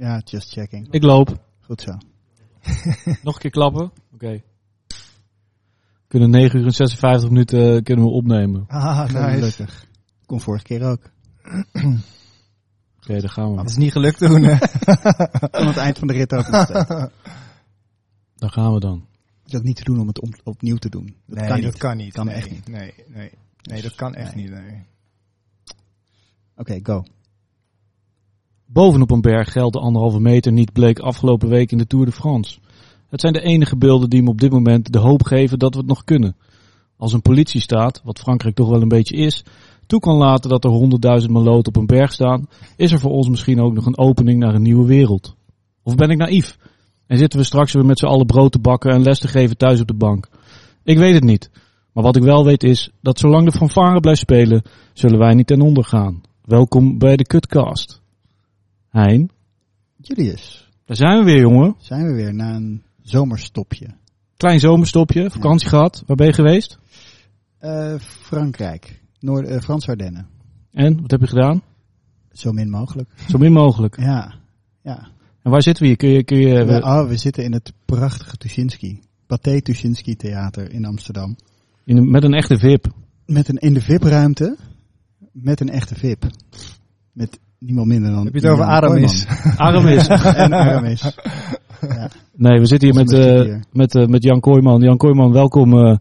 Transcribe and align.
Ja, 0.00 0.20
just 0.24 0.52
checking. 0.52 0.92
Ik 0.92 1.02
loop. 1.02 1.44
Goed 1.60 1.80
zo. 1.80 1.90
Nog 3.22 3.34
een 3.34 3.40
keer 3.40 3.50
klappen. 3.50 3.92
Oké. 4.14 4.42
Kunnen 6.08 6.30
9 6.30 6.58
uur 6.58 6.64
en 6.66 6.72
56 6.72 7.28
minuten 7.30 7.76
eh, 7.76 7.82
kunnen 7.82 8.04
we 8.04 8.10
opnemen. 8.10 8.64
Ah, 8.68 8.98
nice. 9.12 9.18
Gelukkig. 9.18 9.86
Kon 10.26 10.40
vorige 10.40 10.64
keer 10.64 10.82
ook. 10.82 11.10
Oké, 13.02 13.20
daar 13.20 13.30
gaan 13.30 13.50
we. 13.50 13.56
Dat 13.56 13.70
is 13.70 13.76
niet 13.76 13.92
gelukt 13.92 14.18
toen. 14.18 14.44
Aan 14.46 14.58
het 15.66 15.76
eind 15.76 15.98
van 15.98 16.06
de 16.08 16.14
rit 16.14 16.32
ook 16.34 16.50
Daar 16.50 17.10
gaan 18.50 18.72
we 18.74 18.80
dan. 18.80 19.06
is 19.46 19.54
ook 19.54 19.62
niet 19.62 19.76
te 19.76 19.84
doen 19.84 20.00
om 20.00 20.06
het 20.06 20.20
om- 20.20 20.32
opnieuw 20.44 20.76
te 20.76 20.88
doen. 20.88 21.16
Dat 21.26 21.38
nee, 21.38 21.48
kan 21.48 21.60
dat 21.60 21.70
niet. 21.70 21.78
kan 21.78 21.96
niet. 21.96 22.12
Kan 22.12 22.26
nee, 22.26 22.34
echt 22.34 22.50
niet. 22.50 22.68
Nee, 22.68 22.94
nee. 23.06 23.30
Nee, 23.62 23.82
dat 23.82 23.94
kan 23.94 24.14
echt 24.14 24.34
Nee. 24.34 24.44
niet. 24.44 24.52
Nee. 24.52 24.84
Oké, 26.56 26.78
go. 26.82 27.04
Bovenop 28.72 29.10
een 29.10 29.20
berg 29.20 29.52
geldt 29.52 29.72
de 29.72 29.80
anderhalve 29.80 30.20
meter 30.20 30.52
niet, 30.52 30.72
bleek 30.72 30.98
afgelopen 30.98 31.48
week 31.48 31.72
in 31.72 31.78
de 31.78 31.86
Tour 31.86 32.06
de 32.06 32.12
France. 32.12 32.58
Het 33.08 33.20
zijn 33.20 33.32
de 33.32 33.40
enige 33.40 33.76
beelden 33.76 34.10
die 34.10 34.22
me 34.22 34.30
op 34.30 34.40
dit 34.40 34.50
moment 34.50 34.92
de 34.92 34.98
hoop 34.98 35.22
geven 35.22 35.58
dat 35.58 35.72
we 35.72 35.78
het 35.78 35.88
nog 35.88 36.04
kunnen. 36.04 36.36
Als 36.96 37.12
een 37.12 37.22
politiestaat, 37.22 38.00
wat 38.04 38.18
Frankrijk 38.18 38.54
toch 38.54 38.68
wel 38.68 38.82
een 38.82 38.88
beetje 38.88 39.16
is, 39.16 39.44
toe 39.86 40.00
kan 40.00 40.16
laten 40.16 40.50
dat 40.50 40.64
er 40.64 40.70
honderdduizend 40.70 41.32
maloten 41.32 41.74
op 41.74 41.76
een 41.76 41.86
berg 41.86 42.12
staan, 42.12 42.48
is 42.76 42.92
er 42.92 42.98
voor 42.98 43.10
ons 43.10 43.28
misschien 43.28 43.60
ook 43.60 43.74
nog 43.74 43.86
een 43.86 43.98
opening 43.98 44.38
naar 44.38 44.54
een 44.54 44.62
nieuwe 44.62 44.86
wereld. 44.86 45.34
Of 45.82 45.94
ben 45.94 46.10
ik 46.10 46.18
naïef? 46.18 46.58
En 47.06 47.18
zitten 47.18 47.38
we 47.38 47.44
straks 47.44 47.72
weer 47.72 47.86
met 47.86 47.98
z'n 47.98 48.06
allen 48.06 48.26
brood 48.26 48.52
te 48.52 48.58
bakken 48.58 48.90
en 48.90 49.02
les 49.02 49.18
te 49.18 49.28
geven 49.28 49.56
thuis 49.56 49.80
op 49.80 49.86
de 49.86 49.94
bank? 49.94 50.28
Ik 50.84 50.98
weet 50.98 51.14
het 51.14 51.24
niet. 51.24 51.50
Maar 51.92 52.04
wat 52.04 52.16
ik 52.16 52.22
wel 52.22 52.44
weet 52.44 52.62
is 52.62 52.90
dat 53.00 53.18
zolang 53.18 53.44
de 53.44 53.58
fanfare 53.58 54.00
blijft 54.00 54.20
spelen, 54.20 54.62
zullen 54.92 55.18
wij 55.18 55.34
niet 55.34 55.46
ten 55.46 55.60
onder 55.60 55.84
gaan. 55.84 56.20
Welkom 56.44 56.98
bij 56.98 57.16
de 57.16 57.24
Cutcast. 57.24 57.99
Hein, 58.90 59.30
Julius, 59.96 60.70
daar 60.84 60.96
zijn 60.96 61.18
we 61.18 61.24
weer, 61.24 61.40
jongen. 61.40 61.74
zijn 61.78 62.06
we 62.06 62.14
weer 62.14 62.34
na 62.34 62.54
een 62.54 62.82
zomerstopje. 63.02 63.86
Klein 64.36 64.60
zomerstopje, 64.60 65.30
vakantie 65.30 65.68
gehad. 65.68 66.02
Waar 66.06 66.16
ben 66.16 66.26
je 66.26 66.32
geweest? 66.32 66.78
Eh, 67.58 67.94
Frankrijk. 67.98 69.02
Noord, 69.18 69.46
eh, 69.46 69.60
Frans 69.60 69.88
Ardennen. 69.88 70.26
En, 70.72 71.00
wat 71.00 71.10
heb 71.10 71.20
je 71.20 71.26
gedaan? 71.26 71.62
Zo 72.32 72.52
min 72.52 72.70
mogelijk. 72.70 73.10
Zo 73.28 73.38
min 73.38 73.52
mogelijk. 73.52 74.00
Ja. 74.00 74.34
ja. 74.82 75.08
En 75.42 75.50
waar 75.50 75.62
zitten 75.62 75.82
we 75.82 75.88
hier? 75.88 75.96
Kun 75.96 76.08
je, 76.08 76.24
kun 76.24 76.38
je, 76.38 76.64
We, 76.64 76.82
oh, 76.82 77.08
we 77.08 77.16
zitten 77.16 77.44
in 77.44 77.52
het 77.52 77.72
prachtige 77.84 78.36
Tuschinski. 78.36 79.00
Pathé 79.26 79.60
Tuschinski 79.60 80.16
Theater 80.16 80.72
in 80.72 80.84
Amsterdam. 80.84 81.36
in 81.84 82.10
met 82.10 82.24
een 82.24 82.34
echte 82.34 82.58
VIP. 82.58 82.86
Met 83.26 83.48
een 83.48 83.56
in 83.56 83.74
de 83.74 83.80
VIP-ruimte. 83.80 84.56
Met 85.32 85.60
een 85.60 85.70
echte 85.70 85.94
VIP. 85.94 86.26
Met 87.12 87.38
niemand 87.60 87.86
minder 87.86 88.10
dan. 88.10 88.24
Heb 88.24 88.34
je 88.34 88.40
het 88.40 88.50
over 88.50 88.64
Aramis? 88.64 89.26
Aramis. 89.56 90.08
en 90.44 90.54
Aramis. 90.54 91.02
Ja. 91.80 92.10
Nee, 92.36 92.58
we 92.58 92.66
zitten 92.66 92.88
hier 92.88 93.04
met, 93.04 93.12
eh, 93.12 93.56
met, 93.72 93.94
eh, 93.94 94.06
met 94.06 94.22
Jan 94.22 94.40
Kooijman. 94.40 94.80
Jan 94.80 94.96
Kooijman, 94.96 95.32
welkom 95.32 95.78
eh, 95.78 95.96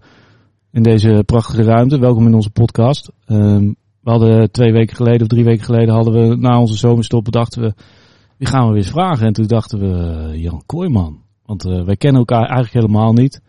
in 0.72 0.84
deze 0.84 1.24
prachtige 1.26 1.64
ruimte. 1.64 2.00
Welkom 2.00 2.26
in 2.26 2.34
onze 2.34 2.50
podcast. 2.50 3.12
Ehm, 3.26 3.64
we 4.02 4.10
hadden 4.10 4.52
twee 4.52 4.72
weken 4.72 4.96
geleden 4.96 5.22
of 5.22 5.28
drie 5.28 5.44
weken 5.44 5.64
geleden 5.64 5.94
hadden 5.94 6.14
we 6.14 6.36
na 6.36 6.60
onze 6.60 6.78
zomerstop 6.78 7.32
dachten 7.32 7.62
we, 7.62 7.74
wie 8.38 8.48
gaan 8.48 8.62
we 8.62 8.68
weer 8.68 8.82
eens 8.82 8.92
vragen? 8.92 9.26
En 9.26 9.34
toen 9.34 9.48
dachten 9.48 9.80
we, 9.80 10.40
Jan 10.40 10.64
Kooijman. 10.66 11.22
Want 11.46 11.66
eh, 11.66 11.84
wij 11.84 11.96
kennen 11.96 12.20
elkaar 12.20 12.46
eigenlijk 12.46 12.74
helemaal 12.74 13.14
niet. 13.14 13.42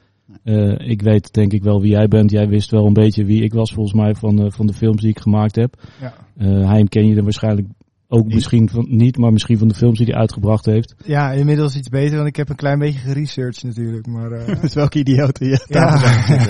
Eh, 0.43 0.89
ik 0.89 1.03
weet 1.03 1.33
denk 1.33 1.53
ik 1.53 1.63
wel 1.63 1.81
wie 1.81 1.91
jij 1.91 2.09
bent. 2.09 2.31
Jij 2.31 2.49
wist 2.49 2.71
wel 2.71 2.87
een 2.87 2.93
beetje 2.93 3.25
wie 3.25 3.43
ik 3.43 3.53
was 3.53 3.73
volgens 3.73 3.95
mij 3.95 4.15
van, 4.15 4.53
van 4.53 4.67
de 4.67 4.73
films 4.73 5.01
die 5.01 5.11
ik 5.11 5.19
gemaakt 5.19 5.57
heb. 5.57 5.75
Ja. 6.01 6.15
Eh 6.37 6.71
Hein 6.71 6.89
ken 6.89 7.07
je 7.07 7.17
er 7.17 7.23
waarschijnlijk 7.23 7.69
ook 8.13 8.27
misschien 8.27 8.69
van, 8.69 8.87
niet, 8.89 9.17
maar 9.17 9.33
misschien 9.33 9.59
van 9.59 9.69
de 9.69 9.75
films 9.75 9.99
die 9.99 10.07
hij 10.07 10.17
uitgebracht 10.17 10.65
heeft. 10.67 10.95
ja, 11.05 11.33
inmiddels 11.33 11.77
iets 11.77 11.89
beter, 11.89 12.17
want 12.17 12.29
ik 12.29 12.37
heb 12.37 12.49
een 12.49 12.57
klein 12.57 12.79
beetje 12.79 12.99
geresearched 12.99 13.65
natuurlijk. 13.65 14.07
Maar, 14.07 14.33
eh, 14.33 14.63
Met 14.63 14.75
welke 14.75 14.99
idioten 14.99 15.47
je 15.47 15.65
ja. 15.69 16.01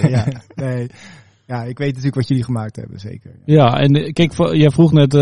Ja. 0.09 0.43
nee. 0.55 0.87
Ja, 1.47 1.63
ik 1.63 1.79
weet 1.79 1.89
natuurlijk 1.89 2.15
wat 2.15 2.29
jullie 2.29 2.45
gemaakt 2.45 2.77
hebben, 2.77 2.99
zeker. 3.01 3.31
Ja, 3.45 3.81
en 3.81 3.95
eh, 3.95 4.13
kijk, 4.13 4.35
voor- 4.35 4.57
jij 4.57 4.71
vroeg 4.71 4.93
net 4.93 5.15
eh, 5.15 5.21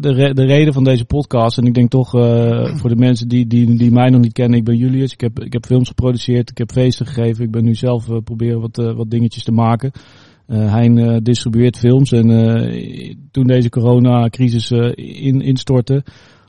de, 0.00 0.12
re- 0.12 0.32
de 0.32 0.44
reden 0.44 0.72
van 0.72 0.84
deze 0.84 1.04
podcast. 1.04 1.58
En 1.58 1.64
ik 1.66 1.74
denk 1.74 1.90
toch 1.90 2.14
eh, 2.14 2.76
voor 2.76 2.90
de 2.90 2.96
mensen 2.96 3.28
die, 3.28 3.46
die, 3.46 3.76
die 3.76 3.90
mij 3.90 4.08
nog 4.10 4.20
niet 4.20 4.32
kennen, 4.32 4.58
ik 4.58 4.64
ben 4.64 4.76
Julius. 4.76 5.12
Ik 5.12 5.20
heb, 5.20 5.40
ik 5.40 5.52
heb 5.52 5.66
films 5.66 5.88
geproduceerd, 5.88 6.50
ik 6.50 6.58
heb 6.58 6.70
feesten 6.72 7.06
gegeven. 7.06 7.44
Ik 7.44 7.50
ben 7.50 7.64
nu 7.64 7.74
zelf 7.74 8.08
eh, 8.08 8.16
proberen 8.24 8.60
wat, 8.60 8.78
eh, 8.78 8.94
wat 8.96 9.10
dingetjes 9.10 9.44
te 9.44 9.52
maken. 9.52 9.90
Eh 10.50 10.72
Hein 10.72 10.98
eh, 10.98 11.16
distribueert 11.22 11.78
films. 11.78 12.12
En 12.12 12.30
eh, 12.30 13.14
toen 13.30 13.46
deze 13.46 13.68
coronacrisis 13.68 14.70
in, 14.70 15.40
instortte, 15.40 16.04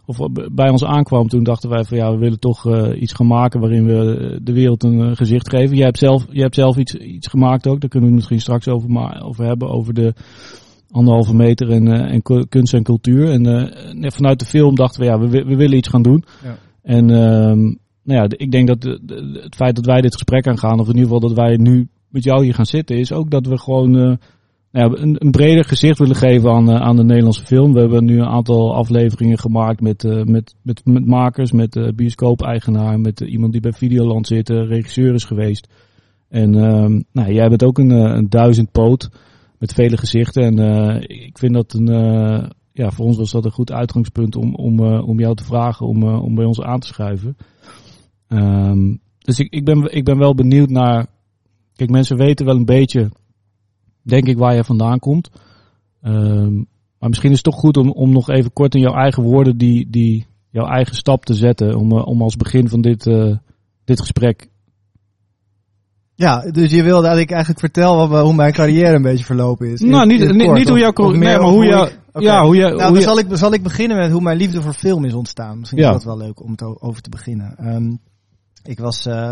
of 0.06 0.18
bij 0.52 0.70
ons 0.70 0.84
aankwam, 0.84 1.28
toen 1.28 1.44
dachten 1.44 1.70
wij 1.70 1.84
van 1.84 1.98
ja, 1.98 2.12
we 2.12 2.18
willen 2.18 2.40
toch 2.40 2.92
iets 2.94 3.14
gaan 3.14 3.28
maken 3.28 3.60
waarin 3.60 3.86
we 3.86 4.40
de 4.44 4.54
wereld 4.54 4.84
een 4.84 5.16
gezicht 5.16 5.50
geven. 5.50 5.76
Jij 5.76 5.86
hebt 5.86 5.98
zelf, 5.98 6.26
jij 6.30 6.42
hebt 6.42 6.56
zelf 6.56 6.78
iets, 6.78 6.96
iets 6.96 7.28
gemaakt 7.28 7.68
ook, 7.68 7.80
daar 7.82 7.90
kunnen 7.90 8.10
we 8.10 8.16
het 8.16 8.30
misschien 8.30 8.40
straks 8.40 8.68
over, 8.68 9.22
over 9.24 9.46
hebben, 9.46 9.70
over 9.70 9.94
de 9.94 10.14
anderhalve 10.92 11.36
meter 11.36 11.70
en, 11.70 11.88
en 11.88 12.22
ku- 12.22 12.46
kunst 12.50 12.74
en 12.74 12.84
cultuur. 12.84 13.32
En 13.32 13.72
vanuit 14.12 14.40
de 14.40 14.46
film 14.46 14.76
dachten 14.76 15.02
we 15.02 15.08
ja, 15.08 15.20
we, 15.20 15.28
we 15.28 15.56
willen 15.56 15.78
iets 15.78 15.90
gaan 15.90 16.02
doen. 16.02 16.24
Ja. 16.44 16.58
En 16.84 17.10
ehm, 17.10 17.60
nou 18.04 18.22
ja, 18.22 18.26
ik 18.30 18.52
denk 18.52 18.68
dat 18.68 18.84
het 19.44 19.56
feit 19.56 19.76
dat 19.76 19.86
wij 19.86 20.02
dit 20.02 20.14
gesprek 20.14 20.48
aangaan, 20.48 20.80
of 20.80 20.88
in 20.88 20.96
ieder 20.96 21.12
geval 21.12 21.28
dat 21.28 21.38
wij 21.38 21.56
nu 21.58 21.88
met 22.12 22.24
jou 22.24 22.44
hier 22.44 22.54
gaan 22.54 22.66
zitten, 22.66 22.98
is 22.98 23.12
ook 23.12 23.30
dat 23.30 23.46
we 23.46 23.58
gewoon 23.58 23.98
eh, 23.98 24.18
nou 24.72 24.92
ja, 24.96 25.02
een, 25.02 25.16
een 25.20 25.32
breder 25.32 25.66
gezicht 25.66 26.00
willen 26.00 26.16
geven 26.16 26.52
aan, 26.52 26.70
eh, 26.70 26.82
aan 26.82 26.96
de 26.96 27.04
Nederlandse 27.04 27.46
film. 27.46 27.74
We 27.74 27.80
hebben 27.80 28.06
nu 28.06 28.20
een 28.20 28.28
aantal 28.28 28.76
afleveringen 28.76 29.40
gemaakt 29.40 29.82
met, 29.82 30.04
eh, 30.04 30.24
met, 30.24 30.56
met, 30.62 30.86
met 30.86 31.06
makers, 31.06 31.52
met 31.52 31.92
bioscoop-eigenaar, 31.96 33.00
met 33.00 33.20
iemand 33.20 33.52
die 33.52 33.62
bij 33.62 33.74
Videoland 33.74 34.28
zit, 34.28 34.50
regisseur 34.50 35.14
is 35.14 35.24
geweest. 35.24 35.68
En 36.30 36.56
ehm, 36.56 37.02
nou, 37.12 37.34
jij 37.34 37.50
bent 37.50 37.64
ook 37.64 37.78
een, 37.78 37.90
een 37.90 38.30
duizendpoot 38.30 39.10
met 39.60 39.74
vele 39.74 39.98
gezichten. 39.98 40.44
En 40.44 41.02
ik 41.08 41.38
vind 41.38 41.54
dat 41.54 41.74
een, 41.74 41.86
ja, 42.74 42.92
voor 42.92 43.06
ons 43.06 43.18
was 43.18 43.32
dat 43.32 43.46
een 43.46 43.52
goed 43.52 43.72
uitgangspunt 43.72 44.36
om, 44.36 44.56
om, 44.56 44.80
om 45.00 45.20
jou 45.20 45.36
te 45.36 45.44
vragen 45.44 45.88
om, 45.88 46.04
om 46.04 46.36
bij 46.36 46.46
ons 46.46 46.62
aan 46.62 46.80
te 46.80 46.88
schuiven. 46.88 47.36
Ehm, 48.28 48.96
dus 49.18 49.40
ik, 49.40 49.54
ik, 49.54 49.66
ben, 49.66 49.96
ik 49.96 50.04
ben 50.04 50.18
wel 50.18 50.36
benieuwd 50.36 50.70
naar. 50.70 51.08
Kijk, 51.76 51.90
mensen 51.90 52.18
weten 52.18 52.46
wel 52.46 52.56
een 52.56 52.66
beetje, 52.66 53.12
denk 54.02 54.28
ik, 54.28 54.38
waar 54.38 54.56
je 54.56 54.64
vandaan 54.64 55.00
komt. 55.00 55.30
Ehm, 56.02 56.54
maar 57.00 57.10
misschien 57.10 57.30
is 57.32 57.36
het 57.36 57.46
toch 57.46 57.56
goed 57.60 57.78
om, 57.78 57.92
om 57.92 58.12
nog 58.12 58.30
even 58.30 58.54
kort 58.54 58.76
in 58.76 58.82
jouw 58.82 58.94
eigen 58.96 59.24
woorden 59.24 59.58
die, 59.58 59.90
die 59.90 60.26
jouw 60.50 60.66
eigen 60.68 60.96
stap 60.96 61.26
te 61.26 61.34
zetten. 61.34 61.76
Om, 61.76 61.92
eh, 61.92 62.08
om 62.08 62.22
als 62.22 62.36
begin 62.36 62.70
van 62.70 62.82
dit, 62.82 63.08
eh, 63.08 63.36
dit 63.84 64.00
gesprek. 64.00 64.50
Ja, 66.16 66.52
dus 66.52 66.72
je 66.72 66.84
wilde 66.84 67.08
dat 67.08 67.18
ik 67.18 67.30
eigenlijk 67.32 67.60
vertel 67.60 68.08
wat, 68.08 68.24
hoe 68.24 68.34
mijn 68.34 68.54
carrière 68.54 68.96
een 68.96 69.02
beetje 69.02 69.26
verlopen 69.26 69.68
is. 69.72 69.80
Nou, 69.82 70.02
in 70.02 70.08
niet, 70.08 70.32
niet, 70.36 70.46
kort, 70.46 70.58
niet 70.58 70.70
hoe 70.70 70.80
jouw 70.80 70.92
carrière, 70.92 71.18
nee, 71.26 71.38
maar 71.38 71.50
hoe 71.50 71.66
jou, 71.66 71.88
ik- 71.88 72.00
Oké. 72.14 72.26
ja, 72.26 72.46
hoe 72.46 72.56
je, 72.56 72.62
Nou, 72.62 72.74
hoe 72.74 72.82
dan 72.82 72.94
je- 72.94 73.02
zal, 73.02 73.18
ik, 73.20 73.26
zal 73.32 73.54
ik 73.54 73.64
beginnen 73.64 73.98
met 73.98 74.12
hoe 74.12 74.22
mijn 74.22 74.38
liefde 74.38 74.62
voor 74.62 74.74
film 74.74 75.06
is 75.06 75.14
ontstaan. 75.14 75.60
Misschien 75.60 75.80
Ja. 75.82 75.88
is 75.88 75.94
dat 75.94 76.04
wel 76.04 76.18
leuk 76.18 76.44
om 76.44 76.52
het 76.52 76.62
over 76.82 77.02
te 77.02 77.10
beginnen. 77.10 77.58
Ehm, 77.58 77.96
ik 78.64 78.80
was 78.80 79.06
eh, 79.06 79.32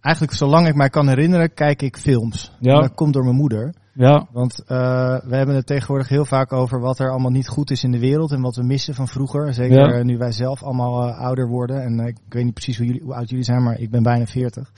eigenlijk, 0.00 0.36
zolang 0.36 0.66
ik 0.68 0.74
mij 0.74 0.88
kan 0.88 1.08
herinneren, 1.08 1.54
kijk 1.54 1.82
ik 1.82 1.96
films. 1.96 2.52
Ja. 2.60 2.74
En 2.74 2.80
dat 2.80 2.94
komt 2.94 3.12
door 3.12 3.24
mijn 3.24 3.36
moeder. 3.36 3.74
ja, 3.92 4.26
Want 4.32 4.62
eh, 4.66 5.18
we 5.24 5.36
hebben 5.36 5.54
het 5.54 5.66
tegenwoordig 5.66 6.08
heel 6.08 6.24
vaak 6.24 6.52
over 6.52 6.80
wat 6.80 6.98
er 6.98 7.10
allemaal 7.10 7.30
niet 7.30 7.48
goed 7.48 7.70
is 7.70 7.82
in 7.84 7.90
de 7.90 7.98
wereld 7.98 8.32
en 8.32 8.40
wat 8.40 8.56
we 8.56 8.62
missen 8.62 8.94
van 8.94 9.08
vroeger. 9.08 9.54
Zeker 9.54 9.96
Ja. 9.96 10.02
nu 10.02 10.18
wij 10.18 10.32
zelf 10.32 10.62
allemaal 10.62 11.08
eh, 11.08 11.18
ouder 11.18 11.48
worden. 11.48 11.82
En 11.82 12.00
eh, 12.00 12.06
ik 12.06 12.16
weet 12.28 12.44
niet 12.44 12.54
precies 12.54 12.76
hoe, 12.76 12.86
jullie, 12.86 13.02
hoe 13.02 13.14
oud 13.14 13.28
jullie 13.30 13.44
zijn, 13.44 13.62
maar 13.62 13.78
ik 13.78 13.90
ben 13.90 14.02
bijna 14.02 14.26
40. 14.26 14.72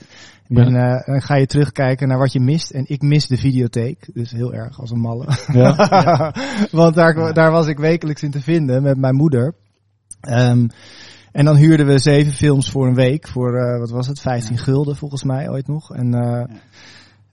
Ja. 0.47 0.63
En 0.63 1.03
dan 1.05 1.21
ga 1.21 1.35
je 1.35 1.45
terugkijken 1.45 2.07
naar 2.07 2.17
wat 2.17 2.33
je 2.33 2.39
mist. 2.39 2.71
En 2.71 2.83
ik 2.87 3.01
mis 3.01 3.27
de 3.27 3.37
videotheek. 3.37 4.09
Dus 4.13 4.31
heel 4.31 4.53
erg 4.53 4.79
als 4.79 4.91
een 4.91 4.99
malle. 4.99 5.25
ja, 5.53 5.75
Want 6.71 6.95
daar, 6.95 7.33
daar 7.33 7.51
was 7.51 7.67
ik 7.67 7.77
wekelijks 7.77 8.23
in 8.23 8.31
te 8.31 8.41
vinden 8.41 8.83
met 8.83 8.97
mijn 8.97 9.15
moeder. 9.15 9.53
Ehm, 10.21 10.67
en 11.33 11.45
dan 11.45 11.55
huurden 11.55 11.85
we 11.85 11.99
zeven 11.99 12.33
films 12.33 12.69
voor 12.69 12.87
een 12.87 12.95
week. 12.95 13.27
Voor, 13.27 13.55
eh, 13.55 13.79
wat 13.79 13.89
was 13.89 14.07
het, 14.07 14.19
15 14.19 14.57
gulden 14.57 14.95
volgens 14.95 15.23
mij 15.23 15.49
ooit 15.49 15.67
nog. 15.67 15.93
En 15.93 16.13
eh, 16.13 16.43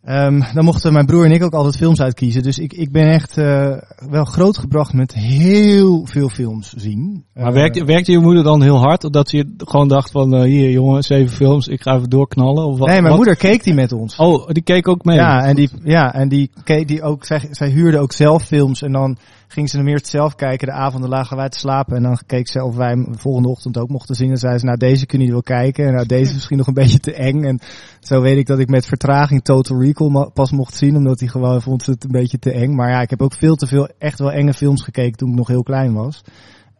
ehm, 0.02 0.40
dan 0.54 0.64
mochten 0.64 0.92
mijn 0.92 1.06
broer 1.06 1.24
en 1.24 1.30
ik 1.30 1.42
ook 1.42 1.52
altijd 1.52 1.76
films 1.76 2.00
uitkiezen. 2.00 2.42
Dus 2.42 2.58
ik, 2.58 2.72
ik 2.72 2.92
ben 2.92 3.08
echt 3.08 3.38
eh, 3.38 3.76
wel 4.10 4.24
grootgebracht 4.24 4.92
met 4.92 5.14
heel 5.14 6.06
veel 6.06 6.28
films 6.28 6.72
zien. 6.76 7.24
Maar 7.34 7.52
werkte, 7.52 7.84
werkte 7.84 8.12
je 8.12 8.18
moeder 8.18 8.42
dan 8.42 8.62
heel 8.62 8.78
hard? 8.78 9.12
Dat 9.12 9.30
je 9.30 9.54
gewoon 9.56 9.88
dacht 9.88 10.10
van, 10.10 10.42
hier 10.42 10.70
jongen, 10.70 11.02
zeven 11.02 11.36
films, 11.36 11.68
ik 11.68 11.82
ga 11.82 11.96
even 11.96 12.10
doorknallen? 12.10 12.64
Of 12.64 12.78
wat, 12.78 12.88
Nee, 12.88 12.96
mijn 12.96 13.08
wat? 13.08 13.16
moeder 13.16 13.36
keek 13.36 13.64
die 13.64 13.74
met 13.74 13.92
ons. 13.92 14.16
Oh, 14.16 14.48
die 14.48 14.62
keek 14.62 14.88
ook 14.88 15.04
mee? 15.04 15.16
Ja, 15.16 15.44
en 15.44 15.56
die, 15.56 15.70
ja, 15.82 16.14
en 16.14 16.28
die, 16.28 16.50
keek 16.64 16.88
die 16.88 17.02
ook, 17.02 17.24
zij, 17.24 17.48
zij 17.50 17.68
huurde 17.68 17.98
ook 17.98 18.12
zelf 18.12 18.42
films 18.42 18.82
en 18.82 18.92
dan 18.92 19.18
ging 19.52 19.70
ze 19.70 19.76
hem 19.76 19.88
eerst 19.88 20.06
zelf 20.06 20.34
kijken. 20.34 20.66
De 20.66 20.72
avonden 20.72 21.10
lagen 21.10 21.36
wij 21.36 21.48
te 21.48 21.58
slapen 21.58 21.96
en 21.96 22.02
dan 22.02 22.18
keek 22.26 22.48
ze 22.48 22.64
of 22.64 22.76
wij 22.76 22.88
hem 22.88 23.12
de 23.12 23.18
volgende 23.18 23.48
ochtend 23.48 23.78
ook 23.78 23.88
mochten 23.88 24.14
zien. 24.14 24.30
En 24.30 24.36
zei 24.36 24.58
ze, 24.58 24.64
nou 24.64 24.78
deze 24.78 25.06
kun 25.06 25.20
je 25.20 25.30
wel 25.30 25.42
kijken 25.42 25.86
en 25.86 25.92
nou 25.92 26.06
deze 26.06 26.28
is 26.28 26.34
misschien 26.34 26.56
nog 26.56 26.66
een 26.66 26.74
beetje 26.82 26.98
te 26.98 27.14
eng. 27.14 27.42
En 27.42 27.58
zo 28.00 28.20
weet 28.20 28.38
ik 28.38 28.46
dat 28.46 28.58
ik 28.58 28.68
met 28.68 28.86
vertraging 28.86 29.42
Total 29.42 29.80
Recall 29.82 30.30
pas 30.32 30.50
mocht 30.50 30.74
zien, 30.74 30.96
omdat 30.96 31.20
hij 31.20 31.28
gewoon 31.28 31.62
vond 31.62 31.86
het 31.86 32.04
een 32.04 32.10
beetje 32.10 32.38
te 32.38 32.52
eng. 32.52 32.74
Maar 32.74 32.90
ja, 32.90 33.00
ik 33.00 33.10
heb 33.10 33.22
ook 33.22 33.34
veel 33.34 33.54
te 33.54 33.66
veel 33.66 33.88
echt 33.98 34.18
wel 34.18 34.32
enge 34.32 34.52
films 34.52 34.82
gekeken 34.82 35.16
toen 35.18 35.30
ik 35.30 35.36
nog 35.36 35.48
heel 35.48 35.62
klein 35.62 35.92
was. 35.92 36.22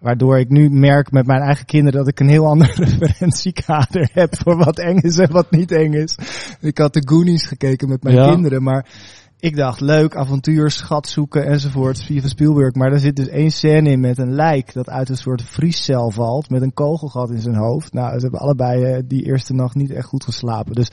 Waardoor 0.00 0.38
ik 0.38 0.48
nu 0.48 0.70
merk 0.70 1.10
met 1.10 1.26
mijn 1.26 1.40
eigen 1.40 1.66
kinderen 1.66 1.98
dat 1.98 2.08
ik 2.08 2.20
een 2.20 2.28
heel 2.28 2.46
ander 2.52 2.74
referentiekader 2.74 4.10
heb 4.12 4.36
voor 4.36 4.56
wat 4.56 4.78
eng 4.78 4.96
is 4.96 5.18
en 5.18 5.32
wat 5.32 5.50
niet 5.50 5.72
eng 5.72 5.92
is. 5.92 6.18
Ik 6.60 6.78
had 6.78 6.94
de 6.94 7.02
Goonies 7.08 7.46
gekeken 7.46 7.88
met 7.88 8.02
mijn 8.02 8.16
Ja. 8.16 8.32
kinderen, 8.32 8.62
maar 8.62 8.86
ik 9.40 9.56
dacht 9.56 9.80
leuk, 9.80 10.16
avontuur, 10.16 10.70
schat 10.70 11.08
zoeken 11.08 11.46
enzovoort, 11.46 11.98
Steven 11.98 12.28
Spielberg. 12.28 12.74
Maar 12.74 12.92
er 12.92 12.98
zit 12.98 13.16
dus 13.16 13.28
één 13.28 13.50
scène 13.50 13.90
in 13.90 14.00
met 14.00 14.18
een 14.18 14.34
lijk 14.34 14.72
dat 14.72 14.88
uit 14.90 15.08
een 15.08 15.16
soort 15.16 15.42
vriescel 15.42 16.10
valt 16.10 16.50
met 16.50 16.62
een 16.62 16.74
kogelgat 16.74 17.30
in 17.30 17.40
zijn 17.40 17.56
hoofd. 17.56 17.92
Nou, 17.92 18.14
ze 18.14 18.20
hebben 18.20 18.40
allebei 18.40 18.84
eh, 18.84 19.02
die 19.06 19.24
eerste 19.24 19.54
nacht 19.54 19.74
niet 19.74 19.90
echt 19.90 20.06
goed 20.06 20.24
geslapen. 20.24 20.74
Dus 20.74 20.90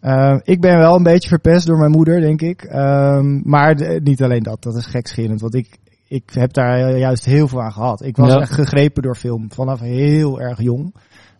eh, 0.00 0.36
ik 0.42 0.60
ben 0.60 0.78
wel 0.78 0.96
een 0.96 1.02
beetje 1.02 1.28
verpest 1.28 1.66
door 1.66 1.78
mijn 1.78 1.90
moeder, 1.90 2.20
denk 2.20 2.40
ik. 2.42 2.62
Ehm, 2.62 3.40
maar 3.48 3.76
de- 3.76 4.00
niet 4.02 4.22
alleen 4.22 4.42
dat, 4.42 4.62
dat 4.62 4.76
is 4.76 4.86
gekscherend. 4.86 5.40
Want 5.40 5.54
ik, 5.54 5.78
ik 6.08 6.30
heb 6.32 6.52
daar 6.52 6.98
juist 6.98 7.24
heel 7.24 7.48
veel 7.48 7.62
aan 7.62 7.72
gehad. 7.72 8.02
Ik 8.04 8.16
was 8.16 8.32
Ja. 8.32 8.40
echt 8.40 8.52
gegrepen 8.52 9.02
door 9.02 9.16
film, 9.16 9.52
vanaf 9.52 9.80
heel 9.80 10.40
erg 10.40 10.60
jong. 10.60 10.94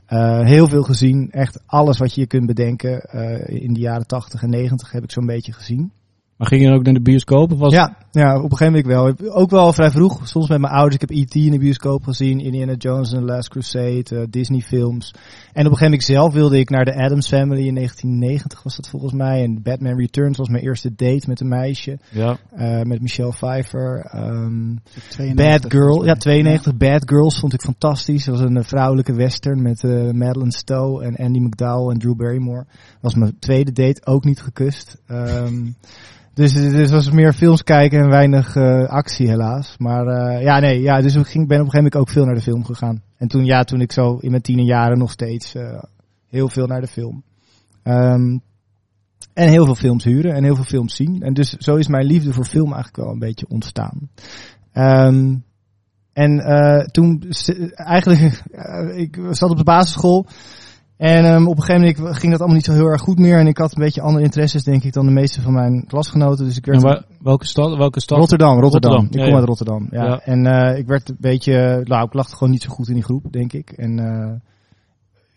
Eh, 0.07 0.41
heel 0.41 0.69
veel 0.69 0.83
gezien, 0.83 1.31
echt 1.31 1.63
alles 1.67 1.99
wat 1.99 2.15
je 2.15 2.21
je 2.21 2.27
kunt 2.27 2.47
bedenken. 2.47 3.01
eh, 3.03 3.63
in 3.63 3.73
de 3.73 3.81
jaren 3.81 4.07
80 4.07 4.43
en 4.43 4.51
90 4.51 4.91
heb 4.93 5.03
ik 5.03 5.11
zo'n 5.11 5.27
beetje 5.27 5.53
gezien. 5.53 5.93
Maar 6.43 6.51
ging 6.51 6.63
je 6.63 6.77
ook 6.77 6.85
naar 6.85 6.95
de 6.95 7.01
bioscoop? 7.01 7.53
Of 7.53 7.59
was 7.59 7.73
Ja, 7.73 7.97
ja, 8.11 8.37
op 8.37 8.51
een 8.51 8.57
gegeven 8.57 8.85
moment 8.87 9.19
wel. 9.21 9.33
Ook 9.35 9.51
wel 9.51 9.73
vrij 9.73 9.91
vroeg, 9.91 10.29
soms 10.29 10.49
met 10.49 10.61
mijn 10.61 10.73
ouders. 10.73 10.95
Ik 10.95 11.01
heb 11.01 11.11
E.T. 11.11 11.35
in 11.35 11.51
de 11.51 11.59
bioscoop 11.59 12.05
gezien, 12.05 12.41
Indiana 12.41 12.75
Jones 12.75 13.15
and 13.15 13.27
the 13.27 13.33
Last 13.33 13.49
Crusade, 13.49 14.05
eh, 14.05 14.23
Disney 14.31 14.61
films. 14.61 15.11
En 15.15 15.21
op 15.51 15.57
een 15.57 15.63
gegeven 15.65 15.85
moment 15.85 16.05
zelf 16.05 16.33
wilde 16.33 16.59
ik 16.59 16.71
naar 16.71 16.85
de 16.85 16.95
Addams 16.95 17.29
Family 17.29 17.67
in 17.67 17.75
1990 17.75 18.63
was 18.63 18.77
dat 18.77 18.89
volgens 18.89 19.13
mij. 19.13 19.43
En 19.43 19.63
Batman 19.63 19.99
Returns 19.99 20.39
was 20.39 20.49
mijn 20.49 20.63
eerste 20.65 20.95
date 20.95 21.29
met 21.29 21.41
een 21.41 21.49
meisje, 21.49 21.99
Ja. 22.11 22.37
eh, 22.51 22.81
met 22.81 23.01
Michelle 23.01 23.31
Pfeiffer. 23.33 24.01
Ehm, 24.11 24.75
92, 25.09 25.35
Bad 25.61 25.73
Girl, 25.73 25.99
ja 26.01 26.05
mij. 26.05 26.15
92. 26.15 26.77
Bad 26.77 27.09
Girls 27.09 27.39
vond 27.39 27.53
ik 27.53 27.61
fantastisch. 27.61 28.25
Dat 28.25 28.39
was 28.39 28.45
een 28.49 28.57
eh, 28.57 28.65
vrouwelijke 28.65 29.15
western 29.15 29.63
met 29.63 29.85
eh 29.85 29.91
Madeleine 29.91 30.53
Stowe 30.53 31.05
en 31.05 31.17
Andy 31.17 31.39
McDowell 31.39 31.93
en 31.93 31.99
Drew 31.99 32.17
Barrymore. 32.17 32.65
was 33.01 33.15
mijn 33.15 33.39
tweede 33.39 33.73
date, 33.73 34.07
ook 34.07 34.25
niet 34.25 34.41
gekust. 34.41 35.03
Ehm, 35.07 35.65
dus 36.35 36.53
het 36.53 36.73
dus 36.73 36.91
was 36.91 37.11
meer 37.11 37.33
films 37.33 37.63
kijken 37.63 38.01
en 38.01 38.09
weinig 38.09 38.57
eh, 38.57 38.85
actie 38.85 39.29
helaas. 39.29 39.75
Maar 39.79 40.07
eh, 40.07 40.43
ja, 40.43 40.59
nee, 40.59 40.81
ja, 40.81 41.01
dus 41.01 41.15
ik 41.15 41.27
ging, 41.27 41.49
ben 41.49 41.61
op 41.61 41.65
een 41.65 41.71
gegeven 41.71 41.77
moment 41.77 41.97
ook 41.97 42.09
veel 42.09 42.25
naar 42.25 42.35
de 42.35 42.41
film 42.41 42.65
gegaan. 42.65 43.03
En 43.17 43.29
toen, 43.29 43.45
ja, 43.45 43.65
toen 43.65 43.81
ik 43.81 43.93
zo 43.93 44.17
in 44.21 44.31
mijn 44.31 44.43
tienerjaren 44.43 44.99
nog 44.99 45.11
steeds 45.11 45.55
eh, 45.55 45.83
heel 46.29 46.49
veel 46.49 46.67
naar 46.67 46.81
de 46.81 46.87
film. 46.87 47.23
Ehm, 47.83 48.39
en 49.35 49.49
heel 49.49 49.65
veel 49.65 49.75
films 49.75 50.05
huren 50.05 50.35
en 50.35 50.45
heel 50.45 50.55
veel 50.55 50.65
films 50.65 50.95
zien. 50.95 51.23
En 51.23 51.35
dus 51.35 51.51
zo 51.51 51.77
is 51.77 51.89
mijn 51.89 52.07
liefde 52.07 52.33
voor 52.33 52.45
film 52.45 52.73
eigenlijk 52.73 52.97
wel 52.97 53.13
een 53.13 53.19
beetje 53.19 53.47
ontstaan. 53.49 54.11
Ehm, 54.73 55.35
en 56.13 56.39
eh, 56.39 56.85
toen, 56.85 57.23
eigenlijk, 57.75 58.21
eh, 58.53 58.99
ik 58.99 59.19
zat 59.31 59.51
op 59.51 59.57
de 59.57 59.65
basisschool. 59.65 60.27
En 61.03 61.25
ehm, 61.25 61.47
op 61.47 61.57
een 61.57 61.63
gegeven 61.63 61.95
moment 61.97 62.17
ging 62.19 62.31
dat 62.31 62.41
allemaal 62.41 62.57
niet 62.57 62.65
zo 62.65 62.73
heel 62.73 62.87
erg 62.87 63.01
goed 63.01 63.19
meer. 63.19 63.39
En 63.39 63.47
ik 63.47 63.59
had 63.59 63.77
een 63.77 63.83
beetje 63.83 64.01
andere 64.01 64.25
interesses, 64.25 64.63
denk 64.63 64.85
ik, 64.85 64.93
dan 64.93 65.07
de 65.07 65.13
meeste 65.13 65.41
van 65.41 65.53
mijn 65.53 65.87
klasgenoten. 65.87 66.45
Dus 66.45 66.57
ik 66.57 66.65
werd 66.67 66.83
waar- 66.83 67.05
welke 67.21 67.47
stad? 67.47 67.77
Welke 67.77 68.01
stad? 68.01 68.19
Rotterdam, 68.19 68.61
Rotterdam. 68.61 68.91
Rotterdam, 68.93 69.21
Ik 69.21 69.25
kom 69.25 69.31
ja. 69.33 69.39
uit 69.39 69.49
Rotterdam. 69.49 69.89
Ja. 69.91 70.05
Ja. 70.05 70.19
En 70.19 70.47
eh, 70.47 70.79
ik 70.79 70.87
werd 70.87 71.09
een 71.09 71.17
beetje, 71.19 71.81
nou, 71.85 72.05
ik 72.05 72.15
lag 72.15 72.31
gewoon 72.31 72.51
niet 72.51 72.63
zo 72.63 72.69
goed 72.71 72.89
in 72.89 72.95
die 72.95 73.03
groep, 73.03 73.33
denk 73.33 73.53
ik. 73.53 73.71
En 73.71 73.99
eh, 73.99 74.35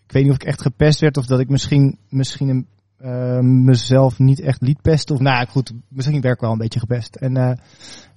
ik 0.05 0.11
weet 0.11 0.23
niet 0.23 0.31
of 0.31 0.37
ik 0.37 0.47
echt 0.47 0.61
gepest 0.61 0.99
werd 0.99 1.17
of 1.17 1.25
dat 1.25 1.39
ik 1.39 1.49
misschien, 1.49 1.97
misschien 2.09 2.49
een, 2.49 2.67
eh, 2.97 3.39
mezelf 3.39 4.19
niet 4.19 4.41
echt 4.41 4.61
liet 4.61 4.81
pesten. 4.81 5.15
Of 5.15 5.21
nou 5.21 5.37
ja, 5.37 5.45
goed, 5.51 5.73
misschien 5.87 6.21
werd 6.21 6.35
ik 6.35 6.41
wel 6.41 6.51
een 6.51 6.57
beetje 6.57 6.79
gepest. 6.79 7.15
En 7.15 7.33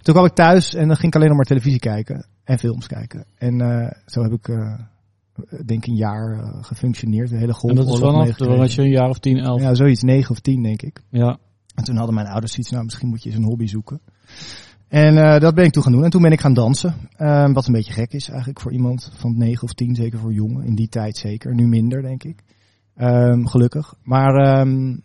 toen 0.03 0.15
kwam 0.15 0.27
ik 0.27 0.35
thuis 0.35 0.75
en 0.75 0.87
dan 0.87 0.97
ging 0.97 1.06
ik 1.09 1.15
alleen 1.15 1.29
nog 1.29 1.37
maar 1.37 1.47
televisie 1.47 1.81
kijken 1.81 2.27
en 2.45 2.59
films 2.59 2.87
kijken. 2.87 3.25
En 3.39 3.59
zo 4.06 4.23
heb 4.23 4.33
ik, 4.33 4.49
denk 5.67 5.87
een 5.87 5.96
jaar 5.96 6.38
eh, 6.38 6.64
gefunctioneerd. 6.64 7.29
De 7.31 7.37
hele 7.37 7.61
En 7.62 7.75
dat 7.75 7.88
is 7.88 7.99
vanaf, 7.99 8.37
toen 8.37 8.56
was 8.56 8.75
je 8.75 8.82
een 8.82 8.90
jaar 8.90 9.08
of 9.08 9.19
tien, 9.19 9.38
elf. 9.38 9.61
Ja, 9.61 9.75
zoiets, 9.75 10.02
negen 10.02 10.31
of 10.31 10.40
tien, 10.40 10.62
denk 10.62 10.82
ik. 10.82 11.02
Ja. 11.11 11.38
En 11.75 11.85
toen 11.85 11.96
hadden 11.96 12.14
mijn 12.14 12.26
ouders 12.26 12.52
zoiets, 12.52 12.73
nou 12.73 12.85
misschien 12.85 13.08
moet 13.08 13.23
je 13.23 13.29
eens 13.31 13.38
een 13.38 13.44
hobby 13.44 13.67
zoeken. 13.67 14.00
En 14.88 15.19
eh, 15.19 15.40
dat 15.40 15.55
ben 15.55 15.64
ik 15.64 15.73
toen 15.73 15.82
gaan 15.82 15.93
doen. 15.93 16.05
En 16.05 16.11
toen 16.11 16.23
ben 16.23 16.32
ik 16.32 16.40
gaan 16.40 16.55
dansen. 16.55 16.94
Ehm, 17.17 17.52
wat 17.52 17.67
een 17.67 17.73
beetje 17.73 17.93
gek 17.93 18.12
is 18.12 18.29
eigenlijk 18.29 18.61
voor 18.61 18.73
iemand 18.73 19.11
van 19.14 19.38
9 19.38 19.62
of 19.62 19.73
10, 19.73 19.94
zeker 19.94 20.19
voor 20.19 20.32
jongen. 20.32 20.64
In 20.64 20.75
die 20.75 20.88
tijd 20.88 21.17
zeker. 21.17 21.55
Nu 21.55 21.67
minder, 21.67 22.02
denk 22.02 22.25
ik. 22.25 22.43
Ehm, 22.94 23.44
gelukkig. 23.44 23.94
Maar 24.02 24.35
ehm, 24.35 24.96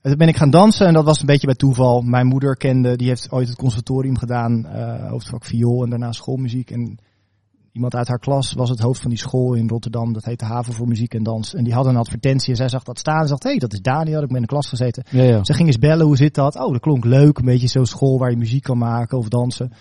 toen 0.00 0.16
ben 0.16 0.28
ik 0.28 0.36
gaan 0.36 0.50
dansen 0.50 0.86
en 0.86 0.94
dat 0.94 1.04
was 1.04 1.20
een 1.20 1.26
beetje 1.26 1.46
bij 1.46 1.56
toeval. 1.56 2.00
Mijn 2.00 2.26
moeder 2.26 2.56
kende, 2.56 2.96
die 2.96 3.08
heeft 3.08 3.30
ooit 3.30 3.48
het 3.48 3.56
conservatorium 3.56 4.16
gedaan. 4.16 4.66
eh 4.66 5.08
hoofdvak 5.10 5.44
viool 5.44 5.82
en 5.84 5.90
daarna 5.90 6.12
schoolmuziek. 6.12 6.70
En 6.70 6.98
iemand 7.72 7.94
uit 7.94 8.08
haar 8.08 8.18
klas 8.18 8.52
was 8.52 8.68
het 8.70 8.80
hoofd 8.80 9.00
van 9.00 9.10
die 9.10 9.18
school 9.18 9.54
in 9.54 9.68
Rotterdam. 9.68 10.12
Dat 10.12 10.24
heette 10.24 10.44
Haven 10.44 10.72
voor 10.72 10.88
Muziek 10.88 11.14
en 11.14 11.22
Dans. 11.22 11.54
En 11.54 11.64
die 11.64 11.72
had 11.72 11.86
een 11.86 11.96
advertentie 11.96 12.50
en 12.50 12.56
zij 12.56 12.68
zag 12.68 12.82
dat 12.82 12.98
staan. 12.98 13.20
En 13.20 13.28
zag, 13.28 13.42
hé, 13.42 13.50
hey, 13.50 13.58
dat 13.58 13.72
is 13.72 13.80
Daniel. 13.80 14.22
Ik 14.22 14.26
ben 14.26 14.36
in 14.36 14.42
de 14.42 14.48
klas 14.48 14.68
gezeten. 14.68 15.04
Ja, 15.10 15.22
ja. 15.22 15.44
Ze 15.44 15.54
ging 15.54 15.66
eens 15.66 15.78
bellen, 15.78 16.06
hoe 16.06 16.16
zit 16.16 16.34
dat? 16.34 16.56
Oh, 16.56 16.72
dat 16.72 16.80
klonk 16.80 17.04
leuk. 17.04 17.38
Een 17.38 17.44
beetje 17.44 17.68
zo'n 17.68 17.86
school 17.86 18.18
waar 18.18 18.30
je 18.30 18.36
muziek 18.36 18.62
kan 18.62 18.78
maken 18.78 19.18
of 19.18 19.28
dansen. 19.28 19.72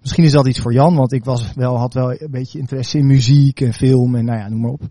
Misschien 0.00 0.24
is 0.24 0.32
dat 0.32 0.46
iets 0.46 0.60
voor 0.60 0.72
Jan, 0.72 0.94
want 0.94 1.12
ik 1.12 1.24
was 1.24 1.52
wel, 1.54 1.78
had 1.78 1.94
wel 1.94 2.12
een 2.12 2.30
beetje 2.30 2.58
interesse 2.58 2.98
in 2.98 3.06
muziek 3.06 3.60
en 3.60 3.72
film 3.72 4.14
en 4.14 4.24
nou 4.24 4.38
ja, 4.38 4.48
noem 4.48 4.60
maar 4.60 4.70
op. 4.70 4.82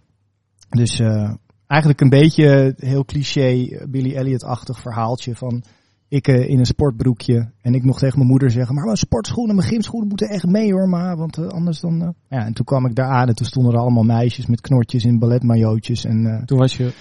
Dus 0.69 0.99
eh, 0.99 1.33
eigenlijk 1.67 2.01
een 2.01 2.09
beetje 2.09 2.73
heel 2.77 3.05
cliché 3.05 3.67
Billy 3.89 4.15
Elliot-achtig 4.15 4.79
verhaaltje 4.79 5.35
van 5.35 5.63
ik 6.09 6.27
eh, 6.27 6.49
in 6.49 6.59
een 6.59 6.65
sportbroekje 6.65 7.51
en 7.61 7.73
ik 7.73 7.83
nog 7.83 7.99
tegen 7.99 8.17
mijn 8.17 8.29
moeder 8.29 8.51
zeggen, 8.51 8.75
maar 8.75 8.85
mijn 8.85 8.97
sportschoenen, 8.97 9.55
mijn 9.55 9.67
gymschoenen 9.67 10.07
moeten 10.07 10.27
echt 10.29 10.45
mee 10.45 10.71
hoor, 10.73 10.89
ma, 10.89 11.15
want 11.15 11.37
eh, 11.37 11.47
anders 11.47 11.79
dan... 11.79 12.01
eh." 12.01 12.09
Ja, 12.29 12.45
en 12.45 12.53
toen 12.53 12.65
kwam 12.65 12.85
ik 12.85 12.95
daar 12.95 13.09
aan 13.09 13.27
en 13.27 13.35
toen 13.35 13.45
stonden 13.45 13.73
er 13.73 13.79
allemaal 13.79 14.03
meisjes 14.03 14.45
met 14.45 14.61
knortjes 14.61 15.05
in 15.05 15.19
balletmajootjes 15.19 16.05
en... 16.05 16.43
Toen 16.45 16.57
was 16.57 16.77
je... 16.77 16.93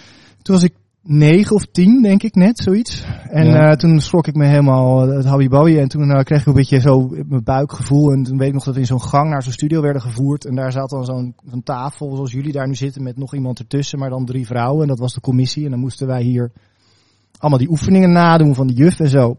toen 0.43 0.55
was 0.55 0.65
ik 0.65 0.75
negen 1.09 1.57
of 1.57 1.67
tien, 1.67 2.03
denk 2.03 2.23
ik 2.23 2.35
net, 2.35 2.59
zoiets. 2.59 3.05
En 3.31 3.47
Ja. 3.47 3.77
toen 3.77 4.01
schrok 4.01 4.27
ik 4.27 4.35
me 4.35 4.47
helemaal 4.47 5.09
het 5.09 5.25
habibabie. 5.25 5.81
En 5.81 5.89
toen 5.89 6.23
kreeg 6.25 6.41
ik 6.41 6.47
een 6.47 6.53
beetje 6.53 6.81
zo 6.81 7.09
mijn 7.29 7.45
buikgevoel. 7.45 8.13
En 8.13 8.23
toen 8.23 8.39
weet 8.39 8.49
ik 8.49 8.55
nog 8.55 8.65
dat 8.65 8.75
we 8.75 8.81
in 8.81 8.87
zo'n 8.87 9.03
gang 9.03 9.31
naar 9.31 9.43
zo'n 9.43 9.53
studio 9.53 9.81
werden 9.81 10.03
gevoerd. 10.03 10.45
En 10.45 10.55
daar 10.55 10.73
zat 10.73 10.91
dan 10.91 11.05
zo'n 11.05 11.35
zo'n 11.51 11.63
tafel, 11.63 12.15
zoals 12.15 12.33
jullie 12.33 12.53
daar 12.53 12.67
nu 12.67 12.75
zitten, 12.75 13.03
met 13.03 13.17
nog 13.17 13.35
iemand 13.35 13.59
ertussen. 13.59 13.99
Maar 13.99 14.11
dan 14.11 14.25
drie 14.25 14.47
vrouwen. 14.47 14.83
En 14.83 14.89
dat 14.89 14.99
was 14.99 15.15
de 15.15 15.21
commissie. 15.21 15.65
En 15.65 15.71
dan 15.71 15.81
moesten 15.81 16.07
wij 16.07 16.23
hier 16.23 16.53
allemaal 17.39 17.59
die 17.59 17.71
oefeningen 17.71 18.13
nadoen 18.13 18.55
van 18.55 18.67
de 18.67 18.73
juf 18.73 19.01
en 19.01 19.09
zo. 19.09 19.37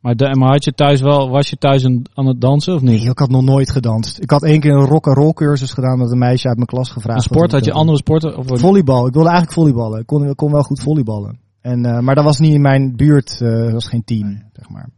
Maar, 0.00 0.16
de, 0.16 0.36
maar 0.36 0.50
had 0.50 0.64
je 0.64 0.72
thuis 0.72 1.00
wel, 1.00 1.30
was 1.30 1.50
je 1.50 1.56
thuis 1.56 1.84
aan, 1.84 2.02
aan 2.14 2.26
het 2.26 2.40
dansen 2.40 2.74
of 2.74 2.80
niet? 2.80 2.90
Nee, 3.00 3.10
ik 3.10 3.18
had 3.18 3.30
nog 3.30 3.42
nooit 3.42 3.70
gedanst. 3.70 4.20
Ik 4.20 4.30
had 4.30 4.42
één 4.42 4.60
keer 4.60 4.72
een 4.72 4.86
rock 4.86 5.06
and 5.06 5.16
roll 5.16 5.32
cursus 5.32 5.72
gedaan 5.72 5.98
met 5.98 6.10
een 6.10 6.18
meisje 6.18 6.46
uit 6.48 6.56
mijn 6.56 6.68
klas 6.68 6.90
gevraagd. 6.90 7.18
Een 7.18 7.34
sport, 7.34 7.52
had 7.52 7.64
je 7.64 7.72
andere 7.72 7.98
sporten? 7.98 8.36
Of, 8.36 8.60
Volleybal. 8.60 9.06
Ik 9.06 9.12
wilde 9.12 9.28
eigenlijk 9.28 9.58
volleyballen. 9.58 10.00
Ik 10.00 10.06
kon, 10.06 10.28
ik 10.28 10.36
kon 10.36 10.52
wel 10.52 10.62
goed 10.62 10.80
volleyballen. 10.80 11.38
En, 11.60 11.84
eh, 11.84 11.98
maar 11.98 12.14
dat 12.14 12.24
was 12.24 12.38
niet 12.38 12.54
in 12.54 12.60
mijn 12.60 12.96
buurt. 12.96 13.40
eh, 13.40 13.48
dat 13.48 13.72
was 13.72 13.88
geen 13.88 14.04
team, 14.04 14.42
zeg 14.52 14.68
maar. 14.68 14.88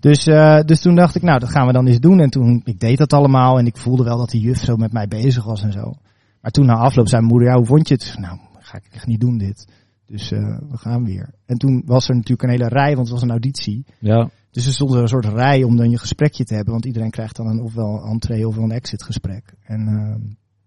Dus, 0.00 0.26
eh, 0.26 0.60
dus 0.60 0.80
toen 0.80 0.94
dacht 0.94 1.14
ik, 1.14 1.22
nou, 1.22 1.38
dat 1.38 1.50
gaan 1.50 1.66
we 1.66 1.72
dan 1.72 1.86
eens 1.86 2.00
doen. 2.00 2.20
En 2.20 2.30
toen, 2.30 2.60
ik 2.64 2.80
deed 2.80 2.98
dat 2.98 3.12
allemaal. 3.12 3.58
En 3.58 3.66
ik 3.66 3.76
voelde 3.76 4.04
wel 4.04 4.16
dat 4.16 4.30
die 4.30 4.40
juf 4.40 4.58
zo 4.58 4.76
met 4.76 4.92
mij 4.92 5.08
bezig 5.08 5.44
was 5.44 5.62
en 5.62 5.72
zo. 5.72 5.92
Maar 6.40 6.50
toen 6.50 6.66
na 6.66 6.74
afloop 6.74 7.08
zei 7.08 7.20
mijn 7.20 7.32
moeder, 7.32 7.50
ja, 7.52 7.56
hoe 7.56 7.66
vond 7.66 7.88
je 7.88 7.94
het? 7.94 8.14
Nou, 8.18 8.38
ga 8.58 8.76
ik 8.76 8.84
echt 8.90 9.06
niet 9.06 9.20
doen 9.20 9.38
dit. 9.38 9.66
Dus 10.12 10.30
eh, 10.32 10.58
we 10.68 10.76
gaan 10.76 11.04
weer. 11.04 11.34
En 11.46 11.58
toen 11.58 11.82
was 11.86 12.08
er 12.08 12.14
natuurlijk 12.14 12.42
een 12.42 12.50
hele 12.50 12.68
rij, 12.68 12.94
want 12.94 13.06
het 13.06 13.10
was 13.10 13.22
een 13.22 13.30
auditie. 13.30 13.84
ja. 13.98 14.30
Dus 14.50 14.66
er 14.66 14.72
stond 14.72 14.92
een 14.92 15.08
soort 15.08 15.24
rij 15.26 15.62
om 15.62 15.76
dan 15.76 15.90
je 15.90 15.98
gesprekje 15.98 16.44
te 16.44 16.54
hebben. 16.54 16.72
Want 16.72 16.84
iedereen 16.84 17.10
krijgt 17.10 17.36
dan 17.36 17.46
een, 17.46 17.60
ofwel 17.60 18.02
een 18.02 18.10
entree 18.10 18.48
ofwel 18.48 18.64
een 18.64 18.70
exit 18.70 19.02
gesprek. 19.02 19.54
En, 19.62 19.86
ehm, 19.88 20.20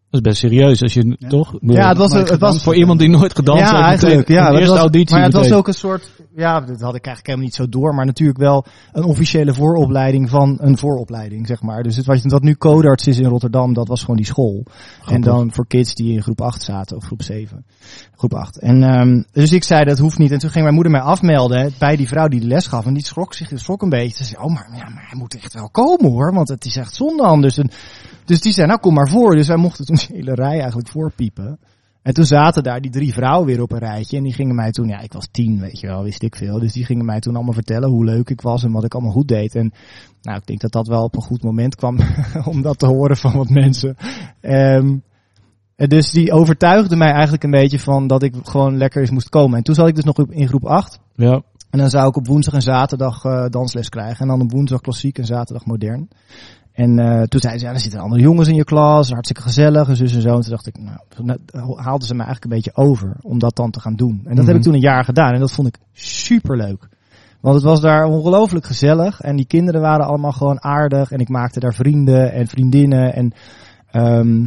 Dat 0.09 0.25
is 0.25 0.29
best 0.31 0.39
serieus, 0.51 0.81
als 0.81 0.93
je, 0.93 1.15
Ja. 1.19 1.27
toch? 1.29 1.53
ja, 1.61 1.87
het 1.87 1.97
was, 1.97 2.13
het 2.13 2.39
was. 2.39 2.63
Voor 2.63 2.75
iemand 2.75 2.99
die 2.99 3.09
nooit 3.09 3.35
gedanst 3.35 3.61
heeft. 3.61 3.73
ja, 3.73 3.81
eigenlijk. 3.87 4.27
Ja, 4.27 4.37
een 4.37 4.45
dat 4.45 4.53
eerste 4.55 4.71
was, 4.71 4.79
auditie. 4.79 5.15
maar 5.15 5.23
het 5.23 5.33
was 5.33 5.51
ook 5.51 5.67
een 5.67 5.73
soort, 5.73 6.11
ja, 6.35 6.59
dat 6.59 6.81
had 6.81 6.95
ik 6.95 7.05
eigenlijk 7.05 7.25
helemaal 7.25 7.45
niet 7.45 7.55
zo 7.55 7.69
door, 7.69 7.95
maar 7.95 8.05
natuurlijk 8.05 8.39
wel 8.39 8.65
een 8.93 9.03
officiële 9.03 9.53
vooropleiding 9.53 10.29
van 10.29 10.57
een 10.61 10.77
vooropleiding, 10.77 11.47
zeg 11.47 11.61
maar. 11.61 11.83
Dus 11.83 11.95
het 11.95 12.05
was, 12.05 12.21
wat 12.23 12.41
nu 12.41 12.55
codarts 12.55 13.07
is 13.07 13.19
in 13.19 13.25
Rotterdam, 13.29 13.73
dat 13.73 13.87
was 13.87 14.01
gewoon 14.01 14.15
die 14.15 14.25
school. 14.25 14.65
En 15.05 15.21
dan 15.21 15.51
voor 15.53 15.67
kids 15.67 15.95
die 15.95 16.13
in 16.13 16.21
groep 16.21 16.41
8 16.41 16.63
zaten, 16.63 16.97
of 16.97 17.03
groep 17.05 17.21
7. 17.21 17.65
Groep 18.15 18.33
8. 18.33 18.59
En, 18.59 18.83
ehm, 18.83 19.21
dus 19.31 19.51
ik 19.51 19.63
zei 19.63 19.83
dat 19.85 19.97
hoeft 19.97 20.17
niet. 20.17 20.31
En 20.31 20.39
toen 20.39 20.49
ging 20.49 20.63
mijn 20.63 20.75
moeder 20.75 20.91
mij 20.91 21.01
afmelden 21.01 21.59
hè, 21.59 21.67
bij 21.79 21.95
die 21.95 22.07
vrouw 22.07 22.27
die 22.27 22.39
de 22.39 22.47
les 22.47 22.67
gaf. 22.67 22.85
En 22.85 22.93
die 22.93 23.05
schrok 23.05 23.33
zich 23.33 23.51
schrok 23.53 23.81
een 23.81 23.89
beetje. 23.89 24.17
Ze 24.17 24.23
zei, 24.23 24.43
oh, 24.43 24.53
maar, 24.53 24.69
ja, 24.71 24.89
maar 24.89 25.05
hij 25.09 25.19
moet 25.19 25.35
echt 25.35 25.53
wel 25.53 25.69
komen 25.69 26.11
hoor, 26.11 26.33
want 26.33 26.47
het 26.49 26.65
is 26.65 26.75
echt 26.75 26.95
zonde 26.95 27.23
anders. 27.23 27.57
En, 27.57 27.69
dus 28.25 28.41
die 28.41 28.53
zei, 28.53 28.67
nou 28.67 28.79
kom 28.79 28.93
maar 28.93 29.09
voor. 29.09 29.35
Dus 29.35 29.47
wij 29.47 29.57
mochten 29.57 29.85
toen 29.85 29.94
hele 30.01 30.33
rij 30.33 30.59
eigenlijk 30.59 30.89
voorpiepen. 30.89 31.59
En 32.01 32.13
toen 32.13 32.25
zaten 32.25 32.63
daar 32.63 32.81
die 32.81 32.91
drie 32.91 33.13
vrouwen 33.13 33.47
weer 33.47 33.61
op 33.61 33.71
een 33.71 33.79
rijtje. 33.79 34.17
En 34.17 34.23
die 34.23 34.33
gingen 34.33 34.55
mij 34.55 34.71
toen, 34.71 34.87
ja, 34.87 34.99
ik 34.99 35.13
was 35.13 35.27
tien, 35.31 35.59
weet 35.59 35.79
je 35.79 35.87
wel, 35.87 36.03
wist 36.03 36.23
ik 36.23 36.35
veel. 36.35 36.59
Dus 36.59 36.73
die 36.73 36.85
gingen 36.85 37.05
mij 37.05 37.19
toen 37.19 37.35
allemaal 37.35 37.53
vertellen 37.53 37.89
hoe 37.89 38.05
leuk 38.05 38.29
ik 38.29 38.41
was 38.41 38.63
en 38.63 38.71
wat 38.71 38.83
ik 38.83 38.93
allemaal 38.93 39.11
goed 39.11 39.27
deed. 39.27 39.55
En 39.55 39.73
nou, 40.21 40.37
ik 40.37 40.45
denk 40.45 40.61
dat 40.61 40.71
dat 40.71 40.87
wel 40.87 41.03
op 41.03 41.15
een 41.15 41.21
goed 41.21 41.43
moment 41.43 41.75
kwam 41.75 41.97
om 42.51 42.61
dat 42.61 42.79
te 42.79 42.85
horen 42.85 43.17
van 43.17 43.33
wat 43.33 43.49
mensen. 43.49 43.95
Ehm, 44.41 44.97
en 45.75 45.89
dus 45.89 46.11
die 46.11 46.31
overtuigde 46.31 46.95
mij 46.95 47.11
eigenlijk 47.11 47.43
een 47.43 47.51
beetje 47.51 47.79
van 47.79 48.07
dat 48.07 48.23
ik 48.23 48.35
gewoon 48.43 48.77
lekker 48.77 49.01
eens 49.01 49.11
moest 49.11 49.29
komen. 49.29 49.57
En 49.57 49.63
toen 49.63 49.75
zat 49.75 49.87
ik 49.87 49.95
dus 49.95 50.03
nog 50.03 50.17
in 50.17 50.47
groep 50.47 50.65
8. 50.65 50.99
Ja. 51.15 51.41
En 51.69 51.79
dan 51.79 51.89
zou 51.89 52.07
ik 52.07 52.15
op 52.15 52.27
woensdag 52.27 52.53
en 52.53 52.61
zaterdag 52.61 53.23
eh, 53.23 53.45
dansles 53.49 53.89
krijgen. 53.89 54.19
En 54.19 54.27
dan 54.27 54.41
op 54.41 54.51
woensdag 54.51 54.81
klassiek 54.81 55.17
en 55.17 55.25
zaterdag 55.25 55.65
modern. 55.65 56.07
En 56.75 56.99
uh, 56.99 57.21
toen 57.21 57.39
zeiden 57.39 57.59
ze, 57.61 57.67
ja, 57.67 57.73
er 57.73 57.79
zitten 57.79 57.99
andere 57.99 58.21
jongens 58.21 58.47
in 58.47 58.55
je 58.55 58.63
klas, 58.63 59.09
hartstikke 59.09 59.41
gezellig, 59.41 59.87
en 59.87 59.95
zus 59.95 60.15
en 60.15 60.21
zo. 60.21 60.35
En 60.35 60.41
toen 60.41 60.49
dacht 60.49 60.67
ik, 60.67 60.77
nou, 60.77 60.97
toen 61.07 61.79
haalden 61.79 62.07
ze 62.07 62.13
me 62.15 62.23
eigenlijk 62.23 62.43
een 62.43 62.61
beetje 62.61 62.75
over 62.75 63.15
om 63.21 63.39
dat 63.39 63.55
dan 63.55 63.71
te 63.71 63.79
gaan 63.79 63.95
doen. 63.95 64.21
En 64.25 64.35
dat 64.35 64.45
heb 64.45 64.55
ik 64.55 64.61
Mhm. 64.61 64.61
toen 64.61 64.73
een 64.73 64.79
jaar 64.79 65.03
gedaan 65.03 65.33
en 65.33 65.39
dat 65.39 65.51
vond 65.51 65.67
ik 65.67 65.77
super 65.93 66.57
leuk. 66.57 66.87
Want 67.41 67.55
het 67.55 67.63
was 67.63 67.81
daar 67.81 68.05
ongelooflijk 68.05 68.65
gezellig 68.65 69.21
en 69.21 69.35
die 69.35 69.45
kinderen 69.45 69.81
waren 69.81 70.05
allemaal 70.05 70.31
gewoon 70.31 70.63
aardig 70.63 71.11
en 71.11 71.19
ik 71.19 71.29
maakte 71.29 71.59
daar 71.59 71.73
vrienden 71.73 72.31
en 72.31 72.47
vriendinnen 72.47 73.13
en 73.13 73.33
ehm 73.91 74.45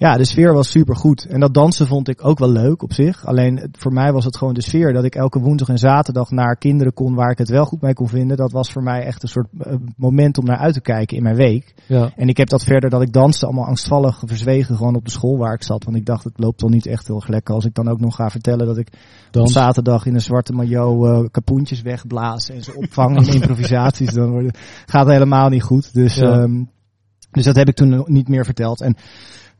ja, 0.00 0.16
de 0.16 0.24
sfeer 0.24 0.52
was 0.52 0.70
super 0.70 0.96
goed. 0.96 1.24
En 1.24 1.40
dat 1.40 1.54
dansen 1.54 1.86
vond 1.86 2.08
ik 2.08 2.24
ook 2.24 2.38
wel 2.38 2.50
leuk 2.50 2.82
op 2.82 2.92
zich. 2.92 3.26
Alleen 3.26 3.68
voor 3.72 3.92
mij 3.92 4.12
was 4.12 4.24
het 4.24 4.36
gewoon 4.36 4.54
de 4.54 4.62
sfeer 4.62 4.92
dat 4.92 5.04
ik 5.04 5.14
elke 5.14 5.38
woensdag 5.40 5.68
en 5.68 5.78
zaterdag 5.78 6.30
naar 6.30 6.56
kinderen 6.56 6.92
kon 6.92 7.14
waar 7.14 7.30
ik 7.30 7.38
het 7.38 7.48
wel 7.48 7.64
goed 7.64 7.80
mee 7.80 7.92
kon 7.94 8.08
vinden. 8.08 8.36
Dat 8.36 8.52
was 8.52 8.72
voor 8.72 8.82
mij 8.82 9.02
echt 9.04 9.22
een 9.22 9.28
soort 9.28 9.48
eh, 9.58 9.74
moment 9.96 10.38
om 10.38 10.44
naar 10.44 10.56
uit 10.56 10.74
te 10.74 10.80
kijken 10.80 11.16
in 11.16 11.22
mijn 11.22 11.36
week. 11.36 11.74
Ja. 11.86 12.12
En 12.16 12.28
ik 12.28 12.36
heb 12.36 12.48
dat 12.48 12.64
verder 12.64 12.90
dat 12.90 13.02
ik 13.02 13.12
danste 13.12 13.46
allemaal 13.46 13.64
angstvallig 13.66 14.22
verzwegen 14.26 14.76
gewoon 14.76 14.96
op 14.96 15.04
de 15.04 15.10
school 15.10 15.38
waar 15.38 15.54
ik 15.54 15.62
zat. 15.62 15.84
Want 15.84 15.96
ik 15.96 16.06
dacht 16.06 16.24
het 16.24 16.38
loopt 16.38 16.58
toch 16.58 16.70
niet 16.70 16.86
echt 16.86 17.06
heel 17.06 17.16
erg 17.16 17.28
lekker 17.28 17.54
als 17.54 17.64
ik 17.64 17.74
dan 17.74 17.88
ook 17.88 18.00
nog 18.00 18.14
ga 18.14 18.30
vertellen 18.30 18.66
dat 18.66 18.78
ik 18.78 18.88
op 18.88 19.32
Dans. 19.32 19.52
zaterdag 19.52 20.06
in 20.06 20.14
een 20.14 20.20
zwarte 20.20 20.52
maillot 20.52 21.06
eh 21.06 21.20
kapoentjes 21.30 21.82
wegblazen 21.82 22.54
en 22.54 22.62
ze 22.62 22.74
opvangen 22.74 23.26
in 23.26 23.32
improvisaties. 23.40 24.12
Dan 24.12 24.30
wordt 24.30 24.46
het- 24.46 24.58
gaat 24.86 25.04
het 25.04 25.12
helemaal 25.12 25.48
niet 25.48 25.62
goed. 25.62 25.94
Dus, 25.94 26.14
Ja. 26.14 26.32
ehm, 26.42 26.64
dus 27.30 27.44
dat 27.44 27.56
heb 27.56 27.68
ik 27.68 27.74
toen 27.74 28.04
niet 28.06 28.28
meer 28.28 28.44
verteld. 28.44 28.80
En 28.80 28.96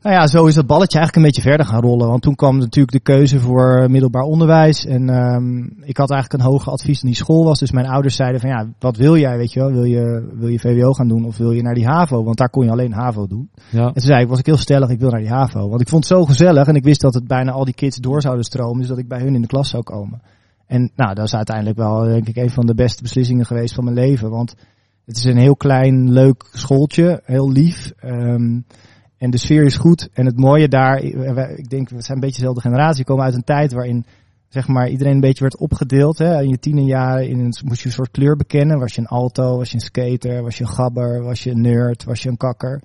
nou 0.03 0.15
ja, 0.15 0.27
zo 0.27 0.47
is 0.47 0.55
dat 0.55 0.67
balletje 0.67 0.99
eigenlijk 0.99 1.17
een 1.17 1.33
beetje 1.33 1.51
verder 1.51 1.67
gaan 1.67 1.81
rollen. 1.83 2.09
Want 2.09 2.23
toen 2.23 2.35
kwam 2.35 2.59
natuurlijk 2.59 2.93
de 2.93 3.13
keuze 3.13 3.41
voor 3.41 3.77
eh, 3.77 3.89
middelbaar 3.89 4.23
onderwijs. 4.23 4.87
En 4.87 5.09
ehm, 5.09 5.59
ik 5.63 5.97
had 5.97 6.11
eigenlijk 6.11 6.43
een 6.43 6.51
hoger 6.51 6.73
advies 6.73 7.01
dan 7.01 7.11
die 7.11 7.19
school 7.19 7.45
was. 7.45 7.59
Dus 7.59 7.71
mijn 7.71 7.89
ouders 7.89 8.17
zeiden 8.17 8.41
van 8.41 8.51
ja, 8.51 8.69
wat 8.79 8.97
wil 8.97 9.17
jij, 9.17 9.37
weet 9.37 9.53
je 9.53 9.61
wel? 9.61 9.73
Wil 9.73 9.85
je, 9.85 10.29
wil 10.35 10.49
je 10.49 10.59
VWO 10.59 10.93
gaan 10.93 11.09
doen 11.09 11.25
of 11.25 11.37
wil 11.37 11.53
je 11.53 11.63
naar 11.63 11.75
die 11.75 11.87
HAVO? 11.87 12.25
Want 12.25 12.37
daar 12.37 12.51
kon 12.51 12.65
je 12.65 12.71
alleen 12.71 12.93
HAVO 12.93 13.27
doen. 13.27 13.51
Ja. 13.71 13.87
En 13.87 13.93
toen 13.93 14.03
zei 14.03 14.23
ik, 14.23 14.29
was 14.29 14.39
ik 14.39 14.47
heel 14.47 14.57
stellig, 14.57 14.91
ik 14.91 15.01
wil 15.01 15.11
naar 15.11 15.21
die 15.21 15.33
HAVO. 15.33 15.69
Want 15.69 15.81
ik 15.81 15.89
vond 15.89 16.09
het 16.09 16.19
zo 16.19 16.25
gezellig 16.25 16.67
en 16.67 16.75
ik 16.75 16.85
wist 16.85 17.01
dat 17.01 17.15
het 17.15 17.27
bijna 17.27 17.53
al 17.53 17.65
die 17.65 17.75
kids 17.75 17.97
door 17.97 18.23
zouden 18.23 18.45
stromen. 18.45 18.79
Dus 18.79 18.89
dat 18.89 18.99
ik 18.99 19.09
bij 19.09 19.21
hun 19.21 19.35
in 19.35 19.43
de 19.43 19.47
klas 19.47 19.69
zou 19.69 19.83
komen. 19.83 20.23
En 20.67 20.91
nou, 20.97 21.15
dat 21.15 21.25
is 21.25 21.35
uiteindelijk 21.35 21.77
wel, 21.77 22.03
denk 22.03 22.29
ik, 22.29 22.37
een 22.37 22.51
van 22.51 22.67
de 22.67 22.75
beste 22.75 23.03
beslissingen 23.03 23.47
geweest 23.47 23.75
van 23.75 23.85
mijn 23.85 23.97
leven. 23.97 24.31
Want 24.31 24.55
het 25.05 25.17
is 25.17 25.25
een 25.25 25.37
heel 25.37 25.57
klein, 25.57 26.13
leuk 26.13 26.49
schooltje, 26.53 27.21
heel 27.25 27.51
lief. 27.51 27.93
ehm, 27.97 28.59
en 29.21 29.31
de 29.31 29.39
sfeer 29.39 29.65
is 29.65 29.77
goed. 29.77 30.09
En 30.13 30.27
het 30.27 30.37
mooie 30.39 30.69
daar, 30.69 30.97
ik 30.99 31.15
ik 31.57 31.69
denk, 31.71 31.89
we 31.89 32.03
zijn 32.03 32.17
een 32.17 32.25
beetje 32.25 32.39
dezelfde 32.41 32.61
generatie. 32.61 32.99
We 33.05 33.11
komen 33.11 33.25
uit 33.25 33.35
een 33.35 33.45
tijd 33.45 33.73
waarin 33.73 34.05
zeg 34.49 34.69
maar, 34.69 34.89
iedereen 34.89 35.13
een 35.15 35.21
beetje 35.21 35.43
werd 35.43 35.59
opgedeeld. 35.59 36.19
Hè. 36.19 36.43
In 36.43 36.49
je 36.49 36.59
tienerjaren 36.59 37.29
in 37.29 37.39
een, 37.39 37.55
moest 37.65 37.81
je 37.81 37.87
een 37.87 37.93
soort 37.93 38.11
kleur 38.11 38.37
bekennen. 38.37 38.79
Was 38.79 38.95
je 38.95 39.01
een 39.01 39.07
alto, 39.07 39.57
was 39.57 39.69
je 39.71 39.75
een 39.75 39.81
skater, 39.81 40.43
was 40.43 40.57
je 40.59 40.65
een 40.65 40.71
gabber, 40.71 41.23
was 41.23 41.43
je 41.43 41.51
een 41.51 41.61
nerd, 41.61 42.05
was 42.05 42.23
je 42.23 42.29
een 42.29 42.37
kakker. 42.37 42.83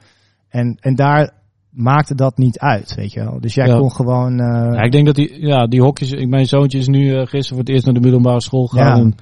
En, 0.50 0.78
en 0.80 0.96
daar 0.96 1.32
maakte 1.70 2.16
dat 2.16 2.38
niet 2.38 2.60
uit, 2.60 2.96
weet 2.96 3.12
je 3.14 3.20
wel. 3.24 3.40
Dus 3.40 3.54
jij 3.54 3.68
Ja. 3.68 3.78
kon 3.78 3.92
gewoon... 3.92 4.40
eh, 4.40 4.74
Ja, 4.74 4.82
ik 4.82 4.92
denk 4.92 5.06
dat 5.06 5.16
die, 5.16 5.46
ja, 5.48 5.68
die 5.68 5.82
hokjes. 5.82 6.12
Ik, 6.12 6.28
mijn 6.28 6.46
zoontje 6.46 6.78
is 6.78 6.88
nu 6.88 7.10
eh, 7.12 7.18
gisteren 7.20 7.48
voor 7.48 7.58
het 7.58 7.70
eerst 7.70 7.86
naar 7.86 7.94
de 7.94 8.00
middelbare 8.00 8.42
school 8.42 8.66
gegaan. 8.66 8.98
Ja. 8.98 9.04
En 9.04 9.16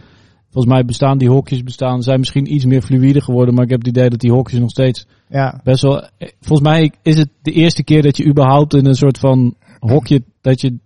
volgens 0.54 0.74
mij 0.74 0.86
bestaan 0.86 1.18
die 1.18 1.30
hokjes 1.30 1.64
bestaan, 1.64 2.02
zijn 2.02 2.20
misschien 2.20 2.54
iets 2.54 2.66
meer 2.66 2.82
fluïde 2.82 3.22
geworden. 3.22 3.54
Maar 3.54 3.64
ik 3.64 3.70
heb 3.70 3.80
het 3.80 3.88
idee 3.88 4.10
dat 4.10 4.20
die 4.20 4.32
hokjes 4.32 4.60
nog 4.60 4.70
steeds 4.70 5.06
ja, 5.30 5.60
best 5.64 5.82
wel. 5.82 6.02
eh, 6.02 6.28
Volgens 6.42 6.68
mij 6.70 6.92
is 7.02 7.18
het 7.18 7.30
de 7.42 7.52
eerste 7.52 7.84
keer 7.84 8.02
dat 8.02 8.18
je 8.18 8.26
überhaupt 8.26 8.74
in 8.74 8.86
een 8.86 8.96
soort 8.96 9.18
van 9.20 9.56
hokje. 9.80 10.22
dat 10.42 10.62
je 10.62 10.78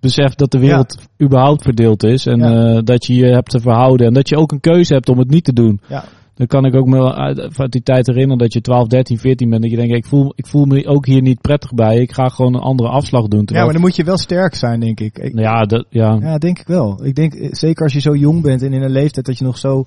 beseft 0.00 0.38
dat 0.38 0.50
de 0.50 0.58
wereld 0.58 0.98
überhaupt 1.22 1.62
verdeeld 1.62 2.02
is. 2.04 2.26
En 2.26 2.38
Ja. 2.38 2.74
eh, 2.76 2.80
dat 2.84 3.06
je 3.06 3.14
je 3.14 3.24
hebt 3.26 3.50
te 3.50 3.60
verhouden. 3.60 4.06
En 4.06 4.12
dat 4.14 4.28
je 4.28 4.36
ook 4.36 4.52
een 4.52 4.60
keuze 4.60 4.94
hebt 4.94 5.08
om 5.08 5.18
het 5.18 5.30
niet 5.30 5.44
te 5.44 5.52
doen. 5.52 5.80
ja. 5.88 6.04
Dan 6.40 6.48
kan 6.48 6.64
ik 6.64 6.74
ook 6.74 6.86
me 6.86 7.14
uit, 7.14 7.58
uit 7.58 7.72
die 7.72 7.82
tijd 7.82 8.06
herinneren 8.06 8.38
dat 8.38 8.52
je 8.52 8.60
12, 8.60 8.86
13, 8.86 9.18
14 9.18 9.50
bent. 9.50 9.62
Dat 9.62 9.70
je 9.70 9.76
denkt, 9.76 9.94
ik 9.94 10.04
voel, 10.04 10.32
ik 10.34 10.46
voel 10.46 10.64
me 10.64 10.86
ook 10.86 11.06
hier 11.06 11.22
niet 11.22 11.40
prettig 11.40 11.74
bij. 11.74 11.96
Ik 11.96 12.12
ga 12.12 12.28
gewoon 12.28 12.54
een 12.54 12.60
andere 12.60 12.88
afslag 12.88 13.28
doen. 13.28 13.42
ja, 13.46 13.64
maar 13.64 13.72
dan 13.72 13.80
moet 13.80 13.96
je 13.96 14.04
wel 14.04 14.18
sterk 14.18 14.54
zijn, 14.54 14.80
denk 14.80 15.00
ik. 15.00 15.18
ik 15.18 15.38
ja, 15.38 15.62
dat, 15.62 15.86
ja. 15.88 16.18
Ja, 16.20 16.38
denk 16.38 16.58
ik 16.58 16.66
wel. 16.66 17.04
Ik 17.04 17.14
denk, 17.14 17.34
eh, 17.34 17.48
zeker 17.50 17.82
als 17.82 17.92
je 17.92 18.00
zo 18.00 18.14
jong 18.14 18.42
bent 18.42 18.62
en 18.62 18.72
in 18.72 18.82
een 18.82 18.90
leeftijd 18.90 19.26
dat 19.26 19.38
je 19.38 19.44
nog 19.44 19.58
zo 19.58 19.84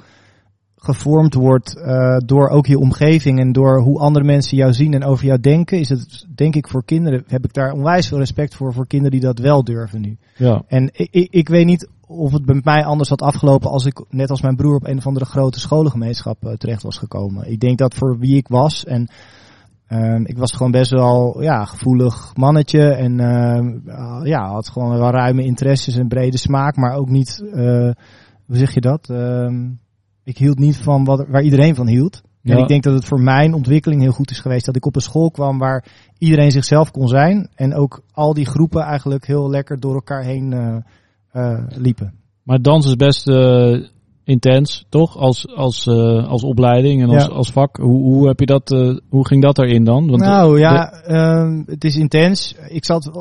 gevormd 0.75 1.33
wordt 1.33 1.77
eh, 1.77 2.17
door 2.25 2.50
ook 2.50 2.65
je 2.65 2.79
omgeving 2.79 3.39
en 3.39 3.51
door 3.51 3.81
hoe 3.81 4.00
andere 4.00 4.25
mensen 4.25 4.57
jou 4.57 4.74
zien 4.74 4.93
en 4.93 5.03
over 5.03 5.25
jou 5.25 5.39
denken, 5.39 5.79
is 5.79 5.89
het 5.89 6.25
denk 6.36 6.55
ik 6.55 6.67
voor 6.67 6.86
kinderen, 6.86 7.24
heb 7.27 7.45
ik 7.45 7.53
daar 7.53 7.72
onwijs 7.72 8.07
veel 8.07 8.17
respect 8.17 8.55
voor, 8.55 8.74
voor 8.74 8.88
kinderen 8.88 9.12
die 9.12 9.27
dat 9.27 9.39
wel 9.39 9.63
durven 9.63 10.01
nu. 10.01 10.17
ja. 10.36 10.63
En 10.67 10.89
ik, 10.93 11.07
ik, 11.12 11.27
ik 11.31 11.50
weet 11.50 11.65
niet 11.65 11.88
of 12.07 12.31
het 12.31 12.45
bij 12.45 12.62
mij 12.63 12.86
anders 12.86 13.10
had 13.10 13.22
afgelopen 13.22 13.69
als 13.69 13.86
ik, 13.86 14.05
net 14.10 14.29
als 14.29 14.41
mijn 14.41 14.55
broer, 14.55 14.75
op 14.75 14.88
een 14.88 14.98
of 14.98 15.07
andere 15.07 15.25
grote 15.25 15.60
scholengemeenschap 15.60 16.45
eh, 16.45 16.53
terecht 16.53 16.83
was 16.83 16.98
gekomen. 16.98 17.51
Ik 17.51 17.60
denk 17.60 17.77
dat 17.77 17.93
voor 17.93 18.19
wie 18.19 18.36
ik 18.36 18.48
was 18.48 18.86
en 18.86 19.10
ehm, 19.88 20.25
ik 20.25 20.38
was 20.38 20.51
gewoon 20.51 20.72
best 20.72 20.91
wel 20.91 21.41
ja, 21.41 21.65
gevoelig 21.65 22.36
mannetje 22.36 22.93
en 22.93 23.19
ehm, 23.19 23.89
ah, 23.89 24.25
ja, 24.25 24.48
had 24.48 24.69
gewoon 24.69 24.98
wel 24.98 25.12
ruime 25.12 25.43
interesses 25.43 25.95
en 25.95 26.07
brede 26.07 26.38
smaak, 26.38 26.75
maar 26.75 26.95
ook 26.95 27.10
niet, 27.10 27.43
eh, 27.53 27.91
hoe 28.45 28.57
zeg 28.57 28.74
je 28.74 28.81
dat? 28.81 29.10
Ehm, 29.10 29.69
ik 30.24 30.38
hield 30.38 30.60
niet 30.60 30.77
van 30.77 31.03
wat, 31.03 31.25
waar 31.27 31.43
iedereen 31.43 31.75
van 31.75 31.88
hield. 31.88 32.22
En 32.43 32.57
ik 32.57 32.67
denk 32.67 32.83
dat 32.83 32.93
het 32.93 33.05
voor 33.05 33.22
mijn 33.22 33.53
ontwikkeling 33.53 34.01
heel 34.01 34.12
goed 34.12 34.31
is 34.31 34.39
geweest 34.39 34.65
dat 34.65 34.75
ik 34.75 34.86
op 34.86 34.95
een 34.95 35.01
school 35.01 35.31
kwam 35.31 35.57
waar 35.57 35.86
iedereen 36.17 36.51
zichzelf 36.51 36.91
kon 36.91 37.07
zijn. 37.07 37.50
En 37.55 37.75
ook 37.75 38.01
al 38.12 38.33
die 38.33 38.45
groepen 38.45 38.81
eigenlijk 38.81 39.25
heel 39.25 39.50
lekker 39.50 39.79
door 39.79 39.93
elkaar 39.93 40.24
heen 40.24 40.53
eh, 40.53 40.75
eh, 40.75 40.83
liepen. 41.75 42.13
Maar 42.43 42.61
dans 42.61 42.85
is 42.85 42.95
best 42.95 43.27
eh, 43.27 43.79
intens, 44.25 44.86
toch? 44.89 45.18
Als, 45.18 45.56
als, 45.56 45.88
eh, 45.88 46.27
als 46.27 46.44
opleiding 46.44 47.01
en 47.01 47.10
als, 47.10 47.25
Ja. 47.25 47.30
als 47.30 47.51
vak. 47.51 47.77
Hoe, 47.77 48.01
hoe, 48.01 48.27
heb 48.27 48.39
je 48.39 48.46
dat, 48.46 48.72
eh, 48.72 48.98
hoe 49.10 49.27
ging 49.27 49.42
dat 49.42 49.58
erin 49.58 49.84
dan? 49.84 50.08
Want, 50.08 50.22
nou 50.22 50.60
ja, 50.60 50.92
ehm, 50.92 51.63
het 51.65 51.84
is 51.84 51.96
intens. 51.96 52.56
Ik 52.68 52.86
zat, 52.86 53.12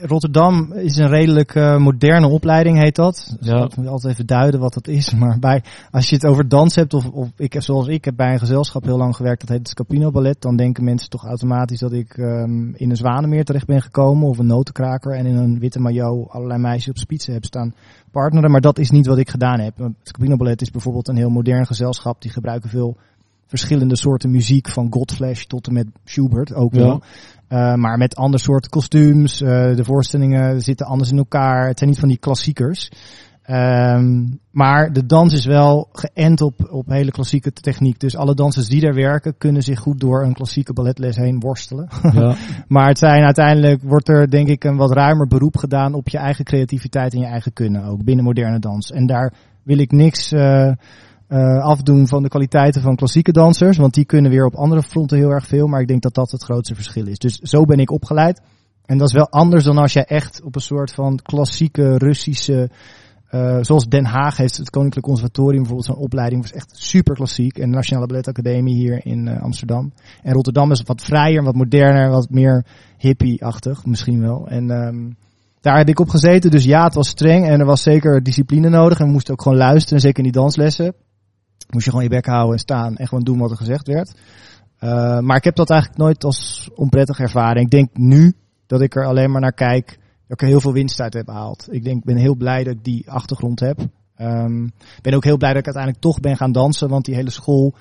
Rotterdam 0.00 0.72
is 0.72 0.96
een 0.96 1.08
redelijk 1.08 1.54
eh, 1.54 1.76
moderne 1.76 2.28
opleiding, 2.28 2.78
heet 2.82 2.96
dat. 2.96 3.36
Dus 3.38 3.48
Ja. 3.48 3.64
Ik 3.64 3.76
moet 3.76 3.86
altijd 3.86 4.12
even 4.12 4.26
duiden 4.26 4.60
wat 4.60 4.74
dat 4.74 4.86
is. 4.88 5.14
Maar 5.22 5.38
bij, 5.38 5.62
als 5.90 6.08
je 6.08 6.14
het 6.14 6.26
over 6.26 6.48
dans 6.48 6.74
hebt, 6.74 6.94
of, 6.94 7.08
of 7.10 7.28
ik, 7.36 7.52
heb- 7.52 7.62
zoals 7.62 7.86
ik 7.86 8.04
heb 8.04 8.16
bij 8.16 8.32
een 8.32 8.38
gezelschap 8.38 8.84
heel 8.84 8.96
lang 8.96 9.16
gewerkt, 9.16 9.40
dat 9.40 9.48
heet 9.48 9.58
het 9.58 9.68
Scapino 9.68 10.10
Ballet. 10.10 10.40
Dan 10.40 10.56
denken 10.56 10.84
mensen 10.84 11.10
toch 11.10 11.24
automatisch 11.24 11.78
dat 11.80 11.92
ik 11.92 12.16
ehm, 12.16 12.74
in 12.74 12.90
een 12.90 12.96
zwanenmeer 12.96 13.44
terecht 13.44 13.66
ben 13.66 13.82
gekomen. 13.82 14.28
Of 14.28 14.38
een 14.38 14.46
notenkraker. 14.46 15.12
En 15.12 15.26
in 15.26 15.36
een 15.36 15.58
witte 15.58 15.78
maillot 15.80 16.28
allerlei 16.30 16.60
meisjes 16.60 16.88
op 16.88 16.98
spitsen 16.98 17.32
heb 17.32 17.44
staan 17.44 17.74
partneren. 18.12 18.50
Maar 18.50 18.60
dat 18.60 18.78
is 18.78 18.90
niet 18.90 19.06
wat 19.06 19.18
ik 19.18 19.30
gedaan 19.30 19.60
heb. 19.60 19.78
Het 19.78 19.92
Scapino 20.02 20.36
Ballet 20.36 20.60
is 20.60 20.70
bijvoorbeeld 20.70 21.08
een 21.08 21.16
heel 21.16 21.30
modern 21.30 21.66
gezelschap. 21.66 22.22
Die 22.22 22.30
gebruiken 22.30 22.70
veel 22.70 22.96
verschillende 23.46 23.96
soorten 23.96 24.30
muziek. 24.30 24.68
Van 24.68 24.86
Godflesh 24.92 25.44
tot 25.44 25.66
en 25.66 25.72
met 25.72 25.86
Schubert 26.04 26.54
ook 26.54 26.74
Ja. 26.74 26.80
wel. 26.80 27.02
Uh, 27.48 27.74
maar 27.74 27.98
met 27.98 28.16
ander 28.16 28.40
soorten 28.40 28.70
kostuums. 28.70 29.40
Uh, 29.40 29.48
de 29.48 29.84
voorstellingen 29.84 30.60
zitten 30.60 30.86
anders 30.86 31.10
in 31.10 31.18
elkaar. 31.18 31.66
Het 31.66 31.78
zijn 31.78 31.90
niet 31.90 31.98
van 31.98 32.08
die 32.08 32.18
klassiekers. 32.18 32.90
Um, 33.50 34.40
maar 34.50 34.92
de 34.92 35.06
dans 35.06 35.32
is 35.32 35.44
wel 35.44 35.88
geënt 35.92 36.40
op, 36.40 36.68
op 36.70 36.86
hele 36.86 37.10
klassieke 37.10 37.52
techniek. 37.52 38.00
Dus 38.00 38.16
alle 38.16 38.34
dansers 38.34 38.68
die 38.68 38.80
daar 38.80 38.94
werken 38.94 39.38
kunnen 39.38 39.62
zich 39.62 39.78
goed 39.78 40.00
door 40.00 40.24
een 40.24 40.32
klassieke 40.32 40.72
balletles 40.72 41.16
heen 41.16 41.40
worstelen. 41.40 41.88
Ja. 42.12 42.36
maar 42.68 42.88
het 42.88 42.98
zijn 42.98 43.24
uiteindelijk 43.24 43.82
wordt 43.82 44.08
er 44.08 44.30
denk 44.30 44.48
ik 44.48 44.64
een 44.64 44.76
wat 44.76 44.92
ruimer 44.92 45.26
beroep 45.26 45.56
gedaan 45.56 45.94
op 45.94 46.08
je 46.08 46.18
eigen 46.18 46.44
creativiteit 46.44 47.12
en 47.12 47.20
je 47.20 47.26
eigen 47.26 47.52
kunnen 47.52 47.84
ook 47.84 48.04
binnen 48.04 48.24
moderne 48.24 48.58
dans. 48.58 48.90
En 48.90 49.06
daar 49.06 49.34
wil 49.62 49.78
ik 49.78 49.92
niks 49.92 50.32
uh, 50.32 50.72
uh, 51.28 51.64
afdoen 51.64 52.08
van 52.08 52.22
de 52.22 52.28
kwaliteiten 52.28 52.82
van 52.82 52.96
klassieke 52.96 53.32
dansers, 53.32 53.76
want 53.76 53.94
die 53.94 54.04
kunnen 54.04 54.30
weer 54.30 54.44
op 54.44 54.54
andere 54.54 54.82
fronten 54.82 55.18
heel 55.18 55.30
erg 55.30 55.46
veel. 55.46 55.66
Maar 55.66 55.80
ik 55.80 55.88
denk 55.88 56.02
dat 56.02 56.14
dat 56.14 56.30
het 56.30 56.42
grootste 56.44 56.74
verschil 56.74 57.06
is. 57.06 57.18
Dus 57.18 57.38
zo 57.38 57.64
ben 57.64 57.78
ik 57.78 57.90
opgeleid. 57.90 58.40
En 58.84 58.98
dat 58.98 59.08
is 59.08 59.14
wel 59.14 59.30
anders 59.30 59.64
dan 59.64 59.78
als 59.78 59.92
jij 59.92 60.04
echt 60.04 60.42
op 60.42 60.54
een 60.54 60.60
soort 60.60 60.92
van 60.92 61.18
klassieke 61.22 61.96
Russische 61.96 62.70
uh, 63.34 63.58
zoals 63.60 63.88
Den 63.88 64.04
Haag 64.04 64.36
heeft 64.36 64.56
het 64.56 64.70
Koninklijk 64.70 65.06
Conservatorium 65.06 65.62
bijvoorbeeld 65.62 65.86
zo'n 65.86 66.04
opleiding 66.04 66.42
was 66.42 66.52
echt 66.52 66.70
super 66.72 67.14
klassiek. 67.14 67.58
En 67.58 67.70
de 67.70 67.76
Nationale 67.76 68.06
Balletacademie 68.06 68.74
hier 68.74 69.06
in 69.06 69.26
uh, 69.26 69.42
Amsterdam. 69.42 69.92
En 70.22 70.32
Rotterdam 70.32 70.70
is 70.70 70.82
wat 70.82 71.02
vrijer, 71.02 71.42
wat 71.42 71.54
moderner, 71.54 72.10
wat 72.10 72.30
meer 72.30 72.66
hippie-achtig 72.98 73.86
misschien 73.86 74.20
wel. 74.20 74.48
En 74.48 74.70
um, 74.70 75.16
daar 75.60 75.76
heb 75.76 75.88
ik 75.88 76.00
op 76.00 76.08
gezeten. 76.08 76.50
Dus 76.50 76.64
ja, 76.64 76.84
het 76.84 76.94
was 76.94 77.08
streng 77.08 77.46
en 77.46 77.60
er 77.60 77.66
was 77.66 77.82
zeker 77.82 78.22
discipline 78.22 78.68
nodig. 78.68 78.98
En 78.98 79.06
we 79.06 79.12
moesten 79.12 79.32
ook 79.32 79.42
gewoon 79.42 79.58
luisteren, 79.58 80.00
zeker 80.00 80.18
in 80.18 80.30
die 80.30 80.40
danslessen. 80.40 80.94
Moest 81.70 81.84
je 81.84 81.90
gewoon 81.90 82.04
je 82.04 82.14
bek 82.14 82.26
houden 82.26 82.52
en 82.52 82.58
staan 82.58 82.96
en 82.96 83.08
gewoon 83.08 83.24
doen 83.24 83.38
wat 83.38 83.50
er 83.50 83.56
gezegd 83.56 83.86
werd. 83.86 84.14
Uh, 84.80 85.18
maar 85.18 85.36
ik 85.36 85.44
heb 85.44 85.56
dat 85.56 85.70
eigenlijk 85.70 86.00
nooit 86.00 86.24
als 86.24 86.70
onprettig 86.74 87.18
ervaren. 87.18 87.62
Ik 87.62 87.70
denk 87.70 87.96
nu 87.96 88.32
dat 88.66 88.80
ik 88.80 88.96
er 88.96 89.06
alleen 89.06 89.30
maar 89.30 89.40
naar 89.40 89.52
kijk 89.52 89.98
dat 90.32 90.40
ik 90.40 90.48
heel 90.48 90.60
veel 90.60 90.72
winst 90.72 91.00
uit 91.00 91.14
heb 91.14 91.24
behaald. 91.24 91.66
Ik 91.70 91.84
denk, 91.84 92.04
ben 92.04 92.16
heel 92.16 92.36
blij 92.36 92.64
dat 92.64 92.72
ik 92.72 92.84
die 92.84 93.10
achtergrond 93.10 93.60
heb. 93.60 93.80
Um, 94.18 94.72
ben 95.02 95.14
ook 95.14 95.24
heel 95.24 95.36
blij 95.36 95.50
dat 95.50 95.58
ik 95.58 95.64
uiteindelijk 95.64 96.04
toch 96.04 96.20
ben 96.20 96.36
gaan 96.36 96.52
dansen, 96.52 96.88
want 96.88 97.04
die 97.04 97.14
hele 97.14 97.30
school 97.30 97.74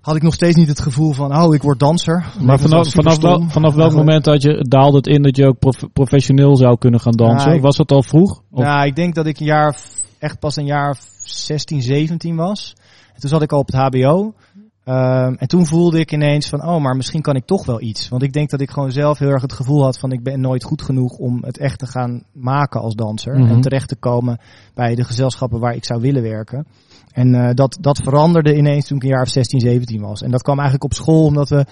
had 0.00 0.16
ik 0.16 0.22
nog 0.22 0.34
steeds 0.34 0.56
niet 0.56 0.68
het 0.68 0.80
gevoel 0.80 1.12
van, 1.12 1.36
oh, 1.36 1.54
ik 1.54 1.62
word 1.62 1.78
danser. 1.78 2.26
Maar 2.40 2.58
vanaf, 2.58 2.90
vanaf, 2.90 3.20
wel, 3.20 3.48
vanaf 3.48 3.74
welk 3.74 3.92
moment 3.92 4.26
had 4.26 4.42
je, 4.42 4.66
daalde 4.68 4.96
het 4.96 5.06
in 5.06 5.22
dat 5.22 5.36
je 5.36 5.46
ook 5.46 5.58
prof, 5.58 5.76
professioneel 5.92 6.56
zou 6.56 6.78
kunnen 6.78 7.00
gaan 7.00 7.16
dansen? 7.16 7.50
Ja, 7.50 7.56
ik, 7.56 7.62
was 7.62 7.76
dat 7.76 7.90
al 7.90 8.02
vroeg? 8.02 8.42
Of? 8.50 8.64
Ja, 8.64 8.82
ik 8.82 8.96
denk 8.96 9.14
dat 9.14 9.26
ik 9.26 9.40
een 9.40 9.46
jaar, 9.46 9.76
echt 10.18 10.38
pas 10.38 10.56
een 10.56 10.66
jaar 10.66 10.98
16, 11.24 11.82
17 11.82 12.36
was. 12.36 12.74
En 13.14 13.20
toen 13.20 13.30
zat 13.30 13.42
ik 13.42 13.52
al 13.52 13.58
op 13.58 13.66
het 13.66 13.76
hbo. 13.76 14.34
Ehm, 14.88 15.34
en 15.38 15.48
toen 15.48 15.66
voelde 15.66 15.98
ik 15.98 16.12
ineens 16.12 16.48
van, 16.48 16.66
oh, 16.66 16.80
maar 16.80 16.96
misschien 16.96 17.22
kan 17.22 17.36
ik 17.36 17.46
toch 17.46 17.66
wel 17.66 17.80
iets. 17.80 18.08
Want 18.08 18.22
ik 18.22 18.32
denk 18.32 18.50
dat 18.50 18.60
ik 18.60 18.70
gewoon 18.70 18.90
zelf 18.92 19.18
heel 19.18 19.28
erg 19.28 19.42
het 19.42 19.52
gevoel 19.52 19.82
had 19.82 19.98
van, 19.98 20.12
ik 20.12 20.22
ben 20.22 20.40
nooit 20.40 20.64
goed 20.64 20.82
genoeg 20.82 21.18
om 21.18 21.44
het 21.44 21.58
echt 21.58 21.78
te 21.78 21.86
gaan 21.86 22.22
maken 22.32 22.80
als 22.80 22.94
danser. 22.94 23.38
Mhm. 23.38 23.50
En 23.50 23.60
terecht 23.60 23.88
te 23.88 23.96
komen 23.96 24.38
bij 24.74 24.94
de 24.94 25.04
gezelschappen 25.04 25.60
waar 25.60 25.74
ik 25.74 25.84
zou 25.84 26.00
willen 26.00 26.22
werken. 26.22 26.66
En 27.12 27.34
eh, 27.34 27.54
dat, 27.54 27.78
dat 27.80 27.98
veranderde 28.02 28.56
ineens 28.56 28.86
toen 28.86 28.96
ik 28.96 29.02
een 29.02 29.08
jaar 29.08 29.22
of 29.22 29.28
16, 29.28 29.60
17 29.60 30.00
was. 30.00 30.22
En 30.22 30.30
dat 30.30 30.42
kwam 30.42 30.58
eigenlijk 30.58 30.84
op 30.84 30.94
school 30.94 31.24
omdat 31.24 31.48
we 31.48 31.66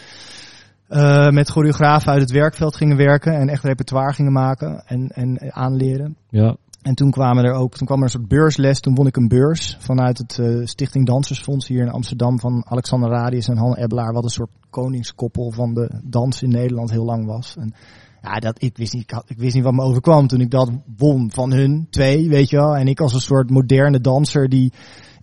eh, 0.89 1.29
met 1.29 1.49
choreografen 1.49 2.13
uit 2.13 2.21
het 2.21 2.31
werkveld 2.31 2.77
gingen 2.77 2.97
werken 2.97 3.33
en 3.33 3.49
echt 3.49 3.65
repertoire 3.65 4.13
gingen 4.13 4.33
maken 4.33 4.83
en, 4.87 5.09
en 5.09 5.53
aanleren. 5.55 6.17
Ja. 6.29 6.57
En 6.87 6.95
toen 6.95 7.11
kwamen 7.11 7.45
er 7.45 7.53
ook, 7.53 7.77
toen 7.77 7.87
kwam 7.87 7.99
er 7.99 8.05
een 8.05 8.11
soort 8.11 8.29
beursles. 8.29 8.81
Toen 8.81 8.95
won 8.95 9.07
ik 9.07 9.17
een 9.17 9.29
beurs 9.29 9.77
vanuit 9.81 10.19
het 10.19 10.39
eh, 10.39 10.61
Stichting 10.65 11.07
Dansersfonds 11.07 11.69
hier 11.69 11.83
in 11.83 11.91
Amsterdam 11.91 12.41
van 12.41 12.65
Alexander 12.69 13.11
Radius 13.11 13.49
en 13.49 13.57
Hanne 13.57 13.79
Ebbelaar, 13.79 14.13
wat 14.13 14.25
een 14.25 14.31
soort 14.31 14.51
koningskoppel 14.71 15.51
van 15.51 15.75
de 15.75 16.01
dans 16.05 16.43
in 16.43 16.51
Nederland 16.51 16.91
heel 16.91 17.05
lang 17.05 17.27
was. 17.27 17.57
En 17.57 17.75
ja, 18.23 18.35
dat, 18.39 18.63
ik, 18.63 18.77
wist 18.77 18.93
niet, 18.93 19.23
ik 19.27 19.39
wist 19.39 19.55
niet 19.55 19.65
wat 19.65 19.73
me 19.73 19.83
overkwam 19.83 20.27
toen 20.27 20.41
ik 20.41 20.51
dat 20.51 20.71
won 20.97 21.31
van 21.33 21.53
hun 21.53 21.87
twee, 21.91 22.29
weet 22.29 22.51
je 22.51 22.57
wel. 22.57 22.77
En 22.77 22.89
ik 22.89 23.01
als 23.01 23.15
een 23.15 23.21
soort 23.21 23.51
moderne 23.51 24.01
danser 24.01 24.49
die 24.49 24.73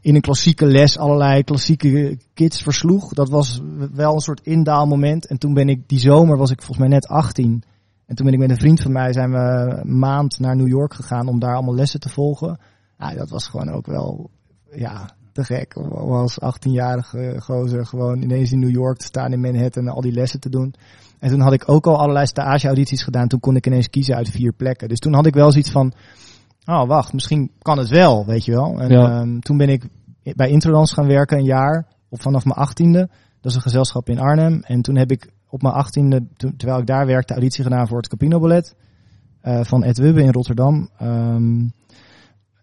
in 0.02 0.16
een 0.16 0.22
klassieke 0.22 0.66
les 0.66 0.98
allerlei 0.98 1.44
klassieke 1.44 2.18
kids 2.34 2.62
versloeg. 2.62 3.14
Dat 3.14 3.30
was 3.30 3.62
wel 3.94 4.14
een 4.14 4.20
soort 4.20 4.42
indaalmoment. 4.44 5.28
En 5.28 5.38
toen 5.38 5.54
ben 5.54 5.70
ik, 5.70 5.88
die 5.88 6.00
zomer 6.00 6.38
was 6.38 6.52
ik 6.52 6.62
volgens 6.62 6.88
mij 6.88 6.88
net 6.88 7.08
18. 7.08 7.64
En 8.06 8.16
toen 8.16 8.26
ben 8.26 8.34
ik 8.34 8.40
met 8.42 8.50
een 8.50 8.58
vriend 8.58 8.82
van 8.82 8.92
mij, 8.92 9.14
zijn 9.14 9.32
we 9.32 9.38
een 9.84 10.00
maand 10.00 10.40
naar 10.40 10.56
New 10.56 10.68
York 10.68 10.94
gegaan 10.94 11.28
om 11.28 11.40
daar 11.40 11.56
allemaal 11.56 11.76
lessen 11.76 12.00
te 12.00 12.10
volgen. 12.10 12.60
Ja, 12.98 13.14
dat 13.14 13.30
was 13.30 13.48
gewoon 13.48 13.70
ook 13.70 13.86
wel, 13.86 14.30
ja, 14.72 15.10
te 15.32 15.44
gek. 15.44 15.76
Om 15.78 16.12
als 16.12 16.40
18-jarige 16.42 17.36
gozer 17.40 17.86
gewoon 17.86 18.22
ineens 18.22 18.52
in 18.52 18.60
New 18.60 18.70
York 18.72 18.98
te 18.98 19.06
staan 19.06 19.34
in 19.34 19.42
Manhattan 19.42 19.88
en 19.88 19.94
al 19.94 20.02
die 20.02 20.12
lessen 20.12 20.40
te 20.40 20.50
doen. 20.50 20.74
En 21.20 21.30
toen 21.30 21.40
had 21.40 21.54
ik 21.54 21.70
ook 21.70 21.86
al 21.88 21.98
allerlei 22.00 22.26
stageaudities 22.26 23.04
gedaan. 23.04 23.28
Toen 23.28 23.40
kon 23.40 23.56
ik 23.56 23.68
ineens 23.68 23.90
kiezen 23.90 24.16
uit 24.16 24.30
vier 24.30 24.54
plekken. 24.54 24.88
Dus 24.90 25.00
toen 25.00 25.14
had 25.14 25.26
ik 25.26 25.34
wel 25.34 25.52
zoiets 25.52 25.72
van, 25.72 25.94
oh 26.66 26.88
wacht, 26.88 27.14
misschien 27.14 27.52
kan 27.62 27.78
het 27.78 27.90
wel, 27.90 28.26
weet 28.26 28.46
je 28.46 28.52
wel. 28.52 28.80
En 28.80 28.90
Ja. 28.90 29.10
ehm, 29.20 29.40
toen 29.40 29.58
ben 29.58 29.70
ik 29.70 29.86
bij 30.36 30.50
Introdans 30.50 30.94
gaan 30.94 31.08
werken 31.08 31.38
een 31.38 31.44
jaar, 31.46 31.86
of 32.10 32.22
vanaf 32.22 32.46
mijn 32.46 32.58
achttiende. 32.60 33.10
Dat 33.42 33.52
is 33.52 33.56
een 33.56 33.62
gezelschap 33.64 34.10
in 34.10 34.20
Arnhem. 34.20 34.62
En 34.64 34.82
toen 34.82 34.96
heb 34.98 35.12
ik 35.12 35.32
op 35.54 35.62
mijn 35.62 35.74
achttiende, 35.74 36.28
terwijl 36.58 36.80
ik 36.80 36.86
daar 36.86 37.06
werkte, 37.06 37.34
auditie 37.34 37.64
gedaan 37.64 37.88
voor 37.88 37.98
het 37.98 38.08
Capino 38.08 38.40
Ballet. 38.40 38.76
eh, 39.42 39.64
van 39.64 39.84
Ed 39.84 39.98
Wubbe 39.98 40.22
in 40.22 40.32
Rotterdam. 40.32 40.90
Ehm, 40.98 41.68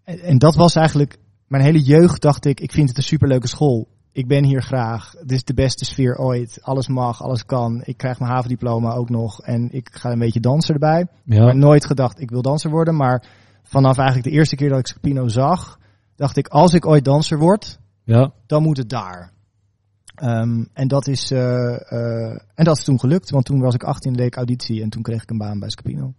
en, 0.05 0.21
en 0.23 0.39
dat 0.39 0.55
was 0.55 0.75
eigenlijk, 0.75 1.17
mijn 1.47 1.63
hele 1.63 1.83
jeugd 1.83 2.23
dacht 2.23 2.45
ik, 2.45 2.61
ik 2.61 2.73
vind 2.73 2.89
het 2.89 2.97
een 2.97 3.03
superleuke 3.05 3.47
school. 3.49 3.89
Ik 4.13 4.27
ben 4.29 4.45
hier 4.45 4.63
graag. 4.63 5.15
Dit 5.21 5.31
is 5.31 5.45
de 5.45 5.55
beste 5.55 5.85
sfeer 5.85 6.17
ooit. 6.17 6.59
Alles 6.63 6.89
mag, 6.89 7.23
alles 7.23 7.45
kan. 7.45 7.81
Ik 7.85 7.97
krijg 7.97 8.19
mijn 8.19 8.31
havendiploma 8.33 8.93
ook 8.93 9.11
nog. 9.11 9.41
En 9.43 9.69
ik 9.73 9.89
ga 9.93 10.11
een 10.13 10.19
beetje 10.19 10.41
dansen 10.41 10.75
erbij. 10.75 11.07
Ja. 11.25 11.45
Maar 11.45 11.57
nooit 11.57 11.85
gedacht, 11.85 12.21
ik 12.21 12.31
wil 12.31 12.43
danser 12.43 12.71
worden. 12.71 12.97
Maar 12.97 13.25
vanaf 13.63 13.97
eigenlijk 13.99 14.29
de 14.29 14.35
eerste 14.35 14.57
keer 14.57 14.69
dat 14.69 14.79
ik 14.79 14.87
Scapino 14.87 15.29
zag, 15.29 15.79
dacht 16.17 16.37
ik, 16.37 16.49
als 16.49 16.75
ik 16.75 16.87
ooit 16.87 17.05
danser 17.05 17.39
word, 17.39 17.79
Ja. 18.05 18.33
dan 18.47 18.63
moet 18.63 18.77
het 18.77 18.89
daar. 18.89 19.33
Ehm, 20.21 20.65
en, 20.73 20.89
dat 20.89 21.07
is, 21.07 21.31
eh, 21.31 21.93
eh, 21.93 22.41
en 22.55 22.65
dat 22.65 22.77
is 22.77 22.85
toen 22.85 23.01
gelukt, 23.01 23.31
want 23.31 23.45
toen 23.45 23.61
was 23.61 23.75
ik 23.75 23.83
18 23.83 24.13
deed 24.13 24.27
ik 24.27 24.37
auditie 24.37 24.83
en 24.83 24.91
toen 24.91 25.03
kreeg 25.03 25.23
ik 25.23 25.31
een 25.31 25.39
baan 25.39 25.59
bij 25.59 25.71
Scapino. 25.71 26.15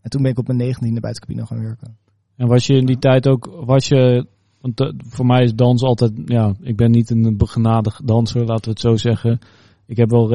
En 0.00 0.10
toen 0.10 0.22
ben 0.22 0.30
ik 0.30 0.38
op 0.38 0.46
mijn 0.46 0.58
19e 0.58 1.00
bij 1.00 1.14
Scapino 1.14 1.44
gaan 1.44 1.62
werken. 1.62 1.96
En 2.36 2.46
was 2.46 2.66
je 2.66 2.76
in 2.76 2.86
die 2.86 2.98
tijd 2.98 3.28
ook, 3.28 3.62
was 3.64 3.88
je, 3.88 4.26
want 4.60 4.92
voor 4.98 5.26
mij 5.26 5.42
is 5.42 5.54
dans 5.54 5.82
altijd, 5.82 6.12
ja, 6.24 6.54
ik 6.60 6.76
ben 6.76 6.90
niet 6.90 7.10
een 7.10 7.36
begenadigd 7.36 8.06
danser, 8.06 8.44
laten 8.44 8.64
we 8.64 8.70
het 8.70 8.80
zo 8.80 8.96
zeggen. 8.96 9.38
Ik 9.86 9.96
heb 9.96 10.10
wel 10.10 10.32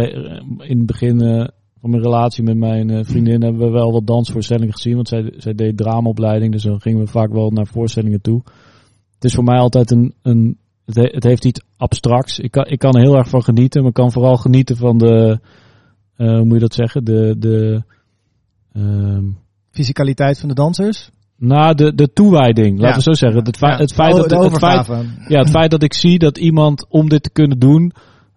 in 0.57 0.77
het 0.77 0.85
begin 0.85 1.21
eh, 1.21 1.47
van 1.79 1.89
mijn 1.89 2.03
relatie 2.03 2.43
met 2.43 2.57
mijn 2.57 3.05
vriendin 3.05 3.43
hebben 3.43 3.61
we 3.61 3.69
wel 3.69 3.91
wat 3.91 4.07
dansvoorstellingen 4.07 4.73
gezien, 4.73 4.95
want 4.95 5.07
zij, 5.07 5.33
zij 5.37 5.53
deed 5.53 5.77
dramaopleiding, 5.77 6.51
dus 6.51 6.63
dan 6.63 6.81
gingen 6.81 6.99
we 6.99 7.07
vaak 7.07 7.31
wel 7.31 7.49
naar 7.49 7.67
voorstellingen 7.67 8.21
toe. 8.21 8.41
Het 9.13 9.23
is 9.23 9.33
voor 9.33 9.43
mij 9.43 9.59
altijd 9.59 9.91
een, 9.91 10.13
een 10.21 10.57
het, 10.85 10.95
he- 10.95 11.11
het 11.13 11.23
heeft 11.23 11.45
iets 11.45 11.61
abstracts. 11.77 12.39
Ik 12.39 12.51
kan, 12.51 12.65
ik 12.65 12.79
kan 12.79 12.93
er 12.95 13.01
heel 13.01 13.17
erg 13.17 13.29
van 13.29 13.43
genieten, 13.43 13.79
maar 13.81 13.89
ik 13.89 13.95
kan 13.95 14.11
vooral 14.11 14.35
genieten 14.35 14.77
van 14.77 14.97
de, 14.97 15.39
eh, 16.15 16.27
hoe 16.27 16.43
moet 16.45 16.53
je 16.53 16.59
dat 16.59 16.73
zeggen, 16.73 17.03
de, 17.03 17.35
de, 17.37 17.83
ehm, 18.73 19.23
Fysicaliteit 19.71 20.39
van 20.39 20.49
de 20.49 20.55
dansers. 20.55 21.09
nou, 21.37 21.75
de, 21.75 21.95
de 21.95 22.13
toewijding, 22.13 22.71
laten 22.79 22.89
Ja. 22.89 22.95
we 22.95 23.01
zo 23.01 23.13
zeggen. 23.13 23.43
Het, 23.43 23.57
feit, 23.57 23.73
Ja, 23.73 23.79
het, 23.79 23.93
feit 23.93 24.15
dat, 24.15 24.29
de 24.29 24.37
het, 24.37 24.57
feit, 24.57 24.87
ja, 25.27 25.39
het 25.39 25.49
feit 25.49 25.71
dat 25.71 25.83
ik 25.83 25.93
zie 25.93 26.19
dat 26.19 26.37
iemand 26.37 26.85
om 26.89 27.09
dit 27.09 27.23
te 27.23 27.31
kunnen 27.31 27.59
doen, 27.59 27.91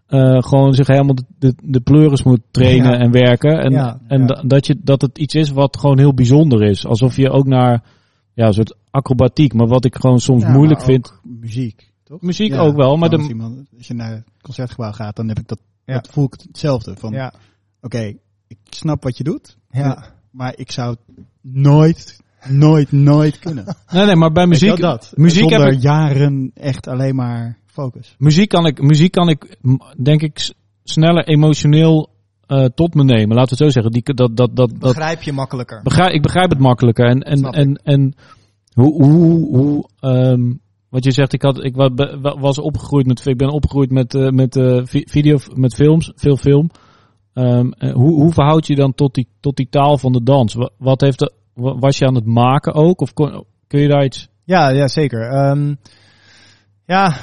eh, 0.07 0.43
gewoon 0.43 0.73
zich 0.75 0.87
helemaal 0.87 1.15
de, 1.15 1.25
de, 1.39 1.55
de 1.63 1.81
pleuris 1.81 2.23
moet 2.23 2.41
trainen 2.51 2.91
Ja. 2.93 2.99
en 2.99 3.11
werken. 3.11 3.59
En, 3.63 3.73
Ja, 3.73 4.01
en 4.07 4.21
ja. 4.27 4.43
dat, 4.47 4.67
je, 4.67 4.77
dat 4.83 5.01
het 5.03 5.19
iets 5.19 5.35
is 5.35 5.51
wat 5.51 5.77
gewoon 5.79 5.99
heel 5.99 6.15
bijzonder 6.15 6.63
is. 6.63 6.87
Alsof 6.87 7.17
je 7.17 7.31
ook 7.31 7.47
naar 7.47 7.83
ja, 8.35 8.47
een 8.47 8.53
soort 8.53 8.77
acrobatiek, 8.91 9.53
maar 9.55 9.67
wat 9.69 9.85
ik 9.85 9.95
gewoon 9.97 10.21
soms 10.21 10.45
moeilijk 10.45 10.83
vind. 10.83 11.21
Muziek, 11.23 11.93
toch? 12.05 12.21
Muziek 12.21 12.53
Ja, 12.53 12.59
ook 12.59 12.77
wel, 12.77 12.97
maar 12.97 13.11
de, 13.11 13.17
als, 13.17 13.29
iemand, 13.29 13.67
als 13.77 13.87
je 13.87 13.95
naar 13.95 14.11
het 14.11 14.25
concertgebouw 14.43 14.93
gaat, 14.93 15.17
dan 15.17 15.29
heb 15.29 15.39
ik 15.39 15.49
dat, 15.49 15.59
Ja. 15.85 15.95
dat 15.95 16.09
voel 16.09 16.25
ik 16.25 16.35
hetzelfde. 16.47 16.95
Van, 16.97 17.13
Ja, 17.13 17.33
oké, 17.81 17.99
ik 18.47 18.59
snap 18.71 19.03
wat 19.03 19.17
je 19.17 19.25
doet, 19.25 19.57
ja. 19.71 20.05
maar 20.31 20.53
ik 20.57 20.71
zou 20.71 20.91
het 20.91 21.25
nooit, 21.41 22.21
nooit, 22.49 22.93
nooit 22.93 23.39
kunnen. 23.39 23.65
nee, 23.93 24.07
nee, 24.07 24.17
maar 24.17 24.33
bij 24.33 24.47
muziek, 24.47 24.77
dat? 24.81 25.13
muziek 25.15 25.41
Zonder 25.41 25.65
heb 25.65 25.73
ik- 25.73 25.83
jaren 25.83 26.51
echt 26.55 26.87
alleen 26.87 27.15
maar 27.15 27.59
focus. 27.67 28.15
muziek 28.19 28.49
kan 28.49 28.67
ik, 28.67 28.83
muziek 28.83 29.13
kan 29.13 29.29
ik, 29.29 29.57
denk 30.03 30.23
ik, 30.23 30.53
sneller 30.85 31.25
emotioneel 31.29 32.13
eh, 32.47 32.65
tot 32.65 32.95
me 32.95 33.05
nemen. 33.05 33.37
Laten 33.37 33.57
we 33.59 33.65
het 33.65 33.73
zo 33.75 33.81
zeggen. 33.81 33.93
Die, 33.93 34.15
dat, 34.15 34.37
dat, 34.37 34.57
dat, 34.57 34.71
dat, 34.71 34.79
Begrijp 34.79 35.23
je 35.23 35.33
makkelijker. 35.33 35.81
Begrijp, 35.83 36.13
ik 36.13 36.23
begrijp 36.23 36.51
het 36.51 36.59
makkelijker. 36.59 37.07
En, 37.07 37.21
en, 37.21 37.39
Snap 37.39 37.53
ik. 37.55 37.59
en, 37.61 37.75
en 37.85 38.15
hoe, 38.73 39.03
hoe, 39.03 39.57
hoe 39.57 39.89
ehm, 40.01 40.53
wat 40.95 41.05
je 41.05 41.13
zegt, 41.13 41.33
ik, 41.33 41.43
had, 41.43 41.65
ik 41.65 41.75
was 42.39 42.59
opgegroeid 42.59 43.07
met, 43.07 43.27
ik 43.27 43.37
ben 43.37 43.49
opgegroeid 43.49 43.91
met, 43.91 44.15
eh, 44.15 44.29
met 44.29 44.57
eh, 44.57 44.81
vi- 44.85 45.07
video, 45.09 45.39
met 45.55 45.75
films, 45.75 46.13
veel 46.15 46.37
film. 46.37 46.71
Ehm, 47.33 47.71
eh, 47.71 47.93
hoe, 47.93 48.13
hoe 48.13 48.33
verhoud 48.33 48.67
je 48.67 48.75
dan 48.75 48.95
tot 48.95 49.15
die, 49.15 49.29
tot 49.41 49.57
die 49.57 49.69
taal 49.71 49.99
van 49.99 50.13
de 50.13 50.23
dans? 50.23 50.55
Wa- 50.55 50.71
Wat 50.79 51.01
heeft 51.01 51.19
de, 51.19 51.33
wa- 51.55 51.79
was 51.79 51.99
je 51.99 52.07
aan 52.07 52.15
het 52.15 52.25
maken 52.27 52.75
ook? 52.75 53.01
Of 53.01 53.13
kon, 53.13 53.45
kun 53.67 53.81
je 53.81 53.89
daar 53.89 54.05
iets... 54.05 54.29
Ja, 54.45 54.69
ja 54.69 54.89
zeker. 54.89 55.21
Ehm, 55.31 55.75
ja, 56.87 57.17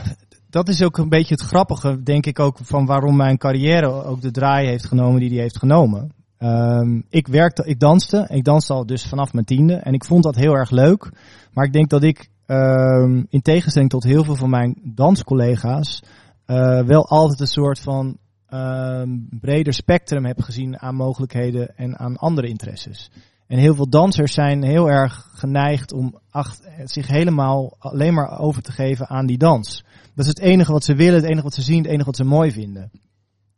dat 0.50 0.68
is 0.70 0.84
ook 0.84 0.98
een 0.98 1.10
beetje 1.10 1.34
het 1.34 1.44
grappige, 1.44 2.04
denk 2.04 2.26
ik 2.26 2.40
ook, 2.40 2.58
van 2.62 2.86
waarom 2.86 3.16
mijn 3.16 3.38
carrière 3.38 4.04
ook 4.04 4.22
de 4.22 4.32
draai 4.32 4.68
heeft 4.68 4.86
genomen 4.86 5.20
die 5.20 5.30
die 5.30 5.40
heeft 5.40 5.58
genomen. 5.58 6.12
Ehm, 6.38 7.02
ik 7.10 7.28
werkte, 7.28 7.64
ik 7.66 7.80
danste. 7.80 8.26
Ik 8.30 8.44
danste 8.44 8.74
al 8.74 8.86
dus 8.86 9.06
vanaf 9.06 9.34
mijn 9.34 9.46
tiende. 9.46 9.74
En 9.74 9.94
ik 9.94 10.06
vond 10.06 10.24
dat 10.24 10.36
heel 10.36 10.54
erg 10.54 10.70
leuk. 10.70 11.12
Maar 11.54 11.66
ik 11.66 11.74
denk 11.74 11.90
dat 11.90 12.04
ik, 12.04 12.30
ehm, 12.52 13.24
in 13.30 13.42
tegenstelling 13.42 13.90
tot 13.90 14.04
heel 14.04 14.24
veel 14.24 14.36
van 14.36 14.50
mijn 14.50 14.82
danscollega's, 14.84 16.04
eh, 16.46 16.84
wel 16.84 17.08
altijd 17.08 17.40
een 17.40 17.48
soort 17.48 17.80
van 17.80 18.18
ehm, 18.48 19.10
breder 19.30 19.74
spectrum 19.74 20.26
heb 20.26 20.42
gezien 20.42 20.80
aan 20.80 20.96
mogelijkheden 20.96 21.76
en 21.76 22.00
aan 22.00 22.18
andere 22.18 22.48
interesses. 22.48 23.12
En 23.48 23.58
heel 23.58 23.76
veel 23.76 23.90
dansers 23.90 24.34
zijn 24.34 24.64
heel 24.64 24.90
erg 24.90 25.30
geneigd 25.34 25.94
om 25.94 26.20
acht, 26.30 26.70
zich 26.84 27.08
helemaal 27.08 27.76
alleen 27.80 28.14
maar 28.14 28.40
over 28.40 28.62
te 28.62 28.72
geven 28.72 29.08
aan 29.08 29.26
die 29.26 29.38
dans. 29.38 29.84
Dat 30.16 30.26
is 30.26 30.28
het 30.28 30.40
enige 30.40 30.72
wat 30.72 30.84
ze 30.84 30.96
willen, 30.96 31.22
het 31.22 31.30
enige 31.30 31.44
wat 31.44 31.54
ze 31.54 31.62
zien, 31.62 31.78
het 31.78 31.92
enige 31.92 32.06
wat 32.06 32.16
ze 32.16 32.24
mooi 32.24 32.52
vinden. 32.52 32.92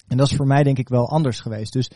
En 0.08 0.18
dat 0.18 0.30
is 0.30 0.36
voor 0.36 0.48
mij 0.48 0.64
denk 0.64 0.78
ik 0.78 0.90
wel 0.90 1.10
anders 1.10 1.40
geweest. 1.40 1.74
Dus 1.74 1.92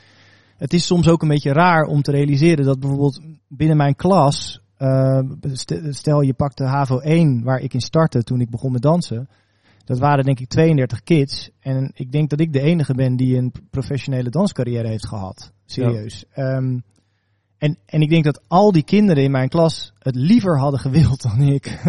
het 0.58 0.74
is 0.74 0.86
soms 0.86 1.08
ook 1.08 1.22
een 1.22 1.28
beetje 1.28 1.54
raar 1.54 1.84
om 1.84 2.02
te 2.02 2.12
realiseren 2.12 2.66
dat 2.66 2.80
bijvoorbeeld 2.80 3.22
binnen 3.48 3.78
mijn 3.78 3.96
klas, 3.96 4.62
eh, 4.78 5.20
st- 5.54 5.82
stel 5.90 6.22
je 6.22 6.34
pakt 6.34 6.58
de 6.58 6.64
HAVO 6.64 7.00
1 7.00 7.44
waar 7.44 7.60
ik 7.60 7.74
in 7.74 7.82
startte 7.82 8.24
toen 8.24 8.42
ik 8.42 8.50
begon 8.50 8.72
met 8.72 8.82
dansen. 8.82 9.30
Dat 9.86 10.00
waren 10.00 10.26
denk 10.26 10.40
ik 10.40 10.48
32 10.48 11.04
kids. 11.04 11.50
En 11.60 11.92
ik 11.94 12.12
denk 12.12 12.30
dat 12.30 12.40
ik 12.40 12.54
de 12.54 12.62
enige 12.62 12.94
ben 12.94 13.16
die 13.16 13.38
een 13.38 13.54
professionele 13.70 14.30
danscarrière 14.30 14.88
heeft 14.88 15.08
gehad. 15.08 15.52
Serieus. 15.66 16.26
Ehm, 16.32 16.80
en, 17.58 17.78
en 17.86 18.02
ik 18.02 18.10
denk 18.10 18.24
dat 18.24 18.42
al 18.48 18.72
die 18.72 18.84
kinderen 18.84 19.24
in 19.24 19.32
mijn 19.32 19.50
klas 19.50 19.94
het 20.00 20.16
liever 20.16 20.60
hadden 20.60 20.80
gewild 20.80 21.22
dan 21.22 21.42
ik. 21.42 21.80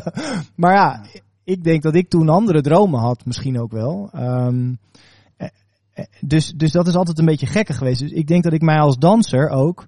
maar 0.56 0.74
ja, 0.74 1.04
ik 1.44 1.64
denk 1.64 1.82
dat 1.82 1.94
ik 1.94 2.08
toen 2.08 2.28
andere 2.28 2.60
dromen 2.60 3.00
had, 3.00 3.24
misschien 3.24 3.60
ook 3.60 3.72
wel. 3.72 4.10
Ehm, 4.12 4.74
eh, 5.36 5.48
eh, 5.92 6.04
dus, 6.20 6.52
dus 6.56 6.72
dat 6.72 6.86
is 6.86 6.94
altijd 6.94 7.18
een 7.18 7.24
beetje 7.24 7.46
gekker 7.46 7.74
geweest. 7.74 8.00
Dus 8.00 8.10
ik 8.10 8.26
denk 8.26 8.42
dat 8.42 8.52
ik 8.52 8.62
mij 8.62 8.78
als 8.78 8.98
danser 8.98 9.48
ook 9.48 9.86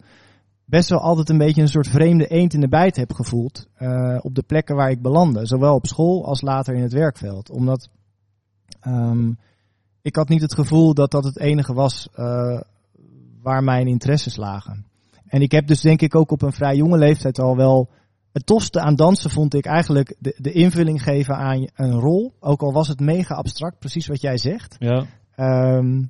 best 0.68 0.88
wel 0.88 1.00
altijd 1.00 1.28
een 1.28 1.38
beetje 1.38 1.62
een 1.62 1.68
soort 1.68 1.88
vreemde 1.88 2.26
eend 2.26 2.54
in 2.54 2.61
de 2.61 2.68
bijt 2.68 2.96
heb 2.96 3.12
gevoeld. 3.12 3.68
eh, 3.74 4.18
op 4.20 4.35
de 4.35 4.42
plekken 4.42 4.76
waar 4.76 4.90
ik 4.90 5.02
belandde. 5.02 5.46
Zowel 5.46 5.74
op 5.74 5.87
school 5.87 6.26
als 6.26 6.40
later 6.40 6.74
in 6.74 6.83
het 6.83 6.92
werkveld. 6.92 7.50
Omdat 7.50 7.88
ehm, 8.81 9.33
ik 10.02 10.16
had 10.16 10.28
niet 10.28 10.42
het 10.42 10.54
gevoel 10.54 10.94
dat 10.94 11.11
dat 11.11 11.24
het 11.24 11.38
enige 11.38 11.72
was 11.72 12.09
eh, 12.14 12.61
waar 13.42 13.64
mijn 13.64 13.87
interesses 13.87 14.37
lagen. 14.37 14.87
En 15.26 15.42
ik 15.42 15.52
heb 15.52 15.66
dus 15.66 15.81
denk 15.81 16.00
ik 16.00 16.14
ook 16.14 16.31
op 16.31 16.42
een 16.42 16.52
vrij 16.52 16.76
jonge 16.76 16.98
leeftijd 16.98 17.38
al 17.38 17.57
wel 17.57 17.88
het 18.33 18.46
tofste 18.46 18.81
aan 18.81 18.96
dansen 18.96 19.31
vond 19.31 19.54
ik 19.54 19.66
eigenlijk 19.66 20.16
de, 20.18 20.35
de 20.37 20.52
invulling 20.52 21.02
geven 21.02 21.37
aan 21.37 21.68
een 21.74 21.92
rol. 21.92 22.33
Ook 22.40 22.62
al 22.62 22.72
was 22.72 22.88
het 22.88 23.00
mega 23.00 23.35
abstract, 23.35 23.78
precies 23.78 24.07
wat 24.07 24.20
jij 24.20 24.37
zegt. 24.38 24.76
Ja. 24.78 25.04
Ehm, 25.35 26.02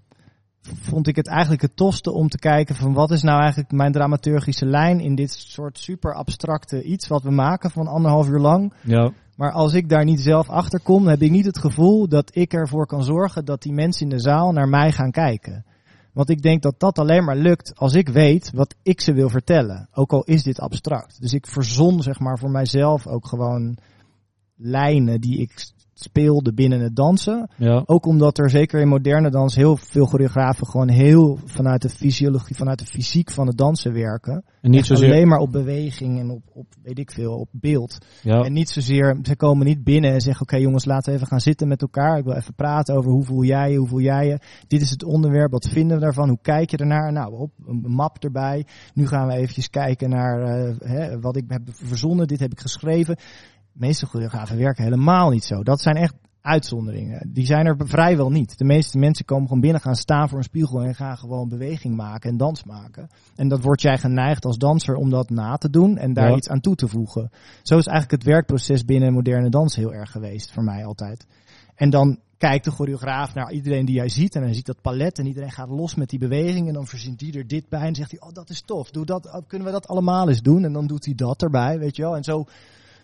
vond 0.83 1.07
ik 1.07 1.17
het 1.17 1.27
eigenlijk 1.27 1.63
het 1.63 1.77
tofste 1.77 2.13
om 2.13 2.29
te 2.29 2.39
kijken 2.39 2.75
van 2.75 2.93
wat 2.93 3.11
is 3.11 3.23
nou 3.23 3.41
eigenlijk 3.41 3.73
mijn 3.73 3.93
dramaturgische 3.93 4.67
lijn 4.67 5.01
in 5.01 5.15
dit 5.15 5.33
soort 5.33 5.79
super 5.79 6.15
abstracte 6.15 6.83
iets 6.83 7.09
wat 7.09 7.23
we 7.23 7.31
maken 7.31 7.71
van 7.71 7.87
anderhalf 7.87 8.29
uur 8.29 8.39
lang. 8.39 8.73
Ja. 8.83 9.13
Maar 9.37 9.53
als 9.53 9.73
ik 9.73 9.89
daar 9.89 10.05
niet 10.05 10.21
zelf 10.21 10.49
achter 10.49 10.81
kom, 10.81 11.07
heb 11.07 11.23
ik 11.23 11.31
niet 11.31 11.45
het 11.45 11.59
gevoel 11.59 12.09
dat 12.09 12.37
ik 12.37 12.53
ervoor 12.53 12.87
kan 12.87 13.05
zorgen 13.05 13.45
dat 13.45 13.63
die 13.63 13.73
mensen 13.73 14.03
in 14.03 14.17
de 14.17 14.21
zaal 14.21 14.53
naar 14.53 14.69
mij 14.69 14.93
gaan 14.93 15.11
kijken. 15.11 15.65
Want 16.13 16.31
ik 16.31 16.43
denk 16.43 16.63
dat 16.63 16.81
dat 16.81 16.99
alleen 16.99 17.25
maar 17.25 17.37
lukt 17.37 17.73
als 17.77 17.95
ik 17.95 18.09
weet 18.09 18.51
wat 18.55 18.75
ik 18.83 19.01
ze 19.01 19.13
wil 19.13 19.29
vertellen. 19.29 19.89
Ook 19.93 20.13
al 20.13 20.23
is 20.25 20.43
dit 20.43 20.61
abstract. 20.61 21.21
Dus 21.21 21.33
ik 21.33 21.47
verzon 21.47 22.03
zeg 22.03 22.19
maar 22.19 22.39
voor 22.39 22.51
mijzelf 22.51 23.07
ook 23.07 23.27
gewoon 23.27 23.79
lijnen 24.57 25.21
die 25.21 25.39
ik 25.39 25.67
speelde 26.03 26.53
binnen 26.53 26.81
het 26.81 26.97
dansen. 26.97 27.51
Ja. 27.57 27.83
Ook 27.87 28.07
omdat 28.07 28.39
er 28.39 28.51
zeker 28.51 28.81
in 28.81 28.89
moderne 28.89 29.31
dans 29.31 29.55
heel 29.55 29.77
veel 29.77 30.07
choreografen 30.07 30.67
gewoon 30.67 30.89
heel 30.89 31.39
vanuit 31.45 31.83
de 31.83 31.89
fysiologie, 31.89 32.57
vanuit 32.57 32.79
de 32.79 32.87
fysiek 32.87 33.31
van 33.31 33.47
het 33.47 33.57
dansen 33.57 33.93
werken. 33.93 34.45
En 34.61 34.71
niet 34.71 34.87
zozeer. 34.87 35.11
alleen 35.11 35.29
maar 35.29 35.39
op 35.39 35.53
beweging 35.53 36.19
en 36.19 36.31
op, 36.31 36.43
op 36.53 36.67
weet 36.83 36.99
ik 36.99 37.11
veel, 37.11 37.33
op 37.33 37.49
beeld. 37.53 37.99
Ja. 38.23 38.43
En 38.43 38.53
niet 38.53 38.71
zozeer, 38.71 39.19
ze 39.23 39.37
komen 39.37 39.67
niet 39.67 39.85
binnen 39.85 40.13
en 40.13 40.21
zeggen, 40.21 40.43
oké 40.43 40.57
jongens, 40.57 40.85
laten 40.85 41.11
we 41.11 41.17
even 41.17 41.29
gaan 41.29 41.41
zitten 41.41 41.69
met 41.69 41.83
elkaar. 41.83 42.19
Ik 42.19 42.25
wil 42.25 42.35
even 42.35 42.55
praten 42.55 42.97
over 42.97 43.11
hoe 43.11 43.25
voel 43.25 43.45
jij 43.45 43.71
je, 43.71 43.79
hoe 43.79 43.89
voel 43.89 44.01
jij 44.01 44.27
je. 44.27 44.39
Dit 44.67 44.81
is 44.81 44.91
het 44.91 45.05
onderwerp, 45.05 45.51
wat 45.51 45.69
vinden 45.69 45.97
we 45.97 46.03
daarvan, 46.03 46.29
hoe 46.29 46.39
kijk 46.43 46.71
je 46.71 46.77
ernaar? 46.77 47.13
Nou, 47.13 47.35
op, 47.35 47.51
een 47.67 47.83
map 47.91 48.25
erbij. 48.25 48.67
Nu 48.95 49.07
gaan 49.07 49.27
we 49.27 49.35
eventjes 49.35 49.71
kijken 49.71 50.11
naar 50.11 50.43
eh, 50.43 50.75
hè, 50.79 51.21
wat 51.21 51.37
ik 51.37 51.45
heb 51.49 51.63
verzonnen, 51.73 52.27
dit 52.27 52.41
heb 52.41 52.53
ik 52.53 52.61
geschreven. 52.61 53.17
De 53.79 53.87
meeste 53.87 54.07
choreografen 54.07 54.57
werken 54.57 54.85
helemaal 54.85 55.31
niet 55.31 55.45
zo. 55.45 55.63
Dat 55.63 55.81
zijn 55.81 55.97
echt 55.97 56.15
uitzonderingen. 56.41 57.31
Die 57.33 57.47
zijn 57.47 57.67
er 57.67 57.77
vrijwel 57.79 58.31
niet. 58.31 58.59
De 58.59 58.65
meeste 58.65 58.99
mensen 58.99 59.25
komen 59.25 59.47
gewoon 59.47 59.61
binnen, 59.61 59.81
gaan 59.81 59.95
staan 59.95 60.29
voor 60.29 60.39
een 60.39 60.45
spiegel 60.45 60.83
en 60.83 60.95
gaan 60.95 61.19
gewoon 61.19 61.49
beweging 61.49 61.97
maken 61.97 62.31
en 62.31 62.37
dans 62.37 62.65
maken. 62.65 63.09
En 63.37 63.49
dat 63.49 63.63
word 63.63 63.83
jij 63.83 63.99
geneigd 63.99 64.45
als 64.45 64.59
danser 64.59 64.95
om 64.95 65.11
dat 65.11 65.31
na 65.31 65.57
te 65.57 65.71
doen 65.71 65.99
en 65.99 66.13
daar 66.13 66.31
Ja. 66.31 66.37
iets 66.37 66.49
aan 66.49 66.61
toe 66.61 66.75
te 66.75 66.89
voegen. 66.89 67.31
Zo 67.63 67.79
is 67.79 67.87
eigenlijk 67.87 68.23
het 68.23 68.33
werkproces 68.33 68.85
binnen 68.85 69.13
moderne 69.13 69.51
dans 69.51 69.77
heel 69.77 69.95
erg 69.95 70.11
geweest 70.11 70.53
voor 70.53 70.65
mij 70.65 70.85
altijd. 70.85 71.27
En 71.75 71.91
dan 71.91 72.19
kijkt 72.39 72.65
de 72.65 72.71
choreograaf 72.71 73.35
naar 73.35 73.53
iedereen 73.53 73.85
die 73.85 73.95
jij 73.95 74.09
ziet 74.09 74.35
en 74.35 74.43
hij 74.43 74.55
ziet 74.55 74.67
dat 74.67 74.81
palet 74.81 75.19
en 75.19 75.27
iedereen 75.27 75.51
gaat 75.51 75.69
los 75.69 75.95
met 75.95 76.09
die 76.09 76.19
beweging 76.19 76.67
en 76.69 76.75
dan 76.75 76.87
verzint 76.87 77.19
die 77.19 77.39
er 77.39 77.47
dit 77.47 77.69
bij 77.69 77.81
en 77.81 77.95
zegt 77.95 78.11
hij, 78.11 78.21
oh 78.21 78.33
dat 78.33 78.51
is 78.51 78.61
tof, 78.61 78.91
doe 78.91 79.05
dat, 79.05 79.43
kunnen 79.47 79.67
we 79.67 79.73
dat 79.73 79.89
allemaal 79.89 80.29
eens 80.29 80.43
doen? 80.43 80.65
En 80.65 80.73
dan 80.73 80.87
doet 80.87 81.05
hij 81.05 81.15
dat 81.15 81.43
erbij, 81.43 81.79
weet 81.79 81.97
je 81.97 82.03
wel. 82.03 82.17
En 82.17 82.25
zo 82.25 82.45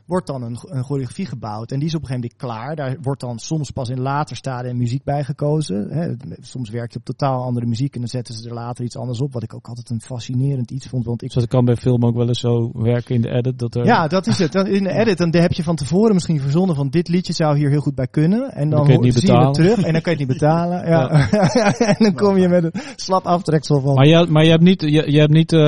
wordt 0.06 0.26
dan 0.26 0.42
een, 0.42 0.58
een 0.62 0.84
choreografie 0.84 1.26
gebouwd. 1.26 1.72
En 1.72 1.78
die 1.78 1.88
is 1.88 1.94
op 1.94 2.00
een 2.00 2.06
gegeven 2.06 2.30
moment 2.40 2.56
klaar. 2.56 2.76
Daar 2.76 2.96
wordt 3.02 3.20
dan 3.20 3.38
soms 3.38 3.70
pas 3.70 3.88
in 3.88 4.00
later 4.00 4.36
stadium 4.36 4.76
muziek 4.76 5.04
bij 5.04 5.24
gekozen. 5.24 5.88
Hè. 5.90 6.12
Soms 6.40 6.70
werk 6.70 6.92
je 6.92 6.98
op 6.98 7.04
totaal 7.04 7.42
andere 7.42 7.66
muziek 7.66 7.94
en 7.94 8.00
dan 8.00 8.08
zetten 8.08 8.34
ze 8.34 8.48
er 8.48 8.54
later 8.54 8.84
iets 8.84 8.96
anders 8.96 9.20
op. 9.20 9.32
Wat 9.32 9.42
ik 9.42 9.54
ook 9.54 9.68
altijd 9.68 9.90
een 9.90 10.00
fascinerend 10.00 10.70
iets 10.70 10.86
vond. 10.86 11.04
Want 11.04 11.22
ik 11.22 11.32
Zoals 11.32 11.48
kan 11.48 11.64
bij 11.64 11.76
film 11.76 12.04
ook 12.04 12.16
wel 12.16 12.28
eens 12.28 12.40
zo 12.40 12.70
werken 12.72 13.14
in 13.14 13.20
de 13.20 13.30
edit. 13.30 13.58
Dat 13.58 13.74
er, 13.74 13.84
ja, 13.84 14.06
dat 14.06 14.26
is 14.26 14.38
het. 14.38 14.52
Dan 14.52 14.66
in 14.66 14.82
de 14.84 14.90
edit 14.92 15.18
dan 15.18 15.34
heb 15.36 15.52
je 15.52 15.62
van 15.62 15.76
tevoren 15.76 16.14
misschien 16.14 16.40
verzonnen 16.40 16.76
van 16.76 16.88
dit 16.88 17.08
liedje 17.08 17.32
zou 17.32 17.56
hier 17.56 17.70
heel 17.70 17.80
goed 17.80 17.94
bij 17.94 18.08
kunnen. 18.08 18.50
En 18.52 18.70
dan, 18.70 18.78
Dan 18.78 18.86
je 18.86 18.92
het 18.92 19.00
niet 19.02 19.14
zie 19.14 19.26
je 19.26 19.32
het 19.32 19.46
betalen. 19.46 19.52
terug 19.72 19.86
en 19.86 19.92
dan 19.92 20.02
kan 20.02 20.12
je 20.12 20.18
het 20.18 20.28
niet 20.28 20.38
betalen. 20.38 20.88
Ja. 20.88 21.30
en 21.96 21.96
dan 21.98 22.14
kom 22.14 22.36
je 22.38 22.48
met 22.48 22.64
een 22.64 22.72
slap 22.96 23.24
aftreksel 23.24 23.80
van. 23.80 23.94
Maar 23.94 24.06
je, 24.06 24.26
maar 24.30 24.44
je 24.44 24.50
hebt 24.50 24.62
niet, 24.62 24.80
je, 24.80 25.10
je 25.12 25.18
hebt 25.18 25.32
niet, 25.32 25.52
eh, 25.52 25.60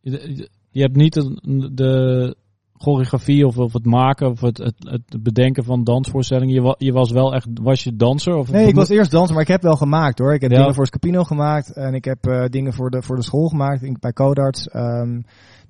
je, 0.00 0.48
je 0.70 0.80
hebt 0.82 0.96
niet 0.96 1.16
een- 1.16 1.70
de 1.74 2.36
choreografie 2.78 3.46
of, 3.46 3.58
of 3.58 3.72
het 3.72 3.84
maken 3.84 4.30
of 4.30 4.40
het, 4.40 4.58
het, 4.58 4.74
het 4.78 5.22
bedenken 5.22 5.64
van 5.64 5.84
dansvoorstellingen. 5.84 6.54
Je, 6.54 6.60
wa- 6.60 6.74
je 6.78 6.92
was 6.92 7.10
wel 7.10 7.34
echt, 7.34 7.46
was 7.62 7.84
je 7.84 7.96
danser? 7.96 8.34
Of 8.36 8.50
Nee, 8.50 8.66
ik 8.66 8.74
was 8.74 8.88
eerst 8.88 9.10
danser, 9.10 9.32
maar 9.34 9.42
ik 9.42 9.48
heb 9.48 9.62
wel 9.62 9.76
gemaakt 9.76 10.18
hoor. 10.18 10.34
Ik 10.34 10.40
heb 10.40 10.50
Ja. 10.50 10.58
dingen 10.58 10.74
voor 10.74 10.86
Scapino 10.86 11.24
gemaakt 11.24 11.72
en 11.72 11.94
ik 11.94 12.04
heb 12.04 12.26
eh, 12.26 12.44
dingen 12.44 12.72
voor 12.72 12.90
de, 12.90 13.02
voor 13.02 13.16
de 13.16 13.22
school 13.22 13.48
gemaakt 13.48 13.82
in- 13.82 13.96
bij 14.00 14.12
Codarts. 14.12 14.68
Ehm, 14.68 15.20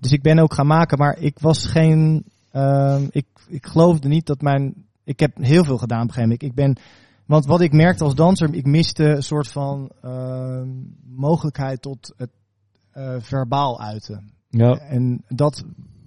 dus 0.01 0.13
ik 0.13 0.23
ben 0.23 0.39
ook 0.39 0.55
gaan 0.55 0.67
maken, 0.67 0.99
maar 0.99 1.19
ik 1.19 1.39
was 1.39 1.67
geen. 1.67 2.25
ehm, 2.51 3.07
ik, 3.11 3.27
ik 3.49 3.67
geloofde 3.67 4.09
niet 4.09 4.27
dat 4.27 4.41
mijn. 4.41 4.75
Ik 5.05 5.21
heb 5.21 5.37
heel 5.41 5.65
veel 5.65 5.79
gedaan 5.79 6.03
op 6.03 6.09
een 6.09 6.15
gegeven 6.15 6.39
moment. 6.41 6.43
Ik 6.43 6.55
ben. 6.55 6.77
Want 7.27 7.47
wat 7.47 7.61
ik 7.61 7.73
merkte 7.73 8.05
als 8.05 8.15
danser, 8.15 8.55
ik 8.55 8.67
miste 8.67 9.05
een 9.05 9.23
soort 9.23 9.49
van 9.49 9.91
ehm, 10.03 10.69
mogelijkheid 11.17 11.83
tot 11.83 12.15
het 12.17 12.31
eh, 12.93 13.15
verbaal 13.19 13.81
uiten. 13.81 14.33
Ja, 14.49 14.79
En 14.79 15.25
dat 15.29 15.65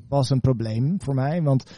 was 0.10 0.30
een 0.30 0.41
probleem 0.41 0.96
voor 1.02 1.15
mij, 1.15 1.41
want 1.41 1.72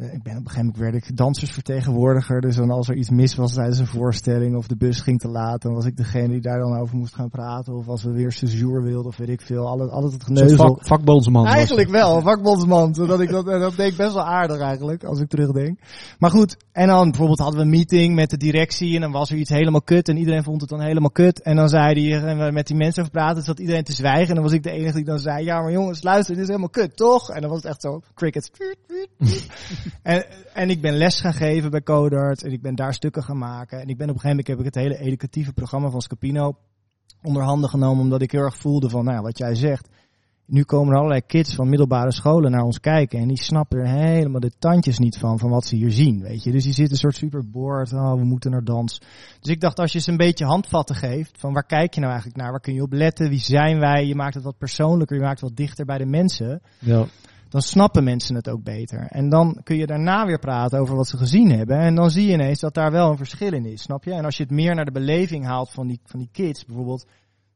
ik 0.00 0.22
ben 0.22 0.36
op 0.36 0.44
een 0.44 0.50
gegeven 0.50 0.64
moment 0.64 0.76
werd 0.76 0.94
ik 0.94 1.16
dansersvertegenwoordiger. 1.16 2.40
Dus 2.40 2.56
dan 2.56 2.70
als 2.70 2.88
er 2.88 2.96
iets 2.96 3.10
mis 3.10 3.34
was 3.34 3.52
tijdens 3.52 3.78
een 3.78 3.86
voorstelling 3.86 4.56
of 4.56 4.66
de 4.66 4.76
bus 4.76 5.00
ging 5.00 5.18
te 5.18 5.28
laat, 5.28 5.62
dan 5.62 5.74
was 5.74 5.84
ik 5.84 5.96
degene 5.96 6.28
die 6.28 6.40
daar 6.40 6.58
dan 6.58 6.78
over 6.78 6.96
moest 6.96 7.14
gaan 7.14 7.28
praten. 7.28 7.74
Of 7.74 7.88
als 7.88 8.02
we 8.02 8.10
weer 8.10 8.32
séjour 8.32 8.82
wilden 8.82 9.06
of 9.06 9.16
weet 9.16 9.28
ik 9.28 9.40
veel. 9.40 9.66
Altijd, 9.66 9.90
altijd 9.90 10.12
het 10.12 10.24
geneuzel. 10.24 10.56
vak, 10.56 10.86
vakbondsman. 10.86 11.46
Eigenlijk 11.46 11.88
wel, 11.88 12.20
vakbondsman. 12.20 12.94
Zodat 12.94 13.20
ik 13.20 13.30
dat, 13.30 13.48
en 13.48 13.60
dat 13.60 13.76
deed 13.76 13.90
ik 13.90 13.96
best 13.96 14.14
wel 14.14 14.24
aardig 14.24 14.58
eigenlijk, 14.60 15.04
als 15.04 15.20
ik 15.20 15.28
terugdenk. 15.28 15.78
Maar 16.18 16.30
goed, 16.30 16.56
en 16.72 16.86
dan 16.86 17.08
bijvoorbeeld 17.08 17.38
hadden 17.38 17.58
we 17.58 17.64
een 17.64 17.70
meeting 17.70 18.14
met 18.14 18.30
de 18.30 18.36
directie 18.36 18.94
en 18.94 19.00
dan 19.00 19.12
was 19.12 19.30
er 19.30 19.36
iets 19.36 19.50
helemaal 19.50 19.82
kut 19.82 20.08
en 20.08 20.16
iedereen 20.16 20.44
vond 20.44 20.60
het 20.60 20.70
dan 20.70 20.80
helemaal 20.80 21.10
kut. 21.10 21.42
En 21.42 21.56
dan 21.56 21.68
zei 21.68 22.10
hij, 22.10 22.22
en 22.22 22.38
we 22.38 22.52
met 22.52 22.66
die 22.66 22.76
mensen 22.76 23.02
over 23.02 23.14
praten, 23.14 23.42
zat 23.42 23.58
iedereen 23.58 23.84
te 23.84 23.92
zwijgen. 23.92 24.28
En 24.28 24.34
dan 24.34 24.44
was 24.44 24.52
ik 24.52 24.62
de 24.62 24.70
enige 24.70 24.96
die 24.96 25.04
dan 25.04 25.18
zei, 25.18 25.44
ja 25.44 25.60
maar 25.60 25.72
jongens, 25.72 26.02
luister, 26.02 26.34
dit 26.34 26.42
is 26.42 26.48
helemaal 26.48 26.70
kut, 26.70 26.96
toch? 26.96 27.30
En 27.30 27.40
dan 27.40 27.50
was 27.50 27.62
het 27.62 27.70
echt 27.70 27.80
zo, 27.82 28.00
crickets. 28.14 28.50
en, 30.02 30.26
en 30.54 30.70
ik 30.70 30.80
ben 30.80 30.96
les 30.96 31.20
gaan 31.20 31.34
geven 31.34 31.70
bij 31.70 31.82
Codart 31.82 32.44
en 32.44 32.52
ik 32.52 32.62
ben 32.62 32.74
daar 32.74 32.94
stukken 32.94 33.22
gaan 33.22 33.38
maken. 33.38 33.80
En 33.80 33.88
ik 33.88 33.96
ben 33.96 34.08
op 34.08 34.14
een 34.14 34.20
gegeven 34.20 34.28
moment, 34.28 34.46
heb 34.46 34.58
ik 34.58 34.64
het 34.64 34.74
hele 34.74 34.98
educatieve 34.98 35.52
programma 35.52 35.90
van 35.90 36.00
Scapino 36.00 36.56
onder 37.22 37.42
handen 37.42 37.70
genomen, 37.70 38.02
omdat 38.02 38.22
ik 38.22 38.32
heel 38.32 38.40
erg 38.42 38.56
voelde 38.56 38.88
van, 38.88 39.04
nou 39.04 39.22
wat 39.22 39.38
jij 39.38 39.54
zegt. 39.54 39.88
Nu 40.46 40.62
komen 40.62 40.92
er 40.92 40.98
allerlei 40.98 41.26
kids 41.26 41.54
van 41.54 41.68
middelbare 41.68 42.12
scholen 42.12 42.50
naar 42.50 42.62
ons 42.62 42.80
kijken 42.80 43.18
en 43.18 43.28
die 43.28 43.42
snappen 43.42 43.78
er 43.78 43.86
helemaal 43.86 44.40
de 44.40 44.52
tandjes 44.58 44.98
niet 44.98 45.18
van, 45.18 45.38
van 45.38 45.50
wat 45.50 45.66
ze 45.66 45.76
hier 45.76 45.90
zien, 45.90 46.22
weet 46.22 46.42
je. 46.42 46.50
Dus 46.50 46.64
die 46.64 46.72
zitten 46.72 46.92
een 46.92 47.00
soort 47.00 47.16
super 47.16 47.50
bored, 47.50 47.92
oh, 47.92 48.14
we 48.14 48.24
moeten 48.24 48.50
naar 48.50 48.64
dans. 48.64 49.00
Dus 49.40 49.52
ik 49.52 49.60
dacht, 49.60 49.78
als 49.78 49.92
je 49.92 49.98
ze 49.98 50.10
een 50.10 50.16
beetje 50.16 50.44
handvatten 50.44 50.96
geeft, 50.96 51.38
van 51.38 51.52
waar 51.52 51.66
kijk 51.66 51.94
je 51.94 52.00
nou 52.00 52.12
eigenlijk 52.12 52.42
naar, 52.42 52.50
waar 52.50 52.60
kun 52.60 52.74
je 52.74 52.82
op 52.82 52.92
letten, 52.92 53.28
wie 53.28 53.38
zijn 53.38 53.78
wij, 53.78 54.06
je 54.06 54.14
maakt 54.14 54.34
het 54.34 54.44
wat 54.44 54.58
persoonlijker, 54.58 55.16
je 55.16 55.22
maakt 55.22 55.40
het 55.40 55.48
wat 55.48 55.58
dichter 55.58 55.84
bij 55.84 55.98
de 55.98 56.06
mensen, 56.06 56.62
Ja. 56.78 57.06
Dan 57.50 57.62
snappen 57.62 58.04
mensen 58.04 58.34
het 58.34 58.48
ook 58.48 58.62
beter. 58.62 59.06
En 59.08 59.28
dan 59.28 59.60
kun 59.62 59.76
je 59.76 59.86
daarna 59.86 60.26
weer 60.26 60.38
praten 60.38 60.78
over 60.78 60.96
wat 60.96 61.08
ze 61.08 61.16
gezien 61.16 61.50
hebben. 61.50 61.78
En 61.78 61.94
dan 61.94 62.10
zie 62.10 62.26
je 62.26 62.32
ineens 62.32 62.60
dat 62.60 62.74
daar 62.74 62.90
wel 62.90 63.10
een 63.10 63.16
verschil 63.16 63.52
in 63.52 63.64
is, 63.64 63.82
snap 63.82 64.04
je? 64.04 64.12
En 64.12 64.24
als 64.24 64.36
je 64.36 64.42
het 64.42 64.52
meer 64.52 64.74
naar 64.74 64.84
de 64.84 64.90
beleving 64.90 65.44
haalt 65.44 65.70
van 65.70 65.86
die, 65.86 66.00
van 66.04 66.18
die 66.18 66.28
kids, 66.32 66.64
bijvoorbeeld, 66.64 67.06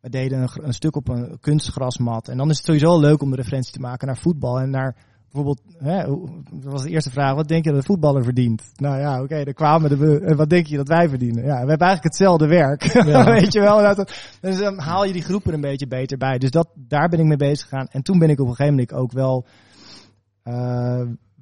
we 0.01 0.11
deden 0.11 0.43
een, 0.43 0.49
een 0.55 0.73
stuk 0.73 0.97
op 0.97 1.09
een 1.09 1.39
kunstgrasmat. 1.41 2.29
En 2.29 2.37
dan 2.37 2.51
is 2.51 2.57
het 2.57 2.67
sowieso 2.67 3.01
leuk 3.01 3.23
om 3.23 3.31
de 3.31 3.37
referentie 3.37 3.73
te 3.73 3.81
maken 3.81 4.07
naar 4.07 4.19
voetbal 4.19 4.61
en 4.61 4.71
naar 4.71 4.97
bijvoorbeeld, 5.33 5.61
hè, 5.79 6.05
dat 6.63 6.73
was 6.73 6.83
de 6.83 6.91
eerste 6.91 7.11
vraag, 7.11 7.35
wat 7.35 7.49
denk 7.49 7.65
je 7.65 7.71
dat 7.71 7.81
de 7.81 7.87
voetballer 7.87 8.25
verdient? 8.25 8.73
Nou 8.75 8.99
ja, 8.99 9.23
oké, 9.23 9.45
dan 9.45 9.55
kwamen 9.55 9.99
de, 9.99 10.21
en 10.21 10.37
wat 10.37 10.51
denk 10.51 10.67
je 10.67 10.77
dat 10.77 10.89
wij 10.89 11.09
verdienen? 11.09 11.45
Ja, 11.45 11.63
we 11.63 11.69
hebben 11.69 11.87
eigenlijk 11.87 12.05
hetzelfde 12.05 12.47
werk, 12.47 12.83
Ja. 12.83 13.25
weet 13.41 13.53
je 13.53 13.61
wel. 13.61 13.95
Dus 14.41 14.59
dan 14.59 14.79
haal 14.79 15.05
je 15.05 15.13
die 15.13 15.23
groepen 15.23 15.55
een 15.55 15.61
beetje 15.61 15.87
beter 15.87 16.19
bij. 16.19 16.39
Dus 16.39 16.51
dat, 16.51 16.69
daar 16.75 17.09
ben 17.09 17.19
ik 17.19 17.27
mee 17.27 17.37
bezig 17.37 17.69
gegaan. 17.69 17.87
En 17.91 18.03
toen 18.03 18.19
ben 18.19 18.31
ik 18.31 18.41
op 18.41 18.47
een 18.47 18.55
gegeven 18.55 18.75
moment 18.75 18.93
ook 18.93 19.13
wel 19.13 19.45
eh, 19.47 19.64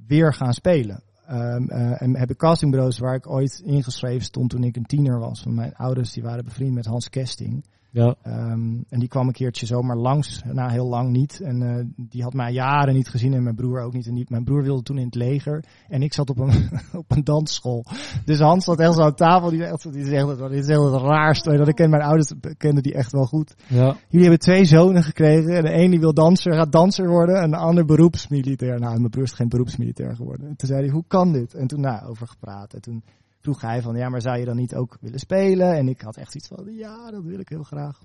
weer 0.06 0.34
gaan 0.34 0.52
spelen. 0.52 1.02
Ehm, 1.26 1.68
eh, 1.68 2.02
en 2.02 2.16
heb 2.16 2.30
ik 2.30 2.36
castingbureaus 2.36 2.98
waar 2.98 3.14
ik 3.14 3.30
ooit 3.30 3.62
ingeschreven 3.64 4.24
stond 4.24 4.50
toen 4.50 4.64
ik 4.64 4.76
een 4.76 4.86
tiener 4.86 5.18
was. 5.18 5.42
Van 5.42 5.54
mijn 5.54 5.74
ouders 5.74 6.12
die 6.12 6.22
waren 6.22 6.44
bevriend 6.44 6.74
met 6.74 6.86
Hans 6.86 7.08
Kesting. 7.08 7.64
Ja. 7.92 8.14
Ehm, 8.22 8.80
en 8.88 8.98
die 8.98 9.08
kwam 9.08 9.26
een 9.26 9.32
keertje 9.32 9.66
zomaar 9.66 9.96
langs, 9.96 10.42
na 10.52 10.68
heel 10.68 10.86
lang 10.86 11.10
niet. 11.10 11.40
En 11.40 11.62
eh, 11.62 11.84
die 11.96 12.22
had 12.22 12.32
mij 12.32 12.52
jaren 12.52 12.94
niet 12.94 13.08
gezien 13.08 13.34
en 13.34 13.42
mijn 13.42 13.54
broer 13.54 13.80
ook 13.80 13.92
niet. 13.92 14.06
En 14.06 14.14
die, 14.14 14.26
mijn 14.28 14.44
broer 14.44 14.62
wilde 14.62 14.82
toen 14.82 14.98
in 14.98 15.04
het 15.04 15.14
leger. 15.14 15.64
En 15.88 16.02
ik 16.02 16.12
zat 16.12 16.30
op 16.30 16.38
een, 16.38 16.70
op 17.02 17.10
een 17.10 17.24
dansschool. 17.24 17.84
Dus 18.24 18.38
Hans 18.38 18.64
zat 18.64 18.78
echt 18.78 18.94
zo 18.94 19.02
aan 19.02 19.14
tafel. 19.14 19.50
Die 19.50 19.58
zegt, 19.58 19.92
die 19.92 20.04
zegt 20.04 20.38
dit 20.38 20.50
is 20.52 20.66
heel 20.66 20.92
het 20.92 21.02
raarste. 21.02 21.56
Dat 21.56 21.68
ik 21.68 21.74
ken 21.74 21.90
mijn 21.90 22.02
ouders 22.02 22.32
kenden 22.56 22.82
die 22.82 22.94
echt 22.94 23.12
wel 23.12 23.26
goed. 23.26 23.54
Ja. 23.66 23.96
Jullie 24.08 24.28
hebben 24.28 24.38
twee 24.38 24.64
zonen 24.64 25.02
gekregen. 25.02 25.56
En 25.56 25.62
de 25.62 25.72
een 25.72 25.90
die 25.90 26.00
wil 26.00 26.14
danser, 26.14 26.54
gaat 26.54 26.72
danser 26.72 27.08
worden. 27.08 27.40
En 27.40 27.50
de 27.50 27.56
ander 27.56 27.84
beroepsmilitair. 27.84 28.80
Nou, 28.80 28.98
mijn 28.98 29.10
broer 29.10 29.24
is 29.24 29.32
geen 29.32 29.48
beroepsmilitair 29.48 30.16
geworden. 30.16 30.48
En 30.48 30.56
toen 30.56 30.68
zei 30.68 30.80
hij, 30.80 30.90
hoe 30.90 31.04
kan 31.06 31.32
dit? 31.32 31.54
En 31.54 31.66
toen 31.66 31.80
nou, 31.80 32.08
over 32.08 32.26
gepraat. 32.26 32.74
En 32.74 32.80
toen 32.80 33.02
vroeg 33.42 33.60
hij 33.60 33.82
van, 33.82 33.96
ja, 33.96 34.08
maar 34.08 34.20
zou 34.20 34.38
je 34.38 34.44
dan 34.44 34.56
niet 34.56 34.74
ook 34.74 34.96
willen 35.00 35.18
spelen? 35.18 35.76
En 35.76 35.88
ik 35.88 36.00
had 36.00 36.16
echt 36.16 36.34
iets 36.34 36.48
van, 36.48 36.74
ja, 36.74 37.10
dat 37.10 37.22
wil 37.22 37.38
ik 37.38 37.48
heel 37.48 37.62
graag. 37.62 38.02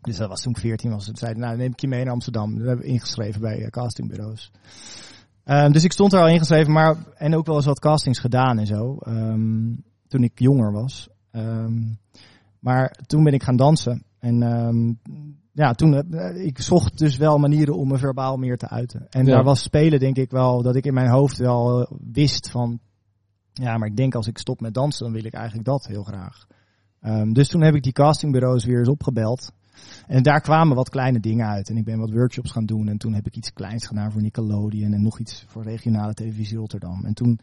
Dus 0.00 0.16
dat 0.16 0.28
was 0.28 0.42
toen 0.42 0.52
ik 0.52 0.58
14 0.58 0.90
was. 0.90 1.08
En 1.08 1.16
zei 1.16 1.34
nou, 1.34 1.56
neem 1.56 1.72
ik 1.72 1.80
je 1.80 1.88
mee 1.88 2.04
naar 2.04 2.12
Amsterdam. 2.12 2.54
Dat 2.58 2.66
hebben 2.66 2.84
we 2.84 2.92
ingeschreven 2.92 3.40
bij 3.40 3.62
eh, 3.62 3.68
castingbureaus. 3.70 4.50
Ehm, 5.44 5.72
dus 5.72 5.84
ik 5.84 5.92
stond 5.92 6.12
er 6.12 6.20
al 6.20 6.28
ingeschreven, 6.28 6.72
maar 6.72 6.96
en 7.14 7.34
ook 7.34 7.46
wel 7.46 7.56
eens 7.56 7.64
wat 7.64 7.80
castings 7.80 8.18
gedaan 8.18 8.58
en 8.58 8.66
zo. 8.66 8.96
ehm, 8.96 9.74
toen 10.08 10.22
ik 10.22 10.38
jonger 10.38 10.72
was. 10.72 11.08
Ehm, 11.30 11.82
maar 12.58 12.90
toen 13.06 13.24
ben 13.24 13.32
ik 13.32 13.42
gaan 13.42 13.56
dansen. 13.56 14.04
En 14.18 14.42
ja, 15.52 15.72
toen, 15.72 15.94
eh, 15.94 16.44
ik 16.46 16.60
zocht 16.60 16.98
dus 16.98 17.16
wel 17.16 17.38
manieren 17.38 17.76
om 17.76 17.88
me 17.88 17.98
verbaal 17.98 18.36
meer 18.36 18.56
te 18.56 18.68
uiten. 18.68 19.06
En 19.08 19.24
Ja. 19.26 19.34
daar 19.34 19.44
was 19.44 19.62
spelen 19.62 19.98
denk 19.98 20.16
ik 20.16 20.30
wel, 20.30 20.62
dat 20.62 20.76
ik 20.76 20.84
in 20.86 20.94
mijn 20.94 21.10
hoofd 21.10 21.36
wel 21.38 21.80
eh, 21.80 21.90
wist 22.12 22.50
van, 22.50 22.80
ja, 23.52 23.78
maar 23.78 23.88
ik 23.88 23.96
denk 23.96 24.14
als 24.14 24.26
ik 24.26 24.38
stop 24.38 24.60
met 24.60 24.74
dansen, 24.74 25.04
dan 25.04 25.14
wil 25.14 25.24
ik 25.24 25.34
eigenlijk 25.34 25.66
dat 25.66 25.86
heel 25.86 26.04
graag. 26.04 26.46
Ehm, 27.00 27.32
dus 27.32 27.48
toen 27.48 27.62
heb 27.62 27.74
ik 27.74 27.82
die 27.82 27.92
castingbureaus 27.92 28.64
weer 28.64 28.78
eens 28.78 28.88
opgebeld. 28.88 29.52
En 30.06 30.22
daar 30.22 30.40
kwamen 30.40 30.76
wat 30.76 30.88
kleine 30.88 31.20
dingen 31.20 31.46
uit. 31.46 31.68
En 31.68 31.76
ik 31.76 31.84
ben 31.84 31.98
wat 31.98 32.10
workshops 32.10 32.50
gaan 32.50 32.66
doen. 32.66 32.88
En 32.88 32.98
toen 32.98 33.14
heb 33.14 33.26
ik 33.26 33.36
iets 33.36 33.52
kleins 33.52 33.86
gedaan 33.86 34.12
voor 34.12 34.22
Nickelodeon. 34.22 34.92
En 34.92 35.02
nog 35.02 35.18
iets 35.18 35.44
voor 35.46 35.62
regionale 35.62 36.14
televisie 36.14 36.58
Rotterdam. 36.58 37.04
En 37.04 37.14
toen 37.14 37.38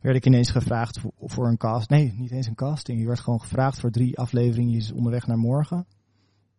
werd 0.00 0.16
ik 0.16 0.26
ineens 0.26 0.50
gevraagd 0.50 1.00
voor, 1.00 1.12
voor 1.18 1.46
een 1.46 1.56
cast. 1.56 1.90
Nee, 1.90 2.14
niet 2.16 2.30
eens 2.30 2.46
een 2.46 2.54
casting. 2.54 3.00
Je 3.00 3.06
werd 3.06 3.20
gewoon 3.20 3.40
gevraagd 3.40 3.80
voor 3.80 3.90
drie 3.90 4.18
afleveringen 4.18 4.94
onderweg 4.94 5.26
naar 5.26 5.38
morgen. 5.38 5.86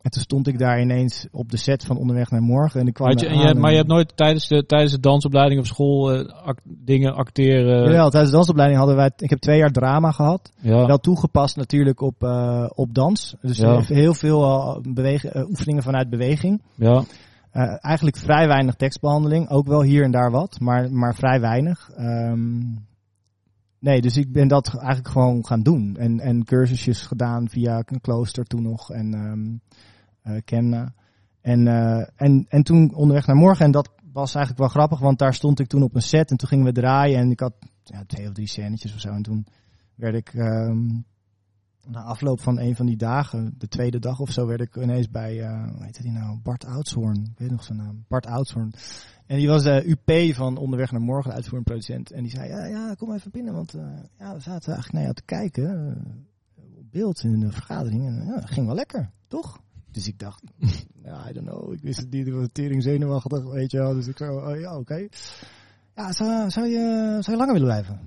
En 0.01 0.11
toen 0.11 0.21
stond 0.21 0.47
ik 0.47 0.59
daar 0.59 0.81
ineens 0.81 1.27
op 1.31 1.51
de 1.51 1.57
set 1.57 1.83
van 1.85 1.97
onderweg 1.97 2.29
naar 2.29 2.41
morgen. 2.41 2.79
En 2.79 2.87
ik 2.87 2.93
kwam 2.93 3.17
je, 3.17 3.27
en 3.27 3.37
je, 3.39 3.53
maar 3.53 3.69
je 3.71 3.77
hebt 3.77 3.89
nooit 3.89 4.17
tijdens 4.17 4.47
de, 4.47 4.65
tijdens 4.65 4.91
de 4.91 4.99
dansopleiding 4.99 5.59
op 5.59 5.65
school 5.65 6.11
eh, 6.13 6.45
act- 6.45 6.61
dingen 6.65 7.13
acteren. 7.15 7.83
Jawel, 7.83 8.09
tijdens 8.09 8.29
de 8.31 8.35
dansopleiding 8.35 8.79
hadden 8.79 8.97
wij... 8.97 9.11
Ik 9.17 9.29
heb 9.29 9.39
twee 9.39 9.57
jaar 9.57 9.71
drama 9.71 10.11
gehad. 10.11 10.51
ja. 10.61 10.85
Wel 10.85 10.97
toegepast 10.97 11.55
natuurlijk 11.55 12.01
op, 12.01 12.23
eh, 12.23 12.65
op 12.75 12.93
dans. 12.93 13.35
Dus 13.41 13.57
Ja. 13.57 13.81
heel 13.85 14.13
veel 14.13 14.43
eh, 14.43 14.93
bewegen, 14.93 15.49
oefeningen 15.49 15.83
vanuit 15.83 16.09
beweging. 16.09 16.61
ja. 16.75 17.03
Eigenlijk 17.81 18.17
vrij 18.17 18.47
weinig 18.47 18.75
tekstbehandeling. 18.75 19.49
Ook 19.49 19.67
wel 19.67 19.81
hier 19.83 20.03
en 20.03 20.11
daar 20.11 20.31
wat, 20.31 20.59
maar, 20.59 20.91
maar 20.91 21.15
vrij 21.15 21.39
weinig. 21.39 21.89
Ehm, 21.95 22.59
nee, 23.79 24.01
dus 24.01 24.17
ik 24.17 24.31
ben 24.31 24.47
dat 24.47 24.75
eigenlijk 24.77 25.07
gewoon 25.07 25.45
gaan 25.45 25.61
doen. 25.63 25.95
En, 25.99 26.19
en 26.19 26.45
cursusjes 26.45 27.01
gedaan 27.01 27.49
via 27.49 27.83
een 27.85 28.01
klooster 28.01 28.45
toen 28.45 28.63
nog 28.63 28.91
en 28.91 29.13
ehm 29.13 29.43
eh, 29.43 29.59
Kemna. 30.45 30.93
En, 31.41 31.67
eh, 31.67 32.07
en, 32.15 32.45
en 32.49 32.63
toen 32.63 32.93
onderweg 32.93 33.27
naar 33.27 33.35
morgen. 33.35 33.65
En 33.65 33.71
dat 33.71 33.89
was 34.11 34.35
eigenlijk 34.35 34.57
wel 34.57 34.67
grappig, 34.67 34.99
want 34.99 35.19
daar 35.19 35.33
stond 35.33 35.59
ik 35.59 35.67
toen 35.67 35.83
op 35.83 35.95
een 35.95 36.01
set. 36.01 36.31
En 36.31 36.37
toen 36.37 36.47
gingen 36.47 36.65
we 36.65 36.71
draaien 36.71 37.19
en 37.19 37.31
ik 37.31 37.39
had 37.39 37.53
ja, 37.83 38.03
twee 38.05 38.27
of 38.27 38.33
drie 38.33 38.47
scènetjes 38.47 38.93
of 38.93 38.99
zo. 38.99 39.09
En 39.09 39.21
toen 39.21 39.47
werd 39.95 40.15
ik... 40.15 40.33
ehm, 40.33 40.87
na 41.87 42.03
afloop 42.03 42.41
van 42.41 42.59
een 42.59 42.75
van 42.75 42.85
die 42.85 42.97
dagen, 42.97 43.53
de 43.57 43.67
tweede 43.67 43.99
dag 43.99 44.19
of 44.19 44.31
zo, 44.31 44.45
werd 44.45 44.61
ik 44.61 44.75
ineens 44.75 45.09
bij, 45.09 45.41
eh 45.41 45.69
hoe 45.73 45.83
heette 45.83 46.01
die 46.01 46.11
nou? 46.11 46.37
Bart 46.43 46.65
Oudshoorn. 46.65 47.23
Ik 47.31 47.39
weet 47.39 47.51
nog 47.51 47.63
zijn 47.63 47.77
naam. 47.77 48.05
Bart 48.07 48.25
Oudshoorn. 48.25 48.73
En 49.25 49.37
die 49.37 49.47
was 49.47 49.63
de 49.63 49.83
UP 49.85 50.35
van 50.35 50.57
Onderweg 50.57 50.91
naar 50.91 51.01
Morgen, 51.01 51.29
de 51.29 51.35
uitvoerend 51.35 51.65
producent. 51.65 52.11
En 52.11 52.23
die 52.23 52.31
zei, 52.31 52.49
ja, 52.49 52.65
ja, 52.65 52.93
kom 52.93 53.13
even 53.13 53.31
binnen, 53.31 53.53
want 53.53 53.73
eh, 53.73 53.81
ja, 54.17 54.33
we 54.33 54.39
zaten 54.39 54.73
eigenlijk 54.73 54.91
naar 54.91 55.01
jou 55.01 55.13
te 55.13 55.23
kijken. 55.25 55.95
eh, 56.55 56.63
op 56.77 56.91
beeld 56.91 57.23
in 57.23 57.39
de 57.39 57.51
vergadering. 57.51 58.05
En 58.05 58.27
dat 58.27 58.49
ging 58.49 58.65
wel 58.65 58.75
lekker, 58.75 59.11
toch? 59.27 59.61
Dus 59.91 60.07
ik 60.07 60.19
dacht, 60.19 60.43
ja, 61.05 61.29
I 61.29 61.33
don't 61.33 61.47
know. 61.47 61.73
Ik 61.73 61.81
wist 61.81 61.99
het 61.99 62.11
niet, 62.11 62.27
ik 62.27 62.33
was 62.33 62.47
tering 62.51 62.83
zenuwachtig, 62.83 63.43
weet 63.43 63.71
je 63.71 63.77
wel. 63.77 63.93
Dus 63.93 64.07
ik 64.07 64.17
zo, 64.17 64.37
oh, 64.37 64.59
ja, 64.59 64.77
oké. 64.77 65.07
Ja, 65.95 66.11
zou, 66.11 66.49
zou, 66.49 66.67
je, 66.67 67.17
zou 67.19 67.31
je 67.31 67.37
langer 67.37 67.53
willen 67.53 67.67
blijven? 67.67 67.99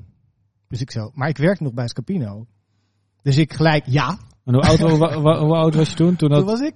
Dus 0.69 0.81
ik 0.81 0.91
zo, 0.91 1.11
maar 1.15 1.29
ik 1.29 1.37
werk 1.37 1.61
nog 1.61 1.73
bij 1.73 1.89
Scapino. 1.89 2.47
Dus 3.23 3.37
ik 3.37 3.53
gelijk, 3.53 3.87
ja. 3.87 4.19
En 4.45 4.55
hoe 4.55 4.63
oud, 4.63 4.79
hoe 5.41 5.57
oud 5.57 5.75
was 5.75 5.91
je 5.91 5.97
toen? 5.97 6.17
Toen 6.17 6.17
Toen 6.17 6.39
dat, 6.39 6.45
was 6.45 6.61
ik 6.61 6.75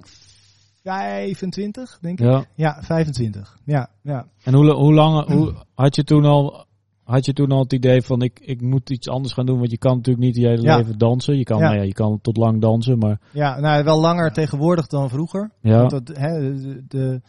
25, 0.83 1.99
denk 2.01 2.21
ik. 2.21 2.27
ja. 2.27 2.45
Ja, 2.55 2.83
25. 2.83 3.59
Ja, 3.65 3.91
ja. 4.03 4.27
En 4.45 4.55
hoe, 4.55 4.73
hoe 4.73 4.95
lang 4.95 5.27
hoe, 5.27 5.55
had, 5.75 5.97
je 5.97 6.05
toen 6.05 6.25
al, 6.25 6.67
had 7.09 7.25
je 7.27 7.33
toen 7.33 7.51
al 7.51 7.63
het 7.63 7.73
idee 7.73 8.03
van 8.03 8.23
ik, 8.23 8.41
ik 8.41 8.61
moet 8.61 8.91
iets 8.91 9.09
anders 9.09 9.35
gaan 9.35 9.47
doen? 9.47 9.59
Want 9.59 9.71
je 9.71 9.79
kan 9.79 9.97
natuurlijk 9.97 10.25
niet 10.27 10.37
je 10.37 10.47
hele 10.47 10.63
Ja. 10.63 10.77
leven 10.77 10.99
dansen. 10.99 11.37
Je 11.39 11.45
kan, 11.45 11.59
Ja. 11.59 11.65
nou 11.65 11.77
ja, 11.77 11.83
je 11.83 11.93
kan 11.93 12.21
tot 12.21 12.37
lang 12.37 12.61
dansen, 12.61 12.99
maar 12.99 13.21
Ja, 13.33 13.61
nou 13.61 13.85
wel 13.85 14.01
langer 14.01 14.33
tegenwoordig 14.33 14.87
dan 14.87 15.09
vroeger. 15.09 15.51
ja. 15.61 15.79
Want 15.79 15.91
dat, 15.91 16.09
hè, 16.17 16.41
de, 16.55 16.85
de- 16.89 17.21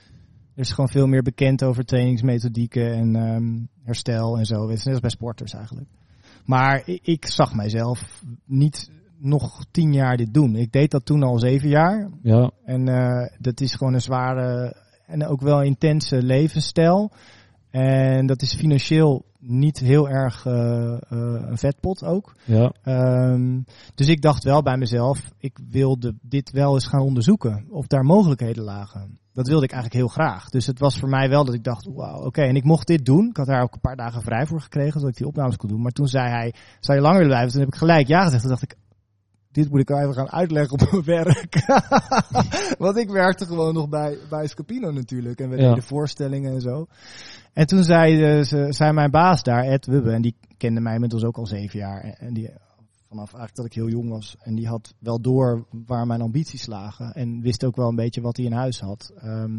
er 0.55 0.65
is 0.65 0.71
gewoon 0.71 0.89
veel 0.89 1.07
meer 1.07 1.21
bekend 1.21 1.63
over 1.63 1.85
trainingsmethodieken 1.85 2.93
en 2.93 3.15
ehm, 3.15 3.57
herstel 3.83 4.37
en 4.37 4.45
zo. 4.45 4.67
Het 4.69 4.77
is 4.77 4.83
net 4.83 4.91
als 4.93 5.01
bij 5.01 5.09
sporters 5.09 5.53
eigenlijk. 5.53 5.87
Maar 6.45 6.81
ik, 6.85 6.99
ik 7.03 7.25
zag 7.25 7.53
mijzelf 7.53 8.23
niet 8.45 8.91
nog 9.17 9.65
tien 9.71 9.93
jaar 9.93 10.17
dit 10.17 10.33
doen. 10.33 10.55
Ik 10.55 10.71
deed 10.71 10.91
dat 10.91 11.05
toen 11.05 11.23
al 11.23 11.39
zeven 11.39 11.69
jaar. 11.69 12.09
ja. 12.21 12.51
En 12.65 12.87
eh, 12.87 13.27
dat 13.39 13.61
is 13.61 13.73
gewoon 13.75 13.93
een 13.93 14.01
zware 14.01 14.75
en 15.07 15.25
ook 15.25 15.41
wel 15.41 15.61
intense 15.61 16.23
levensstijl. 16.23 17.11
En 17.69 18.25
dat 18.25 18.41
is 18.41 18.55
financieel 18.55 19.25
niet 19.39 19.79
heel 19.79 20.09
erg 20.09 20.45
eh, 20.45 20.93
eh, 20.93 20.97
een 21.49 21.57
vetpot 21.57 22.03
ook. 22.03 22.33
Ja, 22.45 22.73
Ehm, 22.83 23.59
dus 23.95 24.07
ik 24.07 24.21
dacht 24.21 24.43
wel 24.43 24.61
bij 24.61 24.77
mezelf, 24.77 25.31
ik 25.37 25.59
wilde 25.69 26.15
dit 26.21 26.51
wel 26.51 26.73
eens 26.73 26.87
gaan 26.87 27.01
onderzoeken. 27.01 27.65
Of 27.69 27.87
daar 27.87 28.03
mogelijkheden 28.03 28.63
lagen. 28.63 29.19
Dat 29.33 29.47
wilde 29.47 29.63
ik 29.65 29.71
eigenlijk 29.71 30.01
heel 30.03 30.13
graag. 30.25 30.49
Dus 30.49 30.65
het 30.65 30.79
was 30.79 30.99
voor 30.99 31.09
mij 31.09 31.29
wel 31.29 31.45
dat 31.45 31.53
ik 31.53 31.63
dacht, 31.63 31.85
wauw, 31.93 32.25
oké. 32.25 32.41
En 32.41 32.55
ik 32.55 32.63
mocht 32.63 32.87
dit 32.87 33.05
doen. 33.05 33.27
Ik 33.29 33.37
had 33.37 33.45
daar 33.47 33.61
ook 33.61 33.73
een 33.73 33.79
paar 33.79 33.95
dagen 33.95 34.21
vrij 34.21 34.45
voor 34.45 34.61
gekregen, 34.61 34.93
zodat 34.93 35.09
ik 35.09 35.17
die 35.17 35.27
opnames 35.27 35.55
kon 35.57 35.69
doen. 35.69 35.81
Maar 35.81 35.91
toen 35.91 36.07
zei 36.07 36.29
hij, 36.29 36.53
zou 36.79 36.97
je 36.97 37.03
langer 37.03 37.17
willen 37.19 37.31
blijven? 37.33 37.51
Toen 37.51 37.61
heb 37.61 37.69
ik 37.73 37.79
gelijk 37.79 38.07
ja 38.07 38.23
gezegd. 38.23 38.41
Toen 38.41 38.49
dacht 38.51 38.63
ik, 38.63 38.75
dit 39.51 39.69
moet 39.69 39.79
ik 39.79 39.89
even 39.89 40.13
gaan 40.13 40.31
uitleggen 40.31 40.71
op 40.79 40.91
mijn 40.91 41.03
werk. 41.03 41.65
Want 42.77 42.97
ik 42.97 43.09
werkte 43.09 43.45
gewoon 43.45 43.73
nog 43.73 43.89
bij, 43.89 44.17
bij 44.29 44.47
Scapino 44.47 44.91
natuurlijk. 44.91 45.39
En 45.39 45.49
we 45.49 45.57
Ja. 45.57 45.67
deden 45.67 45.83
voorstellingen 45.83 46.53
en 46.53 46.61
zo. 46.61 46.85
En 47.53 47.65
toen 47.65 47.83
zei, 47.83 48.23
eh, 48.23 48.43
ze, 48.43 48.65
zei 48.69 48.91
mijn 48.91 49.11
baas 49.11 49.43
daar, 49.43 49.63
Ed 49.63 49.85
Wubbe, 49.85 50.11
en 50.11 50.21
die 50.21 50.35
kende 50.57 50.81
mij 50.81 50.93
inmiddels 50.93 51.23
ook 51.23 51.37
al 51.37 51.45
zeven 51.45 51.79
jaar. 51.79 52.01
En- 52.01 52.33
die, 52.33 52.49
vanaf 53.09 53.33
eigenlijk 53.33 53.55
dat 53.55 53.65
ik 53.65 53.73
heel 53.73 53.89
jong 53.89 54.09
was. 54.09 54.35
En 54.39 54.55
die 54.55 54.67
had 54.67 54.93
wel 54.99 55.21
door 55.21 55.65
waar 55.85 56.07
mijn 56.07 56.21
ambities 56.21 56.65
lagen. 56.65 57.11
En 57.13 57.41
wist 57.41 57.65
ook 57.65 57.75
wel 57.75 57.89
een 57.89 57.95
beetje 57.95 58.21
wat 58.21 58.37
hij 58.37 58.45
in 58.45 58.51
huis 58.51 58.79
had. 58.79 59.11
Ehm, 59.17 59.57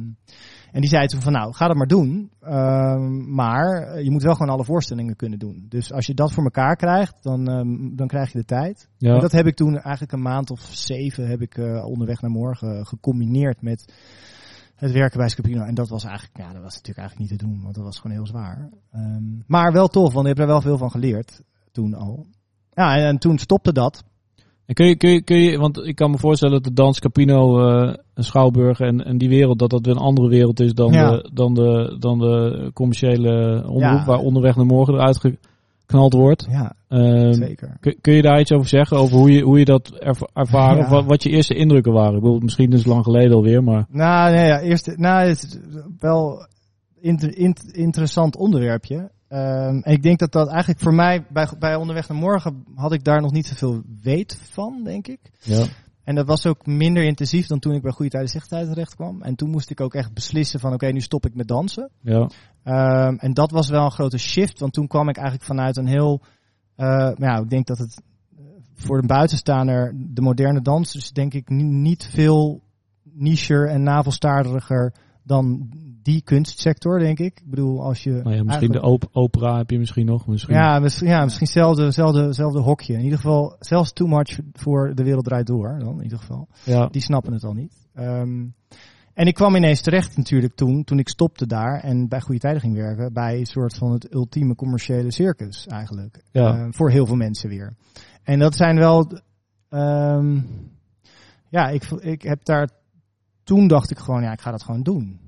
en 0.72 0.80
die 0.80 0.88
zei 0.88 1.06
toen 1.06 1.20
van 1.20 1.32
nou, 1.32 1.52
ga 1.52 1.66
dat 1.66 1.76
maar 1.76 1.86
doen. 1.86 2.30
Ehm, 2.40 3.34
maar 3.34 4.00
je 4.02 4.10
moet 4.10 4.22
wel 4.22 4.34
gewoon 4.34 4.52
alle 4.52 4.64
voorstellingen 4.64 5.16
kunnen 5.16 5.38
doen. 5.38 5.66
Dus 5.68 5.92
als 5.92 6.06
je 6.06 6.14
dat 6.14 6.32
voor 6.32 6.44
elkaar 6.44 6.76
krijgt, 6.76 7.22
dan, 7.22 7.48
ehm, 7.48 7.96
dan 7.96 8.06
krijg 8.06 8.32
je 8.32 8.38
de 8.38 8.44
tijd. 8.44 8.88
ja. 8.98 9.14
En 9.14 9.20
dat 9.20 9.32
heb 9.32 9.46
ik 9.46 9.56
toen 9.56 9.78
eigenlijk 9.78 10.12
een 10.12 10.22
maand 10.22 10.50
of 10.50 10.60
zeven 10.60 11.28
heb 11.28 11.40
ik 11.40 11.58
eh, 11.58 11.84
onderweg 11.84 12.20
naar 12.20 12.30
morgen 12.30 12.86
gecombineerd 12.86 13.62
met 13.62 13.92
het 14.80 14.92
werken 14.92 15.18
bij 15.18 15.28
Scapino. 15.28 15.62
En 15.62 15.74
dat 15.74 15.88
was 15.88 16.04
eigenlijk, 16.04 16.36
ja, 16.36 16.52
dat 16.52 16.62
was 16.62 16.74
natuurlijk 16.74 16.98
eigenlijk 16.98 17.30
niet 17.30 17.38
te 17.38 17.46
doen, 17.46 17.62
want 17.62 17.74
dat 17.74 17.84
was 17.84 17.98
gewoon 17.98 18.16
heel 18.16 18.26
zwaar. 18.26 18.70
Ehm, 18.92 19.22
maar 19.46 19.72
wel 19.72 19.88
tof, 19.88 20.12
want 20.12 20.26
ik 20.26 20.36
heb 20.36 20.42
er 20.46 20.52
wel 20.52 20.60
veel 20.60 20.78
van 20.78 20.90
geleerd 20.90 21.42
toen 21.72 21.94
al. 21.94 22.26
Ja, 22.72 22.96
en, 22.96 23.06
en 23.06 23.18
toen 23.18 23.38
stopte 23.38 23.72
dat. 23.72 24.04
En 24.66 24.74
kun 24.74 24.86
je, 24.86 24.96
kun, 24.96 25.10
je, 25.10 25.22
kun 25.22 25.36
je, 25.36 25.58
want 25.58 25.86
ik 25.86 25.94
kan 25.94 26.10
me 26.10 26.18
voorstellen 26.18 26.54
dat 26.54 26.64
de 26.64 26.72
dans 26.72 27.00
Capino, 27.00 27.68
eh 27.68 27.94
Schouwburg 28.14 28.80
en, 28.80 29.04
en 29.04 29.18
die 29.18 29.28
wereld, 29.28 29.58
dat 29.58 29.70
dat 29.70 29.86
weer 29.86 29.94
een 29.94 30.00
andere 30.00 30.28
wereld 30.28 30.60
is 30.60 30.74
dan, 30.74 30.92
Ja. 30.92 31.10
de, 31.10 31.30
dan, 31.32 31.54
de, 31.54 31.96
dan 31.98 32.18
de 32.18 32.70
commerciële 32.74 33.62
omroep, 33.66 33.80
Ja. 33.80 34.04
waar 34.04 34.18
onderweg 34.18 34.56
naar 34.56 34.66
morgen 34.66 34.94
eruit 34.94 35.20
geknald 35.90 36.12
wordt. 36.12 36.46
Ja, 36.50 36.72
Ehm, 36.88 37.32
zeker. 37.32 37.76
kun, 37.80 37.96
kun 38.00 38.12
je 38.14 38.22
daar 38.22 38.40
iets 38.40 38.52
over 38.52 38.68
zeggen, 38.68 38.96
over 38.96 39.16
hoe 39.16 39.30
je, 39.32 39.42
hoe 39.42 39.58
je 39.58 39.64
dat 39.64 39.88
erv- 39.98 40.22
ervaren, 40.32 40.76
Ja. 40.76 40.82
of 40.84 40.88
wat, 40.90 41.04
wat 41.04 41.22
je 41.22 41.30
eerste 41.30 41.54
indrukken 41.54 41.92
waren? 41.92 42.14
Ik 42.14 42.20
bedoel, 42.20 42.38
misschien 42.38 42.72
is 42.72 42.78
het 42.78 42.86
lang 42.86 43.04
geleden 43.04 43.32
alweer, 43.36 43.62
maar 43.64 43.86
Nou, 43.88 44.34
nee, 44.34 44.46
ja, 44.46 44.60
eerst, 44.60 44.96
nou, 44.96 45.28
het 45.28 45.42
is 45.42 45.58
wel 45.98 46.46
inter- 47.00 47.36
int- 47.36 47.70
interessant 47.72 48.36
onderwerpje. 48.36 49.10
Ehm, 49.28 49.78
en 49.82 49.92
ik 49.92 50.02
denk 50.02 50.18
dat 50.18 50.32
dat 50.32 50.48
eigenlijk 50.48 50.80
voor 50.80 50.94
mij 50.94 51.24
bij, 51.30 51.48
bij 51.58 51.74
onderweg 51.76 52.08
naar 52.08 52.18
morgen 52.18 52.64
had 52.74 52.92
ik 52.92 53.04
daar 53.04 53.20
nog 53.20 53.32
niet 53.32 53.46
zoveel 53.46 53.82
weet 54.02 54.40
van, 54.50 54.80
denk 54.84 55.08
ik. 55.08 55.18
ja. 55.40 55.64
En 56.04 56.14
dat 56.16 56.26
was 56.26 56.46
ook 56.46 56.66
minder 56.66 57.02
intensief 57.04 57.46
dan 57.46 57.58
toen 57.58 57.74
ik 57.74 57.82
bij 57.82 57.90
Goede 57.92 58.10
Tijden 58.10 58.30
Zichttijd 58.30 58.68
terecht 58.68 58.94
kwam. 58.94 59.22
En 59.22 59.34
toen 59.34 59.50
moest 59.50 59.70
ik 59.70 59.80
ook 59.80 59.94
echt 59.94 60.14
beslissen 60.14 60.60
van 60.60 60.72
oké, 60.72 60.86
nu 60.86 61.00
stop 61.00 61.26
ik 61.26 61.34
met 61.34 61.48
dansen. 61.48 61.90
ja. 62.00 62.28
Ehm, 62.62 63.14
en 63.18 63.34
dat 63.34 63.50
was 63.50 63.68
wel 63.68 63.84
een 63.84 63.90
grote 63.90 64.18
shift, 64.18 64.60
want 64.60 64.72
toen 64.72 64.86
kwam 64.86 65.08
ik 65.08 65.16
eigenlijk 65.16 65.46
vanuit 65.46 65.76
een 65.76 65.86
heel... 65.86 66.22
eh, 66.76 66.86
nou 66.86 67.24
ja, 67.24 67.38
ik 67.38 67.50
denk 67.50 67.66
dat 67.66 67.78
het 67.78 68.02
eh, 68.36 68.44
voor 68.74 68.98
een 68.98 69.06
buitenstaander, 69.06 69.94
de 69.96 70.20
moderne 70.22 70.60
dans, 70.60 70.94
is 70.94 71.12
denk 71.12 71.34
ik 71.34 71.48
ni- 71.48 71.62
niet 71.62 72.08
veel 72.12 72.60
nicher 73.02 73.68
en 73.68 73.82
navelstaardiger 73.82 74.94
dan 75.22 75.68
die 76.02 76.22
kunstsector, 76.22 76.98
denk 76.98 77.18
ik. 77.18 77.40
Ik 77.40 77.50
bedoel, 77.50 77.82
als 77.84 78.02
je... 78.02 78.10
Nou 78.10 78.18
ja, 78.18 78.42
misschien 78.42 78.48
eigenlijk- 78.48 78.82
de 78.82 78.86
op 78.90 79.08
opera 79.12 79.56
heb 79.56 79.70
je 79.70 79.78
misschien 79.78 80.06
nog. 80.06 80.26
Misschien. 80.26 80.54
ja, 80.54 80.78
misschien, 80.78 81.08
ja, 81.08 81.24
misschien 81.24 81.46
hetzelfde, 81.46 81.84
hetzelfde, 81.84 82.22
hetzelfde 82.22 82.60
hokje. 82.60 82.92
In 82.94 83.00
ieder 83.02 83.18
geval, 83.18 83.56
zelfs 83.58 83.92
too 83.92 84.08
much 84.08 84.38
voor 84.52 84.94
de 84.94 85.02
wereld 85.04 85.24
draait 85.24 85.46
door, 85.46 85.78
dan 85.78 85.96
in 85.96 86.02
ieder 86.02 86.18
geval. 86.18 86.48
ja. 86.64 86.86
Die 86.86 87.02
snappen 87.02 87.32
het 87.32 87.44
al 87.44 87.52
niet. 87.52 87.88
Ehm, 87.94 88.46
en 89.20 89.26
ik 89.26 89.34
kwam 89.34 89.56
ineens 89.56 89.80
terecht 89.80 90.16
natuurlijk 90.16 90.54
toen, 90.54 90.84
toen 90.84 90.98
ik 90.98 91.08
stopte 91.08 91.46
daar 91.46 91.80
en 91.80 92.08
bij 92.08 92.20
Goede 92.20 92.40
Tijden 92.40 92.60
ging 92.60 92.74
werken, 92.74 93.12
bij 93.12 93.38
een 93.38 93.46
soort 93.46 93.74
van 93.74 93.92
het 93.92 94.14
ultieme 94.14 94.54
commerciële 94.54 95.12
circus 95.12 95.66
eigenlijk. 95.66 96.22
Ja. 96.32 96.56
Eh, 96.56 96.66
voor 96.70 96.90
heel 96.90 97.06
veel 97.06 97.16
mensen 97.16 97.48
weer. 97.48 97.72
En 98.22 98.38
dat 98.38 98.54
zijn 98.54 98.76
wel, 98.76 99.20
ehm, 99.68 100.40
ja, 101.48 101.68
ik, 101.68 101.84
ik 101.84 102.22
heb 102.22 102.44
daar, 102.44 102.70
toen 103.44 103.68
dacht 103.68 103.90
ik 103.90 103.98
gewoon, 103.98 104.22
ja, 104.22 104.32
ik 104.32 104.40
ga 104.40 104.50
dat 104.50 104.62
gewoon 104.62 104.82
doen. 104.82 105.20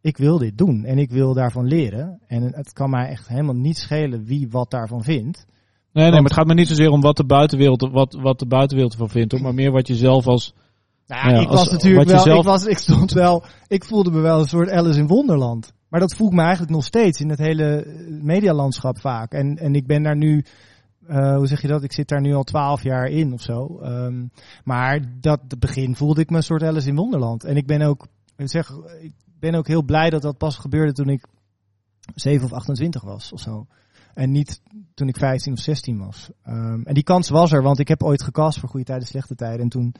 Ik 0.00 0.16
wil 0.16 0.38
dit 0.38 0.58
doen 0.58 0.84
en 0.84 0.98
ik 0.98 1.10
wil 1.10 1.34
daarvan 1.34 1.66
leren. 1.66 2.20
En 2.26 2.42
het 2.42 2.72
kan 2.72 2.90
mij 2.90 3.08
echt 3.08 3.28
helemaal 3.28 3.54
niet 3.54 3.78
schelen 3.78 4.24
wie 4.24 4.48
wat 4.50 4.70
daarvan 4.70 5.02
vindt. 5.02 5.46
Nee, 5.92 6.04
nee, 6.04 6.12
maar 6.12 6.22
het 6.22 6.32
gaat 6.32 6.46
me 6.46 6.54
niet 6.54 6.68
zozeer 6.68 6.90
om 6.90 7.00
wat 7.00 7.16
de 7.16 7.26
buitenwereld, 7.26 7.90
wat, 7.90 8.14
wat 8.14 8.38
de 8.38 8.46
buitenwereld 8.46 8.92
ervan 8.92 9.10
vindt, 9.10 9.32
hoor, 9.32 9.42
maar 9.42 9.54
meer 9.54 9.72
wat 9.72 9.86
je 9.86 9.94
zelf 9.94 10.26
als, 10.26 10.54
Nou 11.06 11.28
ja, 11.28 11.34
Ja, 11.34 11.40
ik 11.40 11.48
als- 11.48 11.58
was 11.58 11.70
natuurlijk 11.70 12.08
wel, 12.08 12.18
zelf- 12.18 12.38
ik, 12.38 12.44
was, 12.44 12.64
ik 12.66 12.78
stond 12.78 13.12
wel, 13.12 13.44
ik 13.68 13.84
voelde 13.84 14.10
me 14.10 14.20
wel 14.20 14.38
een 14.40 14.48
soort 14.48 14.70
Alice 14.70 14.98
in 14.98 15.06
Wonderland. 15.06 15.72
Maar 15.88 16.00
dat 16.00 16.14
voel 16.14 16.26
ik 16.26 16.32
me 16.32 16.42
eigenlijk 16.42 16.72
nog 16.72 16.84
steeds 16.84 17.20
in 17.20 17.28
het 17.28 17.38
hele 17.38 17.82
eh, 17.82 18.22
medialandschap 18.22 19.00
vaak. 19.00 19.32
En, 19.32 19.58
en 19.58 19.74
ik 19.74 19.86
ben 19.86 20.02
daar 20.02 20.16
nu, 20.16 20.44
eh, 21.06 21.36
hoe 21.36 21.46
zeg 21.46 21.62
je 21.62 21.68
dat? 21.68 21.82
Ik 21.82 21.92
zit 21.92 22.08
daar 22.08 22.20
nu 22.20 22.34
al 22.34 22.42
twaalf 22.42 22.82
jaar 22.82 23.06
in 23.08 23.32
of 23.32 23.42
zo. 23.42 23.78
Ehm, 23.82 24.26
maar 24.64 25.00
dat 25.20 25.40
het 25.48 25.58
begin 25.58 25.96
voelde 25.96 26.20
ik 26.20 26.30
me 26.30 26.36
een 26.36 26.42
soort 26.42 26.62
Alice 26.62 26.88
in 26.88 26.96
Wonderland. 26.96 27.44
En 27.44 27.56
ik 27.56 27.66
ben 27.66 27.82
ook, 27.82 28.06
ik 28.36 28.48
zeg, 28.50 28.70
ik 29.00 29.12
ben 29.38 29.54
ook 29.54 29.66
heel 29.66 29.82
blij 29.82 30.10
dat 30.10 30.22
dat 30.22 30.38
pas 30.38 30.56
gebeurde 30.56 30.92
toen 30.92 31.08
ik 31.08 31.24
7 32.14 32.44
of 32.46 32.52
28 32.52 33.02
was 33.02 33.32
of 33.32 33.40
zo. 33.40 33.66
En 34.14 34.30
niet 34.30 34.60
toen 34.94 35.08
ik 35.08 35.16
15 35.16 35.52
of 35.52 35.58
16 35.58 35.98
was. 35.98 36.28
Ehm, 36.42 36.80
en 36.84 36.94
die 36.94 37.02
kans 37.02 37.28
was 37.28 37.52
er, 37.52 37.62
want 37.62 37.78
ik 37.78 37.88
heb 37.88 38.02
ooit 38.02 38.22
gecast 38.22 38.58
voor 38.58 38.68
Goede 38.68 38.84
Tijden, 38.86 39.06
Slechte 39.06 39.34
Tijden. 39.34 39.60
En 39.60 39.68
toen, 39.68 39.94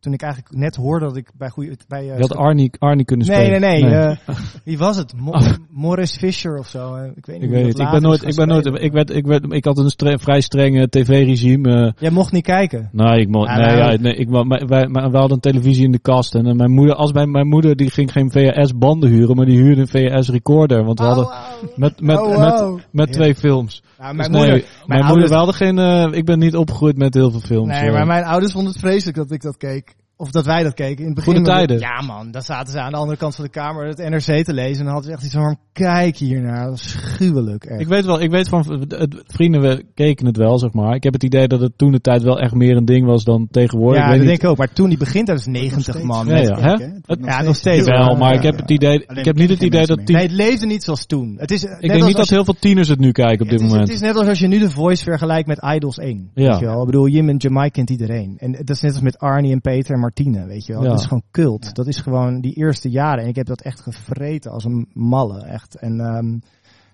toen 0.00 0.12
ik 0.12 0.22
eigenlijk 0.22 0.54
net 0.54 0.76
hoorde 0.76 1.04
dat 1.04 1.16
ik 1.16 1.30
bij 1.38 1.48
Goede... 1.48 1.76
Bij, 1.88 2.00
eh, 2.00 2.14
Je 2.14 2.20
had 2.20 2.36
Arnie, 2.36 2.70
Arnie 2.78 3.04
kunnen 3.04 3.26
nee, 3.26 3.36
nee, 3.58 3.70
spelen. 3.78 3.90
nee. 3.90 4.16
eh, 4.26 4.36
wie 4.64 4.78
was 4.78 4.96
het? 4.96 5.12
Mo- 5.16 5.40
Morris 5.70 6.16
Fisher 6.16 6.58
of 6.58 6.66
zo. 6.68 6.94
eh, 6.94 7.04
ik 7.14 7.26
weet 7.26 7.36
niet 7.36 7.44
ik 7.44 7.50
weet 7.50 7.66
het. 7.66 7.78
Ik 7.78 7.90
ben 7.90 8.02
nooit, 8.02 8.26
ik 8.26 8.34
ben 8.36 8.48
nooit, 8.48 8.64
spelen. 8.64 8.82
ik 8.82 8.92
werd, 8.92 9.10
ik 9.10 9.26
werd, 9.26 9.52
ik 9.52 9.64
had 9.64 9.78
een 9.78 9.90
stre- 9.90 10.18
vrij 10.18 10.40
streng 10.40 10.90
tv-regime. 10.90 11.94
Jij 11.98 12.10
mocht 12.10 12.32
niet 12.32 12.44
kijken. 12.44 12.88
Nee, 12.92 13.20
ik 13.20 13.28
mo- 13.28 13.44
Ja, 13.44 13.56
nee, 13.56 13.76
nou, 13.76 13.92
ja, 13.92 13.98
nee, 14.00 14.14
ik, 14.14 14.28
maar, 14.28 14.66
wij, 14.66 14.86
maar 14.86 15.10
we 15.10 15.16
hadden 15.16 15.32
een 15.32 15.40
televisie 15.52 15.84
in 15.84 15.92
de 15.92 15.98
kast. 15.98 16.34
En 16.34 16.56
mijn 16.56 16.70
moeder, 16.72 16.94
als 16.94 17.12
mijn, 17.12 17.30
mijn 17.30 17.48
moeder, 17.48 17.76
die 17.76 17.90
ging 17.90 18.12
geen 18.12 18.30
VHS-banden 18.30 19.10
huren, 19.10 19.36
maar 19.36 19.46
die 19.46 19.58
huurde 19.62 19.80
een 19.80 19.88
VHS-recorder. 19.88 20.84
Want 20.84 20.98
we 20.98 21.04
hadden 21.04 21.28
met, 21.76 22.00
met, 22.00 22.18
Oh, 22.18 22.38
met, 22.38 22.60
wow. 22.60 22.78
met 22.92 23.12
twee 23.12 23.34
films. 23.34 23.82
Nou, 23.98 24.16
Dus 24.16 24.28
mijn 24.28 24.42
nee, 24.42 24.50
moeder, 24.50 24.68
mijn 24.86 25.04
moeder, 25.04 25.28
we 25.28 25.34
hadden 25.34 25.54
geen, 25.54 25.78
ik 26.14 26.24
ben 26.24 26.38
niet 26.38 26.56
opgegroeid 26.56 26.96
met 26.96 27.14
heel 27.14 27.30
veel 27.30 27.40
films. 27.40 27.80
Nee, 27.80 27.90
maar 27.90 28.06
mijn 28.06 28.24
ouders 28.24 28.52
vonden 28.52 28.72
het 28.72 28.80
vreselijk 28.80 29.16
dat 29.16 29.30
ik 29.30 29.42
dat 29.42 29.56
keek. 29.56 29.89
Of 30.20 30.30
dat 30.30 30.44
wij 30.44 30.62
dat 30.62 30.74
keken. 30.74 30.98
In 30.98 31.04
het 31.04 31.14
begin 31.14 31.34
Goede 31.34 31.50
tijden. 31.50 31.78
Ja 31.78 32.00
man, 32.00 32.30
dan 32.30 32.42
zaten 32.42 32.72
ze 32.72 32.80
aan 32.80 32.90
de 32.92 32.98
andere 32.98 33.18
kant 33.18 33.34
van 33.34 33.44
de 33.44 33.50
kamer 33.50 33.86
het 33.86 33.98
NRC 33.98 34.44
te 34.44 34.52
lezen. 34.52 34.78
En 34.78 34.84
dan 34.84 34.92
hadden 34.92 35.04
ze 35.04 35.12
echt 35.12 35.24
iets 35.24 35.34
van, 35.34 35.58
kijk 35.72 36.16
hier 36.16 36.40
naar. 36.40 36.66
Dat 36.66 36.74
is 36.74 36.94
gruwelijk 36.94 37.64
echt. 37.64 37.80
Ik 37.80 37.88
weet 37.88 38.04
wel, 38.04 38.20
ik 38.20 38.30
weet 38.30 38.48
van 38.48 38.84
het, 38.88 39.22
vrienden, 39.26 39.60
we 39.60 39.84
keken 39.94 40.26
het 40.26 40.36
wel, 40.36 40.58
zeg 40.58 40.72
maar. 40.72 40.94
Ik 40.94 41.02
heb 41.02 41.12
het 41.12 41.22
idee 41.22 41.46
dat 41.46 41.60
het 41.60 41.72
toen 41.76 41.92
de 41.92 42.00
tijd 42.00 42.22
wel 42.22 42.38
echt 42.38 42.54
meer 42.54 42.76
een 42.76 42.84
ding 42.84 43.06
was 43.06 43.24
dan 43.24 43.48
tegenwoordig. 43.50 44.02
ja, 44.02 44.08
ik 44.08 44.16
dat 44.16 44.26
denk 44.26 44.42
ik 44.42 44.48
ook. 44.48 44.56
Maar 44.56 44.72
toen 44.72 44.88
die 44.88 44.98
begint, 44.98 45.26
dat 45.26 45.38
is 45.38 45.46
90 45.46 46.02
man. 46.02 46.26
Ja, 46.26 46.36
ja. 46.36 46.58
hè? 46.58 46.86
Ja, 47.20 47.42
nog 47.42 47.56
steeds. 47.56 47.86
Wel, 47.86 48.16
maar 48.16 48.32
Ja, 48.32 48.38
ik 48.38 48.42
heb 48.42 48.54
ja. 48.54 48.60
het 48.60 48.70
idee, 48.70 49.06
Alleen 49.06 49.18
ik 49.18 49.24
heb 49.24 49.36
niet 49.36 49.50
het 49.50 49.62
idee 49.62 49.86
dat 49.86 50.08
Nee, 50.08 50.22
het 50.22 50.32
leefde 50.32 50.66
niet 50.66 50.84
zoals 50.84 51.06
toen. 51.06 51.34
Het 51.38 51.50
is, 51.50 51.62
ik 51.62 51.90
denk 51.90 52.04
niet 52.04 52.16
dat 52.16 52.28
heel 52.28 52.44
veel 52.44 52.56
tieners 52.58 52.88
het 52.88 52.98
nu 52.98 53.12
kijken 53.12 53.42
op 53.42 53.50
dit 53.50 53.60
het 53.60 53.60
is, 53.60 53.68
moment. 53.68 53.88
Het 53.88 53.96
is 53.96 54.02
net 54.02 54.16
als 54.16 54.26
als 54.28 54.38
je 54.38 54.46
nu 54.46 54.58
de 54.58 54.70
Voice 54.70 55.04
vergelijkt 55.04 55.48
met 55.48 55.60
Idols 55.74 55.98
1. 55.98 56.30
Ja. 56.34 56.58
Ik 56.58 56.86
bedoel, 56.86 57.08
Jim 57.08 57.28
en 57.28 57.36
Jamai 57.36 57.70
kent 57.70 57.90
iedereen. 57.90 58.34
En 58.38 58.52
dat 58.52 58.70
is 58.70 58.80
net 58.80 58.92
als 58.92 59.00
met 59.00 59.18
Arnie 59.18 59.52
en 59.52 59.60
Peter 59.60 59.94
en 59.94 60.00
Martine, 60.14 60.46
weet 60.46 60.66
je 60.66 60.72
wel. 60.72 60.82
Ja. 60.82 60.88
Dat 60.88 60.98
is 60.98 61.06
gewoon 61.06 61.22
cult. 61.30 61.64
Ja. 61.64 61.72
Dat 61.72 61.86
is 61.86 62.00
gewoon 62.00 62.40
die 62.40 62.54
eerste 62.54 62.90
jaren. 62.90 63.22
En 63.22 63.28
ik 63.28 63.36
heb 63.36 63.46
dat 63.46 63.62
echt 63.62 63.80
gevreten 63.80 64.50
als 64.50 64.64
een 64.64 64.88
malle, 64.92 65.40
echt. 65.42 65.74
En, 65.74 66.00
ehm, 66.00 66.38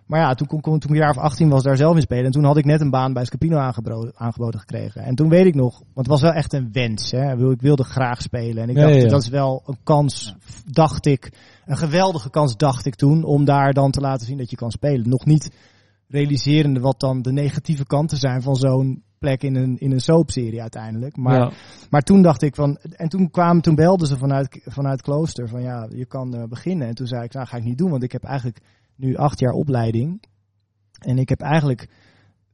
maar 0.06 0.20
ja, 0.20 0.34
toen, 0.34 0.46
kon- 0.46 0.60
kon- 0.60 0.78
toen 0.78 0.90
ik 0.90 0.96
een 0.96 1.02
jaar 1.02 1.16
of 1.16 1.22
18 1.22 1.48
was, 1.48 1.62
daar 1.62 1.76
zelf 1.76 1.94
in 1.96 2.02
spelen. 2.02 2.24
En 2.24 2.30
toen 2.30 2.44
had 2.44 2.56
ik 2.56 2.64
net 2.64 2.80
een 2.80 2.90
baan 2.90 3.12
bij 3.12 3.24
Scapino 3.24 3.56
aangeboden, 3.56 4.12
aangeboden 4.16 4.60
gekregen. 4.60 5.02
En 5.02 5.14
toen 5.14 5.28
weet 5.28 5.46
ik 5.46 5.54
nog, 5.54 5.78
want 5.78 5.94
het 5.94 6.06
was 6.06 6.20
wel 6.20 6.32
echt 6.32 6.52
een 6.52 6.68
wens. 6.72 7.10
Hè? 7.10 7.50
Ik 7.50 7.60
wilde 7.60 7.84
graag 7.84 8.22
spelen. 8.22 8.62
En 8.62 8.68
ik 8.68 8.76
Ja, 8.76 8.82
dacht, 8.86 9.02
ja. 9.02 9.08
dat 9.08 9.22
is 9.22 9.28
wel 9.28 9.62
een 9.66 9.78
kans, 9.82 10.34
dacht 10.66 11.06
ik. 11.06 11.32
Een 11.66 11.76
geweldige 11.76 12.30
kans, 12.30 12.56
dacht 12.56 12.86
ik 12.86 12.94
toen, 12.94 13.24
om 13.24 13.44
daar 13.44 13.72
dan 13.72 13.90
te 13.90 14.00
laten 14.00 14.26
zien 14.26 14.38
dat 14.38 14.50
je 14.50 14.56
kan 14.56 14.70
spelen. 14.70 15.08
Nog 15.08 15.24
niet 15.24 15.50
realiserende 16.08 16.80
wat 16.80 17.00
dan 17.00 17.22
de 17.22 17.32
negatieve 17.32 17.86
kanten 17.86 18.18
zijn 18.18 18.42
van 18.42 18.56
zo'n 18.56 19.02
plek 19.26 19.42
in 19.42 19.54
een, 19.54 19.78
in 19.78 19.92
een 19.92 20.00
soapserie 20.00 20.60
uiteindelijk. 20.60 21.16
Maar, 21.16 21.38
ja. 21.38 21.50
maar 21.90 22.02
toen 22.02 22.22
dacht 22.22 22.42
ik 22.42 22.54
van, 22.54 22.76
en 22.76 23.08
toen 23.08 23.30
kwamen, 23.30 23.62
toen 23.62 23.74
belden 23.74 24.06
ze 24.06 24.16
vanuit, 24.16 24.60
vanuit 24.64 25.02
klooster 25.02 25.48
van 25.48 25.62
ja, 25.62 25.88
je 25.90 26.06
kan 26.06 26.34
eh, 26.34 26.44
beginnen. 26.48 26.88
En 26.88 26.94
toen 26.94 27.06
zei 27.06 27.24
ik, 27.24 27.32
nou 27.32 27.46
ga 27.46 27.56
ik 27.56 27.64
niet 27.64 27.78
doen, 27.78 27.90
want 27.90 28.02
ik 28.02 28.12
heb 28.12 28.24
eigenlijk 28.24 28.60
nu 28.96 29.16
acht 29.16 29.38
jaar 29.38 29.52
opleiding. 29.52 30.22
En 30.98 31.18
ik 31.18 31.28
heb 31.28 31.40
eigenlijk 31.40 31.88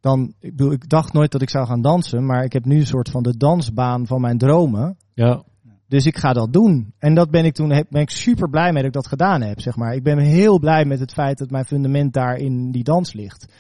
dan, 0.01 0.35
ik 0.41 0.57
bedoel, 0.57 0.73
ik 0.73 0.89
dacht 0.89 1.13
nooit 1.13 1.33
dat 1.33 1.43
ik 1.43 1.51
zou 1.51 1.67
gaan 1.67 1.83
dansen, 1.83 2.27
maar 2.27 2.45
ik 2.45 2.53
heb 2.53 2.65
nu 2.65 2.79
een 2.79 2.87
soort 2.87 3.11
van 3.11 3.23
de 3.23 3.37
dansbaan 3.37 4.07
van 4.07 4.21
mijn 4.21 4.39
dromen. 4.39 4.97
ja. 5.15 5.43
Dus 5.89 6.07
ik 6.07 6.19
ga 6.19 6.33
dat 6.33 6.53
doen. 6.53 6.95
En 6.99 7.15
dat 7.15 7.31
ben 7.31 7.45
ik 7.45 7.55
toen 7.55 7.69
ben 7.69 8.01
ik 8.01 8.11
super 8.11 8.51
blij 8.51 8.73
mee 8.73 8.83
dat 8.83 8.85
ik 8.85 8.93
dat 8.93 9.07
gedaan 9.07 9.43
heb, 9.43 9.61
zeg 9.61 9.77
maar. 9.77 9.95
Ik 9.95 10.03
ben 10.03 10.19
heel 10.19 10.59
blij 10.59 10.85
met 10.85 11.01
het 11.01 11.13
feit 11.13 11.39
dat 11.39 11.51
mijn 11.51 11.65
fundament 11.65 12.13
daar 12.13 12.37
in 12.37 12.71
die 12.71 12.85
dans 12.85 13.13
ligt. 13.13 13.53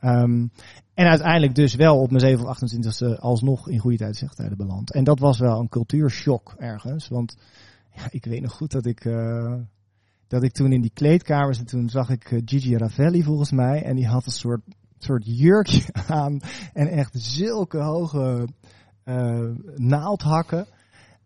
Ehm, 0.00 0.46
en 0.94 1.06
uiteindelijk 1.06 1.54
dus 1.54 1.74
wel 1.74 2.00
op 2.00 2.10
mijn 2.10 2.20
7 2.20 2.44
of 2.44 2.48
28e 2.48 3.18
alsnog 3.18 3.68
in 3.68 3.78
goede 3.78 3.96
tijd 3.96 4.16
zegtijden 4.16 4.56
beland. 4.56 4.92
En 4.92 5.04
dat 5.04 5.18
was 5.18 5.38
wel 5.38 5.60
een 5.60 5.68
cultuurshock 5.68 6.54
ergens. 6.58 7.08
Want 7.08 7.36
ja, 7.96 8.06
ik 8.10 8.24
weet 8.24 8.42
nog 8.42 8.52
goed 8.52 8.70
dat 8.70 8.86
ik, 8.86 9.04
eh, 9.04 9.54
dat 10.26 10.42
ik 10.42 10.52
toen 10.52 10.72
in 10.72 10.80
die 10.80 10.90
kleedkamers 10.94 11.58
en 11.58 11.66
toen 11.66 11.88
zag 11.88 12.10
ik 12.10 12.30
eh, 12.30 12.42
Gigi 12.44 12.76
Ravelli 12.76 13.22
volgens 13.22 13.50
mij. 13.50 13.82
En 13.82 13.96
die 13.96 14.06
had 14.06 14.26
een 14.26 14.32
soort, 14.32 14.62
soort 14.98 15.22
jurkje 15.26 15.92
aan 16.06 16.40
en 16.72 16.88
echt 16.88 17.12
zulke 17.12 17.78
hoge 17.78 18.48
eh, 19.04 19.50
naaldhakken. 19.76 20.66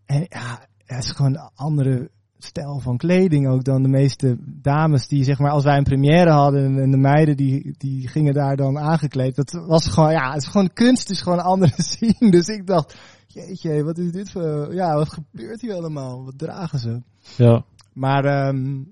En 0.05 0.27
ja, 0.29 0.67
het 0.85 1.05
is 1.05 1.11
gewoon 1.11 1.35
een 1.35 1.51
andere 1.55 2.11
stijl 2.45 2.79
van 2.81 2.97
kleding 2.97 3.49
ook 3.49 3.65
dan 3.65 3.83
de 3.83 3.89
meeste 3.89 4.37
dames 4.45 5.09
die 5.09 5.25
zeg 5.25 5.39
maar 5.39 5.51
als 5.51 5.65
wij 5.65 5.77
een 5.77 5.83
première 5.85 6.31
hadden 6.31 6.79
en- 6.79 6.91
de 6.91 6.97
meiden 6.97 7.37
die, 7.37 7.75
die 7.79 8.09
gingen 8.09 8.35
daar 8.35 8.57
dan 8.57 8.79
aangekleed. 8.79 9.35
Dat 9.37 9.51
was 9.67 9.87
gewoon, 9.89 10.11
ja, 10.11 10.33
het 10.33 10.43
is 10.43 10.49
gewoon 10.49 10.73
kunst 10.73 11.11
is 11.11 11.21
gewoon 11.21 11.39
een 11.39 11.45
andere 11.45 11.83
scene. 11.83 12.31
Dus 12.31 12.47
ik 12.47 12.67
dacht, 12.67 12.97
jeetje, 13.27 13.85
wat 13.85 13.99
is 13.99 14.13
dit 14.13 14.31
voor, 14.31 14.75
ja, 14.75 14.95
wat 14.95 15.13
gebeurt 15.13 15.61
hier 15.61 15.75
allemaal? 15.75 16.25
Wat 16.25 16.39
dragen 16.39 16.79
ze? 16.79 17.03
ja. 17.37 17.65
Maar 17.93 18.25
ehm, 18.25 18.83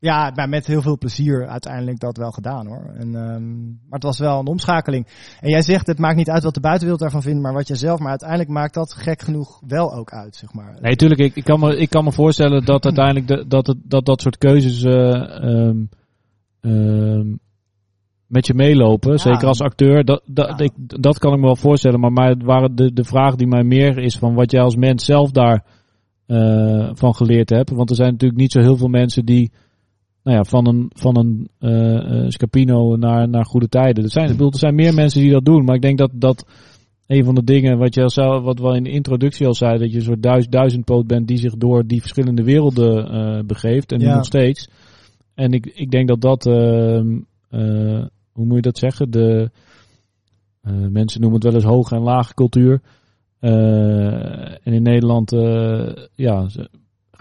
ja, 0.00 0.32
maar 0.34 0.48
met 0.48 0.66
heel 0.66 0.82
veel 0.82 0.98
plezier 0.98 1.48
uiteindelijk 1.48 2.00
dat 2.00 2.16
wel 2.16 2.30
gedaan 2.30 2.66
hoor. 2.66 2.92
En, 2.94 3.14
ehm, 3.14 3.64
maar 3.64 3.98
het 3.98 4.02
was 4.02 4.18
wel 4.18 4.38
een 4.38 4.46
omschakeling. 4.46 5.06
En 5.40 5.50
jij 5.50 5.62
zegt, 5.62 5.86
het 5.86 5.98
maakt 5.98 6.16
niet 6.16 6.30
uit 6.30 6.42
wat 6.42 6.54
de 6.54 6.60
buitenwereld 6.60 7.00
daarvan 7.00 7.22
vindt, 7.22 7.42
maar 7.42 7.52
wat 7.52 7.68
jij 7.68 7.76
zelf. 7.76 7.98
Maar 7.98 8.08
uiteindelijk 8.08 8.50
maakt 8.50 8.74
dat 8.74 8.94
gek 8.94 9.22
genoeg 9.22 9.60
wel 9.66 9.94
ook 9.94 10.12
uit, 10.12 10.36
zeg 10.36 10.52
maar. 10.52 10.78
Nee, 10.80 10.96
tuurlijk. 10.96 11.20
Ik, 11.20 11.36
ik, 11.36 11.44
kan 11.44 11.60
me, 11.60 11.76
ik 11.76 11.90
kan 11.90 12.04
me 12.04 12.12
voorstellen 12.12 12.64
dat 12.64 12.84
uiteindelijk 12.90 13.28
de, 13.28 13.44
dat, 13.48 13.66
het, 13.66 13.78
dat 13.82 14.06
dat 14.06 14.20
soort 14.20 14.38
keuzes 14.38 14.82
eh, 14.82 15.44
ehm, 15.44 15.84
ehm, 16.60 17.36
met 18.26 18.46
je 18.46 18.54
meelopen. 18.54 19.10
Ja. 19.10 19.18
Zeker 19.18 19.46
als 19.46 19.60
acteur. 19.60 20.04
Dat, 20.04 20.22
dat, 20.26 20.48
Ja. 20.48 20.64
ik, 20.64 20.72
dat 21.02 21.18
kan 21.18 21.32
ik 21.32 21.38
me 21.38 21.46
wel 21.46 21.56
voorstellen. 21.56 22.00
Maar, 22.00 22.12
maar 22.12 22.36
waar 22.44 22.74
de, 22.74 22.92
de 22.92 23.04
vraag 23.04 23.34
die 23.34 23.46
mij 23.46 23.64
meer 23.64 23.98
is 23.98 24.16
van 24.16 24.34
wat 24.34 24.50
jij 24.50 24.62
als 24.62 24.76
mens 24.76 25.04
zelf 25.04 25.30
daar 25.30 25.64
eh, 26.26 26.90
van 26.92 27.14
geleerd 27.14 27.50
hebt. 27.50 27.70
Want 27.70 27.90
er 27.90 27.96
zijn 27.96 28.10
natuurlijk 28.10 28.40
niet 28.40 28.52
zo 28.52 28.60
heel 28.60 28.76
veel 28.76 28.88
mensen 28.88 29.24
die 29.24 29.52
nou 30.22 30.36
ja, 30.36 30.44
van 30.44 30.68
een, 30.68 30.90
van 30.94 31.16
een 31.18 31.48
eh, 31.58 31.96
eh, 31.96 32.28
Scapino 32.28 32.96
naar, 32.96 33.28
naar 33.28 33.44
goede 33.44 33.68
tijden. 33.68 34.04
Er 34.04 34.10
zijn, 34.10 34.26
ik 34.26 34.36
bedoel, 34.36 34.52
er 34.52 34.58
zijn 34.58 34.74
meer 34.74 34.94
mensen 34.94 35.20
die 35.20 35.30
dat 35.30 35.44
doen. 35.44 35.64
Maar 35.64 35.74
ik 35.74 35.82
denk 35.82 35.98
dat 35.98 36.10
dat 36.14 36.46
een 37.06 37.24
van 37.24 37.34
de 37.34 37.44
dingen 37.44 37.78
wat 37.78 37.94
je 37.94 38.02
al 38.02 38.10
zou, 38.10 38.42
wat 38.42 38.58
we 38.58 38.76
in 38.76 38.82
de 38.82 38.90
introductie 38.90 39.46
al 39.46 39.54
zei, 39.54 39.78
dat 39.78 39.90
je 39.90 39.96
een 39.96 40.02
soort 40.02 40.22
duiz, 40.22 40.46
duizendpoot 40.46 41.06
bent 41.06 41.28
die 41.28 41.36
zich 41.36 41.56
door 41.56 41.86
die 41.86 42.00
verschillende 42.00 42.42
werelden 42.42 43.08
eh, 43.08 43.44
begeeft. 43.46 43.92
En 43.92 43.98
nu 43.98 44.06
nog 44.06 44.24
steeds. 44.24 44.68
En 45.34 45.52
ik, 45.52 45.66
ik 45.66 45.90
denk 45.90 46.08
dat 46.08 46.20
dat, 46.20 46.46
ehm, 46.46 47.18
eh, 47.48 48.04
hoe 48.32 48.44
moet 48.44 48.56
je 48.56 48.62
dat 48.62 48.78
zeggen? 48.78 49.10
De 49.10 49.50
mensen 50.90 51.20
noemen 51.20 51.40
het 51.40 51.52
wel 51.52 51.54
eens 51.54 51.70
hoge 51.70 51.94
en 51.94 52.02
lage 52.02 52.34
cultuur. 52.34 52.80
En 53.40 54.72
in 54.72 54.82
Nederland, 54.82 55.30
ja, 56.14 56.46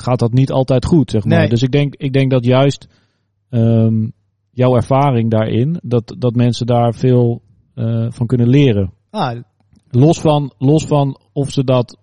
gaat 0.01 0.19
dat 0.19 0.33
niet 0.33 0.51
altijd 0.51 0.85
goed, 0.85 1.11
zeg 1.11 1.23
maar. 1.25 1.39
Nee. 1.39 1.49
Dus 1.49 1.61
ik 1.61 1.71
denk, 1.71 1.95
ik 1.95 2.13
denk 2.13 2.31
dat 2.31 2.45
juist 2.45 2.87
ehm, 3.49 4.07
jouw 4.51 4.75
ervaring 4.75 5.31
daarin, 5.31 5.79
dat, 5.81 6.15
dat 6.17 6.35
mensen 6.35 6.65
daar 6.65 6.93
veel 6.93 7.41
eh, 7.75 8.05
van 8.09 8.27
kunnen 8.27 8.47
leren. 8.47 8.93
Ah, 9.09 9.37
Los 9.91 10.19
van, 10.19 10.53
los 10.57 10.85
van 10.85 11.19
of 11.33 11.51
ze 11.51 11.63
dat, 11.63 11.97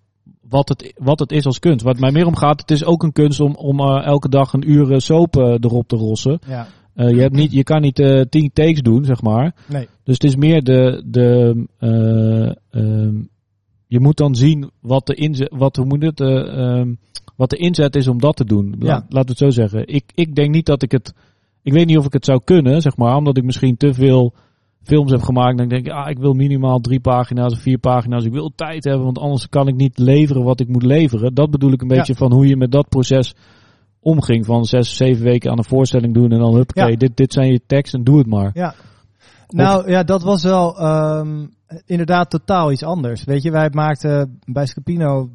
wat 0.49 0.69
het, 0.69 0.93
wat 0.97 1.19
het 1.19 1.33
is 1.33 1.47
als 1.47 1.59
kunst. 1.59 1.85
Wat 1.85 1.99
mij 1.99 2.11
meer 2.11 2.27
om 2.27 2.37
gaat, 2.37 2.61
het 2.61 2.71
is 2.71 2.85
ook 2.85 3.03
een 3.03 3.13
kunst 3.13 3.41
om, 3.41 3.55
om 3.55 3.81
eh, 3.81 4.07
elke 4.07 4.29
dag 4.29 4.53
een 4.53 4.71
uur 4.71 4.93
eh, 4.93 4.99
soap 4.99 5.37
erop 5.37 5.89
te 5.89 5.97
rossen. 5.97 6.39
ja. 6.47 6.67
Je, 6.95 7.21
hebt 7.21 7.35
niet, 7.35 7.53
je 7.53 7.63
kan 7.63 7.81
niet 7.81 8.27
tien 8.31 8.51
takes 8.53 8.81
doen, 8.81 9.05
zeg 9.05 9.23
maar. 9.23 9.55
Nee. 9.69 9.89
Dus 10.07 10.15
het 10.15 10.25
is 10.25 10.37
meer 10.37 10.63
de, 10.63 11.03
de 11.07 11.67
eh, 11.79 12.81
ehm, 12.83 13.15
je 13.87 14.01
moet 14.01 14.17
dan 14.17 14.35
zien 14.35 14.71
wat 14.81 15.07
de 15.07 15.15
inzet, 15.15 15.53
wat, 15.55 15.77
hoe 15.77 15.87
moet 15.87 16.03
het, 16.03 16.21
eh, 16.21 16.59
ehm, 16.59 16.95
wat 17.37 17.51
de 17.51 17.57
inzet 17.57 17.97
is 17.97 18.09
om 18.09 18.21
dat 18.21 18.37
te 18.37 18.45
doen. 18.45 18.75
La- 18.79 18.87
Ja. 18.87 18.95
Laten 19.09 19.35
we 19.37 19.45
het 19.45 19.55
zo 19.55 19.63
zeggen. 19.63 19.87
Ik, 19.87 20.05
ik 20.15 20.35
denk 20.35 20.55
niet 20.55 20.67
dat 20.67 20.83
ik 20.83 20.93
het, 20.93 21.15
ik 21.63 21.73
weet 21.73 21.87
niet 21.87 21.99
of 21.99 22.07
ik 22.07 22.13
het 22.13 22.25
zou 22.25 22.41
kunnen, 22.45 22.81
zeg 22.81 22.97
maar, 22.97 23.17
omdat 23.17 23.37
ik 23.37 23.45
misschien 23.45 23.77
te 23.77 23.95
veel 23.95 24.35
films 24.83 25.11
heb 25.11 25.23
gemaakt. 25.23 25.59
Dan 25.59 25.69
denk 25.69 25.87
ik, 25.87 25.93
ah, 25.93 26.11
ik 26.11 26.19
wil 26.19 26.33
minimaal 26.33 26.79
drie 26.81 27.01
pagina's 27.01 27.53
of 27.53 27.61
vier 27.61 27.79
pagina's. 27.79 28.25
Ik 28.25 28.33
wil 28.33 28.53
tijd 28.55 28.85
hebben, 28.85 29.05
want 29.05 29.19
anders 29.19 29.49
kan 29.49 29.69
ik 29.69 29.75
niet 29.75 29.99
leveren 29.99 30.45
wat 30.45 30.61
ik 30.61 30.69
moet 30.69 30.83
leveren. 30.83 31.35
Dat 31.35 31.51
bedoel 31.51 31.73
ik 31.73 31.83
een 31.83 31.89
Ja. 31.89 31.97
beetje 31.97 32.15
van 32.15 32.33
hoe 32.33 32.47
je 32.47 32.57
met 32.57 32.71
dat 32.73 32.89
proces 32.89 33.35
omging. 34.01 34.45
Van 34.47 34.65
zes, 34.65 34.97
zeven 34.97 35.25
weken 35.25 35.51
aan 35.51 35.59
een 35.59 35.65
voorstelling 35.65 36.15
doen 36.15 36.31
en 36.33 36.39
dan, 36.39 36.55
huppakee, 36.55 36.91
Ja. 36.91 36.97
dit, 36.97 37.17
dit 37.17 37.33
zijn 37.33 37.53
je 37.53 37.61
teksten 37.67 37.99
en 37.99 38.05
doe 38.05 38.19
het 38.19 38.27
maar. 38.27 38.51
Ja. 38.55 38.75
Nou 39.49 39.91
ja, 39.91 40.03
dat 40.03 40.23
was 40.23 40.43
wel 40.43 40.79
ehm, 40.79 41.47
inderdaad 41.87 42.31
totaal 42.31 42.73
iets 42.73 42.83
anders. 42.83 43.25
Weet 43.25 43.43
je, 43.43 43.51
wij 43.51 43.69
maakten 43.73 44.39
bij 44.45 44.67
Scapino 44.67 45.29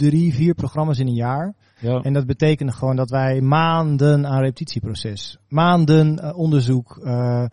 drie, 0.00 0.34
vier 0.34 0.54
programma's 0.54 0.98
in 0.98 1.06
een 1.06 1.14
jaar. 1.14 1.54
Ja. 1.80 2.00
En 2.00 2.12
dat 2.12 2.26
betekende 2.26 2.72
gewoon 2.72 2.96
dat 2.96 3.10
wij 3.10 3.40
maanden 3.40 4.26
aan 4.26 4.40
repetitieproces, 4.40 5.38
maanden 5.48 6.18
eh, 6.18 6.38
onderzoek. 6.38 7.00
eh, 7.04 7.44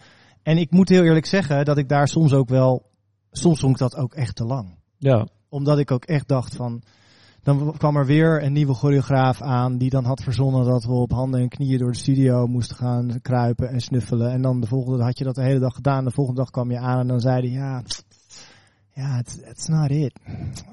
en 0.44 0.58
ik 0.58 0.72
moet 0.72 0.90
heel 0.90 1.04
eerlijk 1.04 1.26
zeggen 1.26 1.66
dat 1.66 1.78
ik 1.78 1.90
daar 1.90 2.08
soms 2.08 2.34
ook 2.34 2.50
wel, 2.50 2.86
soms 3.32 3.60
vond 3.60 3.72
ik 3.72 3.80
dat 3.80 3.96
ook 3.96 4.14
echt 4.14 4.36
te 4.36 4.46
lang. 4.46 4.76
ja. 4.98 5.28
Omdat 5.50 5.80
ik 5.80 5.92
ook 5.92 6.06
echt 6.06 6.28
dacht 6.28 6.56
van, 6.56 6.82
dan 7.44 7.74
kwam 7.78 7.96
er 7.96 8.06
weer 8.06 8.44
een 8.44 8.54
nieuwe 8.54 8.74
choreograaf 8.74 9.42
aan 9.42 9.78
die 9.78 9.90
dan 9.90 10.06
had 10.06 10.24
verzonnen 10.24 10.66
dat 10.66 10.84
we 10.84 10.92
op 10.92 11.12
handen 11.12 11.40
en 11.42 11.50
knieën 11.50 11.78
door 11.78 11.92
de 11.92 11.98
studio 11.98 12.48
moesten 12.48 12.76
gaan 12.76 13.20
kruipen 13.22 13.70
en 13.70 13.80
snuffelen. 13.80 14.32
En 14.32 14.42
dan 14.42 14.60
de 14.60 14.68
volgende 14.68 15.04
had 15.04 15.18
je 15.18 15.24
dat 15.24 15.36
de 15.36 15.44
hele 15.44 15.60
dag 15.60 15.74
gedaan. 15.74 16.04
De 16.04 16.12
volgende 16.12 16.40
dag 16.40 16.50
kwam 16.50 16.72
je 16.72 16.80
aan 16.80 17.00
en 17.00 17.08
dan 17.08 17.20
zei 17.20 17.40
hij, 17.40 17.50
ja, 17.50 17.82
ja, 18.98 19.20
it's, 19.20 19.38
it's 19.38 19.68
not 19.68 19.92
it. 19.92 20.14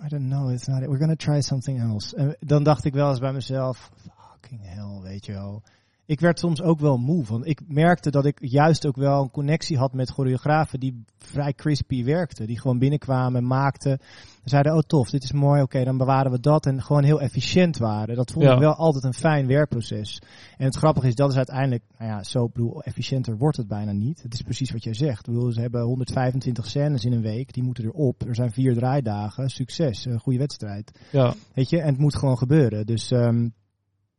I 0.02 0.08
don't 0.08 0.28
know, 0.28 0.48
it's 0.48 0.66
not 0.66 0.82
it. 0.82 0.88
We're 0.88 0.98
gonna 0.98 1.16
try 1.16 1.42
something 1.42 1.78
else. 1.80 2.16
En 2.16 2.36
dan 2.40 2.62
dacht 2.62 2.84
ik 2.84 2.92
wel 2.92 3.10
eens 3.10 3.18
bij 3.18 3.32
mezelf, 3.32 3.90
fucking 3.96 4.60
hell, 4.62 5.00
weet 5.02 5.26
je 5.26 5.32
wel. 5.32 5.62
Ik 6.06 6.20
werd 6.20 6.38
soms 6.38 6.62
ook 6.62 6.80
wel 6.80 6.96
moe 6.96 7.24
van. 7.24 7.44
Ik 7.44 7.60
merkte 7.66 8.10
dat 8.10 8.24
ik 8.26 8.38
juist 8.40 8.86
ook 8.86 8.96
wel 8.96 9.22
een 9.22 9.30
connectie 9.30 9.78
had 9.78 9.92
met 9.92 10.10
choreografen 10.10 10.80
die 10.80 11.04
vrij 11.18 11.52
crispy 11.52 12.04
werkten. 12.04 12.46
Die 12.46 12.60
gewoon 12.60 12.78
binnenkwamen 12.78 13.40
en 13.40 13.46
maakten. 13.46 13.98
Zeiden, 14.44 14.72
oh 14.74 14.78
tof, 14.78 15.10
dit 15.10 15.22
is 15.22 15.32
mooi, 15.32 15.62
oké, 15.62 15.84
dan 15.84 15.96
bewaren 15.96 16.30
we 16.30 16.40
dat. 16.40 16.66
En 16.66 16.82
gewoon 16.82 17.04
heel 17.04 17.20
efficiënt 17.20 17.78
waren. 17.78 18.16
Dat 18.16 18.32
vond 18.32 18.44
Ja. 18.44 18.52
ik 18.52 18.58
wel 18.58 18.74
altijd 18.74 19.04
een 19.04 19.14
fijn 19.14 19.46
werkproces. 19.46 20.22
En 20.56 20.64
het 20.64 20.76
grappige 20.76 21.06
is, 21.06 21.14
dat 21.14 21.30
is 21.30 21.36
uiteindelijk, 21.36 21.82
nou 21.98 22.10
ja, 22.10 22.22
zo 22.22 22.48
bedoel, 22.48 22.82
efficiënter 22.82 23.36
wordt 23.36 23.56
het 23.56 23.68
bijna 23.68 23.92
niet. 23.92 24.22
Het 24.22 24.32
is 24.34 24.42
precies 24.42 24.70
wat 24.72 24.84
jij 24.84 24.94
zegt. 24.94 25.26
Ik 25.26 25.34
bedoel, 25.34 25.52
ze 25.52 25.60
hebben 25.60 25.82
125 25.82 26.66
scènes 26.66 27.04
in 27.04 27.12
een 27.12 27.22
week, 27.22 27.52
die 27.52 27.62
moeten 27.62 27.84
erop. 27.84 28.22
Er 28.26 28.34
zijn 28.34 28.50
vier 28.52 28.74
draaidagen, 28.74 29.48
succes, 29.48 30.04
een 30.04 30.20
goede 30.20 30.38
wedstrijd. 30.38 31.00
ja. 31.12 31.34
Weet 31.54 31.70
je, 31.70 31.80
en 31.80 31.88
het 31.88 31.98
moet 31.98 32.16
gewoon 32.16 32.38
gebeuren. 32.38 32.86
Dus, 32.86 33.10
ehm, 33.10 33.48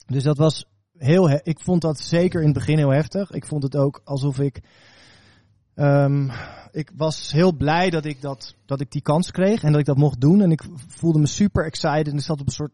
dus 0.07 0.23
dat 0.23 0.37
was 0.37 0.65
heel. 0.97 1.29
he- 1.29 1.39
Ik 1.43 1.59
vond 1.59 1.81
dat 1.81 1.99
zeker 1.99 2.39
in 2.39 2.45
het 2.45 2.55
begin 2.55 2.77
heel 2.77 2.89
heftig. 2.93 3.31
Ik 3.31 3.45
vond 3.45 3.63
het 3.63 3.75
ook 3.75 4.01
alsof 4.03 4.39
ik. 4.39 4.61
ehm, 5.75 6.29
ik 6.71 6.91
was 6.95 7.31
heel 7.31 7.53
blij 7.53 7.89
dat 7.89 8.05
ik, 8.05 8.21
dat, 8.21 8.55
dat 8.65 8.81
ik 8.81 8.91
die 8.91 9.01
kans 9.01 9.31
kreeg 9.31 9.63
en 9.63 9.71
dat 9.71 9.79
ik 9.79 9.85
dat 9.85 9.97
mocht 9.97 10.21
doen. 10.21 10.41
En 10.41 10.51
ik 10.51 10.63
voelde 10.87 11.19
me 11.19 11.27
super 11.27 11.65
excited. 11.65 12.07
En 12.07 12.13
ik 12.13 12.21
zat 12.21 12.39
op 12.39 12.45
een 12.47 12.51
soort 12.53 12.73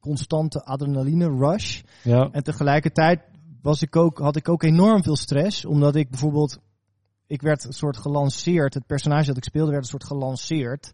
constante 0.00 0.64
adrenaline 0.64 1.28
rush. 1.38 1.82
ja. 2.02 2.28
En 2.32 2.42
tegelijkertijd 2.42 3.20
was 3.62 3.82
ik 3.82 3.96
ook, 3.96 4.18
had 4.18 4.36
ik 4.36 4.48
ook 4.48 4.62
enorm 4.62 5.02
veel 5.02 5.16
stress. 5.16 5.64
Omdat 5.64 5.96
ik 5.96 6.10
bijvoorbeeld. 6.10 6.58
Ik 7.26 7.42
werd 7.42 7.64
een 7.64 7.72
soort 7.72 7.96
gelanceerd. 7.96 8.74
Het 8.74 8.86
personage 8.86 9.26
dat 9.26 9.36
ik 9.36 9.44
speelde 9.44 9.70
werd 9.70 9.82
een 9.82 9.88
soort 9.90 10.04
gelanceerd. 10.04 10.92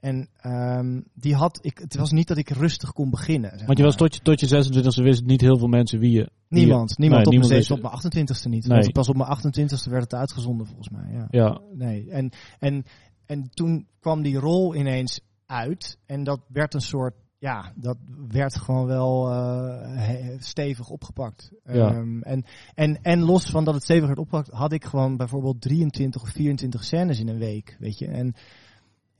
En 0.00 0.28
ehm, 0.36 1.00
die 1.14 1.34
had 1.34 1.58
ik. 1.62 1.78
Het 1.78 1.96
was 1.96 2.10
niet 2.10 2.28
dat 2.28 2.36
ik 2.36 2.48
rustig 2.50 2.92
kon 2.92 3.10
beginnen. 3.10 3.50
zeg 3.58 3.66
Want 3.66 3.78
je 3.78 3.84
was 3.84 3.96
tot 3.96 4.14
je, 4.14 4.20
tot 4.20 4.40
je 4.40 4.46
26e 4.46 5.02
wist 5.02 5.24
niet 5.24 5.40
heel 5.40 5.58
veel 5.58 5.68
mensen 5.68 5.98
wie 5.98 6.10
je... 6.10 6.30
wie 6.48 6.60
je- 6.60 6.66
Niemand. 6.66 6.98
Niemand 6.98 7.18
Nee, 7.18 7.26
op, 7.26 7.42
niemand 7.42 7.68
mijn, 7.68 7.82
op 7.84 8.02
mijn 8.02 8.26
28ste 8.26 8.48
niet. 8.48 8.66
Nee. 8.66 8.78
Want 8.80 8.92
pas 8.92 9.08
op 9.08 9.16
mijn 9.16 9.38
28ste 9.38 9.90
werd 9.90 10.02
het 10.02 10.14
uitgezonden 10.14 10.66
volgens 10.66 10.88
mij. 10.88 11.12
Ja. 11.12 11.26
Ja, 11.30 11.60
Nee. 11.74 12.10
En, 12.10 12.30
en, 12.58 12.84
en 13.26 13.50
toen 13.50 13.86
kwam 14.00 14.22
die 14.22 14.38
rol 14.38 14.74
ineens 14.74 15.20
uit. 15.46 15.98
En 16.06 16.24
dat 16.24 16.40
werd 16.48 16.74
een 16.74 16.80
soort. 16.80 17.14
Ja, 17.38 17.72
dat 17.76 17.96
werd 18.28 18.56
gewoon 18.56 18.86
wel 18.86 19.30
eh, 19.30 20.28
stevig 20.38 20.88
opgepakt. 20.88 21.50
Ja. 21.64 21.88
Ehm, 21.94 22.20
en, 22.22 22.44
en, 22.74 22.98
en 23.02 23.20
los 23.20 23.44
van 23.50 23.64
dat 23.64 23.74
het 23.74 23.82
stevig 23.82 24.06
werd 24.06 24.18
opgepakt, 24.18 24.50
had 24.50 24.72
ik 24.72 24.84
gewoon 24.84 25.16
bijvoorbeeld 25.16 25.60
23 25.60 26.22
of 26.22 26.28
24 26.28 26.84
scènes 26.84 27.20
in 27.20 27.28
een 27.28 27.38
week. 27.38 27.76
Weet 27.78 27.98
je. 27.98 28.06
En 28.06 28.34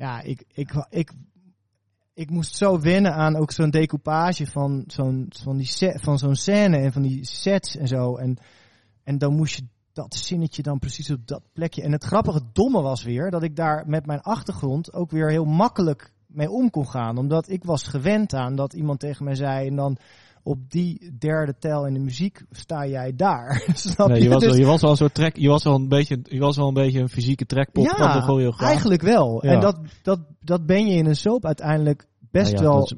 ja, 0.01 0.21
ik, 0.21 0.45
ik, 0.53 0.87
ik, 0.91 1.13
ik 2.15 2.31
moest 2.31 2.57
zo 2.57 2.81
wennen 2.81 3.15
aan 3.15 3.37
ook 3.37 3.51
zo'n 3.53 3.71
decoupage 3.71 4.47
van 4.47 4.85
zo'n 4.87 5.27
van 5.29 5.57
die 5.57 5.93
van 5.95 6.19
zo'n 6.19 6.35
scène 6.35 6.77
en 6.77 6.93
van 6.93 7.03
die 7.03 7.25
sets 7.25 7.77
en 7.77 7.89
zo. 7.89 8.17
En, 8.17 8.39
en 9.05 9.19
dan 9.19 9.37
moest 9.37 9.57
je 9.57 9.63
dat 9.93 10.15
zinnetje 10.15 10.63
dan 10.63 10.79
precies 10.79 11.11
op 11.11 11.27
dat 11.27 11.43
plekje. 11.53 11.83
En 11.83 11.93
het 11.93 12.05
grappige 12.05 12.41
domme 12.53 12.83
was 12.83 13.03
weer 13.03 13.31
dat 13.31 13.43
ik 13.43 13.57
daar 13.57 13.89
met 13.89 14.07
mijn 14.07 14.21
achtergrond 14.21 14.93
ook 14.93 15.11
weer 15.11 15.31
heel 15.31 15.45
makkelijk 15.45 16.13
mee 16.27 16.51
om 16.51 16.71
kon 16.71 16.89
gaan. 16.89 17.19
Omdat 17.19 17.49
ik 17.49 17.65
was 17.65 17.83
gewend 17.83 18.35
aan 18.35 18.57
dat 18.57 18.73
iemand 18.73 19.01
tegen 19.01 19.25
mij 19.25 19.35
zei 19.35 19.67
en 19.67 19.77
dan 19.77 19.97
op 20.43 20.71
die 20.71 21.17
derde 21.19 21.55
tel 21.59 21.87
in 21.87 21.95
de 21.95 22.01
muziek 22.01 22.43
sta 22.51 22.87
jij 22.87 23.17
daar. 23.17 23.65
Snap 23.75 24.09
nee, 24.09 24.23
je? 24.23 24.29
was, 24.29 24.43
Dus- 24.43 24.51
wel, 24.51 24.61
je 24.61 24.67
was 24.67 24.81
wel 24.81 24.91
een 24.91 24.97
soort 24.97 25.15
trek, 25.15 25.37
je 25.37 25.49
was 25.49 25.65
wel 25.65 25.75
een 25.75 25.89
beetje, 25.89 26.21
je 26.23 26.39
was 26.39 26.57
wel 26.57 26.69
een 26.69 26.75
beetje 26.75 27.01
een 27.01 27.09
fysieke 27.09 27.45
van 27.47 28.13
de 28.13 28.21
choreograaf. 28.23 28.69
eigenlijk 28.69 29.03
wel. 29.03 29.45
Ja. 29.47 29.53
En 29.53 29.61
dat, 29.61 29.79
dat, 30.03 30.21
dat 30.41 30.67
ben 30.67 30.87
je 30.87 30.95
in 30.95 31.07
een 31.07 31.17
soap 31.17 31.45
uiteindelijk 31.45 32.07
best 32.31 32.53
Nou 32.53 32.65
ja, 32.65 32.71
wel. 32.71 32.91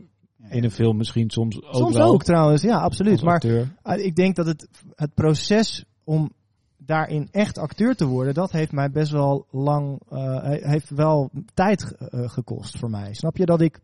in 0.51 0.65
een 0.65 0.71
film 0.71 0.97
misschien 0.97 1.31
soms 1.31 1.63
ook 1.63 1.75
Soms 1.75 1.95
wel. 1.97 2.13
ook 2.13 2.23
trouwens, 2.23 2.63
ja, 2.63 2.79
absoluut. 2.79 3.23
Maar 3.23 3.45
uh, 3.45 3.65
ik 3.83 4.17
denk 4.17 4.37
dat 4.37 4.47
het, 4.47 4.69
het 4.95 5.15
proces 5.15 5.85
om 6.05 6.33
daarin 6.77 7.29
echt 7.31 7.59
acteur 7.59 7.95
te 7.95 8.07
worden, 8.07 8.35
dat 8.35 8.51
heeft 8.53 8.73
mij 8.73 8.91
best 8.91 9.13
wel 9.13 9.47
lang, 9.51 10.01
uh, 10.13 10.39
heeft 10.43 10.91
wel 10.91 11.31
tijd 11.55 11.95
uh, 12.11 12.29
gekost 12.29 12.79
voor 12.79 12.91
mij. 12.91 13.15
Snap 13.15 13.37
je 13.37 13.47
dat 13.47 13.61
ik. 13.61 13.81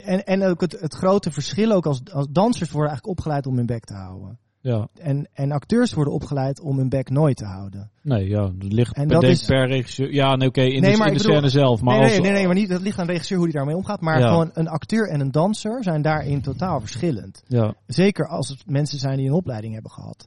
En, 0.00 0.24
en 0.24 0.44
ook 0.44 0.60
het, 0.60 0.80
het 0.80 0.94
grote 0.94 1.30
verschil 1.30 1.72
ook 1.72 1.86
als, 1.86 2.00
als 2.12 2.26
dansers 2.30 2.70
worden 2.70 2.90
eigenlijk 2.90 3.18
opgeleid 3.18 3.46
om 3.46 3.56
hun 3.56 3.66
bek 3.66 3.84
te 3.84 3.94
houden. 3.94 4.38
Ja. 4.60 4.88
En, 5.00 5.28
en 5.32 5.52
acteurs 5.52 5.92
worden 5.92 6.12
opgeleid 6.14 6.60
om 6.60 6.78
hun 6.78 6.88
bek 6.88 7.10
nooit 7.10 7.36
te 7.36 7.44
houden. 7.44 7.90
Nee, 8.02 8.28
ja, 8.28 8.40
dat 8.54 8.72
ligt 8.72 8.96
En 8.96 9.06
per, 9.06 9.20
dat 9.20 9.30
is- 9.30 9.44
per 9.44 9.66
regisseur. 9.66 10.12
Ja, 10.12 10.36
nee, 10.36 10.48
oké, 10.48 10.60
in 10.60 10.66
Nee, 10.80 10.96
de, 10.96 11.04
in 11.04 11.12
de 11.12 11.18
bedoel- 11.18 11.32
scène 11.32 11.48
zelf. 11.48 11.80
Maar 11.80 11.94
nee, 11.94 12.02
als, 12.02 12.12
nee, 12.12 12.20
nee, 12.20 12.32
nee, 12.32 12.46
maar 12.46 12.54
niet, 12.54 12.68
dat 12.68 12.80
ligt 12.80 12.98
aan 12.98 13.06
de 13.06 13.12
regisseur 13.12 13.36
hoe 13.38 13.46
die 13.46 13.56
daarmee 13.56 13.76
omgaat. 13.76 14.00
Maar 14.00 14.18
Ja. 14.18 14.28
gewoon 14.28 14.50
een 14.54 14.68
acteur 14.68 15.08
en 15.08 15.20
een 15.20 15.30
danser 15.30 15.82
zijn 15.82 16.02
daarin 16.02 16.40
totaal 16.42 16.80
verschillend. 16.80 17.42
Ja. 17.46 17.74
Zeker 17.86 18.28
als 18.28 18.48
het 18.48 18.62
mensen 18.66 18.98
zijn 18.98 19.16
die 19.16 19.26
een 19.26 19.32
opleiding 19.34 19.72
hebben 19.74 19.90
gehad. 19.92 20.26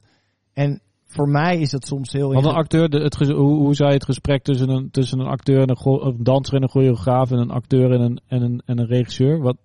En 0.52 0.80
voor 1.16 1.28
mij 1.28 1.58
is 1.60 1.70
dat 1.70 1.86
soms 1.86 2.12
heel 2.12 2.32
Want 2.32 2.44
een 2.46 2.52
acteur, 2.52 2.88
de, 2.88 2.98
het, 2.98 3.14
hoe, 3.14 3.34
hoe 3.36 3.74
zou 3.74 3.88
je 3.88 3.94
het 3.94 4.04
gesprek 4.04 4.42
tussen 4.42 4.68
een, 4.68 4.90
tussen 4.90 5.18
een 5.20 5.26
acteur 5.26 5.60
en 5.60 5.76
een, 5.84 6.16
danser 6.22 6.54
en 6.54 6.62
een 6.62 6.68
choreograaf 6.68 7.30
en 7.30 7.38
een 7.38 7.50
acteur 7.50 7.90
en 7.92 8.00
een, 8.00 8.20
en 8.26 8.42
een, 8.42 8.62
en 8.64 8.78
een 8.78 8.86
regisseur? 8.86 9.38
Wat, 9.40 9.56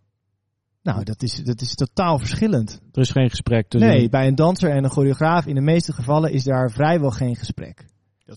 Nou, 0.83 1.03
dat 1.03 1.21
is, 1.23 1.43
dat 1.43 1.61
is 1.61 1.73
totaal 1.75 2.17
verschillend. 2.19 2.81
er 2.91 3.01
is 3.01 3.09
geen 3.11 3.29
gesprek 3.29 3.67
tussen. 3.67 3.89
Nee, 3.89 4.09
bij 4.09 4.27
een 4.27 4.35
danser 4.35 4.69
en 4.71 4.83
een 4.83 4.89
choreograaf 4.89 5.45
in 5.45 5.55
de 5.55 5.61
meeste 5.61 5.93
gevallen 5.93 6.31
is 6.31 6.43
daar 6.43 6.71
vrijwel 6.71 7.09
geen 7.11 7.35
gesprek. 7.35 7.85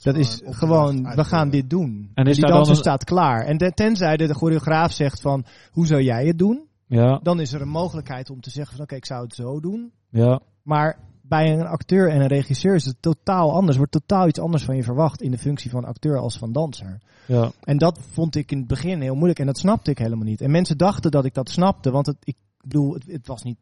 Dat 0.03 0.17
is 0.17 0.41
gewoon, 0.45 1.03
we 1.03 1.25
gaan 1.25 1.51
dit 1.51 1.71
doen. 1.71 2.11
En 2.15 2.25
is 2.27 2.35
die 2.37 2.45
dan 2.45 2.55
danser 2.55 2.75
een- 2.75 2.81
staat 2.81 3.05
klaar. 3.05 3.45
En 3.45 3.57
de- 3.57 3.73
tenzij 3.75 4.17
de, 4.17 4.27
de 4.27 4.35
choreograaf 4.35 4.93
zegt 4.93 5.21
van, 5.21 5.45
hoe 5.71 5.87
zou 5.87 6.03
jij 6.03 6.27
het 6.27 6.39
doen? 6.39 6.67
Ja, 6.87 7.21
Dan 7.23 7.41
is 7.41 7.53
er 7.53 7.61
een 7.61 7.69
mogelijkheid 7.69 8.31
om 8.31 8.41
te 8.41 8.51
zeggen 8.51 8.77
van, 8.77 8.85
oké, 8.85 8.95
ik 8.95 9.07
zou 9.07 9.23
het 9.23 9.35
zo 9.35 9.61
doen. 9.61 9.93
ja, 10.11 10.41
Maar 10.63 10.99
bij 11.27 11.53
een 11.53 11.67
acteur 11.67 12.11
en 12.11 12.21
een 12.21 12.27
regisseur 12.27 12.75
is 12.75 12.85
het 12.85 12.97
totaal 13.01 13.53
anders. 13.53 13.77
Wordt 13.77 13.93
totaal 13.93 14.29
iets 14.29 14.39
anders 14.39 14.65
van 14.65 14.77
je 14.77 14.83
verwacht 14.83 15.23
in 15.23 15.31
de 15.31 15.39
functie 15.39 15.71
van 15.71 15.85
acteur 15.85 16.19
als 16.19 16.39
van 16.39 16.53
danser. 16.53 17.01
ja. 17.27 17.53
En 17.61 17.79
dat 17.79 17.99
vond 18.11 18.37
ik 18.37 18.51
in 18.51 18.59
het 18.59 18.67
begin 18.67 19.01
heel 19.01 19.15
moeilijk 19.15 19.39
en 19.39 19.47
dat 19.47 19.59
snapte 19.59 19.91
ik 19.91 19.99
helemaal 19.99 20.25
niet. 20.25 20.41
En 20.41 20.51
mensen 20.51 20.79
dachten 20.79 21.11
dat 21.11 21.25
ik 21.25 21.35
dat 21.35 21.51
snapte, 21.51 21.91
want 21.91 22.07
het, 22.07 22.17
ik 22.21 22.37
bedoel, 22.61 22.95
het, 22.95 23.07
het 23.07 23.27
was 23.27 23.43
niet. 23.43 23.59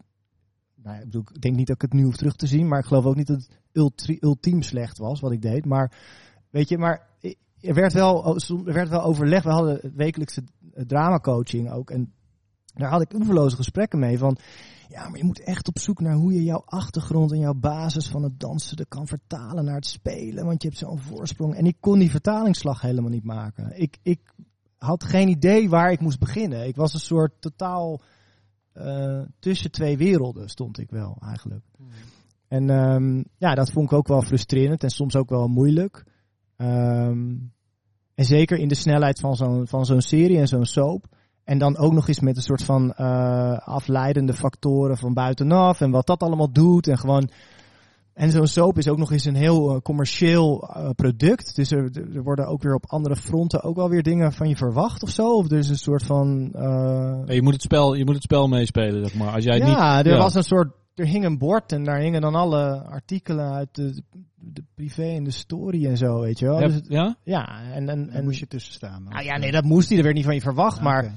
Nou, 0.74 0.96
ik, 0.98 1.04
bedoel, 1.04 1.24
ik 1.34 1.40
denk 1.40 1.56
niet 1.56 1.66
dat 1.66 1.76
ik 1.76 1.82
het 1.82 1.92
nu 1.92 2.02
hoef 2.04 2.16
terug 2.16 2.36
te 2.36 2.46
zien, 2.46 2.68
maar 2.68 2.78
ik 2.78 2.84
geloof 2.84 3.04
ook 3.04 3.16
niet 3.16 3.26
dat 3.26 3.36
het 3.36 3.58
ulti- 3.72 4.18
ultiem 4.20 4.62
slecht 4.62 4.98
was 4.98 5.20
wat 5.20 5.32
ik 5.32 5.42
deed. 5.42 5.64
Maar 5.64 5.92
weet 6.50 6.68
je, 6.68 6.78
maar 6.78 7.06
er 7.60 7.74
werd 7.74 7.92
wel, 7.92 8.36
er 8.66 8.72
werd 8.72 8.88
wel 8.88 9.02
overleg. 9.02 9.42
We 9.42 9.50
hadden 9.50 9.92
wekelijkse 9.94 10.42
dramacoaching 10.86 11.70
ook. 11.70 11.90
En 11.90 12.12
daar 12.74 12.90
had 12.90 13.02
ik 13.02 13.14
oeverloze 13.14 13.56
gesprekken 13.56 13.98
mee 13.98 14.18
van. 14.18 14.36
Ja, 14.92 15.08
maar 15.08 15.18
je 15.18 15.24
moet 15.24 15.40
echt 15.40 15.68
op 15.68 15.78
zoek 15.78 16.00
naar 16.00 16.14
hoe 16.14 16.32
je 16.32 16.42
jouw 16.42 16.62
achtergrond 16.64 17.32
en 17.32 17.38
jouw 17.38 17.54
basis 17.54 18.08
van 18.08 18.22
het 18.22 18.40
dansen 18.40 18.88
kan 18.88 19.06
vertalen 19.06 19.64
naar 19.64 19.74
het 19.74 19.86
spelen. 19.86 20.44
Want 20.44 20.62
je 20.62 20.68
hebt 20.68 20.80
zo'n 20.80 20.98
voorsprong. 20.98 21.54
En 21.54 21.66
ik 21.66 21.76
kon 21.80 21.98
die 21.98 22.10
vertalingsslag 22.10 22.80
helemaal 22.80 23.10
niet 23.10 23.24
maken. 23.24 23.80
Ik, 23.80 23.98
ik 24.02 24.20
had 24.76 25.04
geen 25.04 25.28
idee 25.28 25.68
waar 25.68 25.92
ik 25.92 26.00
moest 26.00 26.18
beginnen. 26.18 26.66
Ik 26.66 26.76
was 26.76 26.94
een 26.94 27.00
soort 27.00 27.32
totaal 27.40 28.00
eh, 28.72 29.22
tussen 29.38 29.70
twee 29.70 29.96
werelden 29.96 30.48
stond 30.48 30.78
ik 30.78 30.90
wel 30.90 31.16
eigenlijk. 31.20 31.64
En 32.48 32.70
ehm, 32.70 33.22
ja, 33.36 33.54
dat 33.54 33.70
vond 33.70 33.90
ik 33.90 33.98
ook 33.98 34.08
wel 34.08 34.22
frustrerend 34.22 34.82
en 34.82 34.90
soms 34.90 35.16
ook 35.16 35.28
wel 35.28 35.48
moeilijk. 35.48 36.04
Ehm, 36.56 37.36
en 38.14 38.24
zeker 38.24 38.58
in 38.58 38.68
de 38.68 38.74
snelheid 38.74 39.20
van 39.20 39.36
zo'n 39.36 39.66
van 39.66 39.86
zo'n 39.86 40.00
serie 40.00 40.38
en 40.38 40.48
zo'n 40.48 40.66
soap. 40.66 41.06
En 41.44 41.58
dan 41.58 41.76
ook 41.76 41.92
nog 41.92 42.08
eens 42.08 42.20
met 42.20 42.36
een 42.36 42.42
soort 42.42 42.64
van 42.64 42.92
eh, 42.92 43.58
afleidende 43.58 44.32
factoren 44.34 44.96
van 44.96 45.14
buitenaf. 45.14 45.80
En 45.80 45.90
wat 45.90 46.06
dat 46.06 46.22
allemaal 46.22 46.52
doet. 46.52 46.86
En 46.88 46.98
gewoon. 46.98 47.30
En 48.14 48.30
zo'n 48.30 48.46
soap 48.46 48.78
is 48.78 48.88
ook 48.88 48.98
nog 48.98 49.12
eens 49.12 49.24
een 49.24 49.34
heel 49.34 49.70
eh, 49.74 49.80
commercieel 49.80 50.68
eh, 50.68 50.90
product. 50.90 51.56
Dus 51.56 51.70
er, 51.70 51.90
er 52.14 52.22
worden 52.22 52.46
ook 52.46 52.62
weer 52.62 52.74
op 52.74 52.84
andere 52.86 53.16
fronten 53.16 53.62
ook 53.62 53.76
wel 53.76 53.88
weer 53.88 54.02
dingen 54.02 54.32
van 54.32 54.48
je 54.48 54.56
verwacht 54.56 55.02
of 55.02 55.10
zo. 55.10 55.36
Of 55.36 55.50
er 55.50 55.58
is 55.58 55.68
een 55.68 55.76
soort 55.76 56.02
van. 56.02 56.50
eh, 56.54 57.34
Je, 57.34 57.42
moet 57.42 57.52
het 57.52 57.62
spel, 57.62 57.94
je 57.94 58.04
moet 58.04 58.14
het 58.14 58.22
spel 58.22 58.48
meespelen, 58.48 59.04
zeg 59.08 59.18
maar. 59.18 59.34
Als 59.34 59.44
jij 59.44 59.58
niet, 59.58 59.68
ja, 59.68 59.98
er 60.04 60.10
ja. 60.12 60.18
was 60.18 60.34
een 60.34 60.42
soort. 60.42 60.72
Er 60.94 61.06
hing 61.06 61.24
een 61.24 61.38
bord 61.38 61.72
en 61.72 61.84
daar 61.84 61.98
hingen 61.98 62.20
dan 62.20 62.34
alle 62.34 62.82
artikelen 62.84 63.52
uit 63.52 63.68
de, 63.74 64.02
de 64.38 64.62
privé 64.74 65.02
en 65.04 65.24
de 65.24 65.30
story 65.30 65.86
en 65.86 65.96
zo, 65.96 66.20
weet 66.20 66.38
je 66.38 66.46
wel. 66.46 66.56
Heb- 66.58 66.66
Dus 66.66 66.74
het- 66.76 66.88
ja? 66.88 67.16
ja, 67.24 67.60
en, 67.72 67.88
en, 67.88 67.88
En 67.88 68.10
en 68.10 68.24
moest 68.24 68.38
je 68.38 68.46
tussen 68.46 68.72
staan. 68.72 69.02
nou 69.08 69.24
ja, 69.24 69.36
nee, 69.38 69.50
dat 69.52 69.64
moest 69.64 69.86
hij. 69.86 69.96
Dat 69.96 70.04
werd 70.04 70.16
niet 70.16 70.24
van 70.26 70.34
je 70.34 70.40
verwacht. 70.40 70.76
Ja, 70.76 70.82
maar. 70.82 71.14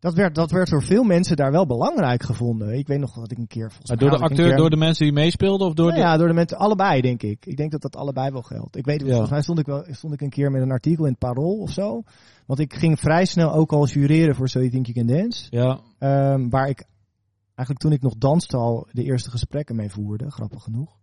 Dat 0.00 0.14
werd, 0.14 0.34
dat 0.34 0.50
werd 0.50 0.70
door 0.70 0.82
veel 0.82 1.02
mensen 1.04 1.36
daar 1.36 1.50
wel 1.52 1.66
belangrijk 1.66 2.22
gevonden. 2.22 2.78
Ik 2.78 2.86
weet 2.86 2.98
nog 2.98 3.14
dat 3.14 3.30
ik 3.30 3.38
een 3.38 3.46
keer... 3.46 3.68
volgens 3.70 3.88
mij 3.88 3.98
door 3.98 4.10
de 4.10 4.24
acteur, 4.24 4.48
keer- 4.48 4.56
door 4.56 4.70
de 4.70 4.76
mensen 4.76 5.04
die 5.04 5.12
meespeelden 5.14 5.66
of 5.66 5.74
door 5.74 5.86
Nou 5.86 5.98
de... 6.00 6.06
ja, 6.06 6.16
door 6.16 6.28
de 6.28 6.34
mensen, 6.34 6.58
allebei 6.58 7.00
denk 7.00 7.22
ik. 7.22 7.46
Ik 7.46 7.56
denk 7.56 7.70
dat 7.70 7.82
dat 7.82 7.96
allebei 7.96 8.30
wel 8.30 8.42
geldt. 8.42 8.76
Ik 8.76 8.84
weet, 8.84 9.00
Ja. 9.00 9.06
volgens 9.08 9.30
mij 9.30 9.42
stond 9.42 9.58
ik, 9.58 9.66
wel, 9.66 9.84
stond 9.90 10.12
ik 10.12 10.20
een 10.20 10.30
keer 10.30 10.50
met 10.50 10.62
een 10.62 10.70
artikel 10.70 11.04
in 11.04 11.10
het 11.10 11.18
Parool 11.18 11.58
of 11.58 11.70
zo. 11.70 12.02
Want 12.46 12.60
ik 12.60 12.74
ging 12.74 12.98
vrij 13.00 13.24
snel 13.24 13.52
ook 13.52 13.72
al 13.72 13.86
jureren 13.86 14.34
voor 14.34 14.48
So 14.48 14.58
You 14.58 14.70
Think 14.70 14.86
You 14.86 15.06
Can 15.06 15.16
Dance. 15.16 15.46
Ja, 15.50 15.80
Ehm, 15.98 16.48
waar 16.48 16.68
ik 16.68 16.84
eigenlijk 17.54 17.78
toen 17.80 17.92
ik 17.92 18.02
nog 18.02 18.14
danste 18.18 18.56
al 18.56 18.88
de 18.92 19.02
eerste 19.02 19.30
gesprekken 19.30 19.76
mee 19.76 19.90
voerde, 19.90 20.30
grappig 20.30 20.62
genoeg. 20.62 20.96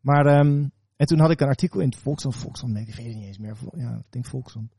Maar, 0.00 0.26
ehm, 0.26 0.64
en 0.96 1.06
toen 1.06 1.18
had 1.18 1.30
ik 1.30 1.40
een 1.40 1.46
artikel 1.48 1.80
in 1.80 1.88
het 1.88 1.96
Volkskrant, 1.98 2.36
Volkskrant, 2.36 2.72
nee, 2.74 2.82
ik 2.86 2.94
weet 2.94 3.06
het 3.06 3.14
niet 3.16 3.26
eens 3.26 3.38
meer. 3.38 3.56
Ja, 3.76 3.90
ik 3.96 4.06
denk 4.12 4.26
Volkskrant. 4.26 4.72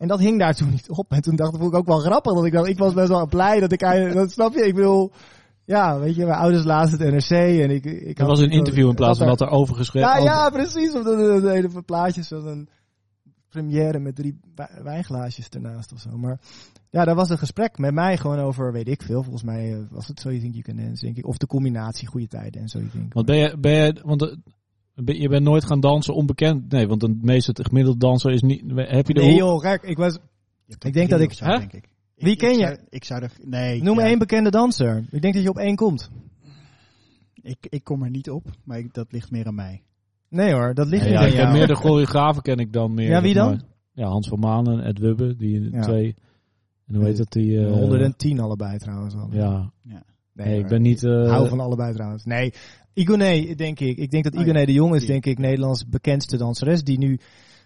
En 0.00 0.08
dat 0.08 0.18
hing 0.18 0.38
daar 0.38 0.54
toen 0.54 0.70
niet 0.70 0.88
op. 0.90 1.12
En 1.12 1.20
toen 1.22 1.36
dacht 1.36 1.52
ik, 1.54 1.60
vond 1.60 1.72
ik 1.72 1.78
ook 1.78 1.86
wel 1.86 1.98
grappig, 1.98 2.34
dat 2.34 2.44
ik 2.44 2.52
dacht, 2.52 2.68
ik 2.68 2.78
was 2.78 2.94
best 2.94 3.08
wel 3.08 3.26
blij 3.26 3.60
dat 3.60 3.72
ik, 3.72 3.82
eigenlijk- 3.82 4.14
dat 4.16 4.30
snap 4.30 4.54
je, 4.54 4.66
ik 4.66 4.74
bedoel, 4.74 5.12
ja, 5.64 5.98
weet 5.98 6.14
je, 6.14 6.24
mijn 6.24 6.38
ouders 6.38 6.64
lazen 6.64 6.98
het 7.00 7.12
NRC 7.12 7.30
en 7.60 7.70
ik, 7.70 7.84
ik 7.84 8.06
dat 8.06 8.18
had- 8.18 8.26
was 8.36 8.40
een 8.40 8.50
interview 8.50 8.88
in 8.88 8.94
plaats 8.94 9.18
van 9.18 9.26
dat 9.26 9.40
er 9.40 9.48
over 9.48 9.74
geschreven 9.74 10.08
ja, 10.08 10.14
over- 10.14 10.24
ja, 10.30 10.50
precies. 10.50 10.94
Of 10.94 11.04
dat 11.04 11.18
een 11.18 11.48
hele 11.50 11.82
plaatjes 11.82 12.28
van 12.28 12.46
een 12.46 12.68
première 13.48 13.98
met 13.98 14.14
drie 14.16 14.38
wij- 14.54 14.70
wijnglaasjes 14.82 15.48
ernaast 15.48 15.92
of 15.92 16.00
zo. 16.00 16.16
Maar 16.18 16.40
ja, 16.90 17.04
daar 17.04 17.14
was 17.14 17.30
een 17.30 17.38
gesprek 17.38 17.78
met 17.78 17.94
mij 17.94 18.16
gewoon 18.16 18.38
over, 18.38 18.72
weet 18.72 18.88
ik 18.88 19.02
veel. 19.02 19.22
Volgens 19.22 19.44
mij 19.44 19.72
eh, 19.72 19.78
was 19.90 20.06
het 20.08 20.20
So 20.20 20.28
You 20.28 20.40
Think 20.40 20.52
You 20.52 20.64
Can 20.64 20.76
Dance, 20.84 21.04
denk 21.04 21.16
ik. 21.16 21.26
Of 21.26 21.36
de 21.36 21.46
combinatie 21.46 22.08
goede 22.08 22.28
tijden 22.28 22.60
en 22.60 22.68
So 22.68 22.78
You 22.78 22.90
Think. 22.90 23.14
Want 23.14 23.26
ben 23.26 23.36
je, 23.36 23.56
ben 23.58 23.72
je, 23.72 23.96
want 24.04 24.22
eh, 24.22 24.36
je 25.04 25.28
bent 25.28 25.44
nooit 25.44 25.64
gaan 25.64 25.80
dansen 25.80 26.14
onbekend. 26.14 26.70
Nee, 26.72 26.86
want 26.88 27.00
de 27.00 27.18
meeste 27.22 27.52
gemiddelde 27.62 27.98
danser 27.98 28.30
is 28.32 28.42
niet. 28.42 28.62
Heb 28.74 29.06
je 29.06 29.14
de 29.14 29.20
Nee 29.20 29.34
joh, 29.34 29.60
gek. 29.60 29.82
Ik 29.82 29.96
was... 29.96 30.18
Ik 30.78 30.92
denk 30.92 31.10
dat 31.10 31.20
ik- 31.20 31.30
of 31.30 31.36
zo, 31.36 31.44
Hè? 31.44 31.58
denk 31.58 31.72
ik. 31.72 31.88
Wie 32.16 32.36
ken 32.36 32.50
ik 32.52 32.56
je? 32.58 32.64
zou- 32.66 32.76
Ik 32.88 33.04
zou 33.04 33.22
er... 33.22 33.32
Nee. 33.44 33.82
Noem 33.82 33.98
ja, 33.98 34.06
één 34.06 34.18
bekende 34.18 34.50
danser. 34.50 35.04
Ik 35.10 35.22
denk 35.22 35.34
dat 35.34 35.42
je 35.42 35.48
op 35.48 35.58
één 35.58 35.76
komt. 35.76 36.10
Ik, 37.42 37.56
ik 37.68 37.84
kom 37.84 38.02
er 38.02 38.10
niet 38.10 38.30
op, 38.30 38.44
maar 38.64 38.78
ik- 38.78 38.94
dat 38.94 39.12
ligt 39.12 39.30
meer 39.30 39.46
aan 39.46 39.54
mij. 39.54 39.82
Nee 40.28 40.52
hoor, 40.52 40.74
dat 40.74 40.86
ligt 40.86 41.04
Ja, 41.04 41.08
niet 41.10 41.18
ja, 41.20 41.24
aan 41.26 41.32
jou. 41.46 41.52
meer 41.52 41.66
de 41.66 41.74
choreografen 41.74 42.42
ken 42.42 42.58
ik 42.58 42.72
dan 42.72 42.94
meer. 42.94 43.08
Ja, 43.08 43.22
wie 43.22 43.34
dan? 43.34 43.48
maar. 43.48 43.62
Ja, 43.92 44.06
Hans 44.08 44.28
van 44.28 44.38
Maan 44.38 44.70
en 44.70 44.80
Ed 44.80 44.98
Wubbe, 44.98 45.36
die 45.36 45.70
Ja. 45.72 45.80
twee. 45.82 46.14
En 46.86 46.94
hoe 46.94 47.04
heet 47.04 47.16
dat 47.16 47.32
die? 47.32 47.64
eh, 47.66 47.72
110 47.72 48.40
allebei 48.40 48.78
trouwens 48.78 49.14
al. 49.14 49.28
Ja, 49.30 49.72
Ja. 49.82 50.02
nee, 50.32 50.58
ik 50.58 50.66
ben 50.66 50.82
niet. 50.82 51.04
eh, 51.04 51.28
Hou 51.30 51.48
van 51.48 51.60
allebei 51.60 51.94
trouwens. 51.94 52.24
Nee, 52.24 52.52
Igoné 52.94 53.54
denk 53.54 53.80
ik. 53.80 53.96
Ik 53.96 54.10
denk 54.10 54.24
dat 54.24 54.34
Oh, 54.34 54.40
Igoné 54.40 54.64
de 54.64 54.72
Jong 54.72 54.94
is 54.94 55.06
denk 55.06 55.26
ik 55.26 55.38
Nederlands 55.38 55.88
bekendste 55.88 56.36
danseres 56.36 56.82
die 56.84 56.98
nu 56.98 57.18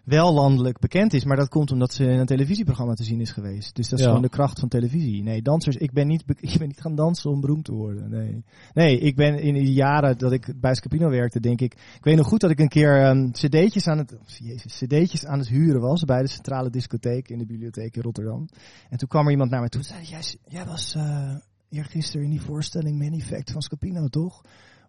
wel 0.04 0.32
landelijk 0.32 0.78
bekend 0.78 1.12
is. 1.12 1.24
Maar 1.24 1.36
dat 1.36 1.48
komt 1.48 1.72
omdat 1.72 1.92
ze 1.94 2.04
in 2.04 2.18
een 2.18 2.26
televisieprogramma 2.26 2.94
te 2.94 3.04
zien 3.04 3.20
is 3.20 3.30
geweest. 3.30 3.74
Dus 3.74 3.88
dat 3.88 3.98
is 3.98 4.04
Ja. 4.04 4.10
gewoon 4.10 4.26
de 4.26 4.36
kracht 4.36 4.60
van 4.60 4.68
televisie. 4.68 5.22
Nee, 5.22 5.42
dansers, 5.42 5.76
ik 5.76 5.92
ben 5.92 6.06
niet, 6.06 6.24
ik 6.40 6.58
ben 6.58 6.68
niet 6.68 6.80
gaan 6.80 6.94
dansen 6.94 7.30
om 7.30 7.40
beroemd 7.40 7.64
te 7.64 7.72
worden. 7.72 8.10
Nee, 8.10 8.44
nee 8.74 8.98
ik 8.98 9.16
ben 9.16 9.38
in 9.38 9.54
die 9.54 9.72
jaren 9.72 10.18
dat 10.18 10.32
ik 10.32 10.60
bij 10.60 10.74
Scapino 10.74 11.08
werkte, 11.08 11.40
denk 11.40 11.60
ik. 11.60 11.72
Ik 11.72 12.04
weet 12.04 12.16
nog 12.16 12.26
goed 12.26 12.40
dat 12.40 12.50
ik 12.50 12.58
een 12.60 12.68
keer 12.68 13.02
ehm 13.02 13.30
cd'tjes 13.30 13.86
aan 13.86 13.98
het, 13.98 14.12
oh, 14.12 14.20
jezus, 14.26 14.76
cd'tjes 14.76 15.26
aan 15.26 15.38
het 15.38 15.48
huren 15.48 15.80
was 15.80 16.04
bij 16.04 16.22
de 16.22 16.28
centrale 16.28 16.70
discotheek 16.70 17.28
in 17.28 17.38
de 17.38 17.46
bibliotheek 17.46 17.96
in 17.96 18.02
Rotterdam. 18.02 18.48
En 18.90 18.98
toen 18.98 19.08
kwam 19.08 19.24
er 19.24 19.30
iemand 19.30 19.50
naar 19.50 19.60
me 19.62 19.68
toe 19.68 19.80
en 19.80 19.86
zei, 19.86 20.02
jij, 20.04 20.22
jij 20.48 20.64
was 20.64 20.94
eh 20.94 21.34
eergisteren 21.70 22.24
in 22.24 22.30
die 22.30 22.40
voorstelling 22.40 22.98
Manifact 22.98 23.50
van 23.50 23.62
Scapino, 23.62 24.08
toch? 24.08 24.42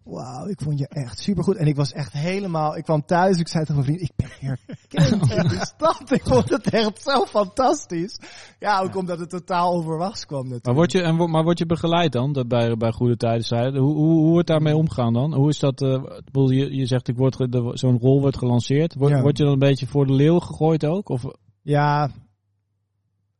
Wauw, 0.08 0.46
ik 0.46 0.60
vond 0.62 0.78
je 0.78 0.88
echt 0.88 1.18
supergoed. 1.18 1.56
En 1.56 1.66
ik 1.66 1.76
was 1.76 1.92
echt 1.92 2.12
helemaal... 2.12 2.76
Ik 2.76 2.84
kwam 2.84 3.04
thuis, 3.04 3.38
ik 3.38 3.48
zei 3.48 3.64
tegen 3.64 3.82
mijn 3.84 3.86
vriend, 3.96 4.10
ik 4.10 4.16
ben 4.16 4.28
herkend 4.40 5.30
in 5.30 5.48
de 5.48 5.64
stad. 5.74 6.12
Ik 6.12 6.22
vond 6.24 6.48
het 6.50 6.70
echt 6.70 7.02
zo 7.02 7.24
fantastisch. 7.24 8.18
Ja, 8.58 8.80
ook 8.80 8.96
omdat 8.96 9.18
het 9.18 9.30
totaal 9.30 9.72
onverwachts 9.72 10.26
kwam 10.26 10.38
natuurlijk. 10.38 10.64
Maar 10.64 10.74
word 10.74 10.92
je, 10.92 11.02
en, 11.02 11.30
maar 11.30 11.42
word 11.44 11.58
je 11.58 11.66
begeleid 11.66 12.12
dan 12.12 12.32
dat 12.32 12.48
bij, 12.48 12.76
bij 12.76 12.92
Goede 12.92 13.16
Tijden 13.16 13.44
zeiden? 13.44 13.80
Hoe, 13.82 13.94
hoe, 13.94 14.12
hoe 14.18 14.30
wordt 14.30 14.48
daarmee 14.48 14.76
omgaan 14.76 15.12
dan? 15.12 15.34
Hoe 15.34 15.48
is 15.48 15.58
dat? 15.58 15.82
eh, 15.82 15.92
ik 15.92 16.24
bedoel, 16.24 16.50
je, 16.50 16.74
je 16.76 16.86
zegt 16.86 17.08
ik 17.08 17.16
word 17.16 17.36
ge- 17.36 17.48
de- 17.48 17.70
zo'n 17.74 17.98
rol 17.98 18.20
wordt 18.20 18.38
gelanceerd. 18.38 18.94
Word, 18.94 19.12
Ja. 19.12 19.20
word 19.22 19.36
je 19.36 19.42
dan 19.44 19.52
een 19.52 19.58
beetje 19.58 19.86
voor 19.86 20.06
de 20.06 20.12
leeuw 20.12 20.38
gegooid 20.38 20.86
ook? 20.86 21.08
Of, 21.08 21.24
Ja, 21.62 22.10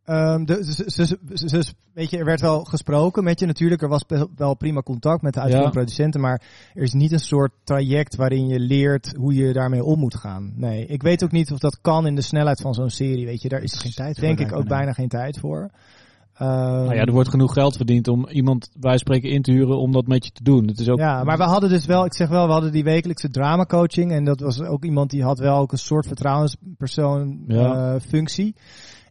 ehm, 0.06 0.62
ze- 0.62 1.18
ze- 1.60 1.74
weet 1.92 2.10
je, 2.10 2.18
er 2.18 2.24
werd 2.24 2.40
wel 2.40 2.64
gesproken 2.64 3.24
met 3.24 3.40
je 3.40 3.46
natuurlijk. 3.46 3.82
Er 3.82 3.88
was 3.88 4.04
wel 4.36 4.54
prima 4.56 4.80
contact 4.82 5.22
met 5.22 5.32
de 5.34 5.40
uitvoerende 5.40 5.78
Ja. 5.78 5.82
producenten. 5.82 6.20
Maar 6.20 6.42
er 6.74 6.82
is 6.82 6.92
niet 6.92 7.12
een 7.12 7.18
soort 7.18 7.52
traject 7.64 8.16
waarin 8.16 8.46
je 8.46 8.60
leert 8.60 9.14
hoe 9.16 9.34
je 9.34 9.52
daarmee 9.52 9.84
om 9.84 9.98
moet 9.98 10.14
gaan. 10.16 10.52
Nee, 10.56 10.86
ik 10.86 11.02
weet 11.02 11.24
ook 11.24 11.32
niet 11.32 11.52
of 11.52 11.58
dat 11.58 11.80
kan 11.80 12.06
in 12.06 12.14
de 12.14 12.20
snelheid 12.22 12.60
van 12.60 12.74
zo'n 12.74 12.90
serie. 12.90 13.26
Weet 13.26 13.42
je, 13.42 13.48
daar 13.48 13.62
is 13.62 13.72
Is 13.72 13.78
geen 13.80 13.92
tijd 13.94 14.20
denk 14.20 14.38
ik 14.40 14.52
ook 14.56 14.68
bijna 14.68 14.92
geen 14.92 15.08
tijd 15.08 15.38
voor. 15.38 15.70
Ehm, 16.34 16.48
nou 16.50 16.94
ja, 16.94 17.02
er 17.04 17.12
wordt 17.12 17.28
genoeg 17.28 17.52
geld 17.52 17.76
verdiend 17.76 18.08
om 18.08 18.28
iemand 18.28 18.70
bij 18.78 18.98
spreken 18.98 19.30
in 19.30 19.42
te 19.42 19.52
huren 19.52 19.78
om 19.78 19.92
dat 19.92 20.06
met 20.06 20.24
je 20.24 20.30
te 20.30 20.42
doen. 20.42 20.66
Het 20.66 20.78
is 20.80 20.88
ook, 20.88 20.98
Ja, 20.98 21.24
maar 21.24 21.36
we 21.36 21.42
hadden 21.42 21.68
dus 21.70 21.86
wel, 21.86 22.04
ik 22.04 22.14
zeg 22.14 22.28
wel, 22.28 22.46
we 22.46 22.52
hadden 22.52 22.72
die 22.72 22.84
wekelijkse 22.84 23.30
drama 23.30 23.64
coaching. 23.64 24.12
En 24.12 24.24
dat 24.24 24.40
was 24.40 24.60
ook 24.60 24.84
iemand 24.84 25.10
die 25.10 25.22
had 25.22 25.38
wel 25.38 25.58
ook 25.58 25.72
een 25.72 25.78
soort 25.78 26.06
vertrouwenspersoon 26.06 27.44
Ja. 27.48 27.94
eh, 27.94 28.00
functie. 28.00 28.54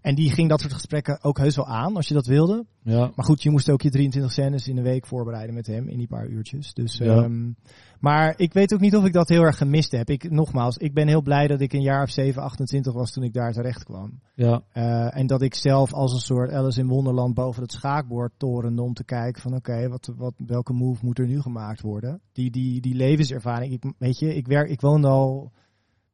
En 0.05 0.15
die 0.15 0.31
ging 0.31 0.49
dat 0.49 0.59
soort 0.61 0.73
gesprekken 0.73 1.23
ook 1.23 1.37
heus 1.37 1.55
wel 1.55 1.67
aan, 1.67 1.95
als 1.95 2.07
je 2.07 2.13
dat 2.13 2.25
wilde. 2.25 2.65
ja. 2.83 3.11
Maar 3.15 3.25
goed, 3.25 3.43
je 3.43 3.49
moest 3.49 3.69
ook 3.69 3.81
je 3.81 3.89
23 3.89 4.31
scènes 4.31 4.67
in 4.67 4.75
de 4.75 4.81
week 4.81 5.05
voorbereiden 5.05 5.55
met 5.55 5.67
hem 5.67 5.87
in 5.87 5.97
die 5.97 6.07
paar 6.07 6.27
uurtjes. 6.27 6.73
Dus, 6.73 6.97
Ja. 6.97 7.23
ehm, 7.23 7.51
maar 7.99 8.33
ik 8.37 8.53
weet 8.53 8.73
ook 8.73 8.79
niet 8.79 8.95
of 8.95 9.05
ik 9.05 9.13
dat 9.13 9.29
heel 9.29 9.41
erg 9.41 9.57
gemist 9.57 9.91
heb. 9.91 10.09
Ik, 10.09 10.31
nogmaals, 10.31 10.77
ik 10.77 10.93
ben 10.93 11.07
heel 11.07 11.21
blij 11.21 11.47
dat 11.47 11.61
ik 11.61 11.73
een 11.73 11.81
jaar 11.81 12.03
of 12.03 12.09
7, 12.09 12.41
28 12.41 12.93
was 12.93 13.11
toen 13.11 13.23
ik 13.23 13.33
daar 13.33 13.51
terecht 13.53 13.83
kwam. 13.83 14.19
ja. 14.35 14.61
Eh, 14.71 15.17
en 15.17 15.27
dat 15.27 15.41
ik 15.41 15.55
zelf 15.55 15.93
als 15.93 16.13
een 16.13 16.19
soort 16.19 16.51
Alice 16.51 16.79
in 16.79 16.87
Wonderland 16.87 17.33
boven 17.33 17.61
het 17.61 17.71
schaakbord 17.71 18.33
torende 18.37 18.81
om 18.81 18.93
te 18.93 19.03
kijken 19.03 19.41
van 19.41 19.55
oké, 19.55 19.87
wat, 19.89 20.13
wat, 20.17 20.33
welke 20.37 20.73
move 20.73 21.05
moet 21.05 21.19
er 21.19 21.27
nu 21.27 21.41
gemaakt 21.41 21.81
worden? 21.81 22.21
Die, 22.33 22.51
die, 22.51 22.81
die 22.81 22.95
levenservaring, 22.95 23.73
ik, 23.73 23.83
weet 23.97 24.19
je, 24.19 24.35
ik, 24.35 24.47
werk, 24.47 24.69
ik 24.69 24.81
woonde 24.81 25.07
al 25.07 25.51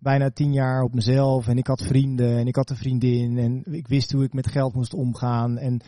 bijna 0.01 0.29
tien 0.29 0.53
jaar 0.53 0.81
op 0.81 0.93
mezelf 0.93 1.47
en 1.47 1.57
ik 1.57 1.67
had 1.67 1.81
vrienden 1.83 2.37
en 2.37 2.47
ik 2.47 2.55
had 2.55 2.69
een 2.69 2.75
vriendin 2.75 3.37
en 3.37 3.73
ik 3.73 3.87
wist 3.87 4.11
hoe 4.11 4.23
ik 4.23 4.33
met 4.33 4.47
geld 4.47 4.73
moest 4.73 4.93
omgaan 4.93 5.57
en 5.57 5.81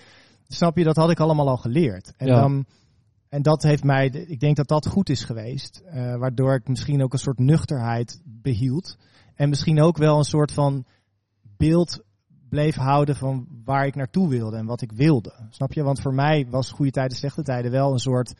snap 0.48 0.78
je, 0.78 0.84
dat 0.84 0.96
had 0.96 1.10
ik 1.10 1.20
allemaal 1.20 1.50
al 1.50 1.58
geleerd. 1.58 2.14
En, 2.18 2.28
Ja. 2.28 2.42
dan, 2.42 2.66
en 3.30 3.42
dat 3.42 3.64
heeft 3.64 3.84
mij, 3.84 4.08
ik 4.08 4.40
denk 4.40 4.56
dat 4.56 4.68
dat 4.68 4.88
goed 4.88 5.10
is 5.10 5.24
geweest, 5.24 5.82
eh, 5.86 6.16
waardoor 6.16 6.54
ik 6.54 6.68
misschien 6.68 7.04
ook 7.04 7.14
een 7.14 7.20
soort 7.20 7.40
nuchterheid 7.40 8.22
behield 8.26 8.98
en 9.36 9.50
misschien 9.50 9.82
ook 9.82 9.98
wel 9.98 10.18
een 10.18 10.24
soort 10.24 10.52
van 10.52 10.86
beeld 11.58 12.04
bleef 12.50 12.76
houden 12.76 13.16
van 13.16 13.48
waar 13.66 13.86
ik 13.86 13.96
naartoe 13.96 14.30
wilde 14.30 14.58
en 14.58 14.66
wat 14.66 14.82
ik 14.82 14.92
wilde. 14.92 15.34
Snap 15.50 15.74
je? 15.74 15.84
Want 15.84 16.02
voor 16.02 16.14
mij 16.14 16.48
was 16.50 16.72
goede 16.72 16.92
tijden, 16.92 17.18
slechte 17.18 17.44
tijden 17.44 17.72
wel 17.72 17.92
een 17.92 18.00
soort 18.00 18.34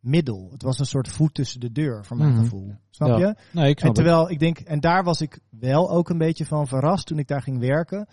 middel. 0.00 0.48
Het 0.52 0.62
was 0.62 0.78
een 0.78 0.84
soort 0.86 1.08
voet 1.08 1.34
tussen 1.34 1.60
de 1.60 1.72
deur, 1.72 2.04
voor 2.04 2.16
mijn 2.16 2.30
Mhm. 2.32 2.40
gevoel. 2.40 2.74
Snap 2.90 3.08
Ja. 3.08 3.16
je? 3.18 3.34
Nee, 3.52 3.68
ik 3.70 3.74
En 3.74 3.80
snap 3.80 3.96
het. 3.96 4.04
terwijl 4.04 4.30
ik 4.30 4.38
denk, 4.38 4.58
en 4.58 4.80
daar 4.80 5.04
was 5.04 5.20
ik 5.20 5.38
wel 5.50 5.90
ook 5.90 6.08
een 6.08 6.18
beetje 6.18 6.46
van 6.46 6.66
verrast 6.66 7.06
toen 7.06 7.18
ik 7.18 7.28
daar 7.28 7.42
ging 7.42 7.58
werken. 7.58 8.06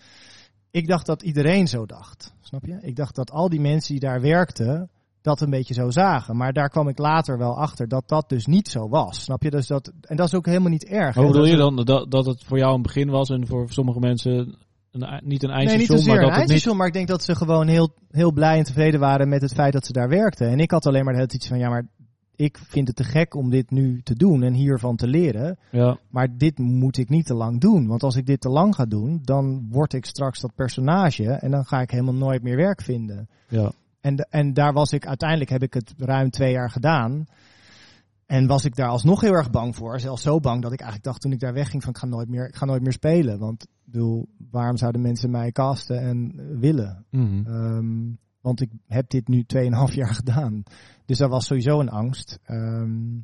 Ik 0.70 0.86
dacht 0.86 1.06
dat 1.06 1.22
iedereen 1.22 1.68
zo 1.68 1.86
dacht. 1.86 2.34
Snap 2.40 2.64
je? 2.64 2.78
Ik 2.80 2.96
dacht 2.96 3.14
dat 3.14 3.30
al 3.30 3.48
die 3.48 3.60
mensen 3.60 3.92
die 3.92 4.00
daar 4.08 4.20
werkten, 4.20 4.90
dat 5.22 5.40
een 5.40 5.50
beetje 5.50 5.74
zo 5.74 5.90
zagen. 5.90 6.36
Maar 6.36 6.52
daar 6.52 6.68
kwam 6.68 6.88
ik 6.88 6.98
later 6.98 7.38
wel 7.38 7.58
achter 7.58 7.88
dat 7.88 8.08
dat 8.08 8.28
dus 8.28 8.46
niet 8.46 8.68
zo 8.68 8.88
was. 8.88 9.22
Snap 9.22 9.42
je? 9.42 9.50
Dus 9.50 9.66
dat, 9.66 9.92
en 10.00 10.16
dat 10.16 10.26
is 10.26 10.34
ook 10.34 10.46
helemaal 10.46 10.70
niet 10.70 10.84
erg. 10.84 11.14
Hoe 11.14 11.26
bedoel 11.26 11.44
je 11.46 11.56
dan 11.56 11.76
dat, 11.84 12.10
dat 12.10 12.26
het 12.26 12.44
voor 12.44 12.58
jou 12.58 12.74
een 12.74 12.82
begin 12.82 13.10
was 13.10 13.28
en 13.28 13.46
voor 13.46 13.70
sommige 13.70 13.98
mensen 13.98 14.56
een, 15.02 15.20
niet 15.24 15.42
een 15.42 15.48
Nee, 15.48 15.58
niet 15.58 15.68
eindstation, 15.68 15.98
zozeer 15.98 16.06
maar 16.14 16.22
een 16.22 16.28
dat 16.28 16.30
niet... 16.30 16.38
eindstation, 16.38 16.76
maar 16.76 16.86
ik 16.86 16.92
denk 16.92 17.08
dat 17.08 17.24
ze 17.24 17.34
gewoon 17.34 17.68
heel, 17.68 17.94
heel 18.10 18.32
blij 18.32 18.58
en 18.58 18.64
tevreden 18.64 19.00
waren 19.00 19.28
met 19.28 19.42
het 19.42 19.54
feit 19.54 19.72
dat 19.72 19.86
ze 19.86 19.92
daar 19.92 20.08
werkten. 20.08 20.48
En 20.48 20.60
ik 20.60 20.70
had 20.70 20.86
alleen 20.86 21.04
maar 21.04 21.16
het 21.16 21.34
iets 21.34 21.48
van, 21.48 21.58
ja, 21.58 21.68
maar 21.68 21.86
ik 22.36 22.58
vind 22.68 22.86
het 22.86 22.96
te 22.96 23.04
gek 23.04 23.34
om 23.34 23.50
dit 23.50 23.70
nu 23.70 24.00
te 24.02 24.14
doen 24.14 24.42
en 24.42 24.52
hiervan 24.52 24.96
te 24.96 25.06
leren. 25.06 25.58
Ja, 25.70 25.98
Maar 26.10 26.36
dit 26.36 26.58
moet 26.58 26.96
ik 26.96 27.08
niet 27.08 27.26
te 27.26 27.34
lang 27.34 27.60
doen. 27.60 27.86
Want 27.86 28.02
als 28.02 28.16
ik 28.16 28.26
dit 28.26 28.40
te 28.40 28.48
lang 28.48 28.74
ga 28.74 28.84
doen, 28.84 29.20
dan 29.22 29.66
word 29.70 29.92
ik 29.92 30.04
straks 30.04 30.40
dat 30.40 30.54
personage 30.54 31.30
en 31.32 31.50
dan 31.50 31.64
ga 31.64 31.80
ik 31.80 31.90
helemaal 31.90 32.14
nooit 32.14 32.42
meer 32.42 32.56
werk 32.56 32.82
vinden. 32.82 33.28
ja. 33.48 33.72
En, 34.00 34.16
en 34.30 34.52
daar 34.54 34.72
was 34.72 34.92
ik, 34.92 35.06
uiteindelijk 35.06 35.50
heb 35.50 35.62
ik 35.62 35.74
het 35.74 35.94
ruim 35.98 36.30
twee 36.30 36.52
jaar 36.52 36.70
gedaan. 36.70 37.26
En 38.28 38.46
was 38.46 38.64
ik 38.64 38.76
daar 38.76 38.88
alsnog 38.88 39.20
heel 39.20 39.32
erg 39.32 39.50
bang 39.50 39.76
voor. 39.76 40.00
Zelfs 40.00 40.22
zo 40.22 40.40
bang 40.40 40.62
dat 40.62 40.72
ik 40.72 40.80
eigenlijk 40.80 41.10
dacht 41.10 41.20
toen 41.20 41.32
ik 41.32 41.40
daar 41.40 41.52
wegging 41.52 41.82
van 41.82 41.92
ik 41.92 41.98
ga 41.98 42.06
nooit 42.06 42.28
meer, 42.28 42.48
ik 42.48 42.56
ga 42.56 42.64
nooit 42.64 42.82
meer 42.82 42.92
spelen. 42.92 43.38
Want 43.38 43.66
bedoel, 43.84 44.28
waarom 44.50 44.76
zouden 44.76 45.00
mensen 45.00 45.30
mij 45.30 45.52
casten 45.52 46.00
en 46.00 46.32
eh, 46.36 46.58
willen? 46.58 47.04
Mhm. 47.10 47.46
Ehm, 47.46 48.12
want 48.40 48.60
ik 48.60 48.70
heb 48.86 49.10
dit 49.10 49.28
nu 49.28 49.44
2,5 49.46 49.94
jaar 49.94 50.14
gedaan. 50.14 50.62
Dus 51.04 51.18
daar 51.18 51.28
was 51.28 51.46
sowieso 51.46 51.80
een 51.80 51.90
angst. 51.90 52.38
Ehm, 52.44 53.16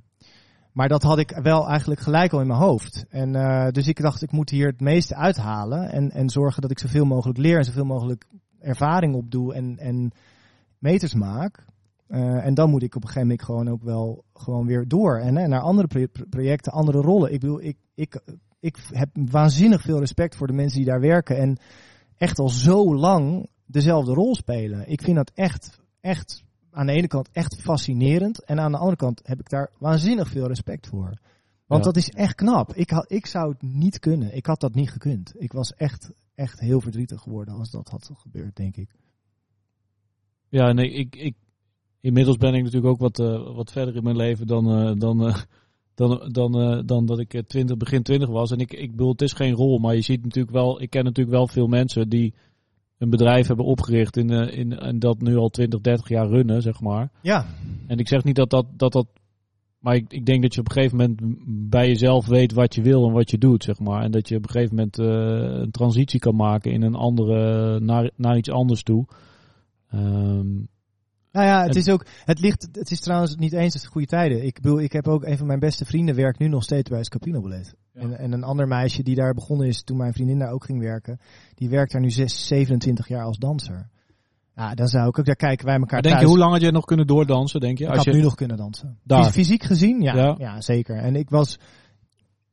maar 0.72 0.88
dat 0.88 1.02
had 1.02 1.18
ik 1.18 1.38
wel 1.42 1.68
eigenlijk 1.68 2.00
gelijk 2.00 2.32
al 2.32 2.40
in 2.40 2.46
mijn 2.46 2.61
hoofd. 2.61 3.05
En 3.09 3.34
eh, 3.34 3.68
dus 3.70 3.88
ik 3.88 4.00
dacht, 4.00 4.22
ik 4.22 4.32
moet 4.32 4.50
hier 4.50 4.66
het 4.66 4.80
meeste 4.80 5.14
uithalen. 5.14 5.92
En, 5.92 6.11
en 6.11 6.28
zorgen 6.28 6.62
dat 6.62 6.70
ik 6.70 6.78
zoveel 6.78 7.05
mogelijk 7.05 7.38
leer 7.38 7.59
en 7.59 7.64
zoveel 7.64 7.84
mogelijk 7.84 8.26
ervaring 8.61 9.14
opdoe 9.14 9.55
en, 9.55 9.78
en 9.78 10.12
meters 10.78 11.14
maak. 11.14 11.64
Eh, 12.15 12.47
en 12.47 12.55
dan 12.55 12.71
moet 12.71 12.83
ik 12.83 12.95
op 12.95 13.03
een 13.03 13.09
gegeven 13.09 13.29
moment 13.29 13.47
gewoon 13.47 13.69
ook 13.69 13.83
wel 13.83 14.25
gewoon 14.33 14.67
weer 14.67 14.89
door. 14.89 15.19
En 15.19 15.37
hè, 15.37 15.47
naar 15.47 15.61
andere 15.61 15.87
pro- 15.87 16.07
pro- 16.12 16.25
projecten, 16.31 16.73
andere 16.73 17.01
rollen. 17.01 17.33
Ik 17.33 17.41
bedoel, 17.41 17.62
ik, 17.62 17.77
ik, 17.95 18.21
ik 18.61 18.77
heb 18.91 19.09
waanzinnig 19.31 19.83
veel 19.83 19.99
respect 19.99 20.37
voor 20.37 20.47
de 20.47 20.53
mensen 20.53 20.79
die 20.79 20.89
daar 20.89 21.01
werken. 21.01 21.37
En 21.37 21.57
echt 22.17 22.39
al 22.39 22.49
zo 22.49 22.95
lang 22.97 23.49
dezelfde 23.67 24.12
rol 24.12 24.35
spelen. 24.35 24.91
Ik 24.91 25.03
vind 25.03 25.17
dat 25.17 25.31
echt, 25.35 25.81
echt 26.01 26.45
aan 26.71 26.87
de 26.87 26.93
ene 26.93 27.07
kant 27.07 27.29
echt 27.33 27.61
fascinerend. 27.61 28.45
En 28.45 28.61
aan 28.61 28.73
de 28.73 28.79
andere 28.79 28.97
kant 28.97 29.21
heb 29.25 29.41
ik 29.41 29.49
daar 29.49 29.71
waanzinnig 29.79 30.29
veel 30.29 30.47
respect 30.47 30.87
voor. 30.87 31.19
Want 31.67 31.85
Ja. 31.85 31.91
dat 31.91 31.97
is 31.97 32.11
echt 32.11 32.35
knap. 32.35 32.75
Ik, 32.75 32.91
had, 32.91 33.11
ik 33.11 33.27
zou 33.27 33.53
het 33.53 33.62
niet 33.62 33.99
kunnen. 33.99 34.37
Ik 34.37 34.47
had 34.47 34.61
dat 34.61 34.75
niet 34.75 34.91
gekund. 34.91 35.33
Ik 35.37 35.53
was 35.53 35.75
echt, 35.75 36.11
echt 36.35 36.61
heel 36.61 36.81
verdrietig 36.81 37.21
geworden 37.21 37.55
als 37.55 37.71
dat 37.71 37.89
had 37.89 38.11
gebeurd, 38.15 38.57
denk 38.57 38.77
ik. 38.77 38.91
Ja, 40.49 40.73
nee, 40.73 40.91
ik, 40.91 41.17
ik, 41.17 41.35
inmiddels 42.05 42.36
ben 42.36 42.55
ik 42.55 42.62
natuurlijk 42.62 42.92
ook 42.92 43.00
wat, 43.00 43.18
eh, 43.18 43.55
wat 43.55 43.72
verder 43.72 43.96
in 43.96 44.02
mijn 44.02 44.16
leven 44.16 44.46
dan, 44.46 44.70
eh, 44.70 44.92
dan, 44.98 45.26
eh, 45.26 45.36
dan, 45.94 46.28
dan, 46.32 46.61
eh, 46.61 46.80
dan 46.86 47.07
dat 47.07 47.18
ik 47.18 47.34
eh, 47.34 47.42
20, 47.42 47.76
begin 47.76 48.02
20 48.02 48.28
was. 48.28 48.50
En 48.50 48.59
ik, 48.59 48.72
ik 48.72 48.90
bedoel, 48.90 49.11
het 49.11 49.22
is 49.22 49.32
geen 49.32 49.55
rol, 49.55 49.78
maar 49.78 49.94
je 49.94 50.00
ziet 50.00 50.22
natuurlijk 50.22 50.55
wel, 50.55 50.82
ik 50.82 50.90
ken 50.90 51.05
natuurlijk 51.05 51.36
wel 51.36 51.48
veel 51.48 51.66
mensen 51.66 52.09
die 52.09 52.34
een 52.98 53.11
bedrijf 53.11 53.46
hebben 53.46 53.66
opgericht 53.66 54.16
in, 54.16 54.30
in, 54.30 54.78
en 54.78 54.98
dat 54.98 55.20
nu 55.20 55.36
al 55.36 55.48
20, 55.48 55.80
30 55.80 56.09
jaar 56.09 56.28
runnen, 56.28 56.62
zeg 56.62 56.80
maar. 56.80 57.11
Ja, 57.22 57.46
En 57.86 57.98
ik 57.98 58.09
zeg 58.09 58.24
niet 58.24 58.36
dat 58.36 58.50
dat, 58.50 58.66
dat, 58.76 58.92
dat 58.92 59.07
maar 59.78 59.94
ik, 59.94 60.12
ik 60.12 60.26
denk 60.26 60.42
dat 60.42 60.55
je 60.55 60.61
op 60.61 60.68
een 60.68 60.72
gegeven 60.72 60.96
moment 60.96 61.20
bij 61.70 61.88
jezelf 61.88 62.26
weet 62.26 62.52
wat 62.52 62.74
je 62.74 62.82
wil 62.82 63.07
en 63.07 63.12
wat 63.12 63.30
je 63.30 63.38
doet, 63.38 63.64
zeg 63.64 63.78
maar. 63.78 64.02
En 64.02 64.11
dat 64.11 64.28
je 64.28 64.36
op 64.36 64.42
een 64.42 64.50
gegeven 64.50 64.74
moment 64.76 64.98
een 64.98 65.70
transitie 65.70 66.20
kan 66.20 66.36
maken 66.36 66.72
in 66.72 66.82
een 66.82 66.94
andere, 66.94 67.80
naar, 67.80 68.11
naar 68.16 68.36
iets 68.36 68.50
anders 68.50 68.82
toe. 68.82 69.07
Ehm, 69.90 70.46
Nou 71.35 71.47
ja, 71.47 71.62
het 71.62 71.76
is 71.76 71.89
ook, 71.89 72.07
het 72.24 72.41
ligt, 72.41 72.68
het 72.72 72.91
is 72.91 73.01
trouwens 73.01 73.37
niet 73.37 73.53
eens 73.53 73.74
het 73.74 73.87
goede 73.87 74.07
tijden. 74.07 74.45
Ik 74.45 74.61
bedoel, 74.61 74.80
ik 74.80 74.93
heb 74.93 75.09
ook 75.09 75.24
een 75.24 75.37
van 75.39 75.47
mijn 75.47 75.59
beste 75.59 75.85
vrienden 75.85 76.14
werkt 76.14 76.39
nu 76.39 76.49
nog 76.49 76.62
steeds 76.62 76.91
bij 76.91 77.05
Scapino 77.05 77.41
Ballet. 77.41 77.74
Ja. 77.93 78.01
En, 78.01 78.18
en 78.18 78.32
een 78.32 78.45
ander 78.45 78.68
meisje 78.68 79.03
die 79.03 79.14
daar 79.14 79.35
begonnen 79.35 79.66
is 79.66 79.82
toen 79.82 79.97
mijn 79.97 80.12
vriendin 80.12 80.39
daar 80.39 80.51
ook 80.53 80.64
ging 80.64 80.80
werken, 80.80 81.18
die 81.55 81.68
werkt 81.68 81.93
daar 81.93 82.01
nu 82.01 82.11
zes, 82.11 82.47
27 82.47 83.09
jaar 83.09 83.24
als 83.24 83.39
danser. 83.39 83.89
Ja, 84.57 84.74
dan 84.74 84.89
zou 84.89 85.09
ik 85.09 85.18
ook, 85.18 85.24
daar 85.24 85.37
kijken 85.37 85.66
wij 85.66 85.74
elkaar 85.74 85.93
maar 85.93 86.11
denk 86.11 86.20
je, 86.20 86.26
hoe 86.26 86.39
lang 86.39 86.53
had 86.53 86.61
je 86.61 86.70
nog 86.70 86.85
kunnen 86.85 87.07
doordansen, 87.07 87.61
denk 87.61 87.78
je? 87.78 87.85
Ik 87.85 87.91
Als 87.91 87.97
had 87.99 88.07
je 88.07 88.12
nu 88.12 88.20
nog 88.22 88.35
kunnen 88.35 88.57
dansen. 88.57 88.99
Daar. 89.03 89.24
Fys- 89.24 89.32
Fysiek 89.32 89.62
gezien, 89.62 90.01
ja, 90.01 90.14
Ja. 90.16 90.35
ja. 90.39 90.61
zeker. 90.61 90.97
En 90.97 91.16
ik 91.16 91.30
was, 91.30 91.59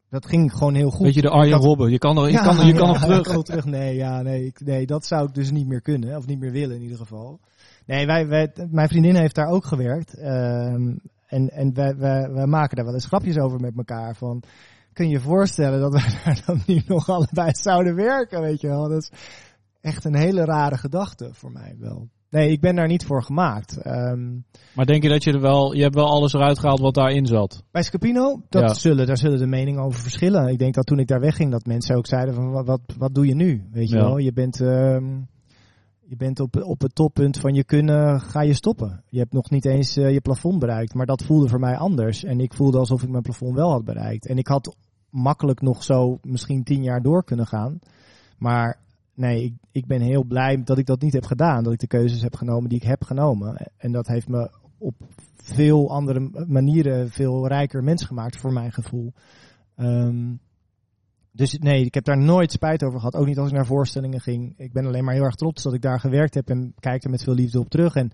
dat 0.09 0.25
ging 0.25 0.53
gewoon 0.53 0.75
heel 0.75 0.89
goed. 0.89 1.05
Weet 1.05 1.13
je, 1.13 1.21
de 1.21 1.29
Arjen 1.29 1.53
had- 1.53 1.63
Robben, 1.63 1.91
je 1.91 1.97
kan, 1.97 2.17
er, 2.17 2.25
je 2.25 2.32
Ja, 2.32 2.43
kan, 2.43 2.65
je 2.67 2.73
kan 2.73 2.88
nog 2.88 2.99
terug. 2.99 3.43
terug. 3.43 3.65
Nee, 3.65 3.95
ja, 3.95 4.21
nee, 4.21 4.45
ik- 4.45 4.59
nee, 4.65 4.86
dat 4.86 5.05
zou 5.05 5.27
ik 5.27 5.34
dus 5.34 5.51
niet 5.51 5.67
meer 5.67 5.82
kunnen. 5.82 6.17
Of 6.17 6.25
niet 6.25 6.39
meer 6.39 6.51
willen 6.51 6.75
in 6.75 6.82
ieder 6.82 6.97
geval. 6.97 7.39
Nee, 7.86 8.05
wij, 8.05 8.27
wij, 8.27 8.51
mijn 8.69 8.88
vriendin 8.88 9.15
heeft 9.15 9.36
daar 9.36 9.49
ook 9.49 9.65
gewerkt. 9.65 10.17
ehm, 10.17 10.95
en 11.27 11.49
en 11.49 11.73
wij, 11.73 11.95
wij, 11.97 12.29
wij 12.32 12.45
maken 12.47 12.75
daar 12.75 12.86
wel 12.86 12.93
eens 12.93 13.05
grapjes 13.05 13.38
over 13.38 13.59
met 13.59 13.77
elkaar. 13.77 14.15
Van, 14.15 14.43
kun 14.93 15.05
je 15.05 15.11
je 15.11 15.19
voorstellen 15.19 15.79
dat 15.79 15.91
wij 15.91 16.13
daar 16.25 16.43
dan 16.45 16.61
nu 16.65 16.82
nog 16.88 17.09
allebei 17.09 17.49
zouden 17.51 17.95
werken, 17.95 18.41
weet 18.41 18.61
je 18.61 18.67
wel. 18.67 18.89
Dat 18.89 19.01
is 19.01 19.11
echt 19.82 20.05
een 20.05 20.15
hele 20.17 20.45
rare 20.45 20.77
gedachte 20.77 21.29
voor 21.34 21.51
mij 21.51 21.75
wel. 21.79 22.07
Nee, 22.29 22.51
ik 22.51 22.61
ben 22.61 22.75
daar 22.75 22.88
niet 22.88 23.05
voor 23.05 23.23
gemaakt. 23.23 23.77
Ehm, 23.77 24.29
Maar 24.75 24.86
denk 24.86 25.03
je 25.03 25.09
dat 25.09 25.23
je 25.23 25.32
er 25.32 25.41
wel, 25.41 25.73
je 25.75 25.82
hebt 25.82 25.95
wel 25.95 26.09
alles 26.09 26.34
eruit 26.34 26.59
gehaald 26.59 26.79
wat 26.79 26.93
daarin 26.93 27.25
zat? 27.25 27.63
Bij 27.71 27.84
Scapino, 27.84 28.41
dat 28.49 28.61
Ja. 28.61 28.73
zullen, 28.73 29.05
daar 29.07 29.17
zullen 29.17 29.39
de 29.39 29.47
meningen 29.47 29.84
over 29.84 30.01
verschillen. 30.01 30.47
Ik 30.47 30.59
denk 30.59 30.73
dat 30.73 30.86
toen 30.86 30.99
ik 30.99 31.07
daar 31.07 31.19
wegging, 31.19 31.51
dat 31.51 31.65
mensen 31.65 31.95
ook 31.95 32.07
zeiden 32.07 32.34
van 32.34 32.51
wat, 32.51 32.65
wat, 32.65 32.82
wat 32.97 33.13
doe 33.13 33.25
je 33.27 33.36
nu? 33.36 33.67
Weet 33.71 33.89
je 33.89 33.95
Ja. 33.95 34.03
wel, 34.03 34.17
je 34.17 34.34
bent, 34.34 34.61
ehm, 34.61 35.05
je 36.12 36.18
bent 36.18 36.39
op, 36.39 36.64
op 36.64 36.82
het 36.82 36.95
toppunt 36.95 37.39
van 37.39 37.53
je 37.53 37.64
kunnen, 37.64 38.22
ga 38.22 38.41
je 38.41 38.53
stoppen. 38.53 39.03
Je 39.09 39.20
hebt 39.20 39.34
nog 39.34 39.49
niet 39.49 39.66
eens 39.66 39.97
eh, 39.97 40.14
je 40.14 40.22
plafond 40.22 40.59
bereikt, 40.59 40.93
maar 40.93 41.05
dat 41.05 41.24
voelde 41.24 41.47
voor 41.47 41.59
mij 41.59 41.78
anders. 41.78 42.24
En 42.24 42.39
ik 42.39 42.53
voelde 42.53 42.78
alsof 42.78 43.03
ik 43.03 43.09
mijn 43.09 43.24
plafond 43.24 43.55
wel 43.55 43.72
had 43.72 43.86
bereikt. 43.86 44.26
En 44.26 44.38
ik 44.38 44.47
had 44.47 44.76
makkelijk 45.09 45.62
nog 45.62 45.84
zo 45.84 46.20
misschien 46.22 46.64
tien 46.64 46.84
jaar 46.84 47.01
door 47.01 47.24
kunnen 47.24 47.47
gaan. 47.47 47.80
Maar 48.38 48.80
nee, 49.14 49.43
ik, 49.43 49.53
ik 49.72 49.86
ben 49.86 50.01
heel 50.01 50.24
blij 50.24 50.64
dat 50.64 50.78
ik 50.78 50.86
dat 50.86 51.01
niet 51.01 51.14
heb 51.14 51.26
gedaan. 51.26 51.64
Dat 51.64 51.74
ik 51.74 51.80
de 51.80 51.88
keuzes 51.88 52.22
heb 52.22 52.36
genomen 52.36 52.70
die 52.70 52.80
ik 52.80 52.88
heb 52.88 53.03
genomen. 53.03 53.72
En 53.78 53.91
dat 53.91 54.07
heeft 54.07 54.28
me 54.28 54.51
op 54.78 54.95
veel 55.36 55.91
andere 55.91 56.45
manieren 56.47 57.09
veel 57.09 57.47
rijker 57.47 57.84
mens 57.84 58.03
gemaakt 58.03 58.38
voor 58.38 58.53
mijn 58.53 58.72
gevoel. 58.72 59.14
Ehm, 59.76 60.34
dus 61.32 61.57
nee, 61.59 61.86
ik 61.86 61.93
heb 61.93 62.03
daar 62.03 62.21
nooit 62.21 62.51
spijt 62.51 62.84
over 62.84 62.99
gehad. 62.99 63.15
Ook 63.15 63.25
niet 63.25 63.38
als 63.38 63.49
ik 63.49 63.55
naar 63.55 63.65
voorstellingen 63.65 64.19
ging. 64.19 64.53
Ik 64.57 64.73
ben 64.73 64.86
alleen 64.86 65.03
maar 65.03 65.13
heel 65.13 65.23
erg 65.23 65.36
trots 65.36 65.63
dat 65.63 65.73
ik 65.73 65.82
daar 65.82 65.99
gewerkt 65.99 66.34
heb 66.34 66.49
en 66.49 66.73
kijk 66.79 67.03
er 67.03 67.09
met 67.09 67.23
veel 67.23 67.34
liefde 67.34 67.59
op 67.59 67.69
terug. 67.69 67.95
En 67.95 68.11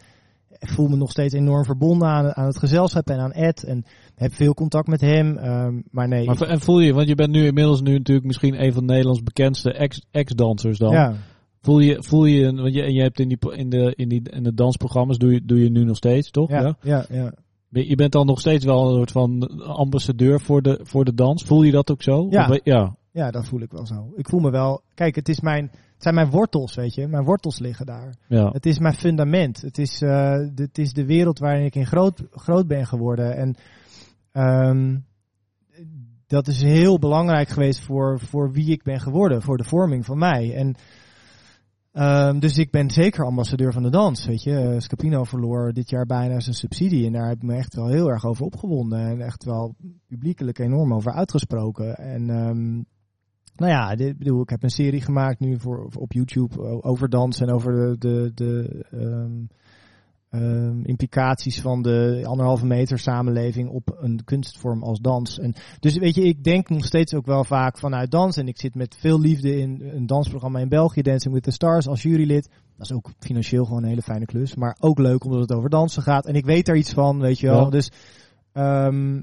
ik 0.59 0.69
voel 0.69 0.87
me 0.87 0.95
nog 0.95 1.11
steeds 1.11 1.33
enorm 1.33 1.65
verbonden 1.65 2.07
aan, 2.07 2.35
aan 2.35 2.45
het 2.45 2.57
gezelschap 2.57 3.09
en 3.09 3.19
aan 3.19 3.31
Ed. 3.31 3.63
En 3.63 3.85
heb 4.15 4.33
veel 4.33 4.53
contact 4.53 4.87
met 4.87 5.01
hem. 5.01 5.37
Ehm, 5.37 5.81
maar 5.91 6.07
nee, 6.07 6.25
Maar, 6.25 6.41
en 6.41 6.59
voel 6.59 6.79
je, 6.79 6.93
want 6.93 7.07
je 7.07 7.15
bent 7.15 7.31
nu 7.31 7.45
inmiddels 7.45 7.81
nu 7.81 7.93
natuurlijk 7.97 8.27
misschien 8.27 8.63
een 8.63 8.73
van 8.73 8.85
Nederlands 8.85 9.23
bekendste 9.23 9.73
ex- 9.73 10.05
ex-dansers 10.11 10.77
dan. 10.77 10.91
ja, 10.91 11.13
Voel 11.61 11.79
je, 11.79 12.03
voel 12.03 12.25
je, 12.25 12.55
want 12.55 12.73
je, 12.73 12.81
en 12.81 12.93
je 12.93 13.01
hebt 13.01 13.19
in, 13.19 13.27
die, 13.27 13.37
in, 13.55 13.69
de, 13.69 13.93
in, 13.95 14.09
die, 14.09 14.21
in 14.29 14.43
de 14.43 14.53
dansprogramma's, 14.53 15.17
doe 15.17 15.33
je, 15.33 15.45
doe 15.45 15.63
je 15.63 15.69
nu 15.69 15.83
nog 15.83 15.95
steeds, 15.97 16.31
toch? 16.31 16.49
ja, 16.49 16.77
ja, 16.81 17.05
ja. 17.09 17.33
Je 17.69 17.95
bent 17.95 18.11
dan 18.11 18.25
nog 18.25 18.39
steeds 18.39 18.65
wel 18.65 18.87
een 18.87 18.95
soort 18.95 19.11
van 19.11 19.61
ambassadeur 19.61 20.41
voor 20.41 20.61
de, 20.61 20.79
voor 20.83 21.05
de 21.05 21.13
dans. 21.13 21.43
Voel 21.43 21.63
je 21.63 21.71
dat 21.71 21.91
ook 21.91 22.03
zo? 22.03 22.27
Ja. 22.29 22.49
Of 22.49 22.59
ja. 22.63 22.95
Ja, 23.17 23.31
dat 23.31 23.47
voel 23.47 23.61
ik 23.61 23.71
wel 23.71 23.85
zo. 23.85 24.11
Ik 24.15 24.29
voel 24.29 24.39
me 24.39 24.51
wel. 24.51 24.81
Kijk, 24.93 25.15
het, 25.15 25.29
is 25.29 25.39
mijn, 25.41 25.63
het 25.63 26.03
zijn 26.03 26.15
mijn 26.15 26.29
wortels, 26.29 26.75
weet 26.75 26.93
je. 26.93 27.07
Mijn 27.07 27.23
wortels 27.23 27.59
liggen 27.59 27.85
daar. 27.85 28.15
ja. 28.27 28.49
Het 28.51 28.65
is 28.65 28.79
mijn 28.79 28.93
fundament. 28.93 29.61
Het 29.61 29.77
is, 29.77 30.01
eh, 30.01 30.09
de, 30.53 30.63
het 30.63 30.77
is 30.77 30.93
de 30.93 31.05
wereld 31.05 31.39
waarin 31.39 31.65
ik 31.65 31.75
in 31.75 31.85
groot, 31.85 32.23
groot 32.31 32.67
ben 32.67 32.85
geworden. 32.87 33.35
En 33.35 33.55
ehm, 34.31 34.97
dat 36.27 36.47
is 36.47 36.61
heel 36.61 36.99
belangrijk 36.99 37.49
geweest 37.49 37.81
voor, 37.85 38.19
voor 38.19 38.51
wie 38.51 38.71
ik 38.71 38.83
ben 38.83 38.99
geworden. 38.99 39.41
Voor 39.41 39.57
de 39.57 39.63
vorming 39.63 40.05
van 40.05 40.17
mij. 40.17 40.53
En 40.55 40.75
ehm, 41.91 42.39
dus 42.39 42.57
ik 42.57 42.71
ben 42.71 42.89
zeker 42.89 43.25
ambassadeur 43.25 43.73
van 43.73 43.83
de 43.83 43.89
dans. 43.89 44.25
Weet 44.25 44.43
je, 44.43 44.57
Eh, 44.57 44.79
Scapino 44.79 45.23
verloor 45.23 45.73
dit 45.73 45.89
jaar 45.89 46.05
bijna 46.05 46.39
zijn 46.39 46.55
subsidie. 46.55 47.05
En 47.05 47.11
daar 47.11 47.27
heb 47.27 47.35
ik 47.37 47.43
me 47.43 47.55
echt 47.55 47.75
wel 47.75 47.87
heel 47.87 48.09
erg 48.09 48.25
over 48.25 48.45
opgewonden. 48.45 48.99
En 48.99 49.21
echt 49.21 49.43
wel 49.43 49.75
publiekelijk 50.07 50.59
enorm 50.59 50.93
over 50.93 51.11
uitgesproken. 51.11 51.95
En 51.95 52.29
ehm, 52.29 52.81
nou 53.59 53.71
ja, 53.71 53.95
dit, 53.95 54.17
bedoel, 54.17 54.41
ik 54.41 54.49
heb 54.49 54.63
een 54.63 54.69
serie 54.69 55.01
gemaakt 55.01 55.39
nu 55.39 55.59
voor, 55.59 55.89
op 55.97 56.13
YouTube 56.13 56.83
over 56.83 57.09
dans 57.09 57.39
en 57.39 57.51
over 57.51 57.73
de, 57.73 57.95
de, 57.99 58.31
de 58.33 58.85
ehm, 58.91 59.45
ehm, 60.29 60.83
implicaties 60.83 61.61
van 61.61 61.81
de 61.81 62.21
anderhalve 62.25 62.65
meter 62.65 62.99
samenleving 62.99 63.69
op 63.69 63.97
een 63.99 64.23
kunstvorm 64.23 64.83
als 64.83 64.99
dans. 64.99 65.39
En 65.39 65.55
dus 65.79 65.97
weet 65.97 66.15
je, 66.15 66.23
ik 66.23 66.43
denk 66.43 66.69
nog 66.69 66.85
steeds 66.85 67.13
ook 67.13 67.25
wel 67.25 67.43
vaak 67.43 67.77
vanuit 67.77 68.11
dans. 68.11 68.37
En 68.37 68.47
ik 68.47 68.59
zit 68.59 68.75
met 68.75 68.95
veel 68.99 69.19
liefde 69.19 69.57
in 69.59 69.81
een 69.93 70.07
dansprogramma 70.07 70.59
in 70.59 70.69
België, 70.69 71.01
Dancing 71.01 71.33
with 71.33 71.43
the 71.43 71.51
Stars, 71.51 71.87
als 71.87 72.01
jurylid. 72.01 72.49
Dat 72.77 72.89
is 72.89 72.95
ook 72.95 73.11
financieel 73.19 73.65
gewoon 73.65 73.83
een 73.83 73.89
hele 73.89 74.01
fijne 74.01 74.25
klus. 74.25 74.55
Maar 74.55 74.77
ook 74.79 74.99
leuk 74.99 75.23
omdat 75.23 75.41
het 75.41 75.53
over 75.53 75.69
dansen 75.69 76.03
gaat. 76.03 76.25
En 76.25 76.35
ik 76.35 76.45
weet 76.45 76.65
daar 76.65 76.77
iets 76.77 76.93
van, 76.93 77.19
weet 77.19 77.39
je 77.39 77.47
wel. 77.47 77.63
Ja. 77.63 77.69
Dus, 77.69 77.91
ehm, 78.51 79.21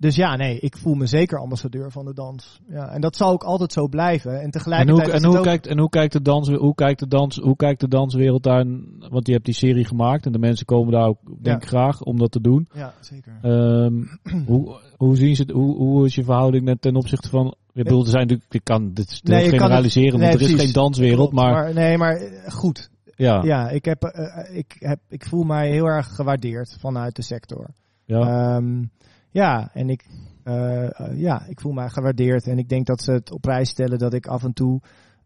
dus 0.00 0.16
ja, 0.16 0.36
nee, 0.36 0.58
ik 0.60 0.76
voel 0.76 0.94
me 0.94 1.06
zeker 1.06 1.38
ambassadeur 1.38 1.90
van 1.90 2.04
de 2.04 2.14
dans. 2.14 2.60
Ja, 2.68 2.88
en 2.88 3.00
dat 3.00 3.16
zal 3.16 3.30
ook 3.30 3.42
altijd 3.42 3.72
zo 3.72 3.88
blijven. 3.88 4.32
En 4.38 4.40
En 4.40 4.50
tegelijkertijd 4.50 5.06
hoe, 5.06 5.16
en, 5.16 5.24
hoe 5.24 5.36
ook- 5.38 5.42
kijkt, 5.44 5.66
en 5.66 5.78
hoe 5.78 5.88
kijkt 5.88 6.12
de 6.12 6.22
dans, 6.22 6.48
hoe 6.48 6.74
kijkt 6.74 7.00
de 7.00 7.08
dans, 7.08 7.36
hoe 7.36 7.56
kijkt 7.56 7.80
de 7.80 7.88
danswereld 7.88 8.42
daar, 8.42 8.64
want 9.10 9.26
je 9.26 9.32
hebt 9.32 9.44
die 9.44 9.54
serie 9.54 9.84
gemaakt 9.84 10.26
en 10.26 10.32
de 10.32 10.38
mensen 10.38 10.66
komen 10.66 10.92
daar 10.92 11.06
ook, 11.06 11.18
denk 11.42 11.62
ik, 11.62 11.68
graag 11.68 12.02
om 12.02 12.18
dat 12.18 12.30
te 12.30 12.40
doen. 12.40 12.68
Ja, 12.74 12.94
zeker. 13.00 13.38
Ehm, 13.42 14.02
hoe, 14.50 14.78
hoe 14.96 15.16
zien 15.16 15.36
ze 15.36 15.42
het, 15.42 15.50
hoe, 15.50 15.76
hoe 15.76 16.06
is 16.06 16.14
je 16.14 16.24
verhouding 16.24 16.64
net 16.64 16.80
ten 16.82 16.96
opzichte 16.96 17.28
van, 17.28 17.46
ik 17.72 17.82
bedoel, 17.84 18.02
er 18.02 18.08
zijn 18.10 18.22
natuurlijk, 18.22 18.52
ik 18.54 18.64
kan 18.64 18.92
dit 18.94 19.20
Nee, 19.22 19.42
kan 19.42 19.52
het- 19.52 19.60
generaliseren, 19.62 20.18
nee, 20.18 20.28
want 20.28 20.40
er 20.40 20.48
is 20.54 20.62
geen 20.62 20.72
danswereld, 20.72 21.30
Klopt, 21.30 21.32
maar, 21.34 21.74
Nee, 21.74 21.98
maar 21.98 22.16
eh, 22.16 22.50
goed. 22.52 22.90
ja, 23.16 23.42
Ja, 23.42 23.68
ik, 23.68 23.84
heb, 23.84 24.02
eh, 24.02 24.56
ik, 24.56 24.76
heb, 24.78 24.98
ik 25.08 25.24
voel 25.26 25.42
mij 25.42 25.70
heel 25.70 25.84
erg 25.86 26.06
gewaardeerd 26.14 26.76
vanuit 26.80 27.16
de 27.16 27.22
sector. 27.22 27.66
ja. 28.04 28.54
Ehm, 28.56 28.82
ja, 29.30 29.70
en 29.72 29.88
ik, 29.90 30.06
eh, 30.44 30.88
ja, 31.14 31.46
ik 31.48 31.60
voel 31.60 31.72
mij 31.72 31.88
gewaardeerd. 31.88 32.46
En 32.46 32.58
ik 32.58 32.68
denk 32.68 32.86
dat 32.86 33.02
ze 33.02 33.12
het 33.12 33.32
op 33.32 33.40
prijs 33.40 33.68
stellen 33.68 33.98
dat 33.98 34.14
ik 34.14 34.26
af 34.26 34.44
en 34.44 34.52
toe 34.52 34.80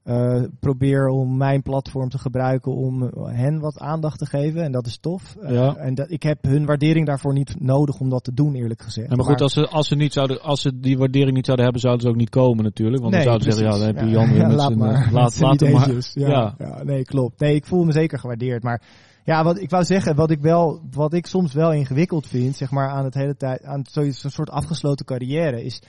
eh, 0.04 0.42
probeer 0.60 1.08
om 1.08 1.36
mijn 1.36 1.62
platform 1.62 2.08
te 2.08 2.18
gebruiken 2.18 2.74
om 2.74 3.02
hen 3.26 3.60
wat 3.60 3.78
aandacht 3.78 4.18
te 4.18 4.26
geven. 4.26 4.62
En 4.62 4.72
dat 4.72 4.86
is 4.86 4.98
tof. 4.98 5.36
Eh, 5.36 5.54
Ja. 5.54 5.76
en 5.76 5.94
dat, 5.94 6.10
ik 6.10 6.22
heb 6.22 6.42
hun 6.42 6.66
waardering 6.66 7.06
daarvoor 7.06 7.32
niet 7.32 7.60
nodig 7.60 8.00
om 8.00 8.08
dat 8.08 8.24
te 8.24 8.34
doen, 8.34 8.54
eerlijk 8.54 8.82
gezegd. 8.82 9.10
Ja, 9.10 9.16
maar 9.16 9.24
goed, 9.24 9.40
als 9.40 9.52
ze, 9.52 9.68
als, 9.68 9.88
ze 9.88 9.94
niet 9.94 10.12
zouden, 10.12 10.42
als 10.42 10.60
ze 10.60 10.80
die 10.80 10.98
waardering 10.98 11.34
niet 11.34 11.44
zouden 11.44 11.64
hebben, 11.64 11.82
zouden 11.82 12.04
ze 12.04 12.10
ook 12.12 12.18
niet 12.20 12.30
komen 12.30 12.64
natuurlijk. 12.64 13.02
Want 13.02 13.14
dan 13.14 13.22
zouden 13.22 13.52
ze 13.52 13.58
zeggen, 13.58 13.78
ja, 13.78 13.86
dan 13.86 13.94
heb 13.94 14.04
je 14.04 14.10
Jan 14.10 14.32
weer 14.32 14.46
met 14.48 14.56
laat 14.56 14.66
zijn... 14.66 14.78
maar. 14.78 15.12
Laat, 15.12 15.60
hem 15.60 15.72
maar. 15.72 15.90
Ja, 16.12 16.28
Ja. 16.28 16.54
ja. 16.58 16.82
nee, 16.82 17.04
klopt. 17.04 17.40
Nee, 17.40 17.54
ik 17.54 17.66
voel 17.66 17.84
me 17.84 17.92
zeker 17.92 18.18
gewaardeerd. 18.18 18.62
Maar 18.62 18.82
ja, 19.24 19.44
wat 19.44 19.60
ik 19.60 19.70
wou 19.70 19.84
zeggen, 19.84 20.16
wat 20.16 20.30
ik 20.30 20.40
wel, 20.40 20.82
wat 20.90 21.12
ik 21.12 21.26
soms 21.26 21.52
wel 21.52 21.72
ingewikkeld 21.72 22.26
vind, 22.26 22.56
zeg 22.56 22.70
maar, 22.70 22.88
aan 22.88 23.04
het 23.04 23.14
hele 23.14 23.36
tijd, 23.36 23.62
aan 23.64 23.82
zo'n 23.90 24.12
soort 24.12 24.50
afgesloten 24.50 25.06
carrière, 25.06 25.64
is 25.64 25.82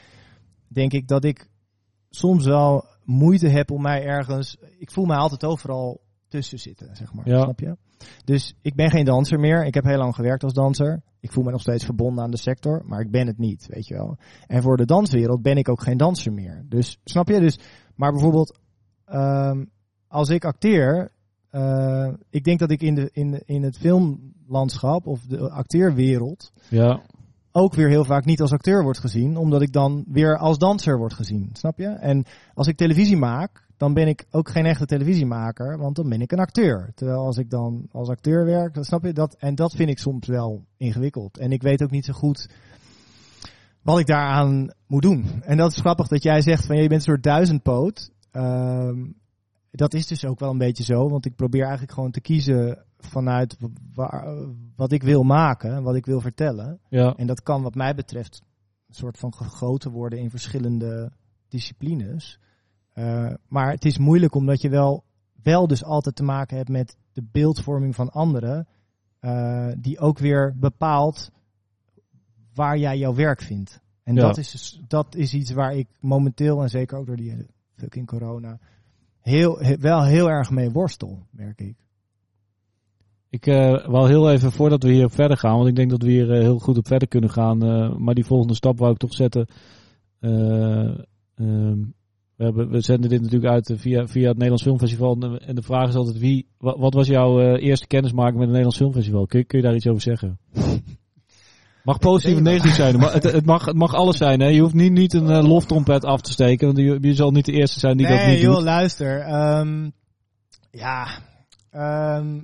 denk 0.68 0.92
ik 0.92 1.08
dat 1.08 1.24
ik 1.24 1.50
soms 2.10 2.46
wel 2.46 2.86
moeite 3.04 3.48
heb 3.48 3.72
om 3.72 3.82
mij 3.82 4.04
ergens. 4.04 4.58
Ik 4.78 4.92
voel 4.92 5.06
mij 5.06 5.18
altijd 5.18 5.44
overal 5.44 6.02
tussen 6.28 6.60
zitten, 6.60 6.96
zeg 6.96 7.14
maar. 7.14 7.30
Ja. 7.30 7.42
Snap 7.42 7.60
je? 7.60 7.78
Dus 8.24 8.56
ik 8.62 8.76
ben 8.76 8.90
geen 8.90 9.06
danser 9.06 9.40
meer. 9.40 9.66
Ik 9.66 9.74
heb 9.74 9.84
heel 9.84 9.98
lang 9.98 10.16
gewerkt 10.16 10.44
als 10.44 10.54
danser. 10.54 11.02
Ik 11.20 11.32
voel 11.32 11.44
me 11.44 11.52
nog 11.52 11.62
steeds 11.62 11.86
verbonden 11.86 12.24
aan 12.24 12.32
de 12.32 12.38
sector, 12.38 12.82
maar 12.86 13.00
ik 13.00 13.12
ben 13.12 13.28
het 13.28 13.38
niet, 13.38 13.68
weet 13.68 13.88
je 13.88 13.94
wel. 13.94 14.18
En 14.48 14.62
voor 14.62 14.78
de 14.78 14.86
danswereld 14.86 15.42
ben 15.42 15.58
ik 15.58 15.70
ook 15.70 15.82
geen 15.82 15.98
danser 15.98 16.34
meer. 16.34 16.66
Dus 16.70 17.00
snap 17.04 17.28
je? 17.28 17.40
Dus, 17.40 17.60
maar 17.96 18.12
bijvoorbeeld, 18.12 18.60
ehm, 19.06 19.66
als 20.08 20.30
ik 20.30 20.46
acteer, 20.46 21.12
eh, 21.56 22.14
ik 22.30 22.44
denk 22.44 22.60
dat 22.60 22.72
ik 22.72 22.82
in, 22.82 22.96
de, 22.96 23.10
in, 23.14 23.42
in 23.46 23.64
het 23.64 23.78
filmlandschap 23.78 25.08
of 25.08 25.26
de 25.26 25.50
acteerwereld 25.50 26.52
Ja, 26.70 27.02
ook 27.52 27.74
weer 27.74 27.90
heel 27.90 28.06
vaak 28.06 28.26
niet 28.26 28.42
als 28.42 28.52
acteur 28.52 28.84
word 28.84 28.98
gezien, 28.98 29.38
omdat 29.38 29.62
ik 29.62 29.72
dan 29.72 30.04
weer 30.08 30.38
als 30.38 30.58
danser 30.58 30.98
word 30.98 31.14
gezien. 31.14 31.50
Snap 31.54 31.78
je? 31.78 31.88
En 31.88 32.26
als 32.54 32.68
ik 32.68 32.78
televisie 32.78 33.18
maak, 33.18 33.68
dan 33.78 33.94
ben 33.94 34.08
ik 34.08 34.26
ook 34.32 34.50
geen 34.50 34.66
echte 34.66 34.86
televisiemaker, 34.86 35.78
want 35.78 35.96
dan 35.96 36.10
ben 36.10 36.22
ik 36.22 36.32
een 36.32 36.40
acteur. 36.40 36.92
Terwijl 36.96 37.20
als 37.20 37.38
ik 37.38 37.50
dan 37.50 37.88
als 37.92 38.10
acteur 38.10 38.46
werk, 38.46 38.74
dan 38.74 38.84
snap 38.84 39.04
je 39.04 39.14
dat. 39.14 39.36
En 39.40 39.56
dat 39.56 39.74
vind 39.76 39.90
ik 39.90 40.00
soms 40.00 40.28
wel 40.28 40.66
ingewikkeld. 40.78 41.38
En 41.38 41.52
ik 41.52 41.62
weet 41.62 41.84
ook 41.84 41.92
niet 41.92 42.06
zo 42.06 42.14
goed 42.14 42.50
wat 43.82 44.00
ik 44.00 44.08
daaraan 44.08 44.70
moet 44.88 45.02
doen. 45.02 45.26
En 45.42 45.58
dat 45.58 45.72
is 45.72 45.80
grappig 45.80 46.08
dat 46.08 46.24
jij 46.24 46.42
zegt 46.42 46.66
van 46.66 46.76
je 46.76 46.82
bent 46.82 46.94
een 46.94 47.02
soort 47.02 47.24
duizendpoot. 47.24 48.12
Ehm, 48.32 49.04
dat 49.76 49.94
is 49.94 50.08
dus 50.08 50.26
ook 50.26 50.40
wel 50.40 50.52
een 50.52 50.58
beetje 50.58 50.84
zo, 50.84 51.10
want 51.10 51.26
ik 51.26 51.36
probeer 51.36 51.62
eigenlijk 51.62 51.92
gewoon 51.94 52.12
te 52.12 52.22
kiezen 52.22 52.86
vanuit 52.98 53.58
waar, 53.94 54.38
wat 54.76 54.92
ik 54.92 55.04
wil 55.04 55.24
maken, 55.24 55.84
wat 55.84 55.96
ik 55.96 56.06
wil 56.06 56.22
vertellen. 56.22 56.80
ja, 56.90 57.14
En 57.16 57.28
dat 57.28 57.44
kan 57.44 57.62
wat 57.62 57.76
mij 57.76 57.96
betreft 57.96 58.42
een 58.88 58.94
soort 58.96 59.18
van 59.18 59.34
gegoten 59.34 59.92
worden 59.92 60.20
in 60.20 60.30
verschillende 60.30 61.12
disciplines. 61.48 62.40
Eh, 62.94 63.34
maar 63.48 63.72
het 63.72 63.86
is 63.86 63.98
moeilijk 63.98 64.36
omdat 64.36 64.62
je 64.62 64.70
wel, 64.70 65.04
wel 65.44 65.68
dus 65.68 65.84
altijd 65.84 66.16
te 66.16 66.24
maken 66.24 66.58
hebt 66.58 66.70
met 66.70 66.98
de 67.14 67.24
beeldvorming 67.32 67.96
van 67.96 68.10
anderen. 68.12 68.68
eh, 69.20 69.72
die 69.78 70.00
ook 70.00 70.18
weer 70.20 70.56
bepaalt 70.60 71.32
waar 72.54 72.78
jij 72.78 72.98
jouw 72.98 73.14
werk 73.16 73.42
vindt. 73.42 73.82
En 74.04 74.16
Ja. 74.16 74.22
dat, 74.22 74.38
is, 74.38 74.52
dus- 74.52 74.82
dat 74.88 75.16
is 75.16 75.34
iets 75.34 75.52
waar 75.52 75.76
ik 75.76 75.88
momenteel, 76.00 76.62
en 76.62 76.70
zeker 76.70 76.98
ook 76.98 77.06
door 77.06 77.16
die 77.16 77.46
fucking 77.76 78.08
corona, 78.08 78.60
heel, 79.26 79.58
he- 79.60 79.78
wel 79.78 80.04
heel 80.04 80.30
erg 80.30 80.50
mee 80.52 80.72
worstel, 80.72 81.26
merk 81.32 81.62
ik. 81.62 81.76
Ik 83.30 83.48
eh 83.48 83.88
wou 83.88 84.08
heel 84.08 84.32
even 84.32 84.52
voordat 84.52 84.84
we 84.84 84.92
hier 84.92 85.10
verder 85.10 85.38
gaan, 85.38 85.56
want 85.56 85.68
ik 85.68 85.76
denk 85.76 85.90
dat 85.90 86.02
we 86.02 86.10
hier 86.10 86.32
eh, 86.32 86.40
heel 86.42 86.60
goed 86.60 86.78
op 86.78 86.88
verder 86.88 87.08
kunnen 87.08 87.30
gaan. 87.30 87.64
eh, 87.64 87.96
maar 87.96 88.14
die 88.14 88.26
volgende 88.26 88.54
stap 88.54 88.80
wou 88.80 88.92
ik 88.92 88.98
toch 88.98 89.14
zetten. 89.14 89.48
Eh, 90.20 91.00
ehm, 91.36 91.80
we, 92.36 92.44
hebben, 92.44 92.70
we 92.70 92.82
zenden 92.82 93.10
dit 93.10 93.22
natuurlijk 93.22 93.52
uit 93.52 93.74
via, 93.76 94.08
via 94.08 94.28
het 94.28 94.34
Nederlands 94.34 94.64
Filmfestival. 94.64 95.18
En 95.40 95.56
de, 95.56 95.62
vraag 95.62 95.88
is 95.88 95.96
altijd: 95.96 96.18
wie, 96.20 96.48
wat, 96.58 96.78
wat 96.78 96.94
was 96.94 97.08
jouw 97.08 97.56
eerste 97.56 97.88
kennismaking 97.88 98.36
met 98.38 98.48
het 98.48 98.58
Nederlands 98.58 98.78
Filmfestival? 98.78 99.26
Kun, 99.26 99.46
kun 99.46 99.60
je 99.60 99.66
daar 99.66 99.76
iets 99.76 99.88
over 99.88 100.02
zeggen? 100.02 100.40
Mag 101.86 102.00
positief 102.00 102.36
of 102.36 102.42
negatief 102.42 102.76
zijn. 102.76 103.00
Maar 103.00 103.14
het, 103.14 103.24
het, 103.24 103.46
mag, 103.46 103.66
het 103.66 103.76
mag 103.76 103.94
alles 103.94 104.18
zijn. 104.18 104.40
Hè? 104.40 104.48
Je 104.48 104.62
hoeft 104.62 104.74
niet, 104.74 104.92
niet 104.92 105.14
een 105.14 105.30
eh, 105.30 105.44
loftrompet 105.44 106.06
af 106.06 106.22
te 106.22 106.32
steken. 106.32 106.66
Want 106.66 106.78
je, 106.78 106.98
je 107.02 107.14
zal 107.14 107.32
niet 107.32 107.46
de 107.46 107.52
eerste 107.52 107.80
zijn 107.80 107.98
die 107.98 108.08
dat 108.08 108.18
nee, 108.18 108.28
niet 108.28 108.42
joh, 108.42 108.56
doet. 108.56 108.64
luister. 108.64 109.20
ehm, 109.20 109.90
ja. 110.72 111.08
ehm, 111.70 112.42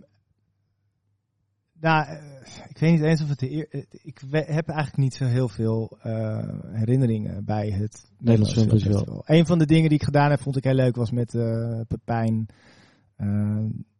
nou, 1.79 2.05
eh, 2.07 2.17
ik 2.69 2.77
weet 2.77 2.91
niet 2.91 3.01
eens 3.01 3.21
of 3.21 3.29
het 3.29 3.39
de 3.39 3.85
Ik 4.03 4.21
heb 4.31 4.67
eigenlijk 4.67 4.97
niet 4.97 5.13
zo 5.13 5.25
heel 5.25 5.47
veel 5.47 5.97
eh, 6.01 6.47
herinneringen 6.71 7.45
bij 7.45 7.69
het 7.69 8.11
Nederlands 8.17 8.53
Filmfestival. 8.53 9.23
Een 9.25 9.45
van 9.45 9.59
de 9.59 9.65
dingen 9.65 9.89
die 9.89 9.97
ik 9.97 10.05
gedaan 10.05 10.29
heb, 10.29 10.41
vond 10.41 10.57
ik 10.57 10.63
heel 10.63 10.73
leuk, 10.73 10.95
was 10.95 11.11
met 11.11 11.35
eh 11.35 11.79
Pepijn. 11.87 12.45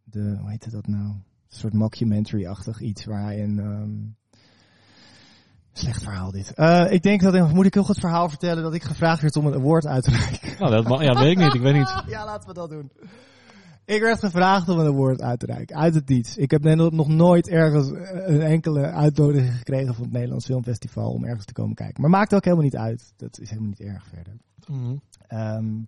de, 0.03 0.35
hoe 0.39 0.49
heette 0.49 0.69
dat 0.69 0.87
nou? 0.87 1.05
Een 1.05 1.57
soort 1.57 1.73
mockumentary-achtig 1.73 2.81
iets 2.81 3.05
waar 3.05 3.23
hij 3.23 3.43
een. 3.43 3.59
ehm, 3.59 4.19
Slecht 5.73 6.03
verhaal 6.03 6.31
dit. 6.31 6.53
Eh, 6.53 6.91
ik 6.91 7.01
denk 7.01 7.21
dat 7.21 7.33
ik, 7.33 7.53
moet 7.53 7.65
ik 7.65 7.73
heel 7.73 7.83
goed 7.83 7.99
verhaal 7.99 8.29
vertellen 8.29 8.63
dat 8.63 8.73
ik 8.73 8.83
gevraagd 8.83 9.21
werd 9.21 9.35
om 9.35 9.45
een 9.45 9.53
award 9.53 9.85
uit 9.85 10.03
te 10.03 10.11
reiken. 10.11 10.55
Nou, 10.59 10.71
dat 10.71 10.87
mag, 10.87 11.01
ja, 11.01 11.19
weet 11.19 11.31
ik 11.31 11.37
niet. 11.37 11.53
Ik 11.53 11.61
weet 11.61 11.73
niet. 11.73 12.03
Ja, 12.07 12.25
laten 12.25 12.47
we 12.47 12.53
dat 12.53 12.69
doen. 12.69 12.91
Ik 13.85 14.01
werd 14.01 14.19
gevraagd 14.19 14.69
om 14.69 14.79
een 14.79 14.87
award 14.87 15.21
uit 15.21 15.39
te 15.39 15.45
reiken. 15.45 15.75
Uit 15.75 15.93
het 15.93 16.09
niets. 16.09 16.37
Ik 16.37 16.51
heb 16.51 16.63
net 16.63 16.91
nog 16.91 17.07
nooit 17.07 17.49
ergens 17.49 17.91
eh, 17.91 18.27
een 18.27 18.41
enkele 18.41 18.91
uitnodiging 18.91 19.57
gekregen 19.57 19.93
van 19.93 20.03
het 20.03 20.13
Nederlands 20.13 20.45
Filmfestival 20.45 21.11
om 21.11 21.25
ergens 21.25 21.45
te 21.45 21.53
komen 21.53 21.75
kijken. 21.75 22.01
Maar 22.01 22.09
maakt 22.09 22.33
ook 22.33 22.43
helemaal 22.43 22.65
niet 22.65 22.77
uit. 22.77 23.13
Dat 23.17 23.39
is 23.39 23.49
helemaal 23.49 23.69
niet 23.69 23.81
erg 23.81 24.07
verder. 24.07 24.37
Ehm, 25.27 25.83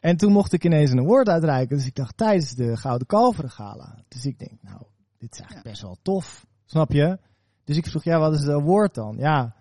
en 0.00 0.16
toen 0.16 0.32
mocht 0.32 0.52
ik 0.52 0.64
ineens 0.64 0.90
een 0.90 0.98
award 0.98 1.28
uitreiken. 1.28 1.76
Dus 1.76 1.86
ik 1.86 1.94
dacht 1.94 2.16
tijdens 2.16 2.54
de 2.54 2.76
Gouden 2.76 3.06
Kalveren 3.06 3.50
Gala. 3.50 3.98
Dus 4.08 4.26
ik 4.26 4.38
denk, 4.38 4.62
nou, 4.62 4.82
dit 5.18 5.32
is 5.32 5.38
eigenlijk 5.38 5.68
best 5.68 5.82
wel 5.82 5.96
tof. 6.02 6.46
Snap 6.64 6.92
je? 6.92 7.18
Dus 7.66 7.76
ik 7.76 7.86
vroeg, 7.86 8.04
ja, 8.04 8.18
wat 8.18 8.34
is 8.34 8.40
de 8.40 8.52
award 8.52 8.94
dan? 8.94 9.16
Ja, 9.18 9.54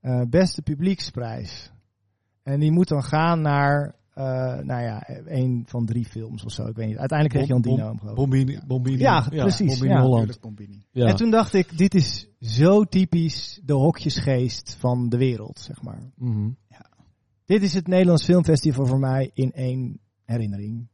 eh, 0.00 0.20
beste 0.28 0.62
publieksprijs. 0.62 1.72
En 2.42 2.60
die 2.60 2.72
moet 2.72 2.88
dan 2.88 3.02
gaan 3.02 3.40
naar, 3.40 3.94
eh, 4.14 4.24
nou 4.58 4.82
ja, 4.82 5.08
een 5.26 5.62
van 5.66 5.86
drie 5.86 6.04
films 6.04 6.44
of 6.44 6.52
zo. 6.52 6.66
Ik 6.66 6.76
weet 6.76 6.86
niet. 6.86 6.98
Uiteindelijk 6.98 7.38
kreeg 7.38 7.48
Jan 7.48 7.60
Bom- 7.60 7.76
Dino 7.76 7.94
geloof 7.94 8.10
ik. 8.10 8.16
Bombini, 8.16 8.60
Bombini. 8.66 8.98
Ja, 8.98 9.20
precies, 9.28 9.70
Bombini 9.70 9.92
ja. 9.94 10.00
Holland. 10.00 10.40
Bombini. 10.40 10.84
Ja. 10.90 11.06
En 11.06 11.16
toen 11.16 11.30
dacht 11.30 11.52
ik, 11.54 11.78
dit 11.78 11.94
is 11.94 12.28
zo 12.40 12.84
typisch 12.84 13.60
de 13.64 13.72
hokjesgeest 13.72 14.76
van 14.78 15.08
de 15.08 15.16
wereld, 15.16 15.58
zeg 15.60 15.82
maar. 15.82 16.10
Mhm. 16.16 16.50
Dit 17.44 17.62
is 17.62 17.74
het 17.74 17.86
Nederlands 17.86 18.24
Filmfestival 18.24 18.86
voor 18.86 18.98
mij 18.98 19.30
in 19.34 19.52
één 19.52 20.00
herinnering. 20.24 20.88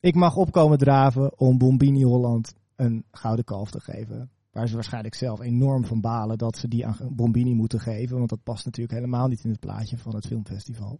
Ik 0.00 0.14
mag 0.14 0.36
opkomen 0.36 0.78
draven 0.78 1.38
om 1.38 1.58
Bombini 1.58 2.02
Holland 2.02 2.54
een 2.76 3.04
gouden 3.10 3.44
kalf 3.44 3.70
te 3.70 3.80
geven. 3.80 4.30
Waar 4.52 4.68
ze 4.68 4.74
waarschijnlijk 4.74 5.14
zelf 5.14 5.40
enorm 5.40 5.84
van 5.84 6.00
balen 6.00 6.38
dat 6.38 6.56
ze 6.56 6.68
die 6.68 6.86
aan 6.86 6.96
Bombini 7.10 7.54
moeten 7.54 7.80
geven. 7.80 8.16
Want 8.16 8.28
dat 8.28 8.42
past 8.42 8.64
natuurlijk 8.64 8.94
helemaal 8.94 9.28
niet 9.28 9.44
in 9.44 9.50
het 9.50 9.60
plaatje 9.60 9.98
van 9.98 10.14
het 10.14 10.26
filmfestival. 10.26 10.98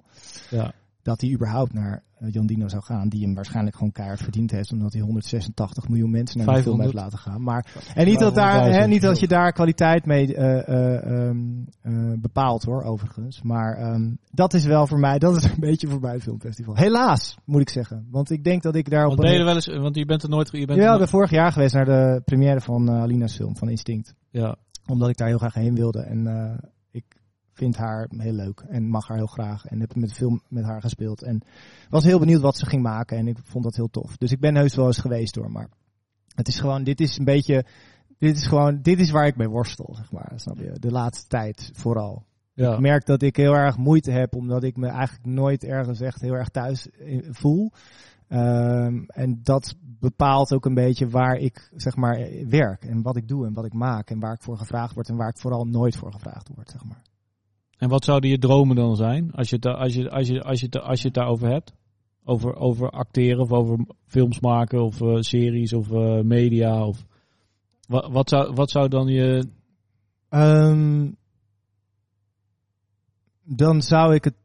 Ja. 0.51 0.75
Dat 1.03 1.21
hij 1.21 1.31
überhaupt 1.31 1.73
naar 1.73 2.03
eh, 2.19 2.33
Jan 2.33 2.47
Dino 2.47 2.69
zou 2.69 2.83
gaan. 2.83 3.09
Die 3.09 3.25
hem 3.25 3.35
waarschijnlijk 3.35 3.77
gewoon 3.77 3.93
keihard 3.93 4.23
verdiend 4.23 4.51
heeft. 4.51 4.73
Omdat 4.73 4.93
hij 4.93 5.03
186 5.03 5.89
miljoen 5.89 6.11
mensen 6.11 6.39
naar 6.39 6.47
de 6.47 6.63
film 6.63 6.77
500. 6.77 6.93
heeft 6.93 7.05
laten 7.05 7.33
gaan. 7.33 7.43
Maar, 7.43 7.67
en 7.95 8.07
niet 8.07 8.19
dat, 8.19 8.35
daar, 8.35 8.65
hè, 8.65 8.85
500.000. 8.85 8.89
niet 8.89 9.03
dat 9.03 9.21
je 9.21 9.29
daar 9.29 9.53
kwaliteit 9.53 10.07
mee 10.07 10.35
eh, 10.35 10.69
eh, 10.69 11.29
ehm, 11.29 11.39
eh, 11.83 12.13
bepaalt 12.19 12.63
hoor, 12.63 12.83
overigens. 12.83 13.43
Maar 13.43 13.77
ehm, 13.77 14.11
dat 14.31 14.55
is 14.55 14.65
wel 14.65 14.87
voor 14.87 14.99
mij, 14.99 15.19
dat 15.19 15.37
is 15.37 15.45
een 15.45 15.61
beetje 15.61 15.89
voor 15.89 16.01
mij 16.01 16.13
het 16.13 16.23
filmfestival. 16.23 16.77
Helaas, 16.77 17.37
moet 17.45 17.61
ik 17.61 17.69
zeggen. 17.69 18.07
Want 18.11 18.31
ik 18.31 18.45
denk 18.45 18.63
dat 18.63 18.75
ik 18.75 18.91
daar 18.91 19.07
op 19.07 19.17
Want, 19.17 19.21
ben 19.21 19.39
je 19.39 19.45
wel 19.45 19.55
eens, 19.55 19.67
want 19.67 19.97
je 19.97 20.05
bent 20.05 20.23
er 20.23 20.29
nooit... 20.29 20.51
Je 20.53 20.67
bent 20.67 20.81
ja, 20.81 20.93
ik 20.93 20.99
ben 20.99 21.09
vorig 21.09 21.31
jaar 21.31 21.53
geweest 21.53 21.75
naar 21.75 21.85
de 21.85 22.23
première 22.25 22.61
van 22.61 22.91
Alina's 22.91 23.37
film, 23.37 23.57
van 23.57 23.69
Instinct. 23.69 24.15
ja. 24.31 24.57
Omdat 24.87 25.09
ik 25.09 25.17
daar 25.17 25.29
heel 25.29 25.39
graag 25.39 25.55
heen 25.55 25.75
wilde. 25.75 26.01
En 26.01 26.27
vind 27.53 27.77
haar 27.77 28.09
heel 28.17 28.33
leuk 28.33 28.61
en 28.69 28.89
mag 28.89 29.09
haar 29.09 29.17
heel 29.17 29.27
graag. 29.27 29.67
En 29.67 29.81
heb 29.81 29.95
met 29.95 30.13
film 30.13 30.43
met 30.49 30.65
haar 30.65 30.81
gespeeld. 30.81 31.23
En 31.23 31.43
was 31.91 32.05
heel 32.05 32.19
benieuwd 32.19 32.41
wat 32.41 32.57
ze 32.57 32.67
ging 32.67 32.83
maken. 32.83 33.19
En 33.19 33.27
ik 33.27 33.39
vond 33.43 33.65
dat 33.65 33.77
heel 33.77 33.91
tof. 33.91 34.17
Dus 34.17 34.33
ik 34.33 34.41
ben 34.41 34.57
heus 34.57 34.75
wel 34.75 34.87
eens 34.87 34.99
geweest 34.99 35.35
hoor. 35.35 35.51
Maar 35.51 35.69
het 36.35 36.49
is 36.49 36.61
gewoon, 36.61 36.85
dit 36.85 37.01
is 37.01 37.19
een 37.19 37.25
beetje, 37.25 37.65
dit 38.19 38.37
is 38.37 38.47
gewoon, 38.47 38.83
dit 38.83 39.01
is 39.01 39.11
waar 39.11 39.27
ik 39.27 39.37
mee 39.37 39.49
worstel, 39.49 39.95
zeg 39.95 40.13
maar. 40.13 40.33
Snap 40.35 40.59
je? 40.59 40.79
De 40.79 40.91
laatste 40.91 41.29
tijd 41.29 41.71
vooral. 41.73 42.25
ja. 42.55 42.73
Ik 42.73 42.81
merk 42.81 43.07
dat 43.07 43.23
ik 43.23 43.37
heel 43.37 43.55
erg 43.55 43.77
moeite 43.77 44.11
heb, 44.11 44.35
omdat 44.35 44.63
ik 44.63 44.77
me 44.77 44.87
eigenlijk 44.87 45.27
nooit 45.27 45.65
ergens 45.65 46.01
echt 46.01 46.21
heel 46.21 46.35
erg 46.35 46.49
thuis 46.49 46.91
eh, 46.91 47.19
voel. 47.31 47.73
Ehm, 48.29 49.03
en 49.07 49.41
dat 49.43 49.75
bepaalt 49.81 50.53
ook 50.53 50.65
een 50.65 50.75
beetje 50.75 51.09
waar 51.09 51.37
ik 51.37 51.71
zeg 51.77 51.97
maar 51.97 52.15
eh, 52.15 52.47
werk 52.47 52.85
en 52.85 53.03
wat 53.03 53.17
ik 53.17 53.29
doe 53.29 53.47
en 53.47 53.53
wat 53.53 53.65
ik 53.65 53.73
maak 53.73 54.11
en 54.11 54.21
waar 54.21 54.33
ik 54.33 54.43
voor 54.43 54.57
gevraagd 54.57 54.95
word 54.95 55.09
en 55.09 55.17
waar 55.17 55.29
ik 55.29 55.39
vooral 55.39 55.65
nooit 55.65 55.97
voor 55.97 56.13
gevraagd 56.13 56.51
word, 56.55 56.71
zeg 56.71 56.85
maar. 56.85 57.03
En 57.83 57.89
wat 57.89 58.05
zouden 58.05 58.31
je 58.31 58.39
dromen 58.39 58.77
dan 58.77 58.97
zijn? 58.97 59.33
Als 59.33 59.51
je 59.51 59.57
het, 59.57 59.67
als 59.67 59.95
je, 59.95 60.11
als 60.11 60.29
je, 60.29 60.43
als 60.43 60.61
je, 60.61 60.81
als 60.81 61.01
je 61.01 61.05
het 61.05 61.15
daarover 61.15 61.49
hebt? 61.49 61.73
Over, 62.25 62.57
over 62.57 62.91
acteren 62.91 63.41
of 63.41 63.53
over 63.53 63.79
films 64.07 64.41
maken 64.41 64.83
of 64.83 65.01
eh, 65.01 65.17
series 65.19 65.73
of 65.73 65.93
eh, 65.93 66.21
media? 66.21 66.87
Of, 66.87 67.05
wat, 67.89 68.09
wat, 68.11 68.29
zou, 68.29 68.55
wat 68.55 68.71
zou 68.71 68.89
dan 68.89 69.07
je... 69.07 69.49
Ehm, 70.29 71.11
dan 73.45 73.83
zou 73.83 74.15
ik 74.15 74.25
het, 74.25 74.37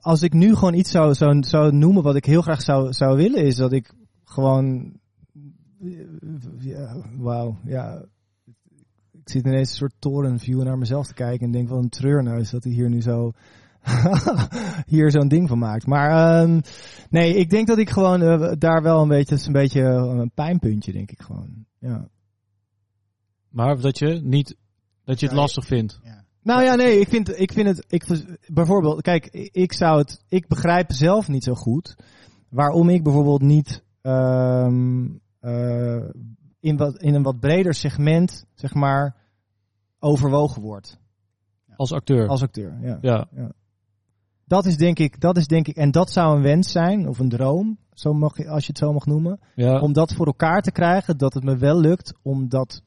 als 0.00 0.22
ik 0.22 0.32
nu 0.32 0.54
gewoon 0.54 0.74
iets 0.74 0.90
zou, 0.90 1.14
zou, 1.14 1.42
zou 1.42 1.72
noemen 1.72 2.02
wat 2.02 2.16
ik 2.16 2.24
heel 2.24 2.42
graag 2.42 2.62
zou, 2.62 2.92
zou 2.92 3.16
willen, 3.16 3.44
is 3.44 3.56
dat 3.56 3.72
ik 3.72 3.92
gewoon, 4.24 4.92
ja, 6.58 6.96
wauw, 7.16 7.56
ja, 7.64 8.04
ik 9.30 9.36
zit 9.36 9.52
ineens 9.52 9.70
een 9.70 9.76
soort 9.76 9.94
torenview 9.98 10.62
naar 10.62 10.78
mezelf 10.78 11.06
te 11.06 11.14
kijken 11.14 11.46
en 11.46 11.52
denk 11.52 11.68
wel 11.68 11.78
een 11.78 11.88
treurneus 11.88 12.50
dat 12.50 12.64
hij 12.64 12.72
hier 12.72 12.88
nu 12.88 13.02
zo, 13.02 13.32
hier 14.86 15.10
zo'n 15.10 15.28
ding 15.28 15.48
van 15.48 15.58
maakt. 15.58 15.86
Maar 15.86 16.10
ehm, 16.10 16.60
nee, 17.10 17.34
ik 17.34 17.50
denk 17.50 17.66
dat 17.66 17.78
ik 17.78 17.90
gewoon 17.90 18.22
eh, 18.22 18.52
daar 18.58 18.82
wel 18.82 19.02
een 19.02 19.08
beetje, 19.08 19.30
dat 19.30 19.38
is 19.38 19.46
een 19.46 19.52
beetje 19.52 19.82
een 19.82 20.30
pijnpuntje, 20.34 20.92
denk 20.92 21.10
ik 21.10 21.20
gewoon. 21.20 21.66
Ja. 21.78 22.08
Maar 23.48 23.80
dat 23.80 23.98
je 23.98 24.20
niet... 24.22 24.56
Dat 25.04 25.20
je 25.20 25.26
het 25.26 25.34
Ja, 25.34 25.40
lastig 25.40 25.66
vindt. 25.66 26.00
Ja. 26.02 26.24
Nou 26.42 26.62
ja, 26.62 26.74
nee, 26.74 27.00
ik 27.00 27.08
vind, 27.08 27.40
ik 27.40 27.52
vind 27.52 27.66
het, 27.66 27.84
ik, 27.88 28.04
bijvoorbeeld, 28.46 29.02
kijk, 29.02 29.26
ik 29.52 29.72
zou 29.72 29.98
het, 29.98 30.24
ik 30.28 30.48
begrijp 30.48 30.92
zelf 30.92 31.28
niet 31.28 31.44
zo 31.44 31.54
goed 31.54 31.96
waarom 32.48 32.88
ik 32.88 33.02
bijvoorbeeld 33.02 33.42
niet 33.42 33.84
ehm, 34.02 35.06
eh, 35.40 36.04
in, 36.60 36.76
wat, 36.76 36.96
in 37.02 37.14
een 37.14 37.22
wat 37.22 37.40
breder 37.40 37.74
segment, 37.74 38.44
zeg 38.54 38.74
maar, 38.74 39.16
overwogen 39.98 40.62
word 40.62 40.98
Als 41.76 41.92
acteur. 41.92 42.28
als 42.28 42.42
acteur. 42.42 42.78
Ja. 42.82 42.98
ja. 43.00 43.52
Dat 44.44 44.66
is 44.66 44.76
denk 44.76 44.98
ik, 44.98 45.20
dat 45.20 45.36
is 45.36 45.46
denk 45.46 45.68
ik, 45.68 45.76
en 45.76 45.90
dat 45.90 46.10
zou 46.10 46.36
een 46.36 46.42
wens 46.42 46.70
zijn, 46.72 47.08
of 47.08 47.18
een 47.18 47.28
droom, 47.28 47.78
zo 47.92 48.12
mag, 48.12 48.36
je- 48.36 48.48
als 48.48 48.62
je 48.62 48.68
het 48.68 48.78
zo 48.78 48.92
mag 48.92 49.06
noemen. 49.06 49.40
Ja, 49.54 49.80
Om 49.80 49.92
dat 49.92 50.12
voor 50.14 50.26
elkaar 50.26 50.62
te 50.62 50.72
krijgen, 50.72 51.18
dat 51.18 51.34
het 51.34 51.44
me 51.44 51.56
wel 51.56 51.80
lukt 51.80 52.12
om 52.22 52.48
dat 52.48 52.82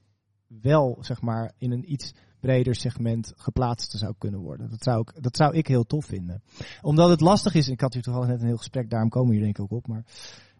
wel, 0.48 0.98
zeg 1.00 1.22
maar, 1.22 1.52
in 1.58 1.72
een 1.72 1.92
iets 1.92 2.14
breder 2.40 2.76
segment 2.76 3.34
geplaatst 3.36 3.92
te 3.92 3.98
zou 3.98 4.14
kunnen 4.18 4.40
worden. 4.40 4.70
Dat 4.70 4.84
zou 4.84 5.00
ik, 5.00 5.24
dat 5.24 5.36
zou 5.38 5.54
ik 5.56 5.68
heel 5.68 5.84
tof 5.84 6.06
vinden. 6.06 6.44
Omdat 6.82 7.10
het 7.10 7.22
lastig 7.22 7.54
is, 7.54 7.68
ik 7.68 7.82
had 7.82 7.94
hier 7.94 8.04
toevallig 8.04 8.28
net 8.30 8.42
een 8.42 8.48
heel 8.48 8.58
gesprek, 8.58 8.90
daarom 8.90 9.10
komen 9.10 9.32
hier 9.34 9.42
denk 9.44 9.58
ik 9.58 9.64
ook 9.64 9.72
op, 9.72 9.88
maar 9.88 10.04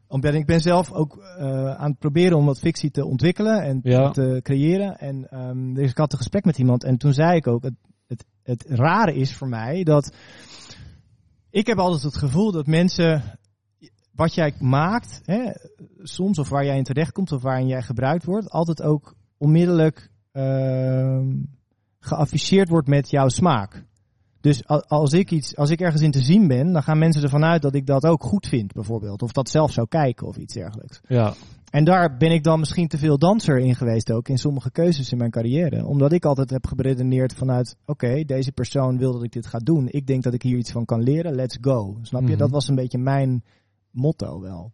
omdat 0.08 0.34
ik 0.34 0.46
ben 0.46 0.62
zelf 0.62 0.92
ook 0.92 1.18
eh, 1.18 1.76
aan 1.76 1.90
het 1.90 2.00
proberen 2.00 2.38
om 2.38 2.46
wat 2.46 2.60
fictie 2.60 2.92
te 2.92 3.06
ontwikkelen 3.06 3.64
en 3.64 3.80
Ja. 3.84 4.10
te 4.10 4.40
creëren. 4.42 4.98
En 5.00 5.30
ehm, 5.30 5.74
dus 5.74 5.90
ik 5.92 5.98
had 5.98 6.12
een 6.12 6.18
gesprek 6.18 6.46
met 6.46 6.58
iemand 6.58 6.84
en 6.84 6.98
toen 6.98 7.14
zei 7.14 7.36
ik 7.36 7.48
ook, 7.48 7.64
het, 7.64 7.76
het, 8.08 8.26
het 8.44 8.66
rare 8.70 9.14
is 9.16 9.36
voor 9.36 9.50
mij 9.50 9.84
dat 9.84 10.16
ik 11.50 11.68
heb 11.68 11.78
altijd 11.78 12.04
het 12.04 12.18
gevoel 12.18 12.52
dat 12.52 12.68
mensen 12.68 13.24
wat 14.12 14.34
jij 14.34 14.54
maakt, 14.60 15.22
hè, 15.26 15.52
soms 15.98 16.40
of 16.40 16.50
waar 16.50 16.66
jij 16.66 16.78
in 16.78 16.84
terechtkomt 16.84 17.32
of 17.32 17.42
waarin 17.42 17.68
jij 17.68 17.82
gebruikt 17.82 18.26
wordt, 18.26 18.50
altijd 18.50 18.82
ook 18.82 19.16
onmiddellijk 19.38 20.12
ehm, 20.32 21.36
geafficheerd 22.00 22.70
wordt 22.70 22.88
met 22.88 23.10
jouw 23.10 23.28
smaak. 23.28 23.86
Dus 24.44 24.68
als 24.88 25.14
ik, 25.14 25.32
iets, 25.32 25.56
als 25.56 25.70
ik 25.70 25.82
ergens 25.82 26.02
in 26.02 26.12
te 26.12 26.22
zien 26.22 26.48
ben, 26.48 26.74
dan 26.74 26.84
gaan 26.84 26.98
mensen 26.98 27.24
ervan 27.24 27.44
uit 27.44 27.62
dat 27.62 27.76
ik 27.76 27.86
dat 27.86 28.06
ook 28.06 28.24
goed 28.24 28.48
vind, 28.48 28.74
bijvoorbeeld. 28.74 29.22
Of 29.22 29.32
dat 29.32 29.50
zelf 29.50 29.72
zou 29.72 29.88
kijken 29.88 30.28
of 30.28 30.38
iets 30.38 30.54
dergelijks. 30.54 31.02
ja, 31.08 31.34
En 31.70 31.84
daar 31.84 32.18
ben 32.18 32.32
ik 32.32 32.44
dan 32.44 32.60
misschien 32.60 32.88
te 32.88 32.98
veel 32.98 33.18
danser 33.18 33.60
in 33.60 33.76
geweest 33.76 34.12
ook, 34.12 34.28
in 34.28 34.38
sommige 34.38 34.72
keuzes 34.72 35.12
in 35.12 35.18
mijn 35.18 35.32
carrière. 35.32 35.86
Omdat 35.86 36.12
ik 36.12 36.26
altijd 36.26 36.50
heb 36.50 36.68
geredeneerd 36.68 37.34
vanuit, 37.34 37.78
oké, 37.86 38.24
deze 38.24 38.52
persoon 38.52 38.98
wil 38.98 39.12
dat 39.12 39.24
ik 39.24 39.32
dit 39.32 39.46
ga 39.46 39.58
doen. 39.58 39.88
Ik 39.90 40.08
denk 40.08 40.24
dat 40.24 40.34
ik 40.34 40.42
hier 40.42 40.58
iets 40.58 40.72
van 40.72 40.86
kan 40.86 41.04
leren, 41.04 41.36
let's 41.36 41.58
go. 41.62 41.98
Snap 42.02 42.22
je? 42.22 42.28
Mhm. 42.28 42.38
Dat 42.38 42.52
was 42.52 42.68
een 42.68 42.76
beetje 42.76 42.98
mijn 42.98 43.44
motto 43.92 44.40
wel. 44.40 44.72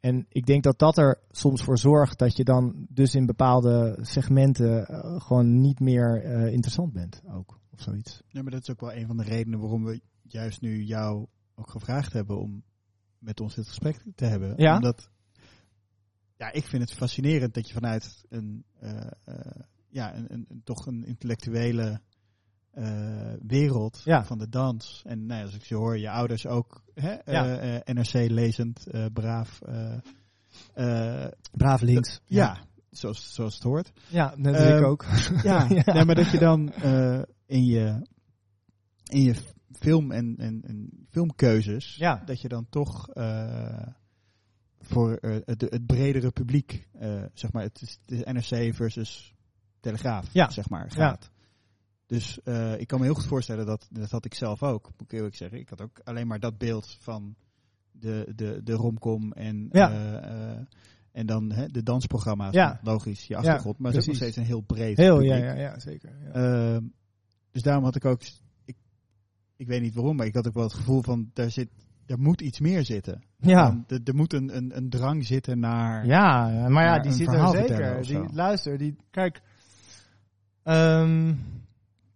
En 0.00 0.26
ik 0.28 0.46
denk 0.46 0.62
dat 0.62 0.78
dat 0.78 0.98
er 0.98 1.20
soms 1.30 1.62
voor 1.62 1.78
zorgt 1.78 2.18
dat 2.18 2.36
je 2.36 2.44
dan 2.44 2.86
dus 2.88 3.14
in 3.14 3.26
bepaalde 3.26 3.98
segmenten 4.00 4.86
eh, 4.86 5.20
gewoon 5.20 5.60
niet 5.60 5.80
meer 5.80 6.22
eh, 6.24 6.52
interessant 6.52 6.92
bent 6.92 7.22
ook. 7.34 7.59
Of 7.80 7.86
zoiets. 7.86 8.22
Ja, 8.28 8.42
maar 8.42 8.50
dat 8.52 8.60
is 8.62 8.70
ook 8.70 8.80
wel 8.80 8.92
een 8.92 9.06
van 9.06 9.16
de 9.16 9.22
redenen 9.24 9.60
waarom 9.60 9.84
we 9.84 10.00
juist 10.22 10.60
nu 10.60 10.82
jou 10.82 11.26
ook 11.54 11.70
gevraagd 11.70 12.12
hebben 12.12 12.38
om 12.38 12.62
met 13.18 13.40
ons 13.40 13.54
dit 13.54 13.66
gesprek 13.68 14.02
te 14.14 14.24
hebben. 14.24 14.54
Ja? 14.56 14.74
Omdat, 14.74 15.10
ja, 16.36 16.52
ik 16.52 16.66
vind 16.66 16.82
het 16.82 16.92
fascinerend 16.92 17.54
dat 17.54 17.66
je 17.68 17.74
vanuit 17.74 18.24
een, 18.28 18.64
eh, 18.80 19.06
eh, 19.24 19.60
ja, 19.88 20.14
een, 20.16 20.32
een, 20.32 20.44
een- 20.48 20.62
toch 20.64 20.86
een 20.86 21.04
intellectuele 21.04 22.00
eh, 22.70 23.32
wereld 23.46 24.00
Ja. 24.04 24.24
van 24.24 24.38
de 24.38 24.48
dans. 24.48 25.02
En 25.06 25.26
nou 25.26 25.38
ja, 25.38 25.44
als 25.46 25.54
ik 25.54 25.62
je 25.62 25.74
hoor, 25.74 25.98
je 25.98 26.10
ouders 26.10 26.46
ook 26.46 26.82
hè, 26.94 27.10
Ja. 27.12 27.58
eh, 27.58 27.76
eh, 27.76 27.82
NRC 27.84 28.30
lezend, 28.30 28.86
eh, 28.86 29.06
braaf. 29.12 29.60
eh, 29.60 29.98
eh, 30.74 31.30
Braaf 31.52 31.80
links. 31.80 32.20
ja, 32.26 32.64
zoals, 32.90 33.34
zoals 33.34 33.54
het 33.54 33.62
hoort. 33.62 33.92
Ja, 34.08 34.34
dat 34.36 34.54
Ehm, 34.54 34.78
ik 34.78 34.84
ook. 34.84 35.04
Ja, 35.42 35.66
Ja. 35.84 35.92
Nee, 35.92 36.04
maar 36.04 36.14
dat 36.14 36.30
je 36.30 36.38
dan 36.38 36.72
eh, 36.72 37.22
in 37.50 37.64
je, 37.64 38.06
in 39.04 39.22
je 39.22 39.34
film 39.72 40.12
en, 40.12 40.34
en, 40.38 40.62
en 40.66 41.06
filmkeuzes, 41.08 41.96
Ja. 41.96 42.22
dat 42.24 42.40
je 42.40 42.48
dan 42.48 42.66
toch 42.68 43.08
eh, 43.08 43.86
voor 44.80 45.14
eh, 45.14 45.36
het, 45.44 45.60
het 45.60 45.86
bredere 45.86 46.30
publiek, 46.30 46.88
eh, 46.92 47.24
zeg 47.34 47.52
maar, 47.52 47.62
het 47.62 47.80
is, 47.82 47.98
NRC 48.24 48.74
versus 48.74 49.34
Telegraaf, 49.80 50.32
Ja. 50.32 50.50
zeg 50.50 50.68
maar, 50.68 50.84
Ja. 50.88 50.94
gaat. 51.08 51.30
Dus 52.06 52.42
eh, 52.42 52.80
ik 52.80 52.86
kan 52.86 52.98
me 52.98 53.04
heel 53.04 53.14
goed 53.14 53.26
voorstellen 53.26 53.66
dat, 53.66 53.88
dat 53.90 54.10
had 54.10 54.24
ik 54.24 54.34
zelf 54.34 54.62
ook, 54.62 54.82
moet 54.84 55.00
ik 55.00 55.12
eerlijk 55.12 55.34
zeggen. 55.34 55.58
Ik 55.58 55.68
had 55.68 55.80
ook 55.80 56.00
alleen 56.04 56.26
maar 56.26 56.40
dat 56.40 56.58
beeld 56.58 56.96
van 57.00 57.34
de, 57.92 58.32
de, 58.34 58.60
de 58.64 58.72
romcom 58.72 59.32
en, 59.32 59.68
Ja. 59.72 59.90
en 61.12 61.26
dan 61.26 61.52
hè, 61.52 61.66
de 61.66 61.82
dansprogramma's, 61.82 62.54
Ja. 62.54 62.80
logisch, 62.82 63.26
je 63.26 63.36
achtergrond. 63.36 63.78
maar 63.78 63.90
het 63.92 64.00
is 64.00 64.06
nog 64.06 64.16
steeds 64.16 64.36
een 64.36 64.44
heel 64.44 64.60
breed 64.60 64.96
Heel, 64.96 65.14
publiek. 65.16 65.32
ja, 65.32 65.44
ja, 65.44 65.54
ja, 65.54 65.78
zeker. 65.78 66.10
Dus 67.50 67.62
daarom 67.62 67.84
had 67.84 67.96
ik 67.96 68.04
ook, 68.04 68.22
ik, 68.64 68.76
ik 69.56 69.66
weet 69.66 69.80
niet 69.80 69.94
waarom, 69.94 70.16
maar 70.16 70.26
ik 70.26 70.34
had 70.34 70.46
ook 70.48 70.54
wel 70.54 70.62
het 70.62 70.74
gevoel 70.74 71.02
van, 71.02 71.30
daar 71.32 71.50
zit, 71.50 71.68
er 72.06 72.18
moet 72.18 72.40
iets 72.40 72.60
meer 72.60 72.84
zitten. 72.84 73.22
ja. 73.36 73.84
Er, 73.86 74.00
er 74.04 74.14
moet 74.14 74.32
een, 74.32 74.56
een, 74.56 74.76
een 74.76 74.90
drang 74.90 75.26
zitten 75.26 75.58
naar, 75.58 76.06
Ja, 76.06 76.68
maar 76.68 76.84
ja, 76.84 76.98
die 76.98 77.12
zit 77.12 77.32
er 77.32 77.48
zeker. 77.48 78.02
Die, 78.02 78.32
luister, 78.32 78.78
die, 78.78 78.96
kijk, 79.10 79.42
ehm, 80.62 81.34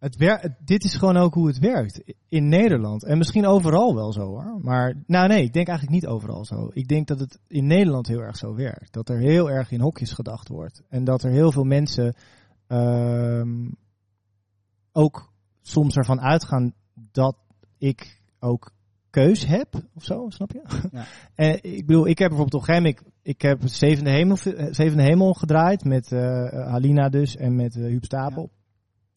het, 0.04 0.54
dit 0.64 0.84
is 0.84 0.96
gewoon 0.96 1.16
ook 1.16 1.34
hoe 1.34 1.46
het 1.46 1.58
werkt 1.58 2.02
in 2.28 2.48
Nederland. 2.48 3.04
En 3.04 3.18
misschien 3.18 3.46
overal 3.46 3.94
wel 3.94 4.12
zo 4.12 4.26
hoor. 4.26 4.58
Maar, 4.60 4.94
nou 5.06 5.28
nee, 5.28 5.42
ik 5.42 5.52
denk 5.52 5.68
eigenlijk 5.68 6.00
niet 6.00 6.10
overal 6.10 6.44
zo. 6.44 6.70
Ik 6.72 6.88
denk 6.88 7.06
dat 7.06 7.20
het 7.20 7.38
in 7.46 7.66
Nederland 7.66 8.06
heel 8.06 8.20
erg 8.20 8.36
zo 8.36 8.54
werkt. 8.54 8.92
Dat 8.92 9.08
er 9.08 9.18
heel 9.18 9.50
erg 9.50 9.70
in 9.70 9.80
hokjes 9.80 10.12
gedacht 10.12 10.48
wordt. 10.48 10.82
En 10.88 11.04
dat 11.04 11.22
er 11.22 11.30
heel 11.30 11.52
veel 11.52 11.64
mensen 11.64 12.14
ehm, 12.66 13.66
ook 14.94 15.32
soms 15.62 15.96
ervan 15.96 16.20
uitgaan 16.20 16.74
dat 16.94 17.36
ik 17.78 18.20
ook 18.38 18.72
keus 19.10 19.46
heb 19.46 19.68
of 19.94 20.04
zo, 20.04 20.26
snap 20.28 20.52
je? 20.52 20.62
Ja. 20.92 21.04
en 21.46 21.58
ik 21.62 21.86
bedoel, 21.86 22.06
ik 22.06 22.18
heb 22.18 22.28
bijvoorbeeld 22.28 22.62
op 22.62 22.68
een 22.68 22.74
gegeven 22.74 22.96
moment, 23.02 23.14
ik, 23.22 23.34
ik 23.34 23.42
heb 23.42 23.60
Zevende 23.64 24.10
Hemel, 24.10 24.36
eh, 24.36 24.66
Zevende 24.70 25.02
Hemel 25.02 25.32
gedraaid 25.32 25.84
met 25.84 26.12
eh, 26.12 26.20
Halina 26.70 27.08
dus 27.08 27.36
en 27.36 27.56
met 27.56 27.76
eh 27.76 27.82
Huub 27.82 28.04
Stapel. 28.04 28.50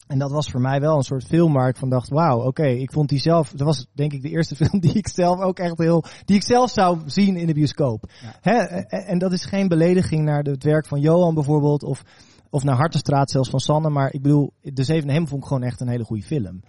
En 0.06 0.18
dat 0.18 0.30
was 0.30 0.50
voor 0.50 0.60
mij 0.60 0.80
wel 0.80 0.96
een 0.96 1.02
soort 1.02 1.26
film 1.26 1.52
waar 1.52 1.68
ik 1.68 1.76
van 1.76 1.88
dacht, 1.88 2.08
wauw, 2.08 2.46
oké, 2.46 2.66
ik 2.66 2.92
vond 2.92 3.08
die 3.08 3.18
zelf, 3.18 3.50
dat 3.50 3.66
was 3.66 3.86
denk 3.92 4.12
ik 4.12 4.22
de 4.22 4.28
eerste 4.28 4.56
film 4.64 4.80
die 4.80 4.94
ik 4.94 5.08
zelf 5.08 5.40
ook 5.40 5.58
echt 5.58 5.78
heel, 5.78 6.04
die 6.24 6.36
ik 6.36 6.42
zelf 6.42 6.70
zou 6.70 6.98
zien 7.06 7.36
in 7.36 7.46
de 7.46 7.54
bioscoop. 7.54 8.10
Ja. 8.22 8.34
Hè? 8.40 8.56
En, 8.56 9.06
en 9.06 9.18
dat 9.18 9.32
is 9.32 9.44
geen 9.44 9.68
belediging 9.68 10.24
naar 10.24 10.42
het 10.42 10.64
werk 10.64 10.86
van 10.86 11.00
Johan 11.00 11.34
bijvoorbeeld, 11.34 11.82
of, 11.82 12.02
of 12.50 12.62
naar 12.62 12.76
Hartenstraat 12.76 13.30
zelfs 13.30 13.50
van 13.50 13.60
Sanne, 13.60 13.90
maar 13.90 14.12
ik 14.12 14.22
bedoel, 14.22 14.52
De 14.60 14.84
Zevende 14.84 15.12
Hemel 15.12 15.28
vond 15.28 15.42
ik 15.42 15.48
gewoon 15.48 15.62
echt 15.62 15.80
een 15.80 15.88
hele 15.88 16.04
goede 16.04 16.22
film. 16.22 16.60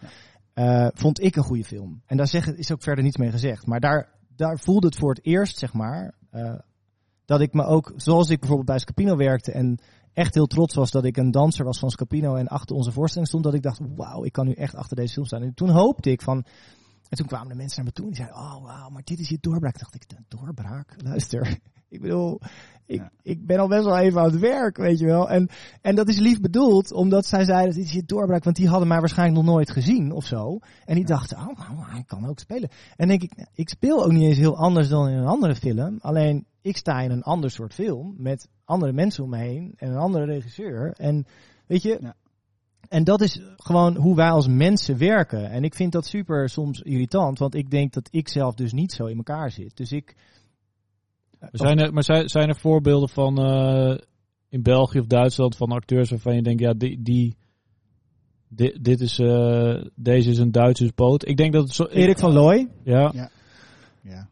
Eh, 0.53 0.87
vond 0.93 1.21
ik 1.23 1.35
een 1.35 1.43
goede 1.43 1.63
film. 1.63 2.01
En 2.05 2.17
daar 2.17 2.27
zeg, 2.27 2.47
is 2.47 2.71
ook 2.71 2.83
verder 2.83 3.03
niets 3.03 3.17
mee 3.17 3.31
gezegd. 3.31 3.65
Maar 3.65 3.79
daar, 3.79 4.09
daar 4.35 4.59
voelde 4.59 4.87
het 4.87 4.95
voor 4.95 5.09
het 5.09 5.25
eerst, 5.25 5.57
zeg 5.57 5.73
maar, 5.73 6.13
eh, 6.31 6.55
dat 7.25 7.41
ik 7.41 7.53
me 7.53 7.63
ook, 7.63 7.93
zoals 7.95 8.29
ik 8.29 8.39
bijvoorbeeld 8.39 8.67
bij 8.69 8.79
Scapino 8.79 9.15
werkte 9.15 9.51
en 9.51 9.79
echt 10.13 10.33
heel 10.33 10.45
trots 10.45 10.75
was 10.75 10.91
dat 10.91 11.05
ik 11.05 11.17
een 11.17 11.31
danser 11.31 11.65
was 11.65 11.79
van 11.79 11.89
Scapino 11.89 12.35
en 12.35 12.47
achter 12.47 12.75
onze 12.75 12.91
voorstelling 12.91 13.27
stond, 13.27 13.43
dat 13.43 13.53
ik 13.53 13.61
dacht, 13.61 13.79
wauw, 13.95 14.23
ik 14.23 14.31
kan 14.31 14.45
nu 14.45 14.53
echt 14.53 14.75
achter 14.75 14.95
deze 14.95 15.13
film 15.13 15.25
staan. 15.25 15.41
En 15.41 15.53
toen 15.53 15.69
hoopte 15.69 16.11
ik 16.11 16.21
van, 16.21 16.45
en 17.09 17.17
toen 17.17 17.27
kwamen 17.27 17.47
de 17.49 17.55
mensen 17.55 17.75
naar 17.75 17.85
me 17.85 17.91
toe 17.91 18.05
en 18.05 18.11
die 18.11 18.21
zeiden, 18.23 18.37
oh 18.39 18.63
wauw, 18.63 18.89
maar 18.89 19.01
dit 19.03 19.19
is 19.19 19.29
je 19.29 19.37
doorbraak. 19.41 19.73
Toen 19.73 19.87
dacht 19.91 19.95
ik, 19.95 20.17
een 20.17 20.25
doorbraak? 20.27 20.95
Luister, 21.03 21.59
ik 21.89 22.01
bedoel, 22.01 22.39
ik, 22.85 22.99
Ja. 22.99 23.11
ik 23.21 23.45
ben 23.45 23.59
al 23.59 23.67
best 23.67 23.83
wel 23.83 23.97
even 23.97 24.19
aan 24.21 24.31
het 24.31 24.39
werk, 24.39 24.77
weet 24.77 24.99
je 24.99 25.05
wel. 25.05 25.29
En, 25.29 25.49
en 25.81 25.95
dat 25.95 26.07
is 26.07 26.17
lief 26.19 26.39
bedoeld, 26.41 26.91
omdat 26.91 27.25
zij 27.25 27.43
zeiden, 27.43 27.75
dit 27.75 27.85
is 27.85 27.91
je 27.91 28.03
doorbraak, 28.05 28.43
want 28.43 28.55
die 28.55 28.67
hadden 28.67 28.87
mij 28.87 28.99
waarschijnlijk 28.99 29.37
nog 29.45 29.53
nooit 29.53 29.71
gezien 29.71 30.11
of 30.11 30.25
zo. 30.25 30.59
En 30.85 30.95
die 30.95 31.05
dachten, 31.05 31.37
oh, 31.37 31.91
hij 31.91 32.03
kan 32.03 32.25
ook 32.27 32.39
spelen. 32.39 32.69
En 32.95 33.07
denk 33.07 33.21
ik, 33.21 33.35
nou, 33.35 33.47
ik 33.53 33.69
speel 33.69 34.03
ook 34.03 34.11
niet 34.11 34.27
eens 34.27 34.37
heel 34.37 34.57
anders 34.57 34.89
dan 34.89 35.07
in 35.09 35.17
een 35.17 35.27
andere 35.27 35.55
film. 35.55 35.97
Alleen, 36.01 36.45
ik 36.61 36.77
sta 36.77 36.99
in 37.01 37.11
een 37.11 37.23
ander 37.23 37.51
soort 37.51 37.73
film, 37.73 38.15
met 38.17 38.47
andere 38.65 38.91
mensen 38.93 39.23
om 39.23 39.29
me 39.29 39.37
heen 39.37 39.73
en 39.77 39.89
een 39.91 39.97
andere 39.97 40.25
regisseur. 40.25 40.93
En 40.97 41.25
weet 41.67 41.81
je, 41.81 41.97
Ja. 42.01 42.15
En 42.89 43.03
dat 43.03 43.21
is 43.21 43.39
gewoon 43.57 43.95
hoe 43.95 44.15
wij 44.15 44.29
als 44.29 44.47
mensen 44.47 44.97
werken. 44.97 45.49
En 45.49 45.63
ik 45.63 45.75
vind 45.75 45.91
dat 45.91 46.05
super 46.05 46.49
soms 46.49 46.81
irritant, 46.81 47.39
want 47.39 47.55
ik 47.55 47.69
denk 47.69 47.93
dat 47.93 48.07
ik 48.11 48.29
zelf 48.29 48.55
dus 48.55 48.71
niet 48.73 48.91
zo 48.91 49.05
in 49.05 49.17
elkaar 49.17 49.51
zit. 49.51 49.77
Dus 49.77 49.91
ik... 49.91 50.15
Maar 51.39 51.49
zijn 51.53 51.79
er, 51.79 51.93
maar 51.93 52.03
zijn, 52.03 52.29
zijn 52.29 52.49
er 52.49 52.55
voorbeelden 52.55 53.09
van 53.09 53.37
eh, 53.45 53.97
in 54.49 54.61
België 54.61 54.99
of 54.99 55.05
Duitsland 55.05 55.55
van 55.55 55.71
acteurs 55.71 56.09
waarvan 56.09 56.35
je 56.35 56.41
denkt, 56.41 56.61
ja, 56.61 56.73
die, 56.73 57.01
die 57.01 57.35
di- 58.47 58.77
dit 58.81 58.99
is, 59.01 59.19
eh, 59.19 59.83
deze 59.95 60.29
is 60.29 60.37
een 60.37 60.51
Duitse 60.51 60.91
poot. 60.93 61.27
Ik 61.27 61.37
denk 61.37 61.53
dat 61.53 61.63
het 61.63 61.73
zo. 61.73 61.85
Erik 61.85 62.19
van 62.19 62.31
Looy, 62.33 62.67
Ja, 62.83 63.11
ja. 63.13 63.29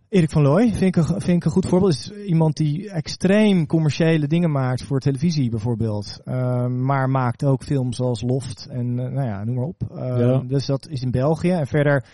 Erik 0.10 0.30
van 0.30 0.42
Looy 0.42 0.74
vind 0.74 0.96
ik, 0.96 0.96
een, 0.96 1.22
vind 1.22 1.38
ik 1.38 1.46
een 1.46 1.52
goed 1.52 1.68
voorbeeld. 1.68 1.92
Is 1.94 2.12
iemand 2.12 2.56
die 2.56 2.90
extreem 2.90 3.66
commerciële 3.66 4.28
dingen 4.28 4.52
maakt 4.52 4.84
voor 4.84 5.00
televisie 5.00 5.50
bijvoorbeeld. 5.50 6.20
Ehm, 6.26 6.86
maar 6.86 7.10
maakt 7.10 7.44
ook 7.44 7.64
films 7.64 7.96
zoals 7.96 8.22
Loft 8.22 8.68
en 8.70 9.00
eh, 9.00 9.12
nou 9.12 9.28
ja, 9.28 9.44
noem 9.44 9.56
maar 9.56 9.66
op. 9.66 9.82
Ehm, 9.92 10.20
Ja. 10.20 10.40
Dus 10.40 10.66
dat 10.66 10.88
is 10.88 11.02
in 11.02 11.12
België. 11.12 11.52
En 11.52 11.68
verder 11.68 12.06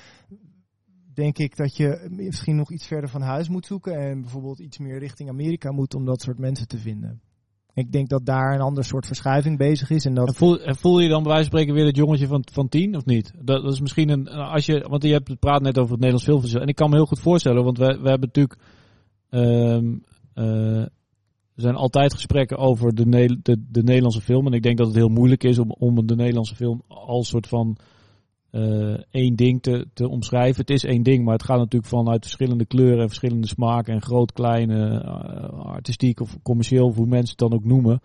denk 1.13 1.37
ik 1.37 1.55
dat 1.55 1.77
je 1.77 2.07
misschien 2.09 2.55
nog 2.55 2.71
iets 2.71 2.87
verder 2.87 3.09
van 3.09 3.21
huis 3.21 3.49
moet 3.49 3.65
zoeken. 3.65 3.99
En 3.99 4.21
bijvoorbeeld 4.21 4.59
iets 4.59 4.77
meer 4.77 4.99
richting 4.99 5.29
Amerika 5.29 5.71
moet 5.71 5.95
om 5.95 6.05
dat 6.05 6.21
soort 6.21 6.39
mensen 6.39 6.67
te 6.67 6.77
vinden. 6.77 7.21
Ik 7.73 7.91
denk 7.91 8.09
dat 8.09 8.25
daar 8.25 8.53
een 8.53 8.61
ander 8.61 8.83
soort 8.83 9.05
verschuiving 9.05 9.57
bezig 9.57 9.89
is. 9.89 10.05
En 10.05 10.13
dat 10.13 10.35
voel, 10.35 10.59
voel 10.63 10.99
je 10.99 11.09
dan 11.09 11.23
bij 11.23 11.31
wijze 11.31 11.49
van 11.49 11.59
spreken 11.59 11.73
weer 11.73 11.85
het 11.85 11.95
jongetje 11.95 12.27
van, 12.27 12.43
van 12.51 12.69
tien 12.69 12.95
of 12.95 13.05
niet? 13.05 13.33
Dat, 13.41 13.63
dat 13.63 13.73
is 13.73 13.81
misschien 13.81 14.09
een. 14.09 14.27
Als 14.27 14.65
je, 14.65 14.85
want 14.89 15.03
je 15.03 15.11
hebt 15.11 15.27
het 15.27 15.39
praat 15.39 15.61
net 15.61 15.77
over 15.77 15.91
het 15.91 15.99
Nederlands 15.99 16.25
filmfestival. 16.25 16.61
En 16.61 16.69
ik 16.69 16.75
kan 16.75 16.89
me 16.89 16.95
heel 16.95 17.05
goed 17.05 17.19
voorstellen, 17.19 17.63
want 17.63 17.77
we, 17.77 17.85
hebben 17.85 18.19
natuurlijk. 18.19 18.59
ehm, 19.29 19.95
eh, 20.33 20.81
er 21.55 21.61
zijn 21.61 21.75
altijd 21.75 22.13
gesprekken 22.13 22.57
over 22.57 22.95
de, 22.95 23.05
de, 23.41 23.65
de 23.69 23.83
Nederlandse 23.83 24.21
film. 24.21 24.45
En 24.45 24.53
ik 24.53 24.63
denk 24.63 24.77
dat 24.77 24.87
het 24.87 24.95
heel 24.95 25.09
moeilijk 25.09 25.43
is 25.43 25.59
om, 25.59 25.71
om 25.71 26.07
de 26.07 26.15
Nederlandse 26.15 26.55
film 26.55 26.81
als 26.87 27.27
soort 27.27 27.47
van 27.47 27.77
eh, 28.53 28.97
één 29.11 29.35
ding 29.35 29.61
te, 29.61 29.87
te 29.93 30.07
omschrijven. 30.07 30.61
Het 30.61 30.69
is 30.69 30.83
één 30.83 31.03
ding, 31.03 31.23
maar 31.23 31.33
het 31.33 31.43
gaat 31.43 31.57
natuurlijk 31.57 31.91
vanuit 31.91 32.21
verschillende 32.21 32.65
kleuren 32.65 33.01
en 33.01 33.07
verschillende 33.07 33.47
smaken 33.47 33.93
en 33.93 34.01
groot, 34.01 34.31
klein, 34.31 34.71
eh, 34.71 35.49
artistiek 35.59 36.19
of 36.19 36.37
commercieel, 36.41 36.93
hoe 36.93 37.05
mensen 37.05 37.29
het 37.29 37.49
dan 37.49 37.53
ook 37.53 37.65
noemen. 37.65 37.99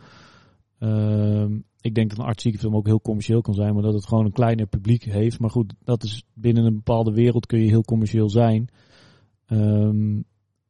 Ehm, 0.79 1.59
ik 1.81 1.95
denk 1.95 2.11
dat 2.11 2.19
een 2.19 2.25
artistieke 2.25 2.59
film 2.59 2.77
ook 2.77 2.87
heel 2.87 3.01
commercieel 3.01 3.41
kan 3.41 3.55
zijn, 3.55 3.75
maar 3.75 3.83
dat 3.83 3.95
het 3.95 4.07
gewoon 4.07 4.25
een 4.25 4.33
kleiner 4.33 4.67
publiek 4.67 5.05
heeft. 5.05 5.41
Maar 5.41 5.51
goed, 5.51 5.75
dat 5.85 6.03
is 6.03 6.25
binnen 6.35 6.65
een 6.65 6.75
bepaalde 6.75 7.13
wereld 7.13 7.47
kun 7.47 7.61
je 7.61 7.69
heel 7.69 7.85
commercieel 7.85 8.31
zijn. 8.31 8.69
Ehm, 9.47 10.21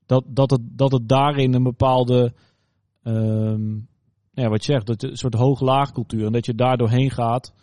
dat, 0.07 0.25
dat, 0.27 0.51
het, 0.51 0.61
dat 0.63 0.93
het 0.93 1.09
daarin 1.09 1.55
een 1.55 1.63
bepaalde, 1.63 2.35
ehm, 3.03 3.75
ja, 4.33 4.49
wat 4.49 4.65
je 4.65 4.73
zegt, 4.73 4.87
dat 4.87 5.03
een 5.03 5.17
soort 5.17 5.35
hoog-laag 5.35 5.93
cultuur 5.93 6.27
en 6.27 6.33
dat 6.33 6.47
je 6.47 6.55
daar 6.55 6.77
doorheen 6.77 7.11
gaat, 7.11 7.55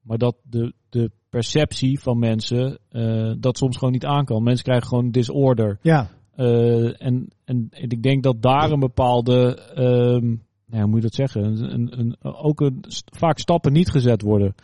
maar 0.00 0.18
dat 0.18 0.36
de, 0.42 0.72
de 0.88 1.10
perceptie 1.28 2.00
van 2.00 2.18
mensen 2.18 2.78
eh, 2.88 3.32
dat 3.38 3.56
soms 3.56 3.76
gewoon 3.76 3.92
niet 3.92 4.04
aan 4.04 4.24
kan. 4.24 4.42
Mensen 4.42 4.64
krijgen 4.64 4.88
gewoon 4.88 5.10
disorder. 5.10 5.78
Ja. 5.82 6.10
Uh, 6.36 7.02
en, 7.02 7.28
en, 7.44 7.68
ik 7.70 8.02
denk 8.02 8.22
dat 8.22 8.42
daar 8.42 8.70
een 8.70 8.80
bepaalde, 8.80 9.58
um, 9.76 10.42
nou, 10.66 10.82
hoe 10.82 10.86
moet 10.86 10.94
je 10.94 11.08
dat 11.08 11.14
zeggen, 11.14 11.44
een, 11.44 11.72
een, 11.72 11.98
een, 11.98 12.16
ook 12.22 12.60
een, 12.60 12.84
vaak 13.04 13.38
stappen 13.38 13.72
niet 13.72 13.90
gezet 13.90 14.22
worden. 14.22 14.54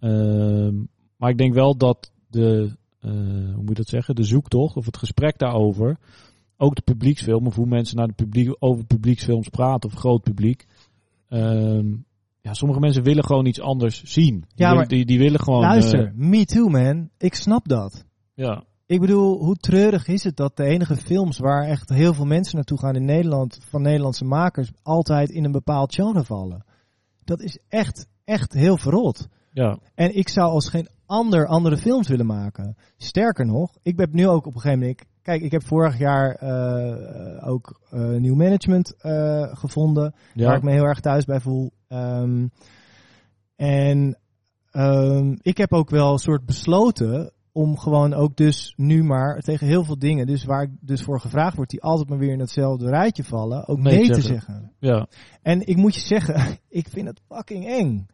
Uh, 0.00 0.68
maar 1.16 1.30
ik 1.30 1.38
denk 1.38 1.54
wel 1.54 1.76
dat 1.76 2.12
de, 2.30 2.76
uh, 3.00 3.10
hoe 3.54 3.56
moet 3.56 3.68
je 3.68 3.74
dat 3.74 3.88
zeggen, 3.88 4.14
de 4.14 4.22
zoektocht 4.22 4.76
of 4.76 4.86
het 4.86 4.96
gesprek 4.96 5.38
daarover, 5.38 5.98
ook 6.56 6.74
de 6.74 6.82
publieksfilm 6.82 7.46
of 7.46 7.54
hoe 7.54 7.66
mensen 7.66 7.96
naar 7.96 8.06
de 8.06 8.12
publiek, 8.12 8.56
over 8.58 8.84
publieksfilms 8.84 9.48
praten 9.48 9.90
of 9.90 9.96
groot 9.96 10.22
publiek, 10.22 10.66
ehm, 11.28 11.94
ja, 12.42 12.54
sommige 12.54 12.80
mensen 12.80 13.02
willen 13.02 13.24
gewoon 13.24 13.46
iets 13.46 13.60
anders 13.60 14.02
zien. 14.02 14.34
Die, 14.40 14.46
Ja, 14.66 14.74
maar- 14.74 14.88
die, 14.88 15.04
die 15.04 15.18
willen 15.18 15.40
gewoon. 15.40 15.60
Luister, 15.60 16.06
eh, 16.06 16.12
me 16.14 16.44
too 16.44 16.68
man. 16.68 17.08
Ik 17.18 17.34
snap 17.34 17.68
dat. 17.68 18.04
ja, 18.34 18.64
Ik 18.86 19.00
bedoel, 19.00 19.38
hoe 19.38 19.56
treurig 19.56 20.06
is 20.08 20.24
het 20.24 20.36
dat 20.36 20.56
de 20.56 20.64
enige 20.64 20.96
films 20.96 21.38
waar 21.38 21.64
echt 21.68 21.88
heel 21.88 22.14
veel 22.14 22.24
mensen 22.24 22.56
naartoe 22.56 22.78
gaan 22.78 22.94
in 22.94 23.04
Nederland, 23.04 23.58
van 23.68 23.82
Nederlandse 23.82 24.24
makers, 24.24 24.70
altijd 24.82 25.30
in 25.30 25.44
een 25.44 25.52
bepaald 25.52 25.94
genre 25.94 26.24
vallen. 26.24 26.64
Dat 27.24 27.40
is 27.40 27.58
echt, 27.68 28.06
echt 28.24 28.52
heel 28.52 28.76
verrot. 28.76 29.28
ja, 29.52 29.78
En 29.94 30.16
ik 30.16 30.28
zou 30.28 30.50
als 30.50 30.68
geen 30.68 30.88
ander 31.06 31.46
andere 31.46 31.76
films 31.76 32.08
willen 32.08 32.26
maken. 32.26 32.76
Sterker 32.96 33.46
nog, 33.46 33.76
ik 33.82 33.98
heb 33.98 34.12
nu 34.12 34.28
ook 34.28 34.46
op 34.46 34.54
een 34.54 34.60
gegeven 34.60 34.78
moment. 34.80 35.04
Kijk, 35.22 35.42
ik 35.42 35.52
heb 35.52 35.62
vorig 35.66 35.98
jaar 35.98 36.34
eh, 36.34 37.48
ook 37.48 37.80
eh, 37.90 38.00
nieuw 38.10 38.34
management 38.34 38.94
gevonden. 39.52 40.14
ja. 40.34 40.46
Waar 40.46 40.56
ik 40.56 40.62
me 40.62 40.70
heel 40.72 40.84
erg 40.84 41.00
thuis 41.00 41.24
bij 41.24 41.40
voel. 41.40 41.72
Ehm, 41.92 42.46
en 43.56 44.18
ehm, 44.70 45.36
ik 45.40 45.56
heb 45.56 45.72
ook 45.72 45.90
wel 45.90 46.12
een 46.12 46.18
soort 46.18 46.46
besloten 46.46 47.32
om 47.52 47.78
gewoon 47.78 48.14
ook 48.14 48.36
dus 48.36 48.72
nu 48.76 49.02
maar 49.02 49.40
tegen 49.40 49.66
heel 49.66 49.84
veel 49.84 49.98
dingen, 49.98 50.26
dus 50.26 50.44
waar 50.44 50.62
ik 50.62 50.70
dus 50.80 51.02
voor 51.02 51.20
gevraagd 51.20 51.56
word, 51.56 51.70
die 51.70 51.82
altijd 51.82 52.08
maar 52.08 52.18
weer 52.18 52.32
in 52.32 52.40
hetzelfde 52.40 52.88
rijtje 52.88 53.24
vallen, 53.24 53.68
ook 53.68 53.78
Nee 53.78 54.06
te 54.06 54.20
zeggen. 54.20 54.22
zeggen. 54.22 54.72
ja. 54.78 55.06
En 55.42 55.66
ik 55.66 55.76
moet 55.76 55.94
je 55.94 56.00
zeggen, 56.00 56.58
ik 56.68 56.88
vind 56.88 57.08
het 57.08 57.20
fucking 57.28 57.66
eng. 57.66 58.06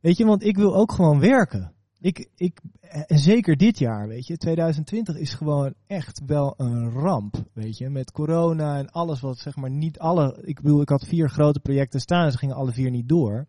Weet 0.00 0.16
je, 0.16 0.24
want 0.24 0.44
ik 0.44 0.56
wil 0.56 0.76
ook 0.76 0.92
gewoon 0.92 1.20
werken. 1.20 1.72
Ik, 2.00 2.28
ik, 2.36 2.60
en 2.80 3.18
zeker 3.18 3.56
dit 3.56 3.78
jaar, 3.78 4.08
weet 4.08 4.26
je, 4.26 4.36
2020 4.36 5.16
is 5.16 5.34
gewoon 5.34 5.74
echt 5.86 6.22
wel 6.26 6.54
een 6.56 6.90
ramp, 6.90 7.34
weet 7.52 7.78
je, 7.78 7.88
met 7.88 8.12
corona 8.12 8.78
en 8.78 8.90
alles 8.90 9.20
wat 9.20 9.38
zeg 9.38 9.56
maar 9.56 9.70
niet 9.70 9.98
alle, 9.98 10.38
ik 10.42 10.60
bedoel, 10.60 10.80
ik 10.80 10.88
had 10.88 11.06
vier 11.06 11.30
grote 11.30 11.60
projecten 11.60 12.00
staan 12.00 12.24
en 12.24 12.32
ze 12.32 12.38
gingen 12.38 12.56
alle 12.56 12.72
vier 12.72 12.90
niet 12.90 13.08
door. 13.08 13.46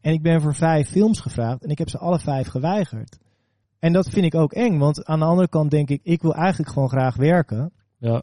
En 0.00 0.12
ik 0.12 0.22
ben 0.22 0.40
voor 0.40 0.54
vijf 0.54 0.88
films 0.88 1.20
gevraagd 1.20 1.62
en 1.62 1.70
ik 1.70 1.78
heb 1.78 1.88
ze 1.88 1.98
alle 1.98 2.18
vijf 2.18 2.48
geweigerd. 2.48 3.18
En 3.78 3.92
dat 3.92 4.08
vind 4.08 4.24
ik 4.24 4.34
ook 4.34 4.52
eng, 4.52 4.78
want 4.78 5.04
aan 5.04 5.18
de 5.18 5.24
andere 5.24 5.48
kant 5.48 5.70
denk 5.70 5.88
ik, 5.88 6.00
ik 6.02 6.22
wil 6.22 6.34
eigenlijk 6.34 6.72
gewoon 6.72 6.88
graag 6.88 7.16
werken. 7.16 7.72
ja. 7.98 8.22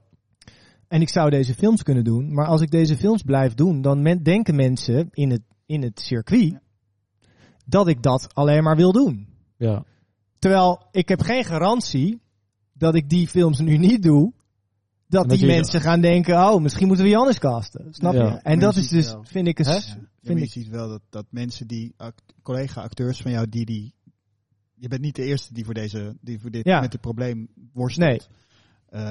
En 0.88 1.01
ik 1.01 1.09
zou 1.09 1.30
deze 1.30 1.53
films 1.53 1.84
kunnen 1.84 2.03
doen. 2.03 2.34
Maar 2.34 2.45
als 2.45 2.61
ik 2.61 2.72
deze 2.72 2.97
films 2.97 3.22
blijf 3.22 3.53
doen, 3.53 3.82
dan 3.82 4.01
men- 4.01 4.24
denken 4.24 4.55
mensen 4.55 5.09
in 5.11 5.32
het, 5.32 5.41
in 5.66 5.82
het 5.82 5.99
circuit 5.99 6.59
dat 7.66 7.88
ik 7.88 8.03
dat 8.03 8.34
alleen 8.34 8.63
maar 8.63 8.76
wil 8.76 8.91
doen. 8.91 9.28
Ja. 9.57 9.83
Terwijl 10.39 10.87
ik 10.91 11.07
heb 11.09 11.21
geen 11.21 11.43
garantie 11.45 12.21
dat 12.73 12.95
ik 12.95 13.09
die 13.09 13.27
films 13.27 13.59
nu 13.59 13.77
niet 13.77 14.03
doe. 14.03 14.33
Dat 15.07 15.29
die 15.29 15.39
je- 15.39 15.45
mensen 15.45 15.81
gaan 15.81 16.01
denken, 16.01 16.35
oh, 16.35 16.61
misschien 16.61 16.87
moeten 16.87 17.05
we 17.05 17.11
die 17.11 17.19
anders 17.19 17.39
casten. 17.39 17.93
Snap 17.93 18.13
Ja. 18.13 18.25
je? 18.25 18.31
En 18.37 18.53
je 18.53 18.59
dat 18.59 18.75
is 18.75 18.87
dus, 18.87 19.11
wel. 19.11 19.23
vind 19.23 19.47
ik, 19.47 19.59
een, 19.59 19.65
Ja, 19.65 19.79
vind 20.21 20.39
je 20.39 20.45
ik 20.45 20.51
ziet 20.51 20.67
wel 20.67 20.87
dat, 20.89 21.01
dat 21.09 21.25
mensen 21.29 21.67
die, 21.67 21.93
act- 21.97 22.33
collega-acteurs 22.41 23.21
van 23.21 23.31
jou, 23.31 23.49
die 23.49 23.65
die... 23.65 23.93
Je 24.73 24.87
bent 24.87 25.01
niet 25.01 25.15
de 25.15 25.23
eerste 25.23 25.53
die 25.53 25.65
voor, 25.65 25.73
deze, 25.73 26.15
die 26.21 26.39
voor 26.39 26.51
dit, 26.51 26.65
Ja. 26.65 26.79
met 26.79 26.91
dit 26.91 27.01
probleem 27.01 27.47
worstelt. 27.73 28.07
Nee. 28.09 28.21
Eh, 28.89 29.01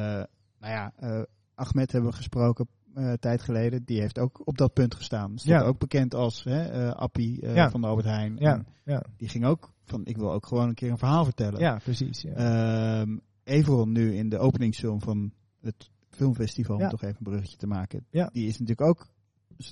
nou 0.59 0.73
ja, 0.73 0.93
eh, 0.97 1.23
Ahmed 1.55 1.93
hebben 1.93 2.11
we 2.11 2.17
gesproken 2.17 2.69
eh, 2.95 3.13
tijd 3.13 3.43
geleden. 3.43 3.85
Die 3.85 4.01
heeft 4.01 4.19
ook 4.19 4.47
op 4.47 4.59
dat 4.59 4.73
punt 4.73 4.95
gestaan. 4.95 5.39
Stond 5.39 5.61
Ja. 5.61 5.63
ook 5.67 5.79
bekend 5.79 6.15
als 6.15 6.45
hè, 6.45 6.63
eh, 6.63 6.91
Appie 6.91 7.41
eh, 7.41 7.55
Ja. 7.55 7.71
van 7.71 7.81
de 7.81 7.87
Albert 7.87 8.07
Heijn. 8.07 8.37
Ja, 8.39 8.65
ja. 8.85 9.05
Die 9.17 9.29
ging 9.29 9.45
ook 9.45 9.73
van, 9.85 10.05
ik 10.05 10.17
wil 10.17 10.33
ook 10.33 10.47
gewoon 10.47 10.69
een 10.69 10.75
keer 10.75 10.91
een 10.91 10.99
verhaal 10.99 11.25
vertellen. 11.25 11.61
Ja, 11.61 11.77
precies. 11.77 12.23
Ja. 12.23 13.07
Everon 13.45 13.93
nu 13.93 14.15
in 14.15 14.29
de 14.29 14.39
openingsfilm 14.39 15.01
van 15.01 15.33
het 15.61 15.91
filmfestival, 16.09 16.77
om 16.77 16.89
toch 16.89 17.03
even 17.03 17.17
een 17.17 17.23
bruggetje 17.25 17.57
te 17.57 17.67
maken. 17.67 18.07
Die 18.11 18.47
is 18.47 18.59
natuurlijk 18.59 18.89
ook 18.89 19.07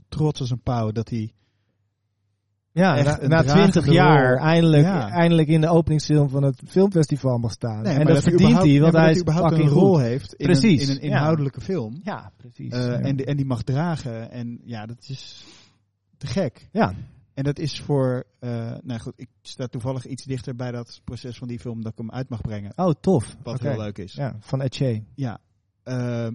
trots 0.09 0.41
als 0.41 0.51
een 0.51 0.63
pauw 0.63 0.91
dat 0.91 1.09
hij 1.09 1.33
Ja, 2.73 2.97
echt 2.97 3.29
na, 3.29 3.43
20 3.43 3.93
jaar 3.93 4.37
eindelijk, 4.37 4.83
Ja. 4.83 5.09
eindelijk 5.09 5.49
in 5.49 5.61
de 5.61 5.69
openingsfilm 5.69 6.29
van 6.29 6.43
het 6.43 6.63
filmfestival 6.67 7.39
mag 7.39 7.53
staan. 7.53 7.83
Nee, 7.83 7.99
en 7.99 8.07
dat, 8.07 8.23
verdient 8.23 8.59
hij, 8.59 8.69
ja, 8.69 8.81
want 8.81 8.93
hij 8.95 9.11
is 9.11 9.21
überhaupt 9.21 9.49
fucking 9.49 9.71
een 9.71 9.77
rol 9.77 9.93
goed. 9.95 10.03
heeft 10.03 10.35
in, 10.35 10.47
Precies, 10.47 10.83
een, 10.89 10.95
in 10.95 11.03
een 11.03 11.09
ja. 11.09 11.17
inhoudelijke 11.17 11.61
film. 11.61 12.01
Ja, 12.03 12.33
precies. 12.37 12.73
Eh, 12.73 12.87
ja. 12.87 12.99
en, 12.99 13.17
die, 13.17 13.27
en 13.27 13.37
die 13.37 13.47
mag 13.47 13.63
dragen. 13.63 14.31
En 14.31 14.61
ja, 14.65 14.87
dat 14.87 15.05
is 15.09 15.45
te 16.19 16.27
gek. 16.27 16.69
ja. 16.73 16.95
En 17.35 17.45
dat 17.45 17.59
is 17.59 17.81
voor, 17.81 18.25
eh, 18.39 18.75
nou 18.83 19.01
goed, 19.01 19.13
ik 19.17 19.29
sta 19.43 19.67
toevallig 19.67 20.07
iets 20.07 20.25
dichter 20.25 20.57
bij 20.57 20.71
dat 20.71 21.01
proces 21.05 21.39
van 21.39 21.49
die 21.49 21.59
film 21.59 21.83
dat 21.83 21.93
ik 21.93 21.99
hem 21.99 22.11
uit 22.11 22.29
mag 22.29 22.41
brengen. 22.41 22.73
Oh, 22.77 22.93
tof. 23.01 23.37
Wat 23.43 23.61
heel 23.61 23.77
leuk 23.77 23.99
is. 23.99 24.13
Ja. 24.13 24.25
Ja, 24.25 24.37
van 24.41 24.61
Etche. 24.63 25.03
Ehm, 25.83 26.35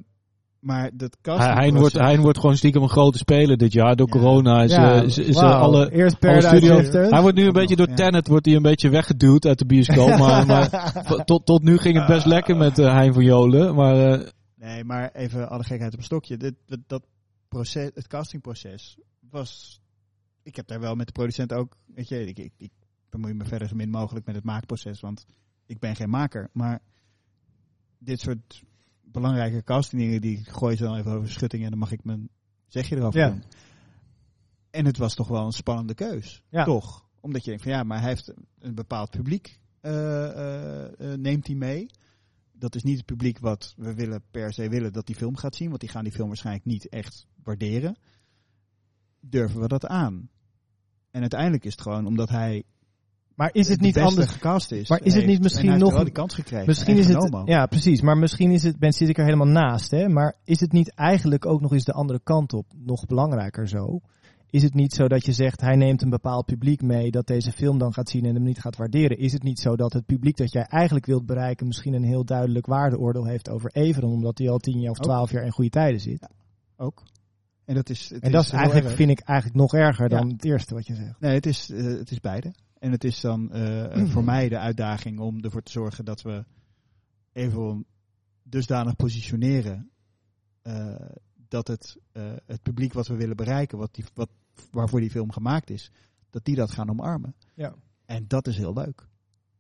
maar 0.60 0.92
dat 0.94 1.18
castingproces... 1.22 1.72
hij, 1.72 1.80
wordt, 1.80 1.94
hij 1.94 2.20
wordt 2.20 2.40
gewoon 2.40 2.58
stiekem 2.58 2.82
een 2.82 2.90
grote 2.90 3.18
speler 3.18 3.58
dit 3.58 3.74
jaar. 3.74 3.96
Door 3.96 4.08
Ja. 4.08 4.14
corona 4.14 4.64
is, 4.64 4.72
ja, 4.72 4.96
eh, 4.96 5.04
is, 5.04 5.18
is, 5.18 5.36
eh, 5.36 5.42
wauw. 5.42 5.62
alle, 5.62 5.92
Eerst 5.92 6.24
alle 6.24 6.40
Paradise 6.40 6.66
studios. 6.68 7.10
Hij 7.10 7.22
wordt 7.22 7.38
nu 7.38 7.46
een 7.46 7.54
beetje 7.54 7.76
door 7.76 7.90
ja. 7.90 7.96
Tenet 7.96 8.28
wordt 8.28 8.46
hij 8.46 8.56
een 8.56 8.62
beetje 8.62 8.90
weggeduwd 8.90 9.46
uit 9.46 9.60
de 9.60 9.66
bioscoop. 9.66 10.18
maar 10.18 10.46
maar 10.46 11.24
tot, 11.26 11.46
tot 11.46 11.64
nu 11.64 11.78
ging 11.78 11.98
het 11.98 12.08
best 12.08 12.26
lekker 12.26 12.58
met 12.58 12.80
eh, 12.80 12.94
Hein 12.94 13.14
van 13.14 13.24
Jolen. 13.24 13.76
Maar 13.76 14.14
eh, 14.14 14.28
Nee, 14.56 14.84
maar 14.84 15.12
even 15.12 15.50
alle 15.50 15.64
gekheid 15.64 15.94
op 15.94 16.00
een 16.00 16.06
stokje. 16.06 16.38
Dit, 16.38 16.54
dat, 16.66 16.80
dat 16.88 17.06
proces, 17.48 17.90
het 17.94 18.08
castingproces 18.08 18.98
was... 19.20 19.82
Ik 20.44 20.56
heb 20.56 20.68
daar 20.68 20.80
wel 20.80 20.96
met 20.96 21.06
de 21.06 21.12
producent 21.12 21.54
ook... 21.54 21.78
Weet 21.86 22.08
je, 22.08 22.26
ik, 22.26 22.40
ik, 22.40 22.52
ik 22.58 22.72
bemoei 23.10 23.34
me 23.34 23.46
verder 23.46 23.68
zo 23.68 23.76
min 23.76 23.90
mogelijk 23.90 24.26
met 24.26 24.36
het 24.36 24.44
maakproces, 24.44 25.00
want 25.00 25.26
ik 25.66 25.80
ben 25.80 25.96
geen 25.96 26.10
maker. 26.10 26.50
Maar 26.54 26.80
dit 28.00 28.20
soort 28.20 28.64
belangrijke 29.12 29.64
castingdingen, 29.64 30.22
die 30.22 30.44
gooi 30.44 30.76
je 30.78 30.84
dan 30.84 30.96
even 30.96 31.12
over 31.12 31.28
de 31.28 31.34
schutting 31.34 31.64
en 31.64 31.70
dan 31.70 31.80
mag 31.80 31.92
ik 31.92 32.04
mijn 32.04 32.30
zegje 32.68 32.96
erover 32.96 33.20
Ja. 33.20 33.30
doen. 33.30 33.44
En 34.70 34.86
het 34.86 34.98
was 34.98 35.16
toch 35.16 35.28
wel 35.28 35.46
een 35.46 35.52
spannende 35.52 35.94
keus. 35.94 36.44
Ja. 36.50 36.64
Toch? 36.64 37.06
Omdat 37.20 37.44
je 37.44 37.50
denkt 37.50 37.64
van 37.64 37.72
ja, 37.72 37.84
maar 37.84 38.00
hij 38.00 38.10
heeft 38.10 38.34
een 38.60 38.76
bepaald 38.76 39.10
publiek, 39.10 39.60
eh, 39.82 40.26
eh, 40.26 41.14
eh, 41.14 41.20
neemt 41.20 41.48
hij 41.48 41.56
mee. 41.56 41.90
Dat 42.52 42.76
is 42.76 42.84
niet 42.84 42.98
het 42.98 43.06
publiek 43.06 43.40
wat 43.40 43.74
we 43.78 43.94
willen 43.94 44.24
per 44.32 44.54
se 44.54 44.70
willen 44.70 44.94
dat 44.94 45.06
die 45.06 45.16
film 45.16 45.36
gaat 45.36 45.56
zien, 45.56 45.70
want 45.70 45.82
die 45.82 45.90
gaan 45.90 46.04
die 46.04 46.14
film 46.14 46.28
waarschijnlijk 46.28 46.66
niet 46.66 46.90
echt 46.90 47.28
waarderen. 47.44 47.98
Durven 49.20 49.62
we 49.62 49.68
dat 49.68 49.86
aan? 49.86 50.30
En 51.12 51.22
uiteindelijk 51.22 51.66
is 51.66 51.72
het 51.72 51.82
gewoon 51.82 52.06
omdat 52.06 52.30
hij 52.30 52.64
Maar 53.38 53.50
is 53.54 53.68
het 53.68 53.80
de 53.80 53.86
niet 53.86 54.00
anders? 54.00 54.32
gecast 54.32 54.72
is. 54.72 54.90
Maar 54.90 55.02
is 55.04 55.14
het 55.14 55.26
niet 55.26 55.36
En 55.36 55.44
misschien 55.44 55.78
nog 55.78 56.04
die 56.04 56.12
kans 56.12 56.34
gekregen? 56.34 56.68
Misschien 56.68 56.94
en 56.94 57.00
is 57.00 57.08
het, 57.08 57.42
ja 57.46 57.66
precies, 57.66 58.02
maar 58.02 58.18
misschien 58.18 58.52
is 58.52 58.64
het, 58.64 58.80
ben 58.80 58.92
zit 58.92 59.10
ik 59.10 59.18
er 59.18 59.24
helemaal 59.24 59.48
naast, 59.48 59.92
hè? 59.92 60.08
Maar 60.10 60.36
is 60.44 60.60
het 60.60 60.72
niet 60.72 60.94
eigenlijk 60.96 61.46
ook 61.46 61.62
nog 61.62 61.74
eens 61.74 61.84
de 61.84 61.94
andere 61.94 62.20
kant 62.24 62.54
op, 62.54 62.66
nog 62.76 63.06
belangrijker 63.06 63.68
zo? 63.68 64.00
Is 64.50 64.64
het 64.64 64.74
niet 64.74 64.94
zo 64.94 65.08
dat 65.08 65.26
je 65.26 65.32
zegt, 65.32 65.62
hij 65.62 65.76
neemt 65.76 66.02
een 66.02 66.10
bepaald 66.10 66.46
publiek 66.46 66.82
mee 66.82 67.12
dat 67.12 67.28
deze 67.28 67.52
film 67.52 67.78
dan 67.78 67.94
gaat 67.94 68.10
zien 68.10 68.26
en 68.26 68.34
hem 68.36 68.44
niet 68.44 68.60
gaat 68.60 68.78
waarderen? 68.78 69.18
Is 69.18 69.34
het 69.34 69.44
niet 69.44 69.60
zo 69.60 69.76
dat 69.76 69.94
het 69.94 70.06
publiek 70.06 70.38
dat 70.38 70.52
jij 70.52 70.64
eigenlijk 70.64 71.06
wilt 71.06 71.26
bereiken 71.26 71.68
misschien 71.68 71.94
een 71.94 72.04
heel 72.04 72.26
duidelijk 72.26 72.66
waardeoordeel 72.66 73.26
heeft 73.26 73.50
over 73.50 73.72
Everon, 73.72 74.14
omdat 74.14 74.38
hij 74.38 74.50
al 74.50 74.58
tien 74.58 74.80
jaar 74.80 74.92
of 74.92 75.00
twaalf 75.00 75.32
jaar 75.32 75.44
in 75.44 75.52
goede 75.52 75.70
tijden 75.70 76.00
zit? 76.00 76.28
ook. 76.78 77.04
En 77.66 77.76
dat 77.76 77.90
is, 77.90 78.10
het 78.10 78.24
en 78.24 78.32
dat 78.32 78.44
is 78.44 78.52
eigenlijk, 78.52 78.86
erg. 78.86 78.96
vind 78.96 79.10
ik 79.10 79.20
eigenlijk 79.20 79.60
nog 79.60 79.74
erger 79.74 80.12
Ja. 80.12 80.18
dan 80.18 80.30
het 80.30 80.46
eerste 80.46 80.74
wat 80.74 80.88
je 80.88 80.96
zegt. 80.96 81.20
Nee, 81.20 81.34
het 81.34 81.46
is, 81.46 81.70
eh, 81.70 81.84
het 81.84 82.12
is 82.12 82.20
beide. 82.20 82.54
En 82.80 82.92
het 82.92 83.04
is 83.04 83.22
dan 83.22 83.52
eh, 83.52 84.10
voor 84.10 84.24
mij 84.24 84.50
de 84.50 84.58
uitdaging 84.58 85.20
om 85.20 85.44
ervoor 85.44 85.64
te 85.64 85.72
zorgen 85.72 86.06
dat 86.06 86.22
we 86.22 86.46
even 87.32 87.86
dusdanig 88.44 88.96
positioneren 88.96 89.90
eh, 90.62 90.96
dat 91.48 91.68
het, 91.68 91.98
eh, 92.12 92.34
het 92.46 92.62
publiek 92.62 92.94
wat 92.94 93.08
we 93.08 93.16
willen 93.16 93.36
bereiken, 93.36 93.78
wat 93.78 93.96
die, 93.96 94.06
wat, 94.14 94.30
waarvoor 94.72 95.00
die 95.00 95.12
film 95.12 95.32
gemaakt 95.32 95.70
is, 95.70 95.92
dat 96.30 96.46
die 96.46 96.56
dat 96.56 96.72
gaan 96.72 96.90
omarmen. 96.90 97.36
Ja. 97.54 97.76
En 98.06 98.28
dat 98.28 98.48
is 98.48 98.58
heel 98.58 98.74
leuk. 98.74 99.08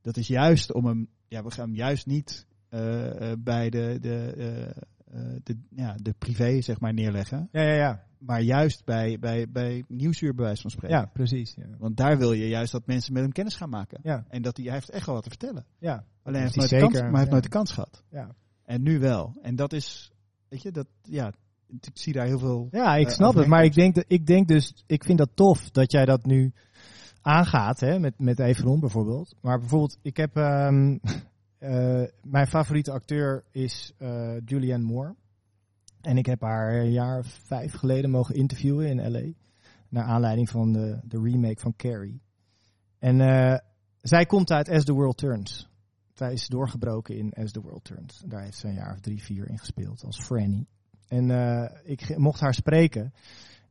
dat 0.01 0.17
is 0.17 0.27
juist 0.27 0.73
om 0.73 0.85
hem, 0.85 1.07
ja, 1.27 1.43
we 1.43 1.51
gaan 1.51 1.65
hem 1.65 1.75
juist 1.75 2.05
niet 2.05 2.47
eh, 2.69 3.31
eh, 3.31 3.37
bij 3.39 3.69
de, 3.69 3.97
de, 4.01 4.33
eh, 4.37 4.67
eh, 4.67 5.39
de, 5.43 5.57
ja, 5.69 5.95
de 6.01 6.13
privé, 6.17 6.61
zeg 6.61 6.79
maar, 6.79 6.93
neerleggen. 6.93 7.49
Ja, 7.51 7.61
ja, 7.61 7.73
ja. 7.73 8.06
Maar 8.19 8.41
juist 8.41 8.85
bij, 8.85 9.19
bij, 9.19 9.49
bij 9.49 9.83
nieuwsuur, 9.87 10.35
bij 10.35 10.45
wijze 10.45 10.61
van 10.61 10.71
spreken. 10.71 10.97
Ja, 10.97 11.05
precies. 11.05 11.53
Ja. 11.55 11.65
Want 11.77 11.97
daar 11.97 12.17
wil 12.17 12.33
je 12.33 12.47
juist 12.47 12.71
dat 12.71 12.85
mensen 12.85 13.13
met 13.13 13.21
hem 13.21 13.31
kennis 13.31 13.55
gaan 13.55 13.69
maken. 13.69 13.99
Ja, 14.03 14.25
En 14.27 14.41
dat 14.41 14.57
hij, 14.57 14.65
hij 14.65 14.73
heeft 14.75 14.89
echt 14.89 15.05
wel 15.05 15.15
wat 15.15 15.23
te 15.23 15.29
vertellen. 15.29 15.65
ja. 15.79 16.05
Alleen 16.23 16.41
hij 16.41 16.51
heeft 16.51 16.63
is 16.63 16.69
de 16.69 16.77
kans, 16.77 16.91
zeker, 16.93 17.01
maar 17.01 17.11
hij 17.11 17.19
heeft 17.19 17.31
nooit 17.31 17.43
de 17.43 17.49
kans 17.49 17.71
gehad. 17.71 18.03
ja. 18.09 18.35
En 18.65 18.81
nu 18.81 18.99
wel. 18.99 19.37
En 19.41 19.55
dat 19.55 19.73
is, 19.73 20.11
weet 20.47 20.61
je, 20.61 20.71
dat, 20.71 20.87
ja, 21.01 21.33
ik 21.67 21.89
zie 21.93 22.13
daar 22.13 22.25
heel 22.25 22.39
veel. 22.39 22.67
Ja, 22.71 22.95
ik 22.95 23.07
eh, 23.07 23.13
snap 23.13 23.35
het. 23.35 23.47
Maar 23.47 23.63
ik 23.63 23.73
denk, 23.73 23.95
dat, 23.95 24.05
ik 24.07 24.25
denk 24.25 24.47
dus, 24.47 24.83
ik 24.85 25.03
vind 25.03 25.17
dat 25.17 25.29
tof 25.33 25.69
dat 25.71 25.91
jij 25.91 26.05
dat 26.05 26.25
nu 26.25 26.53
aangaat, 27.21 27.79
hè, 27.79 27.99
met, 27.99 28.19
met 28.19 28.39
Everon 28.39 28.79
bijvoorbeeld. 28.79 29.35
Maar 29.41 29.59
bijvoorbeeld, 29.59 29.97
ik 30.01 30.17
heb, 30.17 30.35
ehm, 30.35 30.97
eh, 31.57 32.03
mijn 32.21 32.47
favoriete 32.47 32.91
acteur 32.91 33.43
is 33.51 33.93
eh, 33.97 34.35
Julianne 34.45 34.85
Moore. 34.85 35.15
En 36.07 36.17
ik 36.17 36.25
heb 36.25 36.41
haar 36.41 36.73
een 36.73 36.91
jaar 36.91 37.19
of 37.19 37.27
vijf 37.27 37.73
geleden 37.73 38.09
mogen 38.09 38.35
interviewen 38.35 38.87
in 38.87 39.11
L.A. 39.11 39.33
Naar 39.89 40.03
aanleiding 40.03 40.49
van 40.49 40.71
de, 40.71 40.99
de 41.03 41.21
remake 41.21 41.59
van 41.59 41.75
Carrie. 41.75 42.21
En 42.99 43.21
eh, 43.21 43.57
zij 44.01 44.25
komt 44.25 44.51
uit 44.51 44.69
As 44.69 44.85
the 44.85 44.93
World 44.93 45.17
Turns. 45.17 45.69
Zij 46.13 46.33
is 46.33 46.47
doorgebroken 46.47 47.17
in 47.17 47.33
As 47.33 47.51
the 47.51 47.61
World 47.61 47.83
Turns. 47.83 48.23
Daar 48.25 48.41
heeft 48.41 48.57
ze 48.57 48.67
een 48.67 48.73
jaar 48.73 48.93
of 48.93 48.99
drie, 48.99 49.23
vier 49.23 49.49
in 49.49 49.57
gespeeld 49.57 50.03
als 50.03 50.25
Franny. 50.25 50.65
En 51.07 51.31
eh, 51.31 51.79
ik 51.83 52.17
mocht 52.17 52.39
haar 52.39 52.53
spreken. 52.53 53.13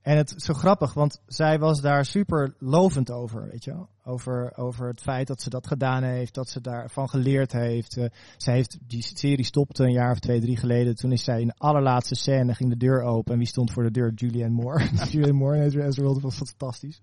En 0.07 0.17
het 0.17 0.35
is 0.37 0.45
zo 0.45 0.53
grappig, 0.53 0.95
want 0.95 1.21
zij 1.27 1.59
was 1.59 1.81
daar 1.81 2.05
super 2.05 2.55
lovend 2.59 3.11
over, 3.11 3.49
weet 3.51 3.65
je. 3.65 3.87
Over, 4.05 4.57
over 4.57 4.89
het 4.89 5.01
feit 5.01 5.27
dat 5.27 5.43
ze 5.43 5.51
dat 5.51 5.67
gedaan 5.67 6.03
heeft, 6.03 6.35
dat 6.35 6.49
ze 6.49 6.61
daarvan 6.61 7.09
geleerd 7.09 7.53
heeft. 7.53 7.97
Eh, 7.97 8.09
zij 8.37 8.55
heeft 8.55 8.79
die 8.87 9.03
serie 9.03 9.45
stopte 9.45 9.85
een 9.85 9.93
jaar 9.93 10.11
of 10.11 10.19
twee, 10.19 10.41
drie 10.41 10.57
geleden. 10.57 10.95
Toen 10.95 11.13
is 11.13 11.25
zij 11.25 11.41
in 11.41 11.47
de 11.47 11.55
allerlaatste 11.57 12.15
scène, 12.15 12.55
ging 12.55 12.71
de 12.71 12.77
deur 12.77 13.03
open. 13.03 13.33
En 13.33 13.39
wie 13.39 13.47
stond 13.47 13.73
voor 13.73 13.83
de 13.83 13.91
deur? 13.91 14.13
Julianne 14.15 14.55
Moore. 14.55 14.85
Julianne 15.11 15.39
Moore 15.39 15.57
en 15.57 15.87
Ezra 15.87 16.13
was 16.21 16.37
fantastisch. 16.37 17.03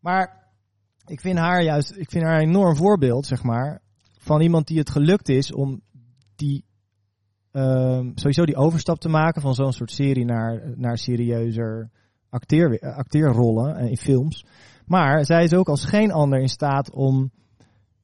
Maar 0.00 0.52
ik 1.06 1.20
vind 1.20 1.38
haar 1.38 1.62
juist, 1.62 1.96
ik 1.96 2.10
vind 2.10 2.24
haar 2.24 2.40
een 2.40 2.48
enorm 2.48 2.76
voorbeeld, 2.76 3.26
zeg 3.26 3.42
maar. 3.42 3.82
Van 4.18 4.40
iemand 4.40 4.66
die 4.66 4.78
het 4.78 4.90
gelukt 4.90 5.28
is 5.28 5.52
om 5.52 5.80
die 6.36 6.64
ehm, 7.50 8.10
sowieso 8.14 8.44
die 8.44 8.56
overstap 8.56 8.98
te 8.98 9.08
maken 9.08 9.42
van 9.42 9.54
zo'n 9.54 9.72
soort 9.72 9.90
serie 9.90 10.24
naar, 10.24 10.72
naar 10.76 10.98
serieuzer 10.98 11.90
acteer, 12.32 12.80
acteerrollen 12.80 13.76
in 13.76 13.96
films. 13.96 14.44
Maar 14.86 15.24
zij 15.24 15.44
is 15.44 15.54
ook 15.54 15.68
als 15.68 15.84
geen 15.84 16.12
ander 16.12 16.40
in 16.40 16.48
staat 16.48 16.90
om 16.90 17.30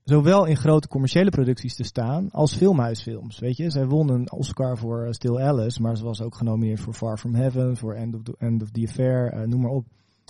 zowel 0.08 0.44
in 0.44 0.56
grote 0.56 0.88
commerciële 0.88 1.30
producties 1.30 1.74
te 1.74 1.84
staan 1.84 2.30
als 2.30 2.56
filmhuisfilms. 2.56 3.38
Weet 3.38 3.56
je, 3.56 3.70
zij 3.70 3.86
won 3.86 4.10
een 4.10 4.32
Oscar 4.32 4.78
voor 4.78 5.04
eh, 5.04 5.12
Still 5.12 5.36
Alice, 5.36 5.82
maar 5.82 5.96
ze 5.96 6.04
was 6.04 6.22
ook 6.22 6.34
genomineerd 6.34 6.80
voor 6.80 6.94
Far 6.94 7.18
From 7.18 7.34
Heaven, 7.34 7.76
voor 7.76 7.94
End 7.94 8.14
of 8.14 8.22
the, 8.22 8.34
End 8.38 8.62
of 8.62 8.70
the 8.70 8.82
Affair, 8.88 9.32
eh, 9.32 9.46
noem 9.46 9.60
maar 9.60 9.70
op. 9.70 9.84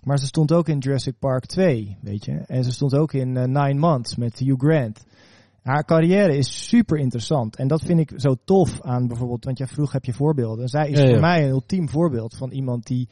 Maar 0.05 0.19
ze 0.19 0.27
stond 0.27 0.53
ook 0.53 0.69
in 0.69 0.79
Jurassic 0.79 1.15
Park 1.19 1.47
2, 1.47 1.97
weet 2.01 2.25
je. 2.25 2.33
En 2.33 2.65
ze 2.65 2.73
stond 2.73 2.95
ook 2.95 3.13
in 3.13 3.37
eh, 3.37 3.45
Nine 3.45 3.79
Months 3.79 4.17
met 4.17 4.39
Hugh 4.39 4.61
Grant. 4.61 5.07
Haar 5.63 5.85
carrière 5.85 6.37
is 6.37 6.69
super 6.69 6.99
interessant. 6.99 7.57
En 7.57 7.69
dat 7.69 7.83
vind 7.83 8.01
ik 8.01 8.13
zo 8.17 8.35
tof 8.45 8.83
aan 8.83 9.07
bijvoorbeeld, 9.07 9.45
want 9.45 9.59
jij 9.59 9.67
vroeg 9.67 9.93
heb 9.93 10.05
je 10.05 10.13
voorbeelden. 10.13 10.69
Zij 10.69 10.89
is 10.89 10.99
Ja, 10.99 11.05
ja. 11.05 11.11
voor 11.11 11.21
mij 11.21 11.45
een 11.45 11.51
ultiem 11.51 11.89
voorbeeld 11.89 12.37
van 12.37 12.51
iemand 12.51 12.87
die 12.87 13.09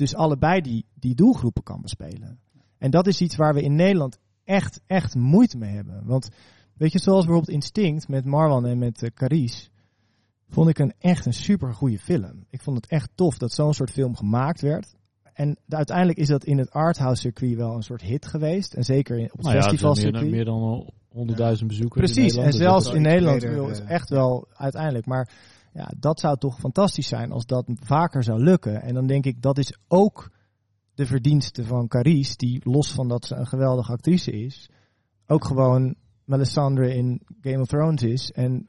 dus 0.00 0.14
allebei 0.14 0.60
die, 0.60 0.84
die 0.94 1.14
doelgroepen 1.14 1.62
kan 1.62 1.80
bespelen. 1.82 2.38
En 2.78 2.90
dat 2.90 3.06
is 3.06 3.20
iets 3.20 3.36
waar 3.36 3.54
we 3.54 3.62
in 3.62 3.74
Nederland 3.74 4.18
echt, 4.44 4.80
echt 4.86 5.14
moeite 5.14 5.56
mee 5.58 5.74
hebben. 5.74 6.02
Want 6.04 6.28
weet 6.76 6.92
je, 6.92 6.98
zoals 6.98 7.24
bijvoorbeeld 7.24 7.54
Instinct 7.54 8.08
met 8.08 8.24
Marwan 8.24 8.66
en 8.66 8.78
met 8.78 9.02
uh, 9.02 9.10
Carice, 9.14 9.68
vond 10.48 10.68
ik 10.68 10.78
een 10.78 10.92
echt 10.98 11.26
een 11.26 11.32
super 11.32 11.74
goede 11.74 11.98
film. 11.98 12.44
Ik 12.50 12.62
vond 12.62 12.76
het 12.76 12.86
echt 12.86 13.10
tof 13.14 13.38
dat 13.38 13.52
zo'n 13.52 13.74
soort 13.74 13.90
film 13.90 14.16
gemaakt 14.16 14.60
werd. 14.60 14.94
En 15.32 15.56
de- 15.64 15.76
uiteindelijk 15.76 16.18
is 16.18 16.28
dat 16.28 16.44
in 16.44 16.58
het 16.58 16.70
arthouse 16.70 17.20
circuit 17.20 17.56
wel 17.56 17.74
een 17.74 17.82
soort 17.82 18.02
hit 18.02 18.26
geweest. 18.26 18.74
En 18.74 18.84
zeker 18.84 19.18
in, 19.18 19.24
op 19.24 19.30
het 19.32 19.40
Nou 19.42 19.54
ja, 19.54 19.60
het 19.60 19.68
festival 19.70 19.94
meer, 19.94 20.02
circuit. 20.02 20.22
dan- 20.22 20.30
meer 20.30 20.44
dan 20.44 20.92
honderdduizend 21.08 21.68
bezoekers 21.68 22.08
in 22.08 22.14
Precies, 22.14 22.36
en 22.36 22.44
Nederland. 22.44 22.52
Dus 22.82 22.82
zelfs 22.84 22.96
in 22.96 23.02
Nederland 23.02 23.42
eh, 23.80 23.90
echt 23.90 24.08
wel 24.10 24.48
uiteindelijk. 24.52 25.06
Maar 25.06 25.30
ja, 25.72 25.90
dat 25.98 26.20
zou 26.20 26.38
toch 26.38 26.58
fantastisch 26.58 27.08
zijn 27.08 27.32
als 27.32 27.46
dat 27.46 27.64
vaker 27.80 28.22
zou 28.24 28.42
lukken. 28.42 28.82
En 28.82 28.94
dan 28.94 29.06
denk 29.06 29.26
ik, 29.26 29.42
dat 29.42 29.58
is 29.58 29.74
ook 29.88 30.30
de 30.94 31.06
verdienste 31.06 31.64
van 31.64 31.88
Carice, 31.88 32.36
die 32.36 32.60
los 32.64 32.92
van 32.92 33.08
dat 33.08 33.24
ze 33.24 33.34
een 33.34 33.46
geweldige 33.46 33.92
actrice 33.92 34.30
is, 34.30 34.68
ook 35.26 35.44
gewoon 35.44 35.94
Melisandre 36.24 36.94
in 36.94 37.20
Game 37.40 37.60
of 37.60 37.66
Thrones 37.66 38.02
is 38.02 38.30
en 38.30 38.68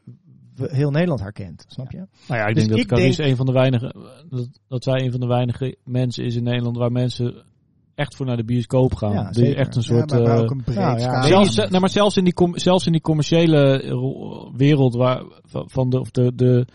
heel 0.55 0.91
Nederland 0.91 1.19
haar 1.21 1.31
kent, 1.31 1.65
snap 1.67 1.91
je? 1.91 1.97
Nou 1.97 2.39
ja, 2.39 2.45
ik 2.47 2.55
Dus 2.55 2.63
denk 2.63 2.69
dat 2.69 2.79
ik 2.79 2.87
Carice 2.87 3.17
denk- 3.17 3.29
een 3.29 3.35
van 3.35 3.45
de 3.45 3.51
weinige, 3.51 3.95
dat, 4.29 4.47
dat 4.67 4.83
zij 4.83 5.01
een 5.01 5.11
van 5.11 5.19
de 5.19 5.27
weinige 5.27 5.77
mensen 5.83 6.23
is 6.25 6.35
in 6.35 6.43
Nederland 6.43 6.77
waar 6.77 6.91
mensen 6.91 7.43
echt 7.95 8.15
voor 8.15 8.25
naar 8.25 8.37
de 8.37 8.43
bioscoop 8.45 8.95
gaan. 8.95 9.11
Ja, 9.13 9.29
dus 9.31 9.53
echt 9.53 9.75
een 9.75 9.81
Ja, 9.81 9.87
soort. 9.87 10.11
maar, 10.11 10.21
maar 10.21 10.35
eh, 10.35 10.41
ook 10.41 10.49
een 10.51 10.63
breed 10.63 10.75
nou 10.77 10.99
ja, 10.99 11.21
zelfs, 11.23 11.55
nou, 11.55 11.79
maar 11.79 11.89
zelfs 11.89 12.17
in 12.17 12.23
die, 12.23 12.33
zelfs 12.51 12.85
in 12.85 12.91
die 12.91 13.01
commerciële 13.01 14.51
wereld 14.55 14.93
waar, 14.95 15.23
van- 15.41 15.69
van 15.69 15.89
de, 15.89 15.99
of 15.99 16.11
de, 16.11 16.35
de, 16.35 16.67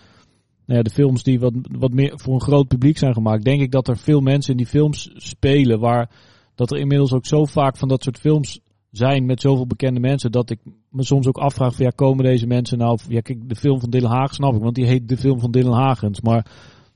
nou 0.66 0.78
ja, 0.78 0.82
de 0.82 0.90
films 0.90 1.22
die 1.22 1.40
wat, 1.40 1.52
wat 1.78 1.92
meer 1.92 2.12
voor 2.14 2.34
een 2.34 2.40
groot 2.40 2.68
publiek 2.68 2.98
zijn 2.98 3.14
gemaakt, 3.14 3.44
denk 3.44 3.60
ik 3.60 3.70
dat 3.70 3.88
er 3.88 3.96
veel 3.96 4.20
mensen 4.20 4.50
in 4.50 4.56
die 4.56 4.66
films 4.66 5.10
spelen 5.14 5.80
waar 5.80 6.10
dat 6.54 6.70
er 6.70 6.78
inmiddels 6.78 7.12
ook 7.12 7.26
zo 7.26 7.44
vaak 7.44 7.76
van 7.76 7.88
dat 7.88 8.02
soort 8.02 8.18
films 8.18 8.60
zijn 8.90 9.26
met 9.26 9.40
zoveel 9.40 9.66
bekende 9.66 10.00
mensen 10.00 10.32
dat 10.32 10.50
ik 10.50 10.58
me 10.90 11.04
soms 11.04 11.26
ook 11.26 11.36
afvraag 11.36 11.74
van 11.74 11.84
ja 11.84 11.90
komen 11.90 12.24
deze 12.24 12.46
mensen 12.46 12.78
nou 12.78 12.98
ja 13.08 13.20
kijk 13.20 13.48
de 13.48 13.56
film 13.56 13.80
van 13.80 13.90
Dylan 13.90 14.10
Haag 14.10 14.34
snap 14.34 14.54
ik 14.54 14.62
want 14.62 14.74
die 14.74 14.86
heet 14.86 15.08
de 15.08 15.16
film 15.16 15.40
van 15.40 15.50
Dylan 15.50 15.78
Hagens 15.80 16.20
maar 16.20 16.46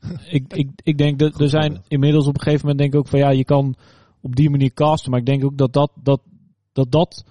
ik, 0.29 0.53
ik, 0.53 0.69
ik 0.83 0.99
denk 0.99 1.19
dat 1.19 1.41
er 1.41 1.49
zijn 1.49 1.83
inmiddels 1.89 2.27
op 2.27 2.35
een 2.35 2.43
gegeven 2.43 2.61
moment 2.61 2.79
denk 2.79 2.93
ik 2.93 2.99
ook 2.99 3.09
van 3.09 3.19
ja 3.19 3.31
je 3.31 3.45
kan 3.45 3.75
op 4.21 4.37
die 4.37 4.51
manier 4.51 4.73
casten 4.73 5.11
maar 5.11 5.21
ik 5.21 5.27
denk 5.27 5.45
ook 5.45 5.59
dat 5.59 5.73
dat 5.73 5.93
dat 6.03 6.21
dat, 6.73 6.93
dat 6.93 7.25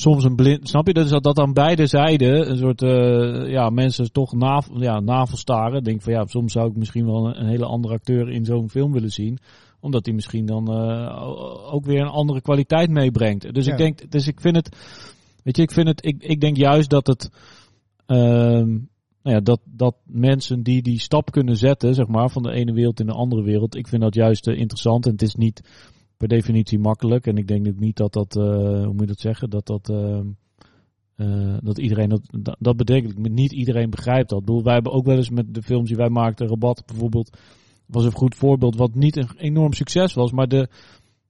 soms 0.00 0.24
een 0.24 0.36
blind 0.36 0.68
snap 0.68 0.86
je? 0.86 0.94
Dus 0.94 1.08
dat 1.08 1.22
dat 1.22 1.38
aan 1.38 1.52
beide 1.52 1.86
zijden 1.86 2.50
een 2.50 2.56
soort 2.56 2.82
eh, 2.82 3.50
ja 3.50 3.70
mensen 3.70 4.12
toch 4.12 4.32
navel, 4.32 4.82
ja, 4.82 5.00
navelstaren 5.00 5.84
denk 5.84 6.02
van 6.02 6.12
ja 6.12 6.26
soms 6.26 6.52
zou 6.52 6.70
ik 6.70 6.76
misschien 6.76 7.06
wel 7.06 7.26
een, 7.26 7.40
een 7.40 7.48
hele 7.48 7.64
andere 7.64 7.94
acteur 7.94 8.30
in 8.30 8.44
zo'n 8.44 8.70
film 8.70 8.92
willen 8.92 9.10
zien. 9.10 9.38
Omdat 9.80 10.06
hij 10.06 10.14
misschien 10.14 10.46
dan 10.46 10.72
eh, 10.72 11.72
ook 11.72 11.84
weer 11.84 12.00
een 12.00 12.08
andere 12.08 12.40
kwaliteit 12.40 12.90
meebrengt. 12.90 13.54
Dus 13.54 13.66
Ja. 13.66 13.72
ik 13.72 13.78
denk, 13.78 14.10
dus 14.10 14.26
ik 14.26 14.40
vind 14.40 14.56
het, 14.56 14.76
weet 15.42 15.56
je, 15.56 15.62
ik 15.62 15.72
vind 15.72 15.88
het, 15.88 16.04
ik, 16.06 16.22
ik 16.22 16.40
denk 16.40 16.56
juist 16.56 16.90
dat 16.90 17.06
het, 17.06 17.30
ehm, 18.06 18.68
nou 19.22 19.36
ja, 19.36 19.40
dat, 19.40 19.60
dat 19.64 19.96
mensen 20.04 20.62
die 20.62 20.82
die 20.82 21.00
stap 21.00 21.30
kunnen 21.30 21.56
zetten, 21.56 21.94
zeg 21.94 22.06
maar, 22.06 22.30
van 22.30 22.42
de 22.42 22.52
ene 22.52 22.72
wereld 22.72 23.00
in 23.00 23.06
de 23.06 23.12
andere 23.12 23.42
wereld, 23.42 23.76
ik 23.76 23.88
vind 23.88 24.02
dat 24.02 24.14
juist 24.14 24.46
eh, 24.46 24.58
interessant. 24.58 25.06
En 25.06 25.12
het 25.12 25.22
is 25.22 25.34
niet 25.34 25.62
per 26.18 26.28
definitie 26.28 26.78
makkelijk. 26.78 27.26
En 27.26 27.36
ik 27.36 27.48
denk 27.48 27.78
niet 27.78 27.96
dat 27.96 28.12
dat, 28.12 28.36
eh, 28.36 28.44
hoe 28.84 28.92
moet 28.92 29.00
je 29.00 29.06
dat 29.06 29.20
zeggen, 29.20 29.50
dat 29.50 29.66
dat, 29.66 29.88
ehm, 29.90 30.26
eh, 31.16 31.56
dat 31.60 31.78
iedereen 31.78 32.08
dat, 32.08 32.20
dat, 32.40 32.56
dat 32.58 32.76
betekent. 32.76 33.28
Niet 33.28 33.52
iedereen 33.52 33.90
begrijpt 33.90 34.28
dat. 34.28 34.40
Ik 34.40 34.44
bedoel, 34.44 34.62
wij 34.62 34.74
hebben 34.74 34.92
ook 34.92 35.06
wel 35.06 35.16
eens 35.16 35.30
met 35.30 35.54
de 35.54 35.62
films 35.62 35.88
die 35.88 35.96
wij 35.96 36.08
maakten, 36.08 36.48
Rabat 36.48 36.82
bijvoorbeeld, 36.86 37.38
was 37.86 38.04
een 38.04 38.12
goed 38.12 38.34
voorbeeld 38.34 38.76
wat 38.76 38.94
niet 38.94 39.16
een 39.16 39.28
enorm 39.36 39.72
succes 39.72 40.14
was. 40.14 40.32
Maar 40.32 40.48
de, 40.48 40.68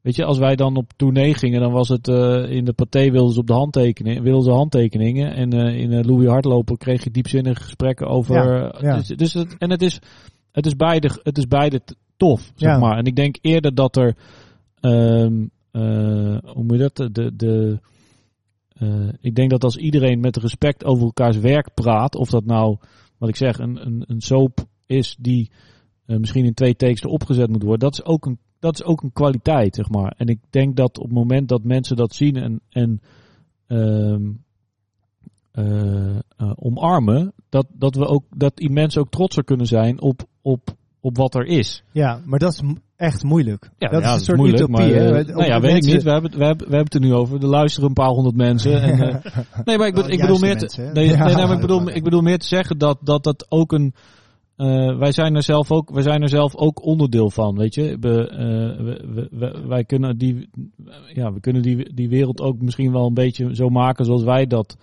weet 0.01 0.17
je, 0.17 0.25
als 0.25 0.39
wij 0.39 0.57
dan 0.57 0.77
op 0.77 0.93
tournee 0.97 1.35
gingen, 1.35 1.61
dan 1.61 1.73
was 1.73 1.89
het 1.89 2.09
eh, 2.09 2.51
in 2.51 2.65
de 2.65 2.73
paté 2.73 3.11
wilden 3.11 3.33
ze 3.35 3.41
op 3.41 3.47
de 3.47 3.53
handtekeningen, 3.53 4.23
wilden 4.23 4.45
ze 4.45 4.51
handtekeningen. 4.51 5.35
En 5.35 5.53
in 5.53 6.07
Louis 6.07 6.29
Hardloper 6.29 6.77
kreeg 6.77 7.05
je 7.05 7.11
diepzinnige 7.11 7.63
gesprekken 7.63 8.07
over. 8.07 8.35
Ja, 8.35 8.75
ja. 8.81 8.97
Dus, 8.97 9.07
dus 9.09 9.33
het, 9.33 9.57
en 9.59 9.71
het 9.71 9.83
is, 9.83 10.01
het 10.53 10.67
is 10.67 10.77
beide, 10.77 11.21
het 11.23 11.39
is 11.39 11.47
beide 11.47 11.81
tof, 12.17 12.53
zeg 12.55 12.71
Ja. 12.71 12.79
maar. 12.79 12.99
En 12.99 13.05
ik 13.05 13.17
denk 13.17 13.39
eerder 13.41 13.75
dat 13.75 13.97
er, 13.97 14.17
eh, 14.81 16.39
hoe 16.45 16.65
moet 16.65 16.79
je 16.79 16.91
dat, 16.93 17.15
de, 17.15 17.37
de, 17.37 17.81
eh, 18.69 19.09
ik 19.21 19.35
denk 19.35 19.51
dat 19.51 19.65
als 19.65 19.77
iedereen 19.77 20.21
met 20.21 20.37
respect 20.37 20.85
over 20.85 21.05
elkaars 21.05 21.37
werk 21.37 21.75
praat, 21.75 22.15
of 22.15 22.31
dat 22.31 22.45
nou, 22.45 22.77
wat 23.19 23.29
ik 23.29 23.37
zeg, 23.37 23.59
een, 23.59 23.87
een, 23.87 24.05
een 24.07 24.21
soap 24.21 24.67
is 24.87 25.17
die 25.21 25.51
eh, 26.07 26.17
misschien 26.17 26.45
in 26.45 26.55
twee 26.55 26.77
takes 26.77 27.03
erop 27.03 27.25
gezet 27.25 27.51
moet 27.51 27.63
worden, 27.63 27.91
dat 27.91 27.99
is 27.99 28.05
ook 28.05 28.27
een, 28.27 28.39
dat 28.59 28.75
is 28.75 28.85
ook 28.85 29.03
een 29.03 29.13
kwaliteit, 29.13 29.75
zeg 29.75 29.89
maar. 29.89 30.15
En 30.17 30.27
ik 30.27 30.39
denk 30.51 30.77
dat 30.77 30.99
op 30.99 31.05
het 31.05 31.15
moment 31.15 31.49
dat 31.49 31.65
mensen 31.65 31.97
dat 31.97 32.15
zien 32.15 32.37
en, 32.37 32.61
en 32.69 33.01
ehm, 33.67 34.31
eh, 35.59 36.17
eh, 36.17 36.53
omarmen, 36.55 37.33
dat, 37.49 37.67
dat 37.73 37.95
we 37.95 38.07
ook, 38.07 38.25
dat 38.37 38.57
die 38.57 38.71
mensen 38.71 39.01
ook 39.01 39.11
trotser 39.11 39.45
kunnen 39.45 39.67
zijn 39.67 40.01
op, 40.01 40.23
op, 40.43 40.77
op 41.01 41.17
wat 41.17 41.35
er 41.35 41.45
is. 41.47 41.83
Ja, 41.93 42.21
maar 42.25 42.39
dat 42.39 42.53
is 42.53 42.61
echt 42.97 43.23
moeilijk. 43.25 43.71
Ja, 43.79 43.89
dat 43.89 44.03
ja, 44.03 44.09
is 44.09 44.15
een 44.15 44.21
soort 44.25 44.39
moeilijk, 44.39 44.63
utopie. 44.63 44.87
maar, 44.87 44.95
hè? 45.03 45.19
eh, 45.19 45.27
nou 45.35 45.45
ja, 45.47 45.61
weet 45.61 45.77
ik 45.77 45.93
niet. 45.93 46.03
We 46.03 46.11
hebben, 46.11 46.31
het- 46.31 46.39
we, 46.41 46.47
hebben, 46.47 46.69
we 46.69 46.75
hebben 46.77 46.93
het 46.93 46.95
er 46.95 47.01
nu 47.11 47.15
over. 47.15 47.41
Er 47.43 47.47
luisteren 47.47 47.89
een 47.89 47.95
paar 47.95 48.09
honderd 48.09 48.37
mensen. 48.37 48.83
En, 48.83 49.01
eh, 49.01 49.15
nee, 49.65 49.79
maar 49.79 49.87
ik, 49.87 49.95
bedoel- 49.95 50.09
Wel 50.09 50.19
ik 50.19 50.19
juiste 50.19 50.27
bedoel 50.27 50.39
meer 50.39 50.57
te, 50.57 50.61
mensen, 50.61 50.85
hè? 50.87 50.93
nee, 50.93 51.09
Ja. 51.09 51.25
nee, 51.25 51.35
nee, 51.35 51.45
maar 51.47 51.55
ik 51.55 51.61
bedoel, 51.61 51.89
ik 51.89 52.05
bedoel 52.05 52.21
meer 52.23 52.39
te 52.39 52.47
zeggen 52.47 52.79
dat 52.79 52.99
dat, 53.03 53.25
dat 53.25 53.47
ook 53.49 53.73
een, 53.73 53.95
eh, 54.57 54.99
wij 54.99 55.13
zijn 55.13 55.35
er 55.35 55.43
zelf 55.43 55.73
ook, 55.73 55.91
wij 55.91 56.03
zijn 56.03 56.23
er 56.23 56.29
zelf 56.29 56.57
ook 56.57 56.85
onderdeel 56.85 57.31
van, 57.31 57.57
weet 57.57 57.75
je. 57.75 57.97
We- 58.01 59.29
we- 59.31 59.63
wij 59.67 59.85
kunnen 59.85 60.19
die, 60.19 60.49
ja, 61.15 61.33
we 61.33 61.41
kunnen 61.41 61.63
die, 61.63 61.95
die 61.95 62.09
wereld 62.09 62.41
ook 62.41 62.61
misschien 62.61 62.93
wel 62.93 63.07
een 63.07 63.15
beetje 63.15 63.55
zo 63.55 63.69
maken 63.69 64.05
zoals 64.05 64.23
wij 64.25 64.47
dat 64.47 64.77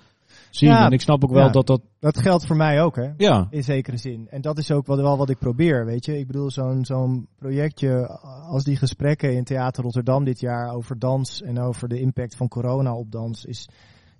zien. 0.55 0.69
Ja, 0.69 0.85
en 0.85 0.91
ik 0.91 1.01
snap 1.01 1.23
ook 1.23 1.31
wel 1.31 1.45
ja. 1.45 1.51
dat 1.51 1.67
dat, 1.67 1.81
Dat 1.99 2.17
geldt 2.17 2.45
voor 2.45 2.55
mij 2.55 2.81
ook, 2.81 2.95
hè? 2.95 3.11
ja, 3.17 3.47
In 3.49 3.63
zekere 3.63 3.97
zin. 3.97 4.27
En 4.29 4.41
dat 4.41 4.57
is 4.57 4.71
ook 4.71 4.87
wel, 4.87 4.97
wel 4.97 5.17
wat 5.17 5.29
ik 5.29 5.37
probeer, 5.37 5.85
weet 5.85 6.05
je. 6.05 6.17
Ik 6.17 6.27
bedoel, 6.27 6.51
zo'n 6.51 6.85
zo'n 6.85 7.27
projectje 7.37 8.07
als 8.47 8.63
die 8.63 8.77
gesprekken 8.77 9.35
in 9.35 9.43
Theater 9.43 9.83
Rotterdam 9.83 10.23
dit 10.23 10.39
jaar 10.39 10.73
over 10.73 10.99
dans 10.99 11.41
en 11.41 11.59
over 11.59 11.87
de 11.87 11.99
impact 11.99 12.35
van 12.35 12.47
corona 12.47 12.95
op 12.95 13.11
dans 13.11 13.45
is, 13.45 13.69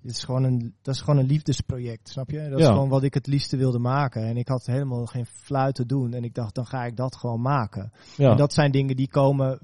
is 0.02 0.24
gewoon 0.24 0.44
een, 0.44 0.74
dat 0.82 0.94
is 0.94 1.00
gewoon 1.00 1.18
een 1.20 1.26
liefdesproject, 1.26 2.08
snap 2.08 2.30
je? 2.30 2.48
Dat 2.48 2.58
is 2.58 2.66
gewoon 2.66 2.88
wat 2.88 3.02
ik 3.02 3.14
het 3.14 3.26
liefste 3.26 3.56
wilde 3.56 3.78
maken. 3.78 4.22
En 4.24 4.36
ik 4.36 4.48
had 4.48 4.66
helemaal 4.66 5.06
geen 5.06 5.26
fluit 5.26 5.74
te 5.74 5.86
doen. 5.86 6.12
En 6.12 6.24
ik 6.24 6.34
dacht, 6.34 6.54
dan 6.54 6.66
ga 6.66 6.84
ik 6.84 6.96
dat 6.96 7.16
gewoon 7.16 7.40
maken. 7.40 7.92
ja, 8.16 8.30
En 8.30 8.36
dat 8.36 8.52
zijn 8.52 8.70
dingen 8.70 8.96
die 8.96 9.08
komen, 9.08 9.58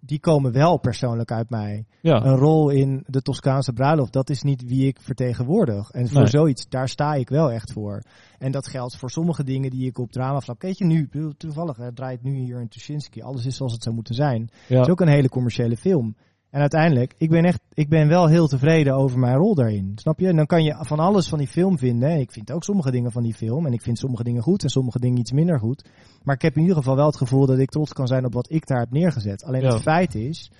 die 0.00 0.20
komen 0.20 0.52
wel 0.52 0.78
persoonlijk 0.78 1.32
uit 1.32 1.50
mij 1.50 1.84
ja, 2.00 2.24
een 2.24 2.36
rol 2.36 2.70
in 2.70 3.04
de 3.06 3.22
Toscaanse 3.22 3.72
bruiloft, 3.72 4.12
dat 4.12 4.30
is 4.30 4.42
niet 4.42 4.64
wie 4.64 4.86
ik 4.86 5.00
vertegenwoordig. 5.00 5.90
En 5.90 6.08
voor 6.08 6.20
Nee. 6.20 6.30
zoiets, 6.30 6.68
daar 6.68 6.88
sta 6.88 7.14
ik 7.14 7.28
wel 7.28 7.50
echt 7.50 7.72
voor. 7.72 8.02
En 8.38 8.52
dat 8.52 8.68
geldt 8.68 8.96
voor 8.96 9.10
sommige 9.10 9.44
dingen 9.44 9.70
die 9.70 9.86
ik 9.86 9.98
op 9.98 10.12
dramavlak... 10.12 10.62
Weet 10.62 10.78
je, 10.78 10.84
nu, 10.84 11.08
toevallig, 11.36 11.76
het 11.76 11.96
draait 11.96 12.22
nu 12.22 12.34
hier 12.36 12.60
in 12.60 12.68
Tuschinski. 12.68 13.22
Alles 13.22 13.46
is 13.46 13.56
zoals 13.56 13.72
het 13.72 13.82
zou 13.82 13.94
moeten 13.94 14.14
zijn. 14.14 14.40
Het 14.40 14.50
ja, 14.68 14.80
is 14.80 14.88
ook 14.88 15.00
een 15.00 15.08
hele 15.08 15.28
commerciële 15.28 15.76
film. 15.76 16.16
En 16.50 16.60
uiteindelijk, 16.60 17.14
ik 17.18 17.30
ben, 17.30 17.44
echt, 17.44 17.60
ik 17.74 17.88
ben 17.88 18.08
wel 18.08 18.26
heel 18.26 18.46
tevreden 18.48 18.94
over 18.94 19.18
mijn 19.18 19.36
rol 19.36 19.54
daarin. 19.54 19.92
Snap 19.94 20.18
je? 20.18 20.28
En 20.28 20.36
dan 20.36 20.46
kan 20.46 20.64
je 20.64 20.76
van 20.80 20.98
alles 20.98 21.28
van 21.28 21.38
die 21.38 21.48
film 21.48 21.78
vinden. 21.78 22.18
Ik 22.18 22.32
vind 22.32 22.50
ook 22.52 22.64
sommige 22.64 22.90
dingen 22.90 23.12
van 23.12 23.22
die 23.22 23.34
film. 23.34 23.66
En 23.66 23.72
ik 23.72 23.82
vind 23.82 23.98
sommige 23.98 24.24
dingen 24.24 24.42
goed 24.42 24.62
en 24.62 24.68
sommige 24.68 24.98
dingen 24.98 25.18
iets 25.18 25.32
minder 25.32 25.58
goed. 25.58 25.88
Maar 26.22 26.34
ik 26.34 26.42
heb 26.42 26.54
in 26.54 26.60
ieder 26.60 26.76
geval 26.76 26.96
wel 26.96 27.06
het 27.06 27.16
gevoel 27.16 27.46
dat 27.46 27.58
ik 27.58 27.70
trots 27.70 27.92
kan 27.92 28.06
zijn 28.06 28.24
op 28.24 28.32
wat 28.32 28.50
ik 28.50 28.66
daar 28.66 28.78
heb 28.78 28.90
neergezet. 28.90 29.44
Alleen 29.44 29.62
Ja. 29.62 29.72
het 29.72 29.82
feit 29.82 30.14
is 30.14 30.50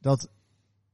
dat, 0.00 0.28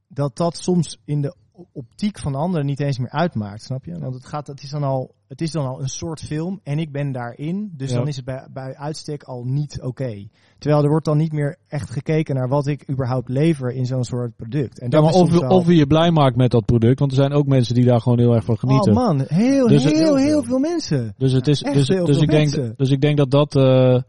dat 0.09 0.37
dat 0.37 0.57
soms 0.57 1.01
in 1.05 1.21
de 1.21 1.35
optiek 1.73 2.19
van 2.19 2.35
anderen 2.35 2.67
niet 2.67 2.81
eens 2.81 2.99
meer 2.99 3.11
uitmaakt. 3.11 3.63
Snap 3.63 3.85
je? 3.85 3.99
Want 3.99 4.15
het, 4.15 4.27
gaat, 4.27 4.47
het, 4.47 4.63
is 4.63 4.71
dan 4.71 4.83
al, 4.83 5.15
het 5.29 5.41
is 5.41 5.51
dan 5.51 5.67
al 5.67 5.81
een 5.83 5.89
soort 5.89 6.21
film 6.21 6.61
en 6.63 6.79
ik 6.79 6.93
ben 6.93 7.13
daarin. 7.13 7.73
Dus 7.77 7.91
Ja. 7.91 7.97
dan 7.97 8.09
is 8.09 8.17
het 8.17 8.25
bij, 8.25 8.47
bij 8.53 8.77
uitstek 8.77 9.23
al 9.23 9.45
niet 9.45 9.81
oké. 9.83 10.27
Terwijl 10.59 10.83
er 10.83 10.89
wordt 10.89 11.05
dan 11.05 11.17
niet 11.17 11.33
meer 11.33 11.57
echt 11.69 11.91
gekeken 11.91 12.35
naar 12.35 12.49
wat 12.49 12.67
ik 12.67 12.91
überhaupt 12.91 13.29
lever 13.29 13.71
in 13.73 13.87
zo'n 13.87 14.05
soort 14.05 14.37
product. 14.37 14.79
En 14.79 14.91
Ja, 14.91 15.01
maar 15.01 15.13
of, 15.13 15.31
wel- 15.31 15.51
of 15.51 15.67
je 15.67 15.77
je 15.77 15.87
blij 15.87 16.11
maakt 16.11 16.37
met 16.37 16.51
dat 16.51 16.65
product, 16.65 16.99
want 16.99 17.11
er 17.11 17.17
zijn 17.17 17.33
ook 17.33 17.47
mensen 17.47 17.75
die 17.75 17.85
daar 17.85 18.01
gewoon 18.01 18.19
heel 18.19 18.35
erg 18.35 18.45
van 18.45 18.59
genieten. 18.59 18.93
Oh 18.97 19.05
man, 19.07 19.25
heel, 19.27 19.69
Dus- 19.69 19.85
heel, 19.85 19.93
heel, 19.95 20.17
heel 20.17 20.43
veel 20.43 20.59
mensen. 20.59 21.15
Dus 21.19 21.33
het 21.33 21.47
is, 21.49 21.61
dus, 21.61 21.87
dus, 21.87 22.21
ik 22.21 22.31
denk, 22.31 22.77
dus 22.79 22.91
ik 22.91 23.01
denk 23.01 23.17
dat 23.17 23.31
dat, 23.31 23.57
eh, 23.57 24.03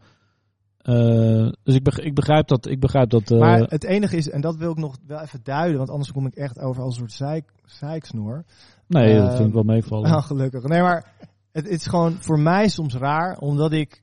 eh, 0.82 1.48
dus 1.62 1.74
ik, 1.74 1.82
beg- 1.82 1.98
ik 1.98 2.14
begrijp 2.14 2.46
dat, 2.48 2.66
ik 2.66 2.80
begrijp 2.80 3.10
dat, 3.10 3.30
eh, 3.30 3.38
Maar 3.38 3.60
het 3.60 3.84
enige 3.84 4.16
is, 4.16 4.30
en 4.30 4.40
dat 4.40 4.56
wil 4.56 4.70
ik 4.70 4.76
nog 4.78 4.96
wel 5.06 5.20
even 5.20 5.40
duiden, 5.42 5.76
want 5.78 5.90
anders 5.90 6.12
kom 6.12 6.26
ik 6.26 6.34
echt 6.34 6.58
over 6.60 6.82
als 6.82 6.92
een 6.94 6.98
soort 7.00 7.12
zeik, 7.12 7.52
zeiksnoer. 7.64 8.44
nee, 8.86 9.16
dat 9.18 9.26
ehm, 9.28 9.36
vind 9.36 9.48
ik 9.48 9.54
wel 9.54 9.62
meevallen. 9.62 10.08
Nou, 10.10 10.22
gelukkig. 10.22 10.62
Nee, 10.62 10.80
maar 10.82 11.12
het, 11.52 11.64
het 11.64 11.80
is 11.80 11.86
gewoon 11.86 12.12
voor 12.22 12.38
mij 12.40 12.68
soms 12.68 12.94
raar, 12.94 13.38
omdat 13.38 13.72
ik 13.72 14.02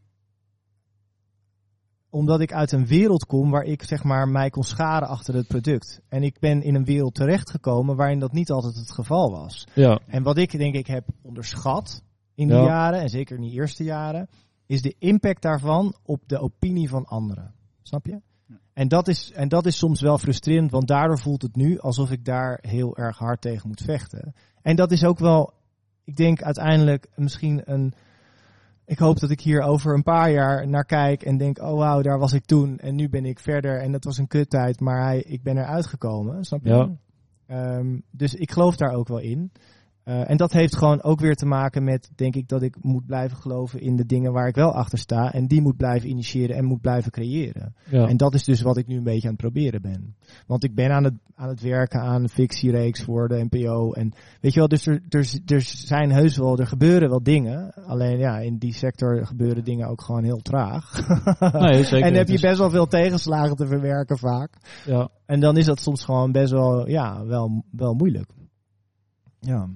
omdat 2.10 2.40
ik 2.42 2.54
uit 2.54 2.72
een 2.72 2.86
wereld 2.88 3.26
kom 3.26 3.50
waar 3.52 3.64
ik 3.64 3.84
zeg 3.84 4.04
maar 4.04 4.28
mij 4.28 4.50
kon 4.50 4.64
scharen 4.64 5.08
achter 5.08 5.34
het 5.36 5.48
product. 5.48 6.02
En 6.10 6.24
ik 6.24 6.40
ben 6.40 6.62
in 6.64 6.76
een 6.76 6.86
wereld 6.86 7.14
terechtgekomen 7.14 7.96
waarin 7.96 8.20
dat 8.20 8.32
niet 8.32 8.52
altijd 8.52 8.76
het 8.76 8.92
geval 8.92 9.32
was. 9.32 9.68
ja, 9.74 10.00
En 10.08 10.24
wat 10.24 10.38
ik 10.38 10.58
denk 10.58 10.76
ik 10.76 10.88
heb 10.88 11.06
onderschat 11.22 12.02
in 12.36 12.48
die 12.48 12.58
Ja. 12.58 12.64
jaren, 12.66 13.00
en 13.00 13.10
zeker 13.10 13.36
in 13.36 13.42
die 13.42 13.52
eerste 13.52 13.84
jaren, 13.84 14.30
is 14.68 14.82
de 14.82 14.96
impact 15.00 15.42
daarvan 15.42 15.96
op 16.04 16.22
de 16.26 16.40
opinie 16.40 16.90
van 16.90 17.06
anderen. 17.06 17.54
Snap 17.82 18.06
je? 18.06 18.22
En 18.74 18.88
dat, 18.88 19.08
is, 19.08 19.32
en 19.32 19.48
dat 19.48 19.66
is 19.66 19.78
soms 19.78 20.02
wel 20.02 20.18
frustrerend, 20.18 20.72
want 20.72 20.88
daardoor 20.88 21.20
voelt 21.20 21.42
het 21.42 21.56
nu 21.56 21.80
alsof 21.80 22.12
ik 22.12 22.26
daar 22.26 22.60
heel 22.62 22.98
erg 22.98 23.18
hard 23.18 23.42
tegen 23.42 23.68
moet 23.68 23.82
vechten. 23.82 24.34
En 24.62 24.76
dat 24.76 24.92
is 24.92 25.04
ook 25.04 25.20
wel, 25.20 25.54
ik 26.04 26.16
denk 26.16 26.42
uiteindelijk 26.42 27.08
misschien 27.16 27.62
een. 27.66 27.94
Ik 28.86 29.00
hoop 29.00 29.20
dat 29.20 29.30
ik 29.30 29.42
hier 29.42 29.62
over 29.62 29.94
een 29.94 30.04
paar 30.04 30.32
jaar 30.32 30.68
naar 30.68 30.86
kijk 30.86 31.24
en 31.24 31.38
denk: 31.38 31.60
oh 31.60 31.78
wauw, 31.78 32.02
daar 32.02 32.20
was 32.20 32.34
ik 32.34 32.46
toen 32.46 32.78
en 32.78 32.96
nu 32.96 33.10
ben 33.10 33.26
ik 33.26 33.40
verder. 33.40 33.82
En 33.82 33.92
dat 33.92 34.04
was 34.04 34.18
een 34.18 34.28
kuttijd, 34.28 34.80
maar 34.80 35.04
hij, 35.04 35.20
ik 35.22 35.44
ben 35.44 35.58
eruit 35.58 35.86
gekomen. 35.86 36.44
Snap 36.44 36.64
je? 36.64 36.70
Ja. 36.70 36.90
Ehm, 37.48 38.00
dus 38.12 38.34
ik 38.34 38.52
geloof 38.52 38.76
daar 38.76 38.94
ook 38.94 39.08
wel 39.08 39.20
in. 39.20 39.52
Eh, 40.08 40.30
en 40.30 40.38
dat 40.38 40.52
heeft 40.54 40.78
gewoon 40.78 41.04
ook 41.04 41.20
weer 41.20 41.36
te 41.36 41.46
maken 41.46 41.84
met, 41.84 42.10
denk 42.16 42.36
ik, 42.36 42.48
dat 42.48 42.62
ik 42.62 42.76
moet 42.82 43.06
blijven 43.06 43.38
geloven 43.38 43.82
in 43.82 43.96
de 43.96 44.06
dingen 44.06 44.32
waar 44.34 44.48
ik 44.48 44.56
wel 44.56 44.74
achter 44.74 44.98
sta. 44.98 45.34
En 45.34 45.48
die 45.48 45.62
moet 45.62 45.78
blijven 45.78 46.10
initiëren 46.10 46.56
en 46.56 46.66
moet 46.66 46.82
blijven 46.82 47.12
creëren. 47.12 47.76
ja. 47.90 48.08
En 48.08 48.18
dat 48.18 48.34
is 48.34 48.44
dus 48.44 48.62
wat 48.62 48.78
ik 48.78 48.88
nu 48.88 48.98
een 48.98 49.04
beetje 49.04 49.28
aan 49.28 49.34
het 49.34 49.42
proberen 49.42 49.82
ben. 49.82 50.16
Want 50.46 50.64
ik 50.64 50.76
ben 50.76 50.92
aan 50.92 51.04
het, 51.04 51.14
aan 51.36 51.48
het 51.48 51.62
werken 51.62 52.02
aan 52.02 52.22
een 52.22 52.30
fictiereeks 52.30 53.04
voor 53.04 53.28
de 53.28 53.48
NPO. 53.50 53.92
En 53.92 54.14
weet 54.42 54.54
je 54.54 54.60
wel, 54.60 54.68
dus 54.68 54.86
er, 54.86 55.02
er, 55.10 55.40
er 55.46 55.62
zijn 55.62 56.12
heus 56.12 56.38
wel, 56.38 56.58
er 56.58 56.68
gebeuren 56.68 57.10
wel 57.10 57.24
dingen. 57.24 57.74
Alleen 57.74 58.18
ja, 58.18 58.40
in 58.40 58.58
die 58.58 58.74
sector 58.74 59.26
gebeuren 59.26 59.64
dingen 59.64 59.88
ook 59.88 60.02
gewoon 60.02 60.24
heel 60.24 60.42
traag. 60.42 60.92
Nee, 61.68 61.84
zeker. 61.84 62.08
en 62.08 62.14
heb 62.14 62.28
je 62.28 62.40
best 62.40 62.58
wel 62.58 62.70
veel 62.70 62.88
tegenslagen 62.88 63.56
te 63.56 63.68
verwerken 63.68 64.18
vaak. 64.18 64.58
ja. 64.86 65.10
En 65.26 65.40
dan 65.40 65.58
is 65.58 65.66
dat 65.66 65.80
soms 65.80 66.04
gewoon 66.04 66.32
best 66.32 66.52
wel, 66.52 66.90
ja, 66.90 67.26
wel, 67.26 67.64
wel 67.72 67.94
moeilijk. 67.94 68.30
Ja. 69.40 69.70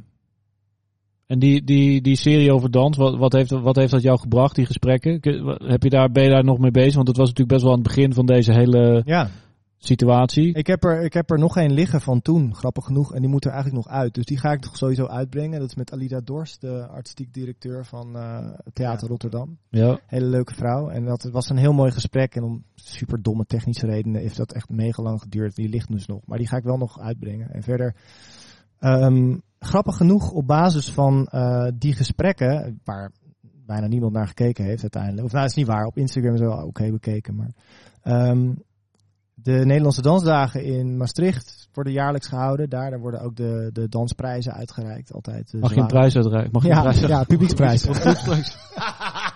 En 1.32 1.40
die, 1.40 1.64
die, 1.64 2.02
die 2.02 2.16
serie 2.16 2.54
over 2.54 2.72
dans, 2.72 2.98
wat, 2.98 3.18
wat, 3.18 3.34
heeft, 3.34 3.50
wat 3.50 3.76
heeft 3.76 3.92
dat 3.92 4.02
jou 4.02 4.20
gebracht, 4.20 4.56
die 4.56 4.66
gesprekken? 4.66 5.12
Heb 5.72 5.84
je 5.84 5.90
daar, 5.90 6.12
ben 6.12 6.24
je 6.24 6.30
daar 6.30 6.44
nog 6.44 6.58
mee 6.60 6.72
bezig? 6.72 6.96
Want 6.96 7.08
het 7.08 7.18
was 7.18 7.28
natuurlijk 7.30 7.50
best 7.50 7.62
wel 7.64 7.72
aan 7.72 7.80
het 7.80 7.88
begin 7.88 8.14
van 8.14 8.26
deze 8.26 8.54
hele 8.54 9.02
Ja, 9.06 9.30
situatie. 9.78 10.54
ik 10.54 10.68
heb, 10.68 10.84
er, 10.84 11.04
ik 11.04 11.14
heb 11.14 11.30
er 11.30 11.40
nog 11.40 11.58
één 11.58 11.72
liggen 11.72 12.02
van 12.02 12.22
toen, 12.22 12.56
grappig 12.56 12.86
genoeg. 12.86 13.14
En 13.14 13.22
die 13.22 13.30
moet 13.30 13.46
er 13.46 13.52
eigenlijk 13.52 13.86
nog 13.86 13.94
uit. 13.96 14.14
Dus 14.14 14.26
die 14.26 14.38
ga 14.38 14.52
ik 14.52 14.60
toch 14.62 14.78
sowieso 14.78 15.06
uitbrengen. 15.06 15.60
Dat 15.60 15.70
is 15.70 15.76
met 15.76 15.92
Alida 15.92 16.22
Dorst, 16.24 16.62
de 16.62 16.88
artistiek 16.88 17.34
directeur 17.34 17.86
van 17.86 18.16
eh, 18.16 18.48
Theater 18.74 19.08
Rotterdam. 19.08 19.58
Ja, 19.70 20.00
Hele 20.06 20.26
leuke 20.28 20.54
vrouw. 20.54 20.90
En 20.90 21.06
dat 21.06 21.30
was 21.32 21.50
een 21.50 21.58
heel 21.58 21.74
mooi 21.74 21.92
gesprek. 21.92 22.36
En 22.36 22.44
om 22.44 22.64
super 22.76 23.22
domme 23.22 23.46
technische 23.46 23.86
redenen 23.86 24.22
heeft 24.22 24.38
dat 24.38 24.54
echt 24.54 24.70
mega 24.70 25.04
lang 25.04 25.22
geduurd. 25.22 25.56
Die 25.56 25.70
ligt 25.70 25.92
dus 25.92 26.06
nog. 26.06 26.22
Maar 26.26 26.38
die 26.38 26.48
ga 26.48 26.58
ik 26.58 26.64
wel 26.64 26.78
nog 26.78 27.00
uitbrengen. 27.00 27.50
En 27.52 27.64
verder, 27.64 27.96
ehm, 28.80 29.36
grappig 29.66 29.98
genoeg, 29.98 30.32
op 30.32 30.48
basis 30.48 30.92
van 30.92 31.28
eh, 31.28 31.68
die 31.74 31.94
gesprekken, 31.94 32.80
waar 32.84 33.12
bijna 33.66 33.88
niemand 33.88 34.14
naar 34.14 34.28
gekeken 34.28 34.66
heeft 34.66 34.82
uiteindelijk. 34.82 35.26
Of 35.26 35.32
nou, 35.32 35.44
dat 35.44 35.52
is 35.52 35.58
niet 35.58 35.68
waar. 35.68 35.86
Op 35.86 35.98
Instagram 35.98 36.34
is 36.34 36.40
wel 36.40 36.66
oké 36.66 36.92
bekeken. 36.92 37.36
Maar 37.36 37.52
ehm, 38.02 38.54
de 39.34 39.66
Nederlandse 39.66 40.02
Dansdagen 40.02 40.64
in 40.64 40.98
Maastricht 40.98 41.70
worden 41.74 41.94
jaarlijks 41.94 42.28
gehouden. 42.28 42.70
Daar, 42.70 42.90
daar 42.90 43.00
worden 43.00 43.22
ook 43.22 43.36
de, 43.36 43.70
de 43.74 43.90
dansprijzen 43.90 44.54
uitgereikt. 44.54 45.14
Altijd. 45.14 45.52
de 45.52 45.58
mag 45.58 45.74
je 45.74 45.80
een 45.80 45.88
prijs 45.88 46.16
uitreiken? 46.16 46.52
Mag 46.52 46.64
je 46.64 46.70
een 46.70 46.76
ja, 46.76 46.82
prijs 46.82 47.00
ja, 47.00 47.24
publieksprijs. 47.24 47.86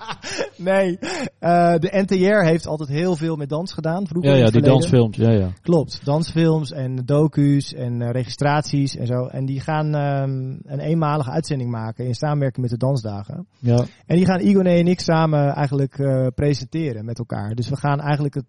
nee, 0.71 0.99
eh, 1.39 1.75
de 1.77 2.03
NTR 2.05 2.45
heeft 2.45 2.67
altijd 2.67 2.89
heel 2.89 3.15
veel 3.15 3.35
met 3.35 3.49
dans 3.49 3.73
gedaan. 3.73 4.07
Vroeger 4.07 4.37
Ja, 4.37 4.45
die 4.45 4.61
dansfilms. 4.61 5.17
Ja, 5.17 5.31
ja. 5.31 5.51
Klopt, 5.61 6.05
dansfilms 6.05 6.71
en 6.71 6.95
docu's 7.05 7.73
en 7.73 8.01
eh, 8.01 8.09
registraties 8.09 8.95
en 8.95 9.05
zo. 9.05 9.25
En 9.25 9.45
die 9.45 9.59
gaan 9.59 9.95
ehm, 9.95 10.57
een 10.63 10.79
eenmalige 10.79 11.31
uitzending 11.31 11.69
maken 11.69 12.05
in 12.05 12.15
samenwerking 12.15 12.61
met 12.61 12.79
de 12.79 12.85
Dansdagen. 12.85 13.47
ja. 13.59 13.85
En 14.05 14.15
die 14.15 14.25
gaan 14.25 14.39
Igone 14.39 14.69
en 14.69 14.87
ik 14.87 14.99
samen 14.99 15.49
eigenlijk 15.49 15.99
eh, 15.99 16.27
presenteren 16.35 17.05
met 17.05 17.19
elkaar. 17.19 17.55
Dus 17.55 17.69
we 17.69 17.75
gaan 17.75 17.99
eigenlijk 17.99 18.35
het 18.35 18.45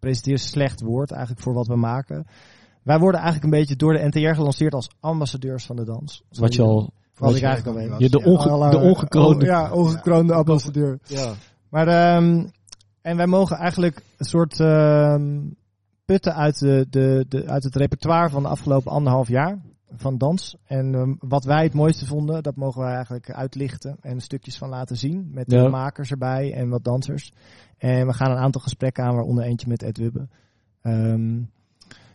een 0.00 0.38
slecht 0.38 0.80
woord 0.80 1.10
eigenlijk 1.10 1.42
voor 1.42 1.54
wat 1.54 1.66
we 1.66 1.76
maken. 1.76 2.26
Wij 2.82 2.98
worden 2.98 3.20
eigenlijk 3.20 3.52
een 3.52 3.60
beetje 3.60 3.76
door 3.76 3.92
de 3.92 4.06
NTR 4.06 4.34
gelanceerd 4.34 4.74
als 4.74 4.90
ambassadeurs 5.00 5.66
van 5.66 5.76
de 5.76 5.84
dans. 5.84 6.22
Wat 6.30 6.54
je 6.54 6.62
al... 6.62 6.92
Wat 7.20 7.28
wat 7.28 7.34
ik 7.34 7.40
je- 7.40 7.46
eigenlijk 7.46 7.78
al 7.78 7.88
weet. 7.88 8.00
Je 8.00 8.08
de, 8.10 8.24
onge, 8.24 8.48
Ja, 8.64 8.70
de 8.70 8.78
ongekroonde... 8.78 9.44
Ja, 9.44 9.72
ongekroonde 9.72 10.32
ambassadeur. 10.34 10.98
Ja. 11.04 11.32
Maar 11.68 11.88
ehm, 11.88 12.46
en 13.02 13.16
wij 13.16 13.26
mogen 13.26 13.56
eigenlijk 13.56 14.02
een 14.16 14.24
soort 14.26 14.60
ehm, 14.60 15.40
putten 16.04 16.34
uit, 16.34 16.58
de, 16.58 16.86
de, 16.90 17.24
de, 17.28 17.46
uit 17.46 17.64
het 17.64 17.76
repertoire 17.76 18.28
van 18.30 18.42
de 18.42 18.48
afgelopen 18.48 18.92
anderhalf 18.92 19.28
jaar 19.28 19.58
van 19.96 20.18
dans. 20.18 20.56
En 20.64 20.94
ehm, 20.94 21.14
wat 21.18 21.44
wij 21.44 21.62
het 21.62 21.74
mooiste 21.74 22.06
vonden, 22.06 22.42
dat 22.42 22.56
mogen 22.56 22.80
wij 22.82 22.94
eigenlijk 22.94 23.30
uitlichten 23.30 23.96
en 24.00 24.20
stukjes 24.20 24.58
van 24.58 24.68
laten 24.68 24.96
zien. 24.96 25.28
Met 25.32 25.50
Ja. 25.50 25.62
de 25.62 25.68
makers 25.68 26.10
erbij 26.10 26.52
en 26.54 26.68
wat 26.68 26.84
dansers. 26.84 27.32
En 27.78 28.06
we 28.06 28.12
gaan 28.12 28.30
een 28.30 28.36
aantal 28.42 28.60
gesprekken 28.60 29.04
aan, 29.04 29.14
waaronder 29.14 29.44
eentje 29.44 29.68
met 29.68 29.82
Ed 29.82 29.98
Wubbe. 29.98 30.28
Ehm, 30.82 31.38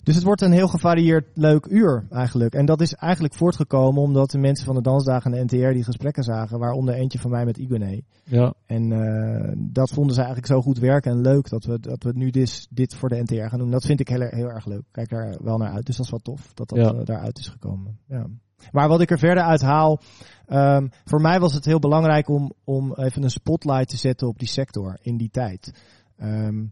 dus 0.05 0.15
het 0.15 0.23
wordt 0.23 0.41
een 0.41 0.51
heel 0.51 0.67
gevarieerd 0.67 1.25
leuk 1.33 1.65
uur 1.65 2.05
eigenlijk. 2.09 2.53
En 2.53 2.65
dat 2.65 2.81
is 2.81 2.93
eigenlijk 2.93 3.33
voortgekomen 3.33 4.01
omdat 4.01 4.31
de 4.31 4.37
mensen 4.37 4.65
van 4.65 4.75
de 4.75 4.81
Dansdagen 4.81 5.33
en 5.33 5.47
de 5.47 5.55
NTR 5.57 5.73
die 5.73 5.83
gesprekken 5.83 6.23
zagen. 6.23 6.59
Waaronder 6.59 6.93
eentje 6.95 7.19
van 7.19 7.31
mij 7.31 7.45
met 7.45 7.57
Igone. 7.57 8.03
Ja. 8.23 8.53
En 8.65 8.91
eh, 8.91 9.51
dat 9.57 9.89
vonden 9.89 10.13
ze 10.13 10.21
eigenlijk 10.21 10.51
zo 10.51 10.61
goed 10.61 10.79
werken 10.79 11.11
en 11.11 11.21
leuk 11.21 11.49
dat 11.49 11.65
we, 11.65 11.79
dat 11.79 12.03
we 12.03 12.11
nu 12.15 12.29
dit, 12.29 12.67
dit 12.69 12.95
voor 12.95 13.09
de 13.09 13.21
NTR 13.21 13.47
gaan 13.47 13.59
doen. 13.59 13.71
Dat 13.71 13.85
vind 13.85 13.99
ik 13.99 14.07
heel, 14.07 14.21
heel 14.29 14.49
erg 14.49 14.65
leuk. 14.65 14.83
Kijk 14.91 15.09
daar 15.09 15.35
wel 15.43 15.57
naar 15.57 15.71
uit. 15.71 15.85
Dus 15.85 15.95
dat 15.95 16.05
is 16.05 16.11
wel 16.11 16.19
tof 16.21 16.53
dat 16.53 16.69
dat 16.69 16.77
Ja. 16.77 16.93
eh, 16.93 17.05
daaruit 17.05 17.39
is 17.39 17.47
gekomen. 17.47 17.99
Ja. 18.07 18.25
Maar 18.71 18.87
wat 18.87 19.01
ik 19.01 19.11
er 19.11 19.19
verder 19.19 19.43
uit 19.43 19.61
haal, 19.61 19.99
ehm, 20.45 20.87
voor 21.05 21.21
mij 21.21 21.39
was 21.39 21.53
het 21.53 21.65
heel 21.65 21.79
belangrijk 21.79 22.29
om, 22.29 22.53
om 22.63 22.93
even 22.93 23.23
een 23.23 23.29
spotlight 23.29 23.87
te 23.89 23.97
zetten 23.97 24.27
op 24.27 24.39
die 24.39 24.47
sector 24.47 24.97
in 25.01 25.17
die 25.17 25.29
tijd. 25.29 25.71
Ehm, 26.17 26.63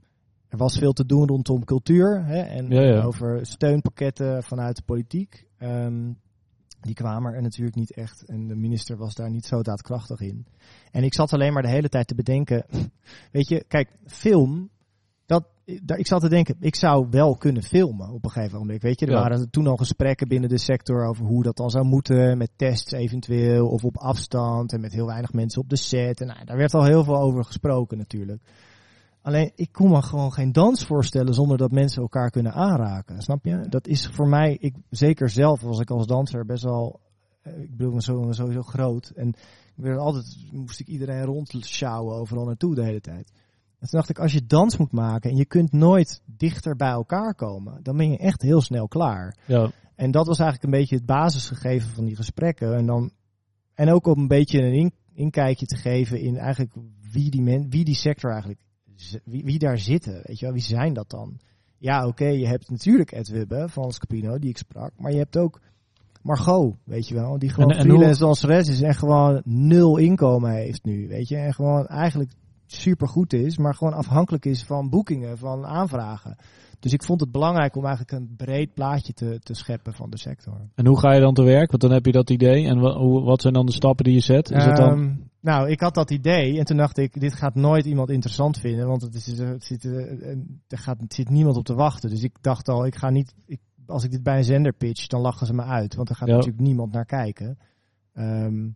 er 0.53 0.59
was 0.59 0.77
veel 0.77 0.93
te 0.93 1.05
doen 1.05 1.27
rondom 1.27 1.63
cultuur 1.65 2.25
hè, 2.25 2.39
en 2.41 2.69
Ja, 2.69 2.81
ja. 2.81 3.01
over 3.01 3.45
steunpakketten 3.45 4.43
vanuit 4.43 4.75
de 4.75 4.81
politiek. 4.85 5.45
Ehm, 5.57 6.11
die 6.81 6.93
kwamen 6.93 7.33
er 7.33 7.41
natuurlijk 7.41 7.75
niet 7.75 7.93
echt 7.93 8.23
en 8.25 8.47
de 8.47 8.55
minister 8.55 8.97
was 8.97 9.15
daar 9.15 9.29
niet 9.29 9.45
zo 9.45 9.61
daadkrachtig 9.61 10.19
in. 10.19 10.45
En 10.91 11.03
ik 11.03 11.13
zat 11.13 11.33
alleen 11.33 11.53
maar 11.53 11.61
de 11.61 11.69
hele 11.69 11.89
tijd 11.89 12.07
te 12.07 12.15
bedenken, 12.15 12.65
weet 13.31 13.47
je, 13.47 13.63
kijk, 13.67 13.89
film, 14.05 14.69
dat, 15.25 15.45
daar- 15.83 15.97
ik 15.97 16.07
zat 16.07 16.21
te 16.21 16.29
denken, 16.29 16.55
ik 16.59 16.75
zou 16.75 17.07
wel 17.09 17.35
kunnen 17.37 17.63
filmen 17.63 18.09
op 18.09 18.23
een 18.23 18.31
gegeven 18.31 18.57
moment. 18.59 18.81
Weet 18.81 18.99
je, 18.99 19.05
er 19.05 19.11
Ja. 19.11 19.19
waren 19.21 19.49
toen 19.49 19.67
al 19.67 19.77
gesprekken 19.77 20.27
binnen 20.27 20.49
de 20.49 20.57
sector 20.59 21.07
over 21.07 21.25
hoe 21.25 21.43
dat 21.43 21.57
dan 21.57 21.69
zou 21.69 21.85
moeten, 21.85 22.37
met 22.37 22.51
tests 22.55 22.91
eventueel, 22.91 23.67
of 23.67 23.83
op 23.83 23.97
afstand 23.97 24.73
en 24.73 24.81
met 24.81 24.93
heel 24.93 25.05
weinig 25.05 25.33
mensen 25.33 25.61
op 25.61 25.69
de 25.69 25.77
set. 25.77 26.21
En 26.21 26.27
nou, 26.27 26.45
daar 26.45 26.57
werd 26.57 26.73
al 26.73 26.83
heel 26.85 27.03
veel 27.03 27.17
over 27.19 27.43
gesproken 27.45 27.97
natuurlijk. 27.97 28.41
Alleen, 29.23 29.51
ik 29.55 29.71
kon 29.71 29.89
me 29.89 30.01
gewoon 30.01 30.33
geen 30.33 30.51
dans 30.51 30.85
voorstellen 30.85 31.33
zonder 31.33 31.57
dat 31.57 31.71
mensen 31.71 32.01
elkaar 32.01 32.29
kunnen 32.29 32.53
aanraken. 32.53 33.21
Snap 33.21 33.45
je? 33.45 33.65
Dat 33.69 33.87
is 33.87 34.07
voor 34.07 34.27
mij, 34.27 34.57
ik, 34.59 34.75
zeker 34.89 35.29
zelf 35.29 35.61
was 35.61 35.79
ik 35.79 35.89
als 35.89 36.07
danser 36.07 36.45
best 36.45 36.63
wel, 36.63 36.99
eh, 37.41 37.61
ik 37.61 37.77
bedoel, 37.77 38.01
zo, 38.01 38.27
sowieso 38.31 38.61
groot. 38.61 39.11
En 39.15 39.27
ik 39.75 39.83
werd 39.83 39.99
altijd, 39.99 40.37
moest 40.51 40.79
ik 40.79 40.87
iedereen 40.87 41.23
rondsjouwen 41.23 42.15
overal 42.15 42.45
naartoe 42.45 42.75
de 42.75 42.83
hele 42.83 43.01
tijd. 43.01 43.31
En 43.79 43.89
toen 43.89 43.99
dacht 43.99 44.09
ik, 44.09 44.19
als 44.19 44.33
je 44.33 44.45
dans 44.45 44.77
moet 44.77 44.91
maken 44.91 45.29
en 45.29 45.35
je 45.35 45.45
kunt 45.45 45.71
nooit 45.71 46.21
dichter 46.25 46.75
bij 46.75 46.89
elkaar 46.91 47.35
komen, 47.35 47.83
dan 47.83 47.97
ben 47.97 48.11
je 48.11 48.17
echt 48.17 48.41
heel 48.41 48.61
snel 48.61 48.87
klaar. 48.87 49.37
Ja, 49.45 49.71
En 49.95 50.11
dat 50.11 50.27
was 50.27 50.39
eigenlijk 50.39 50.73
een 50.73 50.79
beetje 50.79 50.95
het 50.95 51.05
basisgegeven 51.05 51.89
van 51.89 52.05
die 52.05 52.15
gesprekken. 52.15 52.75
En, 52.75 52.85
dan, 52.85 53.11
en 53.73 53.91
ook 53.91 54.07
om 54.07 54.19
een 54.19 54.27
beetje 54.27 54.61
een 54.61 54.73
in- 54.73 54.93
inkijkje 55.13 55.65
te 55.65 55.77
geven 55.77 56.19
in 56.21 56.37
eigenlijk 56.37 56.73
wie 57.11 57.29
die, 57.31 57.41
men, 57.41 57.69
wie 57.69 57.83
die 57.85 57.95
sector 57.95 58.31
eigenlijk, 58.31 58.61
wie, 59.23 59.43
wie 59.43 59.59
daar 59.59 59.77
zitten. 59.77 60.21
Weet 60.23 60.39
je 60.39 60.45
wel, 60.45 60.53
wie 60.53 60.63
zijn 60.63 60.93
dat 60.93 61.09
dan? 61.09 61.39
Ja, 61.77 62.07
oké, 62.07 62.25
je 62.25 62.47
hebt 62.47 62.69
natuurlijk 62.69 63.11
Ed 63.11 63.27
Wibbe 63.27 63.69
van 63.69 63.91
Scapino, 63.91 64.39
die 64.39 64.49
ik 64.49 64.57
sprak. 64.57 64.91
Maar 64.97 65.11
je 65.11 65.17
hebt 65.17 65.37
ook 65.37 65.59
Margot, 66.21 66.75
weet 66.83 67.07
je 67.07 67.13
wel. 67.15 67.39
Die 67.39 67.49
gewoon 67.49 67.69
En- 67.69 67.77
en 67.77 67.85
hoe- 67.85 67.93
freelance 67.95 68.19
danseres 68.19 68.67
is 68.67 68.81
en 68.81 68.95
gewoon 68.95 69.41
nul 69.45 69.97
inkomen 69.97 70.51
heeft 70.51 70.83
nu, 70.83 71.07
weet 71.07 71.27
je. 71.27 71.35
En 71.37 71.53
gewoon 71.53 71.87
eigenlijk 71.87 72.31
super 72.65 73.07
goed 73.07 73.33
is, 73.33 73.57
maar 73.57 73.75
gewoon 73.75 73.93
afhankelijk 73.93 74.45
is 74.45 74.63
van 74.63 74.89
boekingen, 74.89 75.37
van 75.37 75.65
aanvragen. 75.65 76.35
Dus 76.83 76.93
ik 76.93 77.03
vond 77.03 77.19
het 77.19 77.31
belangrijk 77.31 77.75
om 77.75 77.85
eigenlijk 77.85 78.11
een 78.11 78.35
breed 78.35 78.73
plaatje 78.73 79.13
te, 79.13 79.39
te 79.43 79.53
scheppen 79.53 79.93
van 79.93 80.09
de 80.09 80.17
sector. 80.17 80.69
en 80.75 80.85
hoe 80.85 80.99
ga 80.99 81.13
je 81.13 81.19
dan 81.19 81.33
te 81.33 81.43
werk? 81.43 81.69
Want 81.69 81.81
dan 81.81 81.91
heb 81.91 82.05
je 82.05 82.11
dat 82.11 82.29
idee. 82.29 82.67
En 82.67 82.79
wat 83.23 83.41
zijn 83.41 83.53
dan 83.53 83.65
de 83.65 83.71
stappen 83.71 84.05
die 84.05 84.13
je 84.13 84.19
zet? 84.19 84.51
Is 84.51 84.65
het 84.65 84.75
dan... 84.75 84.89
Ehm, 84.89 85.15
nou, 85.39 85.69
ik 85.69 85.79
had 85.79 85.93
dat 85.93 86.11
idee 86.11 86.57
en 86.59 86.65
toen 86.65 86.77
dacht 86.77 86.97
ik, 86.97 87.19
dit 87.19 87.33
gaat 87.33 87.55
nooit 87.55 87.85
iemand 87.85 88.09
interessant 88.09 88.57
vinden, 88.57 88.87
want 88.87 89.01
het, 89.01 89.15
is, 89.15 89.37
het 89.37 89.63
zit, 89.63 89.85
eh, 89.85 89.91
er 90.67 90.77
gaat, 90.77 90.99
er 90.99 91.05
zit 91.07 91.29
niemand 91.29 91.57
op 91.57 91.65
te 91.65 91.73
wachten. 91.73 92.09
Dus 92.09 92.23
ik 92.23 92.35
dacht 92.41 92.69
al, 92.69 92.85
ik 92.85 92.95
ga 92.95 93.09
niet, 93.09 93.33
ik, 93.45 93.59
als 93.85 94.03
ik 94.03 94.11
dit 94.11 94.23
bij 94.23 94.37
een 94.37 94.43
zender 94.43 94.73
pitch, 94.73 95.07
dan 95.07 95.21
lachen 95.21 95.47
ze 95.47 95.53
me 95.53 95.63
uit, 95.63 95.95
want 95.95 96.09
er 96.09 96.15
gaat 96.15 96.27
Ja. 96.27 96.35
natuurlijk 96.35 96.63
niemand 96.63 96.91
naar 96.91 97.05
kijken. 97.05 97.57
Ehm, 98.13 98.69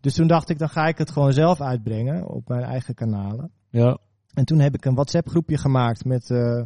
dus 0.00 0.14
toen 0.14 0.26
dacht 0.26 0.48
ik, 0.48 0.58
dan 0.58 0.68
ga 0.68 0.86
ik 0.86 0.98
het 0.98 1.10
gewoon 1.10 1.32
zelf 1.32 1.60
uitbrengen 1.60 2.28
op 2.28 2.48
mijn 2.48 2.62
eigen 2.62 2.94
kanalen. 2.94 3.50
Ja, 3.70 3.98
En 4.34 4.44
toen 4.44 4.58
heb 4.58 4.74
ik 4.74 4.84
een 4.84 4.94
WhatsApp 4.94 5.28
groepje 5.28 5.58
gemaakt 5.58 6.04
met 6.04 6.30
eh, 6.30 6.62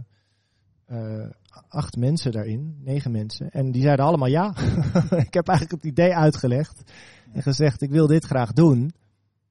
eh, 0.87 1.27
acht 1.69 1.97
mensen 1.97 2.33
daarin, 2.33 2.77
negen 2.85 3.11
mensen. 3.11 3.51
En 3.51 3.71
die 3.71 3.83
zeiden 3.83 4.05
allemaal 4.05 4.29
ja. 4.29 4.55
ik 5.29 5.35
heb 5.35 5.49
eigenlijk 5.49 5.83
het 5.83 5.91
idee 5.91 6.15
uitgelegd 6.15 6.83
en 7.33 7.43
gezegd, 7.43 7.83
ik 7.83 7.91
wil 7.91 8.07
dit 8.07 8.25
graag 8.25 8.53
doen. 8.53 8.93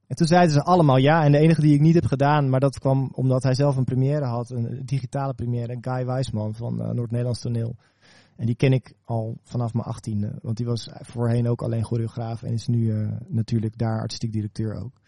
En 0.08 0.18
toen 0.18 0.28
zeiden 0.28 0.52
ze 0.52 0.64
allemaal 0.64 0.98
ja. 0.98 1.24
En 1.24 1.32
de 1.32 1.38
enige 1.38 1.62
die 1.62 1.74
ik 1.74 1.82
niet 1.82 1.96
heb 1.96 2.06
gedaan, 2.06 2.50
maar 2.50 2.60
dat 2.60 2.80
kwam 2.80 3.10
omdat 3.14 3.44
hij 3.44 3.54
zelf 3.54 3.76
een 3.76 3.84
première 3.84 4.26
had, 4.26 4.50
een 4.50 4.82
digitale 4.86 5.34
première, 5.34 5.78
Guy 5.82 6.06
Wijsman 6.06 6.56
van 6.56 6.82
eh, 6.82 6.90
Noord-Nederlands 6.90 7.42
Toneel. 7.42 7.76
En 8.36 8.46
die 8.46 8.56
ken 8.56 8.74
ik 8.74 8.94
al 9.06 9.38
vanaf 9.44 9.74
mijn 9.74 9.86
achttiende, 9.86 10.40
want 10.42 10.58
die 10.58 10.66
was 10.66 10.90
voorheen 10.94 11.48
ook 11.48 11.62
alleen 11.62 11.84
choreograaf 11.84 12.44
en 12.44 12.54
is 12.54 12.68
nu 12.68 12.92
eh, 12.92 13.08
natuurlijk 13.28 13.78
daar 13.78 14.00
artistiek 14.00 14.32
directeur 14.32 14.76
ook. 14.84 15.02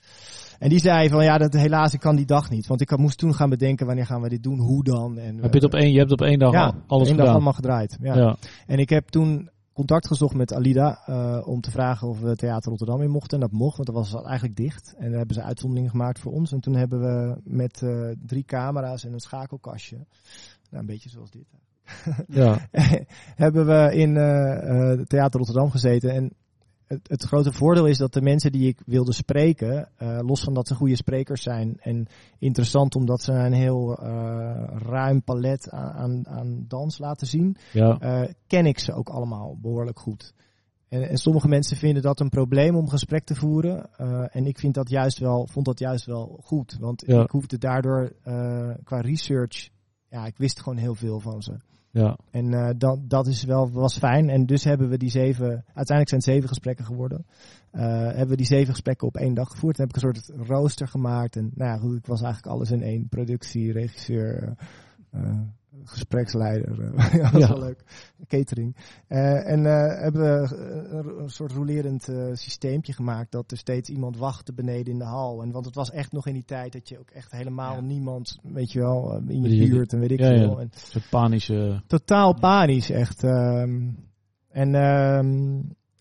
En 0.63 0.69
die 0.69 0.79
zei 0.79 1.09
van 1.09 1.23
ja, 1.23 1.37
dat, 1.37 1.53
helaas, 1.53 1.93
ik 1.93 1.99
kan 1.99 2.15
die 2.15 2.25
dag 2.25 2.49
niet. 2.49 2.67
Want 2.67 2.81
ik 2.81 2.89
had- 2.89 2.99
moest 2.99 3.17
toen 3.17 3.33
gaan 3.33 3.49
bedenken 3.49 3.85
wanneer 3.85 4.05
gaan 4.05 4.21
we 4.21 4.29
dit 4.29 4.43
doen, 4.43 4.59
hoe 4.59 4.83
dan. 4.83 5.17
En, 5.17 5.35
heb 5.35 5.53
je 5.53 5.59
het 5.59 5.73
op 5.73 5.73
één, 5.73 5.91
je 5.91 5.99
hebt 5.99 6.11
op 6.11 6.21
één 6.21 6.39
dag 6.39 6.51
ja, 6.51 6.65
al- 6.65 6.73
alles 6.87 7.07
één 7.07 7.17
dag 7.17 7.27
allemaal 7.27 7.53
gedraaid. 7.53 7.97
Ja. 8.01 8.15
ja. 8.15 8.35
En 8.67 8.77
ik 8.77 8.89
heb 8.89 9.07
toen 9.07 9.49
contact 9.73 10.07
gezocht 10.07 10.35
met 10.35 10.53
Alida 10.53 11.01
eh, 11.05 11.47
om 11.47 11.61
te 11.61 11.71
vragen 11.71 12.07
of 12.07 12.19
we 12.19 12.35
Theater 12.35 12.69
Rotterdam 12.69 13.01
in 13.01 13.09
mochten. 13.09 13.41
En 13.41 13.49
dat 13.49 13.59
mocht, 13.59 13.75
want 13.75 13.87
dat 13.87 13.95
was 13.95 14.23
eigenlijk 14.23 14.55
dicht. 14.55 14.93
En 14.97 15.09
daar 15.09 15.17
hebben 15.17 15.35
ze 15.35 15.43
uitzonderingen 15.43 15.91
gemaakt 15.91 16.19
voor 16.19 16.31
ons. 16.31 16.51
En 16.51 16.59
toen 16.59 16.75
hebben 16.75 16.99
we 16.99 17.41
met 17.43 17.81
eh, 17.81 18.09
drie 18.25 18.43
camera's 18.43 19.05
en 19.05 19.13
een 19.13 19.19
schakelkastje, 19.19 19.95
nou, 19.95 20.07
een 20.69 20.85
beetje 20.85 21.09
zoals 21.09 21.31
dit, 21.31 21.45
ja. 22.27 22.57
hebben 23.43 23.65
we 23.65 23.95
in 23.95 24.17
eh, 24.17 24.91
eh, 24.91 24.99
Theater 24.99 25.39
Rotterdam 25.39 25.71
gezeten. 25.71 26.09
En 26.11 26.33
het, 26.87 27.09
het 27.09 27.23
grote 27.23 27.51
voordeel 27.51 27.85
is 27.85 27.97
dat 27.97 28.13
de 28.13 28.21
mensen 28.21 28.51
die 28.51 28.67
ik 28.67 28.81
wilde 28.85 29.13
spreken, 29.13 29.89
eh, 29.97 30.19
los 30.21 30.43
van 30.43 30.53
dat 30.53 30.67
ze 30.67 30.75
goede 30.75 30.95
sprekers 30.95 31.43
zijn 31.43 31.77
en 31.79 32.07
interessant 32.39 32.95
omdat 32.95 33.21
ze 33.21 33.31
een 33.31 33.53
heel 33.53 33.97
eh, 33.97 34.63
ruim 34.77 35.23
palet 35.23 35.69
aan, 35.69 35.91
aan, 35.93 36.27
aan 36.27 36.65
dans 36.67 36.97
laten 36.97 37.27
zien, 37.27 37.55
ja. 37.73 37.97
eh, 37.99 38.29
ken 38.47 38.65
ik 38.65 38.79
ze 38.79 38.93
ook 38.93 39.09
allemaal 39.09 39.57
behoorlijk 39.61 39.99
goed. 39.99 40.33
En, 40.89 41.09
en 41.09 41.17
sommige 41.17 41.47
mensen 41.47 41.77
vinden 41.77 42.01
dat 42.03 42.19
een 42.19 42.29
probleem 42.29 42.75
om 42.75 42.89
gesprek 42.89 43.23
te 43.23 43.35
voeren. 43.35 43.89
en 44.31 44.45
ik 44.45 44.59
vind 44.59 44.73
dat 44.73 44.89
juist 44.89 45.19
wel, 45.19 45.47
vond 45.47 45.65
dat 45.65 45.79
juist 45.79 46.05
wel 46.05 46.39
goed. 46.43 46.77
Want 46.79 47.03
Ja. 47.07 47.23
ik 47.23 47.29
hoefde 47.31 47.57
daardoor 47.57 48.13
qua 48.83 48.99
research, 49.01 49.69
ja, 50.09 50.25
ik 50.25 50.37
wist 50.37 50.61
gewoon 50.61 50.77
heel 50.77 50.95
veel 50.95 51.19
van 51.19 51.41
ze. 51.41 51.57
Ja. 51.93 52.17
En 52.31 52.53
eh, 52.53 52.69
dat, 52.77 53.09
dat 53.09 53.27
is 53.27 53.43
wel, 53.43 53.71
was 53.71 53.97
fijn. 53.97 54.29
En 54.29 54.45
dus 54.45 54.63
hebben 54.63 54.89
we 54.89 54.97
die 54.97 55.09
zeven, 55.09 55.49
uiteindelijk 55.49 56.09
zijn 56.09 56.21
het 56.21 56.29
zeven 56.29 56.47
gesprekken 56.47 56.85
geworden. 56.85 57.25
Eh, 57.71 57.81
hebben 57.85 58.27
we 58.27 58.35
die 58.35 58.45
zeven 58.45 58.73
gesprekken 58.73 59.07
op 59.07 59.15
één 59.15 59.33
dag 59.33 59.49
gevoerd. 59.49 59.77
Dan 59.77 59.87
heb 59.87 59.95
ik 59.95 60.03
een 60.03 60.13
soort 60.13 60.47
rooster 60.47 60.87
gemaakt. 60.87 61.35
En 61.35 61.51
nou 61.55 61.69
ja, 61.69 61.95
ik 61.95 62.05
was 62.05 62.21
eigenlijk 62.21 62.53
alles 62.53 62.71
in 62.71 62.81
één. 62.81 63.07
Productie, 63.09 63.71
regisseur, 63.71 64.55
eh, 65.09 65.39
gespreksleider. 65.83 66.79
eh, 66.95 67.13
ja, 67.13 67.31
dat 67.31 67.33
is 67.41 67.47
Ja. 67.47 67.47
wel 67.47 67.59
leuk. 67.59 67.83
Catering. 68.27 68.75
Eh, 69.07 69.51
en 69.51 69.65
eh, 69.65 70.01
hebben 70.01 70.21
we 70.21 70.55
een, 70.89 71.19
een 71.21 71.29
soort 71.29 71.51
rolerend 71.51 72.03
systeempje 72.33 72.93
gemaakt. 72.93 73.31
Dat 73.31 73.51
er 73.51 73.57
steeds 73.57 73.89
iemand 73.89 74.17
wachtte 74.17 74.53
beneden 74.53 74.93
in 74.93 74.99
de 74.99 75.05
hal. 75.05 75.41
En, 75.41 75.51
want 75.51 75.65
het 75.65 75.75
was 75.75 75.91
echt 75.91 76.11
nog 76.11 76.27
in 76.27 76.33
die 76.33 76.45
tijd 76.45 76.73
dat 76.73 76.89
je 76.89 76.99
ook 76.99 77.09
echt 77.09 77.31
helemaal 77.31 77.75
Ja. 77.75 77.81
niemand, 77.81 78.39
weet 78.43 78.71
je 78.71 78.79
wel, 78.79 79.21
in 79.27 79.41
je 79.41 79.67
buurt 79.69 79.93
en 79.93 79.99
weet 79.99 80.11
ik 80.11 80.19
ja, 80.19 80.27
veel. 80.27 80.59
En, 80.59 80.69
soort 80.73 81.09
panische... 81.09 81.81
totaal 81.87 82.33
panisch, 82.39 82.89
echt. 82.89 83.23
ehm. 83.23 83.89
en 84.49 84.75
ehm, 84.75 85.59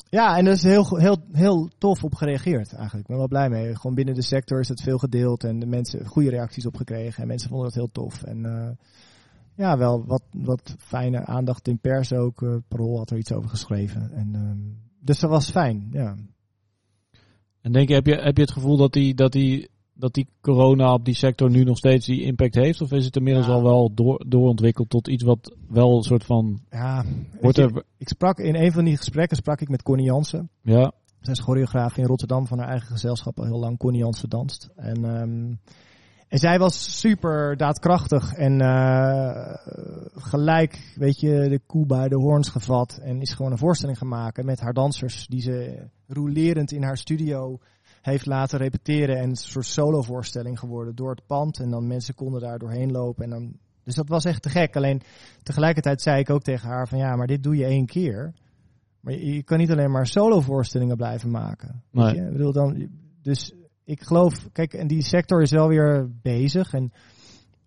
ja, 0.08 0.36
en 0.36 0.44
daar 0.44 0.54
is 0.54 0.62
heel, 0.62 0.96
heel, 0.98 1.16
heel 1.32 1.70
tof 1.78 2.04
op 2.04 2.14
gereageerd 2.14 2.72
eigenlijk. 2.72 3.00
Ik 3.02 3.06
ben 3.06 3.16
wel 3.16 3.28
blij 3.28 3.48
mee. 3.48 3.76
Gewoon 3.76 3.94
binnen 3.96 4.14
de 4.14 4.22
sector 4.22 4.60
is 4.60 4.68
het 4.68 4.80
veel 4.82 4.98
gedeeld 4.98 5.44
en 5.44 5.58
de 5.58 5.66
mensen 5.66 6.06
goede 6.06 6.30
reacties 6.30 6.66
op 6.66 6.76
gekregen. 6.76 7.22
En 7.22 7.28
mensen 7.28 7.48
vonden 7.48 7.66
het 7.66 7.76
heel 7.76 7.90
tof. 7.92 8.22
En 8.22 8.44
ja, 9.56 9.78
wel 9.78 10.04
wat, 10.06 10.22
wat 10.30 10.74
fijne 10.78 11.26
aandacht 11.26 11.68
in 11.68 11.78
pers 11.78 12.12
ook. 12.12 12.40
Uh, 12.40 12.56
Parool 12.68 12.96
had 12.98 13.10
er 13.10 13.18
iets 13.18 13.32
over 13.32 13.48
geschreven. 13.50 14.10
En, 14.12 14.34
ehm, 14.34 14.58
dus 15.00 15.18
dat 15.20 15.30
was 15.30 15.50
fijn, 15.50 15.88
ja. 15.92 16.16
En 17.60 17.72
denk 17.72 17.88
je, 17.88 17.94
heb 17.94 18.06
je, 18.06 18.14
heb 18.14 18.36
je 18.36 18.42
het 18.42 18.52
gevoel 18.52 18.76
dat 18.76 18.92
die, 18.92 19.14
dat, 19.14 19.32
die, 19.32 19.68
dat 19.92 20.14
die 20.14 20.28
corona 20.40 20.92
op 20.92 21.04
die 21.04 21.14
sector 21.14 21.50
nu 21.50 21.64
nog 21.64 21.76
steeds 21.76 22.06
die 22.06 22.22
impact 22.22 22.54
heeft? 22.54 22.80
Of 22.80 22.92
is 22.92 23.04
het 23.04 23.16
inmiddels 23.16 23.46
Ja. 23.46 23.52
al 23.52 23.62
wel 23.62 23.94
door, 23.94 24.24
doorontwikkeld 24.28 24.90
tot 24.90 25.08
iets 25.08 25.22
wat 25.24 25.54
wel 25.68 25.96
een 25.96 26.02
soort 26.02 26.24
van... 26.24 26.60
ja 26.70 27.04
Wordt 27.40 27.56
je, 27.56 27.62
er, 27.62 27.82
ik 27.96 28.08
sprak 28.08 28.38
in 28.38 28.54
een 28.54 28.72
van 28.72 28.84
die 28.84 28.96
gesprekken 28.96 29.36
sprak 29.36 29.60
ik 29.60 29.68
met 29.68 29.82
Connie 29.82 30.06
Jansen. 30.06 30.50
ja, 30.62 30.92
Zij 31.20 31.32
is 31.32 31.40
choreograaf 31.40 31.96
in 31.96 32.04
Rotterdam 32.04 32.46
van 32.46 32.58
haar 32.58 32.68
eigen 32.68 32.88
gezelschap 32.88 33.38
al 33.38 33.44
heel 33.44 33.58
lang. 33.58 33.78
Connie 33.78 34.00
Jansen 34.00 34.28
danst. 34.28 34.68
En, 34.76 35.04
ehm, 35.04 35.54
en 36.32 36.38
zij 36.38 36.58
was 36.58 36.98
super 36.98 37.56
daadkrachtig 37.56 38.32
en 38.32 38.60
eh, 38.60 39.54
gelijk, 40.14 40.92
weet 40.94 41.20
je, 41.20 41.48
de 41.48 41.60
koe 41.66 41.86
bij 41.86 42.08
de 42.08 42.16
hoorns 42.16 42.48
gevat. 42.48 42.98
En 43.02 43.20
is 43.20 43.32
gewoon 43.32 43.52
een 43.52 43.58
voorstelling 43.58 43.98
gaan 43.98 44.08
maken 44.08 44.44
met 44.44 44.60
haar 44.60 44.72
dansers 44.72 45.26
die 45.26 45.40
ze 45.40 45.86
rolerend 46.06 46.72
in 46.72 46.82
haar 46.82 46.96
studio 46.96 47.58
heeft 48.02 48.26
laten 48.26 48.58
repeteren. 48.58 49.16
En 49.16 49.28
een 49.28 49.36
soort 49.36 50.06
voorstelling 50.06 50.58
geworden 50.58 50.94
door 50.94 51.10
het 51.10 51.26
pand. 51.26 51.60
En 51.60 51.70
dan 51.70 51.86
mensen 51.86 52.14
konden 52.14 52.40
daar 52.40 52.58
doorheen 52.58 52.90
lopen. 52.90 53.24
En 53.24 53.30
dan, 53.30 53.56
dus 53.82 53.94
dat 53.94 54.08
was 54.08 54.24
echt 54.24 54.42
te 54.42 54.50
gek. 54.50 54.76
Alleen 54.76 55.02
tegelijkertijd 55.42 56.02
zei 56.02 56.20
ik 56.20 56.30
ook 56.30 56.42
tegen 56.42 56.68
haar 56.68 56.88
van 56.88 56.98
ja, 56.98 57.16
maar 57.16 57.26
dit 57.26 57.42
doe 57.42 57.56
je 57.56 57.64
één 57.64 57.86
keer. 57.86 58.32
Maar 59.00 59.12
je, 59.12 59.34
je 59.34 59.42
kan 59.42 59.58
niet 59.58 59.70
alleen 59.70 59.90
maar 59.90 60.06
solo 60.06 60.40
voorstellingen 60.40 60.96
blijven 60.96 61.30
maken. 61.30 61.82
Nee. 61.90 62.14
je? 62.14 62.20
Ik 62.20 62.32
bedoel 62.32 62.52
dan, 62.52 62.88
dus 63.22 63.52
ik 63.84 64.02
geloof, 64.02 64.48
kijk, 64.52 64.74
en 64.74 64.86
die 64.86 65.02
sector 65.02 65.42
is 65.42 65.50
wel 65.50 65.68
weer 65.68 66.10
bezig. 66.22 66.72
En 66.72 66.92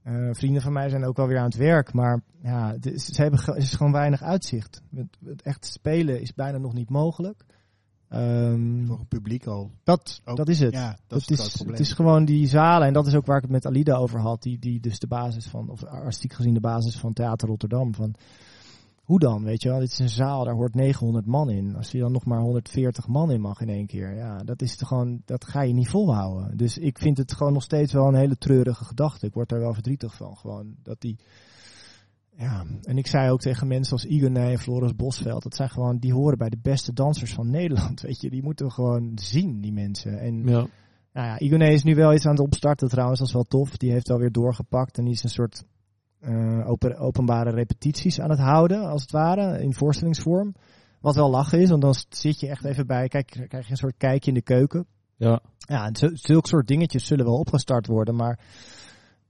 eh, 0.04 0.30
vrienden 0.32 0.62
van 0.62 0.74
mij 0.74 0.90
zijn 0.90 1.06
ook 1.06 1.18
wel 1.18 1.28
weer 1.28 1.38
aan 1.38 1.46
het 1.46 1.56
werk. 1.56 1.94
Maar 1.94 2.22
ja, 2.42 2.72
het 2.72 2.86
is, 2.86 3.06
ze 3.06 3.22
hebben, 3.22 3.56
is 3.56 3.74
gewoon 3.76 3.92
weinig 3.92 4.22
uitzicht. 4.22 4.82
Het, 4.96 5.18
het 5.26 5.42
echt 5.42 5.66
spelen 5.66 6.22
is 6.22 6.34
bijna 6.34 6.58
nog 6.58 6.74
niet 6.74 6.90
mogelijk. 6.90 7.44
Ehm, 8.10 8.86
Voor 8.86 9.00
een 9.00 9.08
publiek 9.08 9.46
al. 9.46 9.72
dat, 9.84 10.22
Ook- 10.26 10.38
dat 10.38 10.50
is 10.50 10.60
het. 10.60 10.74
Ja, 10.74 10.90
dat, 11.08 11.20
Dat 11.20 11.30
is 11.30 11.44
het 11.44 11.54
probleem. 11.54 11.76
het 11.78 11.86
is 11.86 11.94
gewoon 11.94 12.26
die 12.26 12.48
zalen, 12.48 12.88
en 12.88 12.94
dat 12.94 13.08
is 13.08 13.16
ook 13.16 13.26
waar 13.26 13.36
ik 13.38 13.42
het 13.44 13.52
met 13.52 13.66
Alida 13.66 13.96
over 13.96 14.20
had, 14.20 14.42
die, 14.42 14.60
die 14.60 14.80
dus 14.80 15.00
de 15.00 15.08
basis 15.08 15.48
van, 15.48 15.70
of 15.70 15.84
artistiek 15.84 16.34
gezien 16.34 16.54
de 16.54 16.60
basis 16.60 16.98
van 16.98 17.14
Theater 17.14 17.48
Rotterdam. 17.48 17.94
Van, 17.94 18.16
hoe 19.06 19.20
dan, 19.20 19.44
weet 19.44 19.62
je 19.62 19.70
wel? 19.70 19.80
Dit 19.80 19.92
is 19.92 20.00
een 20.00 20.10
zaal, 20.10 20.44
daar 20.44 20.54
hoort 20.54 20.76
900 20.76 21.26
man 21.26 21.50
in. 21.50 21.76
Als 21.76 21.92
je 21.92 22.00
dan 22.00 22.12
nog 22.12 22.26
maar 22.26 22.40
140 22.40 23.08
man 23.08 23.32
in 23.32 23.42
mag 23.42 23.62
in 23.62 23.70
één 23.70 23.86
keer, 23.86 24.16
ja, 24.16 24.38
dat 24.38 24.62
is 24.62 24.76
toch 24.76 24.88
gewoon, 24.88 25.22
dat 25.26 25.46
ga 25.46 25.62
je 25.62 25.74
niet 25.74 25.90
volhouden. 25.90 26.58
Dus 26.58 26.78
ik 26.78 26.98
vind 26.98 27.18
het 27.18 27.34
gewoon 27.34 27.54
nog 27.54 27.64
steeds 27.64 27.94
wel 27.94 28.08
een 28.08 28.16
hele 28.16 28.38
treurige 28.38 28.86
gedachte. 28.86 29.26
Ik 29.26 29.34
word 29.34 29.50
daar 29.50 29.60
wel 29.60 29.74
verdrietig 29.74 30.16
van, 30.16 30.38
gewoon, 30.38 30.76
dat 30.84 31.02
die... 31.02 31.18
Ja, 32.38 32.66
en 32.82 32.98
ik 32.98 33.08
zei 33.08 33.32
ook 33.32 33.40
tegen 33.40 33.68
mensen 33.68 33.94
als 33.94 34.06
Igonij 34.06 34.52
en 34.52 34.60
Floris 34.60 34.96
Bosveld, 34.96 35.44
dat 35.44 35.56
zijn 35.56 35.70
gewoon, 35.70 35.98
die 35.98 36.14
horen 36.14 36.38
bij 36.38 36.50
de 36.50 36.60
beste 36.62 36.94
dansers 36.94 37.34
van 37.34 37.50
Nederland, 37.50 38.02
weet 38.08 38.22
je. 38.22 38.30
Die 38.30 38.44
moeten 38.44 38.66
we 38.66 38.72
gewoon 38.72 39.12
zien, 39.16 39.62
die 39.62 39.74
mensen. 39.74 40.20
En 40.20 40.38
Ja. 40.38 40.68
nou 41.14 41.28
ja, 41.28 41.40
Igoné 41.40 41.68
is 41.68 41.84
nu 41.84 41.96
wel 41.96 42.14
iets 42.14 42.26
aan 42.26 42.32
het 42.32 42.46
opstarten 42.46 42.88
trouwens, 42.90 43.20
dat 43.20 43.28
is 43.28 43.34
wel 43.34 43.44
tof. 43.44 43.78
Die 43.78 43.92
heeft 43.92 44.10
alweer 44.10 44.32
doorgepakt 44.32 44.98
en 44.98 45.04
die 45.04 45.14
is 45.14 45.24
een 45.24 45.30
soort 45.30 45.64
eh, 46.26 46.70
open, 46.70 46.98
openbare 46.98 47.50
repetities 47.50 48.20
aan 48.20 48.30
het 48.30 48.40
houden, 48.40 48.90
als 48.90 49.02
het 49.02 49.12
ware, 49.12 49.62
in 49.62 49.74
voorstellingsvorm. 49.74 50.56
Wat 51.02 51.16
wel 51.16 51.30
lachen 51.30 51.60
is, 51.60 51.70
want 51.70 51.82
dan 51.82 51.96
zit 52.10 52.40
je 52.40 52.48
echt 52.48 52.66
even 52.66 52.88
bij, 52.88 53.08
kijk, 53.08 53.46
krijg 53.48 53.66
je 53.66 53.72
een 53.72 53.78
soort 53.78 53.98
kijkje 53.98 54.30
in 54.32 54.38
de 54.38 54.44
keuken. 54.44 54.86
Ja. 55.18 55.40
Ja, 55.58 55.86
en 55.86 55.96
zu- 55.96 56.16
zulke 56.16 56.48
soort 56.48 56.68
dingetjes 56.68 57.06
zullen 57.06 57.26
wel 57.26 57.38
opgestart 57.38 57.88
worden, 57.88 58.16
maar 58.16 58.40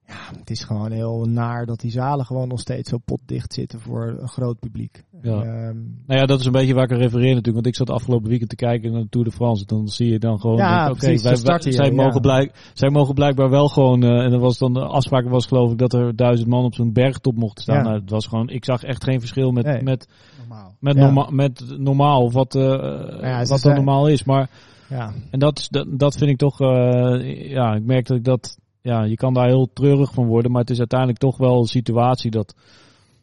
ja, 0.07 0.37
het 0.39 0.49
is 0.49 0.63
gewoon 0.63 0.91
heel 0.91 1.25
naar 1.25 1.65
dat 1.65 1.79
die 1.79 1.91
zalen 1.91 2.25
gewoon 2.25 2.47
nog 2.47 2.59
steeds 2.59 2.89
zo 2.89 2.97
potdicht 2.97 3.53
zitten 3.53 3.79
voor 3.79 4.17
een 4.21 4.27
groot 4.27 4.59
publiek. 4.59 5.03
Ja. 5.21 5.31
Ehm, 5.41 5.77
Nou 6.07 6.19
ja, 6.19 6.25
dat 6.25 6.39
is 6.39 6.45
een 6.45 6.51
beetje 6.51 6.73
waar 6.73 6.83
ik 6.83 6.91
aan 6.91 6.97
refereer 6.97 7.27
natuurlijk. 7.27 7.53
Want 7.53 7.65
ik 7.67 7.75
zat 7.75 7.89
afgelopen 7.89 8.29
weekend 8.29 8.49
te 8.49 8.55
kijken 8.55 8.91
naar 8.91 9.01
de 9.01 9.09
Tour 9.09 9.25
de 9.27 9.33
France. 9.33 9.65
Dan 9.65 9.87
zie 9.87 10.11
je 10.11 10.19
dan 10.19 10.39
gewoon, 10.39 10.57
Ja, 10.57 10.89
oké, 10.89 10.97
precies, 10.97 11.23
wij- 11.23 11.35
ze 11.35 11.41
starten 11.41 11.63
wij- 11.71 11.85
zij, 11.85 11.95
ja. 11.95 12.03
mogen 12.03 12.21
blijk, 12.21 12.71
zij 12.73 12.89
mogen 12.89 13.13
blijkbaar 13.13 13.49
wel 13.49 13.67
gewoon, 13.67 14.03
eh, 14.03 14.23
en 14.23 14.31
dat 14.31 14.39
was 14.41 14.57
dan, 14.57 14.73
de 14.73 14.85
afspraak 14.85 15.29
was 15.29 15.45
geloof 15.45 15.71
ik 15.71 15.77
dat 15.77 15.93
er 15.93 16.15
duizend 16.15 16.49
man 16.49 16.63
op 16.63 16.73
zo'n 16.73 16.93
bergtop 16.93 17.35
mochten 17.35 17.63
staan. 17.63 17.75
Ja. 17.75 17.81
Nou, 17.83 17.99
het 17.99 18.09
was 18.09 18.27
gewoon, 18.27 18.49
ik 18.49 18.65
zag 18.65 18.83
echt 18.83 19.03
geen 19.03 19.19
verschil 19.19 19.51
met, 19.51 19.65
Nee. 19.65 19.81
met, 19.83 20.07
normaal. 20.39 20.75
met, 20.79 20.95
Ja. 20.95 21.01
norma 21.03 21.27
met 21.31 21.77
normaal, 21.77 22.21
of 22.23 22.33
wat, 22.33 22.55
eh, 22.55 22.61
ja, 22.61 23.31
ze 23.31 23.37
wat 23.37 23.47
dan 23.47 23.57
zijn- 23.57 23.75
normaal 23.75 24.07
is. 24.07 24.23
Maar, 24.23 24.49
ja. 24.89 25.11
en 25.31 25.39
dat, 25.39 25.57
is- 25.59 25.69
dat, 25.69 25.87
dat 25.99 26.15
vind 26.17 26.29
ik 26.29 26.37
toch, 26.37 26.61
eh, 26.61 27.49
ja, 27.49 27.73
ik 27.75 27.83
merk 27.85 28.07
dat 28.07 28.17
ik 28.17 28.23
dat, 28.23 28.57
ja, 28.85 29.03
je 29.03 29.15
kan 29.15 29.33
daar 29.33 29.47
heel 29.47 29.69
treurig 29.73 30.13
van 30.13 30.25
worden. 30.25 30.51
Maar 30.51 30.61
het 30.61 30.69
is 30.69 30.79
uiteindelijk 30.79 31.19
toch 31.19 31.37
wel 31.37 31.59
een 31.59 31.65
situatie 31.65 32.31
dat, 32.31 32.55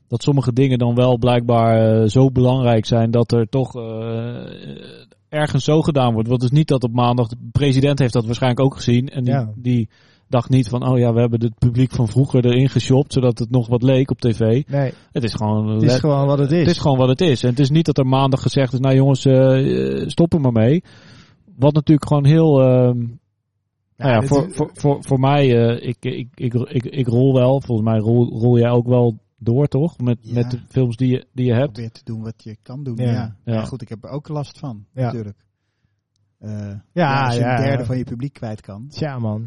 dat 0.09 0.23
sommige 0.23 0.53
dingen 0.53 0.79
dan 0.79 0.95
wel 0.95 1.19
blijkbaar 1.19 2.01
eh, 2.03 2.09
zo 2.09 2.31
belangrijk 2.31 2.87
zijn 2.87 3.11
dat 3.11 3.33
er 3.33 3.49
toch 3.49 3.77
eh, 3.77 3.83
ergens 5.29 5.65
zo 5.65 5.81
gedaan 5.83 6.13
wordt. 6.13 6.29
Want 6.29 6.43
het 6.43 6.53
is 6.53 6.59
niet 6.59 6.69
dat 6.69 6.85
op 6.85 6.93
maandag, 6.93 7.29
de 7.29 7.37
president 7.53 7.99
heeft 7.99 8.13
dat 8.13 8.25
waarschijnlijk 8.27 8.65
ook 8.65 8.75
gezien. 8.75 9.09
En 9.09 9.25
die, 9.25 9.33
Ja. 9.35 9.53
die 9.57 9.89
dacht 10.29 10.49
niet 10.49 10.69
van, 10.69 10.87
oh 10.89 10.99
ja, 10.99 11.13
we 11.13 11.21
hebben 11.21 11.41
het 11.41 11.59
publiek 11.59 11.93
van 11.93 12.09
vroeger 12.09 12.45
erin 12.47 12.69
geshopt, 12.69 13.13
zodat 13.13 13.39
het 13.39 13.51
nog 13.51 13.69
wat 13.69 13.83
leek 13.83 14.11
op 14.11 14.21
tv. 14.21 14.63
Nee, 14.69 14.93
Het 15.13 15.25
is 15.25 15.35
gewoon, 15.35 15.69
het 15.69 15.83
is 15.83 15.95
gewoon 15.99 16.27
wat 16.27 16.39
het 16.39 16.51
is. 16.53 16.59
het 16.59 16.71
is 16.71 16.79
gewoon 16.79 16.99
wat 16.99 17.09
het 17.09 17.21
is. 17.21 17.43
En 17.43 17.51
het 17.51 17.59
is 17.59 17.71
niet 17.71 17.87
dat 17.87 17.99
er 17.99 18.07
maandag 18.07 18.43
gezegd 18.43 18.73
is, 18.73 18.79
nou 18.81 18.95
jongens, 18.95 19.25
eh, 19.25 20.01
eh, 20.03 20.09
stop 20.09 20.33
er 20.33 20.41
maar 20.41 20.53
mee. 20.53 20.83
Wat 21.57 21.75
natuurlijk 21.75 22.07
gewoon 22.09 22.25
heel... 22.27 22.61
ehm, 22.63 22.99
nou 24.03 24.23
ja, 24.23 24.23
voor, 24.29 24.53
voor, 24.53 24.71
voor, 24.73 25.05
voor 25.05 25.19
mij, 25.21 25.67
eh, 25.67 25.89
ik, 25.89 25.97
ik, 26.05 26.29
ik, 26.35 26.55
ik, 26.55 26.85
ik 26.85 27.07
rol 27.07 27.35
wel. 27.35 27.61
Volgens 27.61 27.89
mij 27.89 27.99
rol, 27.99 28.29
rol 28.39 28.59
jij 28.59 28.71
ook 28.71 28.87
wel 28.87 29.19
door, 29.39 29.67
toch? 29.69 29.99
Met, 29.99 30.19
Ja. 30.21 30.35
met 30.35 30.51
de 30.51 30.59
films 30.69 30.97
die 30.97 31.09
je, 31.11 31.27
die 31.33 31.47
je 31.47 31.53
hebt. 31.55 31.73
Probeer 31.73 31.91
te 31.91 32.05
doen 32.05 32.23
wat 32.23 32.43
je 32.43 32.57
kan 32.63 32.83
doen. 32.85 32.97
Ja. 32.97 33.05
Ja. 33.13 33.37
Ja. 33.45 33.55
Ja. 33.55 33.65
goed, 33.65 33.83
ik 33.83 33.89
heb 33.89 34.05
er 34.05 34.11
ook 34.11 34.29
last 34.29 34.59
van, 34.59 34.85
Ja. 34.95 35.03
natuurlijk. 35.05 35.45
Eh, 36.39 36.51
Ja, 36.51 36.83
ja, 36.93 37.25
als 37.25 37.35
je 37.35 37.41
ja, 37.41 37.57
een 37.57 37.63
derde 37.65 37.79
ja. 37.83 37.85
van 37.85 37.97
je 37.99 38.05
publiek 38.05 38.33
kwijt 38.33 38.61
kan. 38.61 38.89
Tja 38.89 39.19
man. 39.19 39.47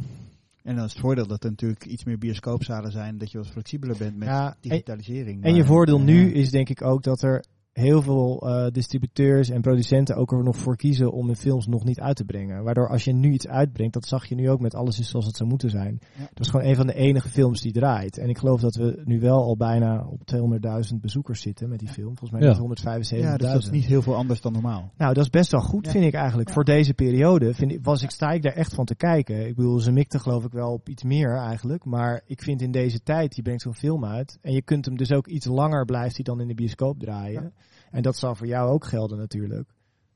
En 0.64 0.76
dan 0.76 0.86
is 0.86 0.92
het 0.92 1.02
voordeel 1.02 1.28
dat 1.28 1.44
er 1.44 1.50
natuurlijk 1.50 1.86
iets 1.86 2.04
meer 2.04 2.18
bioscoopzalen 2.18 2.92
zijn, 2.92 3.18
dat 3.18 3.32
je 3.32 3.38
wat 3.38 3.48
flexibeler 3.48 3.98
bent 3.98 4.18
met 4.18 4.28
Ja, 4.28 4.48
en- 4.50 4.58
digitalisering. 4.62 5.44
En 5.44 5.56
je 5.56 5.66
voordeel 5.66 5.98
ja, 5.98 6.04
nu 6.04 6.32
is 6.34 6.52
denk 6.52 6.70
ik 6.70 6.82
ook 6.82 7.04
dat 7.04 7.22
er 7.22 7.44
heel 7.76 8.02
veel 8.02 8.48
eh, 8.48 8.72
distributeurs 8.72 9.50
en 9.50 9.62
producenten 9.62 10.16
ook 10.16 10.32
er 10.32 10.44
nog 10.44 10.58
voor 10.58 10.76
kiezen 10.76 11.12
om 11.12 11.26
hun 11.26 11.36
films 11.36 11.68
nog 11.68 11.84
niet 11.84 12.00
uit 12.00 12.16
te 12.16 12.24
brengen. 12.26 12.64
Waardoor 12.64 12.90
als 12.90 13.04
je 13.04 13.14
nu 13.14 13.32
iets 13.32 13.48
uitbrengt, 13.48 13.94
dat 13.94 14.06
zag 14.06 14.26
je 14.26 14.36
nu 14.36 14.50
ook 14.50 14.60
met 14.60 14.76
Alles 14.76 15.00
is 15.00 15.10
zoals 15.10 15.26
het 15.26 15.36
zou 15.36 15.50
moeten 15.50 15.70
zijn. 15.70 16.00
Ja. 16.18 16.20
Dat 16.34 16.40
is 16.46 16.50
gewoon 16.50 16.66
een 16.66 16.76
van 16.76 16.88
de 16.88 16.94
enige 16.94 17.30
films 17.30 17.62
die 17.62 17.72
draait. 17.72 18.18
En 18.18 18.30
ik 18.30 18.38
geloof 18.38 18.62
dat 18.62 18.76
we 18.76 19.02
nu 19.06 19.20
wel 19.20 19.44
al 19.44 19.58
bijna 19.58 20.06
op 20.08 20.22
200.000 20.26 21.02
bezoekers 21.02 21.42
zitten 21.42 21.70
met 21.70 21.80
die 21.80 21.88
film. 21.88 22.18
Volgens 22.18 22.32
mij 22.32 22.42
Ja. 22.42 22.48
met 22.48 22.58
175.000. 22.58 23.32
Ja, 23.32 23.38
dus 23.38 23.52
dat 23.52 23.62
is 23.64 23.70
niet 23.70 23.86
heel 23.86 24.02
veel 24.02 24.16
anders 24.16 24.42
dan 24.42 24.54
normaal. 24.54 24.92
Nou, 24.98 25.14
dat 25.14 25.24
is 25.24 25.30
best 25.30 25.52
wel 25.52 25.62
goed, 25.62 25.86
Ja. 25.86 25.92
vind 25.92 26.06
ik 26.06 26.14
eigenlijk. 26.14 26.50
Voor 26.50 26.64
deze 26.64 26.94
periode 26.94 27.54
vind 27.54 27.72
ik, 27.72 27.80
was 27.84 28.02
ik, 28.04 28.10
sta 28.12 28.32
ik 28.32 28.42
daar 28.42 28.54
echt 28.54 28.74
van 28.74 28.86
te 28.86 28.96
kijken. 28.96 29.48
Ik 29.48 29.56
bedoel, 29.56 29.80
ze 29.80 29.92
mikte 29.92 30.20
geloof 30.20 30.46
ik 30.46 30.52
wel 30.52 30.72
op 30.72 30.90
iets 30.90 31.04
meer 31.04 31.38
eigenlijk. 31.38 31.86
Maar 31.86 32.22
ik 32.26 32.42
vind 32.42 32.62
in 32.62 32.72
deze 32.72 33.00
tijd, 33.04 33.36
je 33.36 33.42
brengt 33.42 33.62
zo'n 33.62 33.76
film 33.76 34.06
uit. 34.06 34.38
En 34.42 34.54
je 34.54 34.62
kunt 34.62 34.86
hem 34.86 34.98
dus 34.98 35.12
ook 35.12 35.28
iets 35.28 35.46
langer 35.46 35.86
blijft 35.86 36.16
hij 36.16 36.24
dan 36.24 36.42
in 36.42 36.48
de 36.48 36.54
bioscoop 36.56 37.00
draaien. 37.00 37.54
En 37.92 38.02
dat 38.02 38.18
zal 38.18 38.36
voor 38.36 38.48
jou 38.48 38.70
ook 38.70 38.86
gelden 38.86 39.18
natuurlijk. 39.18 39.70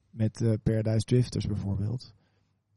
Met 0.09 0.41
eh 0.41 0.53
Paradise 0.63 1.05
Drifters 1.05 1.45
bijvoorbeeld. 1.45 2.13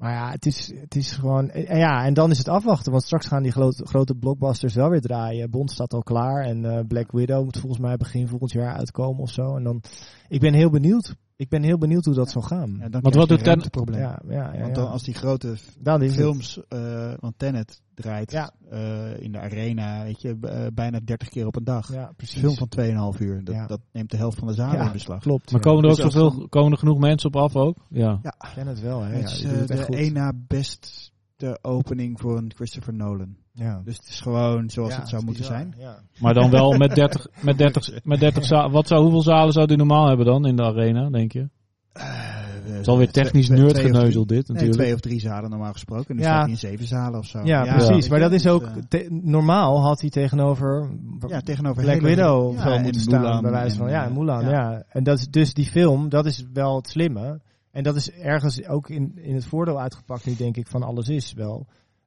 Maar 0.02 0.12
ja, 0.12 0.30
het 0.30 0.46
is, 0.46 0.72
het 0.80 0.94
is 0.94 1.12
gewoon... 1.12 1.50
En 1.50 1.78
ja, 1.78 2.04
en 2.04 2.14
dan 2.14 2.30
is 2.30 2.38
het 2.38 2.48
afwachten. 2.48 2.92
Want 2.92 3.04
straks 3.04 3.26
gaan 3.26 3.42
die 3.42 3.52
grote, 3.52 3.86
grote 3.86 4.14
blockbusters 4.14 4.74
wel 4.74 4.88
weer 4.88 5.00
draaien. 5.00 5.50
Bond 5.50 5.70
staat 5.70 5.92
al 5.92 6.02
klaar. 6.02 6.44
En 6.44 6.64
eh, 6.64 6.84
Black 6.86 7.12
Widow 7.12 7.44
moet 7.44 7.58
volgens 7.58 7.80
mij 7.80 7.96
begin 7.96 8.28
volgend 8.28 8.52
jaar 8.52 8.74
uitkomen 8.76 9.22
of 9.22 9.30
zo. 9.30 9.56
En 9.56 9.62
dan... 9.62 9.82
Ik 10.28 10.40
ben 10.40 10.54
heel 10.54 10.70
benieuwd. 10.70 11.14
Ik 11.42 11.48
ben 11.48 11.62
heel 11.62 11.78
benieuwd 11.78 12.04
hoe 12.04 12.14
dat 12.14 12.30
zal 12.30 12.42
gaan. 12.42 12.76
Ja, 12.80 12.88
dan 12.88 13.00
wat 13.00 13.28
doet 13.28 13.44
Ten- 13.44 13.62
een 13.62 13.70
probleem. 13.70 14.00
Ja, 14.00 14.20
ja, 14.28 14.52
ja. 14.54 14.60
Want 14.60 14.74
dan 14.74 14.90
als 14.90 15.02
die 15.02 15.14
grote 15.14 15.54
Dan 15.80 16.08
films, 16.08 16.60
eh, 16.68 17.12
want 17.20 17.34
Tenet 17.38 17.82
draait 17.94 18.30
Ja. 18.30 18.50
eh, 18.70 19.20
in 19.20 19.32
de 19.32 19.38
arena, 19.40 20.02
weet 20.04 20.20
je, 20.22 20.36
eh, 20.40 20.66
bijna 20.74 21.00
30 21.04 21.28
keer 21.28 21.46
op 21.46 21.56
een 21.56 21.64
dag. 21.64 21.92
Ja, 21.92 22.08
Een 22.08 22.14
precies. 22.16 22.40
film 22.40 22.54
van 22.54 22.68
2,5 22.68 23.20
uur, 23.20 23.44
dat, 23.44 23.54
Ja. 23.54 23.66
dat 23.66 23.80
neemt 23.92 24.10
de 24.10 24.16
helft 24.16 24.38
van 24.38 24.46
de 24.48 24.54
zalen 24.54 24.78
Ja. 24.78 24.86
in 24.86 24.92
beslag. 24.92 25.20
Klopt. 25.22 25.50
Maar 25.52 25.60
ja. 25.64 25.66
komen 25.70 25.84
er 25.84 25.90
ook 25.90 25.96
Dus 25.96 26.12
zoveel, 26.12 26.48
komen 26.48 26.72
er 26.72 26.78
genoeg 26.78 26.98
mensen 26.98 27.28
op 27.28 27.36
af 27.36 27.56
ook? 27.56 27.76
Ja. 27.88 28.18
Ja, 28.22 28.34
Ik 28.38 28.50
ken 28.54 28.66
het 28.66 28.80
wel, 28.80 29.02
hè. 29.02 29.12
het 29.14 29.30
is 29.30 29.40
de 29.66 29.86
één 29.96 30.12
na 30.12 30.32
beste 30.46 31.58
opening 31.62 32.20
voor 32.20 32.36
een 32.36 32.52
Christopher 32.54 32.94
Nolan. 32.94 33.36
Ja. 33.52 33.80
Dus 33.84 33.96
het 33.96 34.08
is 34.08 34.20
gewoon 34.20 34.70
zoals 34.70 34.92
Ja, 34.92 34.98
het 35.00 35.08
zou 35.08 35.24
moeten 35.24 35.42
bizar, 35.42 35.56
zijn. 35.58 35.74
Ja. 35.78 35.96
Maar 36.18 36.34
dan 36.34 36.50
wel 36.50 36.72
met 36.76 36.94
30, 37.04 37.26
met 37.40 37.58
30, 37.58 38.04
met 38.04 38.20
30 38.20 38.44
zalen. 38.44 38.70
Wat 38.70 38.86
zou, 38.86 39.02
hoeveel 39.02 39.22
zalen 39.22 39.52
zou 39.52 39.66
die 39.66 39.76
normaal 39.76 40.08
hebben 40.08 40.26
dan 40.26 40.46
in 40.46 40.56
de 40.56 40.62
arena, 40.62 41.10
denk 41.10 41.32
je? 41.32 41.48
Het 41.92 42.80
is 42.80 42.88
alweer 42.88 43.10
technisch 43.10 43.48
nerdgeneuzel 43.48 44.26
dit 44.26 44.36
Nee, 44.36 44.46
natuurlijk. 44.48 44.78
twee 44.80 44.94
of 44.94 45.00
drie 45.00 45.20
zalen 45.20 45.50
normaal 45.50 45.72
gesproken. 45.72 46.16
Nu 46.16 46.22
Ja. 46.22 46.28
staat 46.28 46.42
hij 46.42 46.50
in 46.50 46.58
zeven 46.58 46.86
zalen 46.86 47.18
of 47.18 47.26
zo. 47.26 47.38
Ja, 47.44 47.64
Ja. 47.64 47.76
precies. 47.76 48.08
Maar 48.08 48.18
dat 48.20 48.32
is 48.32 48.42
dus, 48.42 48.52
ook... 48.52 48.62
eh, 48.62 48.72
te- 48.88 49.06
normaal 49.22 49.80
had 49.82 50.00
hij 50.00 50.10
tegenover... 50.10 50.90
ja, 51.28 51.40
tegenover 51.40 51.82
Black 51.82 52.00
Widow 52.00 52.54
ja, 52.56 52.78
moeten 52.78 53.00
staan, 53.00 53.20
Mulan 53.20 53.42
bij 53.42 53.50
wijze 53.50 53.76
van. 53.76 53.86
en, 53.86 53.92
Ja, 53.92 54.04
eh, 54.06 54.12
Mulan, 54.16 54.48
ja. 54.48 54.82
En 54.88 55.02
dat 55.04 55.18
is 55.18 55.26
dus 55.28 55.54
die 55.54 55.66
film, 55.66 56.08
dat 56.08 56.26
is 56.26 56.44
wel 56.52 56.76
het 56.76 56.88
slimme. 56.88 57.40
En 57.70 57.82
dat 57.82 57.96
is 57.96 58.10
ergens 58.10 58.66
ook 58.66 58.88
in, 58.88 59.12
in 59.22 59.34
het 59.34 59.44
voordeel 59.46 59.80
uitgepakt 59.80 60.26
nu, 60.26 60.34
denk 60.36 60.56
ik, 60.56 60.66
van 60.66 60.82
alles 60.82 61.08
is 61.08 61.32
wel. 61.32 61.66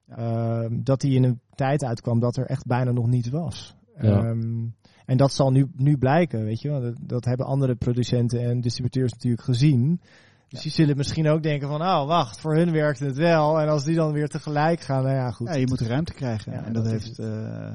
Ehm, 0.10 0.84
dat 0.84 1.02
hij 1.02 1.11
in 1.11 1.23
een 1.23 1.40
tijd 1.56 1.84
uitkwam 1.84 2.19
dat 2.19 2.38
er 2.38 2.45
echt 2.45 2.65
bijna 2.65 2.91
nog 2.91 3.07
niets 3.07 3.30
was. 3.30 3.76
Ja. 4.02 4.23
Ehm, 4.23 4.65
en 5.06 5.18
dat 5.18 5.34
zal 5.34 5.52
nu, 5.52 5.68
nu 5.76 5.98
blijken, 5.98 6.44
weet 6.44 6.61
je 6.61 6.69
wel. 6.69 6.82
Dat, 6.82 6.95
dat 7.02 7.26
hebben 7.26 7.45
andere 7.45 7.76
producenten 7.76 8.40
en 8.40 8.61
distributeurs 8.61 9.11
natuurlijk 9.11 9.44
gezien. 9.44 10.02
Dus 10.48 10.61
die 10.61 10.72
zullen 10.72 10.98
misschien 10.98 11.27
ook 11.27 11.44
denken 11.44 11.68
van, 11.68 11.82
oh 11.82 12.06
wacht, 12.07 12.40
voor 12.40 12.56
hun 12.56 12.72
werkt 12.72 12.99
het 12.99 13.18
wel. 13.18 13.60
En 13.60 13.68
als 13.69 13.84
die 13.84 13.95
dan 13.95 14.11
weer 14.11 14.27
tegelijk 14.27 14.80
gaan, 14.82 15.03
nou 15.03 15.15
ja, 15.15 15.32
goed. 15.32 15.48
Ja, 15.48 15.53
je 15.56 15.68
moet 15.68 15.82
ruimte 15.82 16.14
krijgen. 16.14 16.52
Ja, 16.52 16.64
en 16.64 16.73
dat, 16.73 16.86
heeft, 16.86 17.19
eh, 17.19 17.73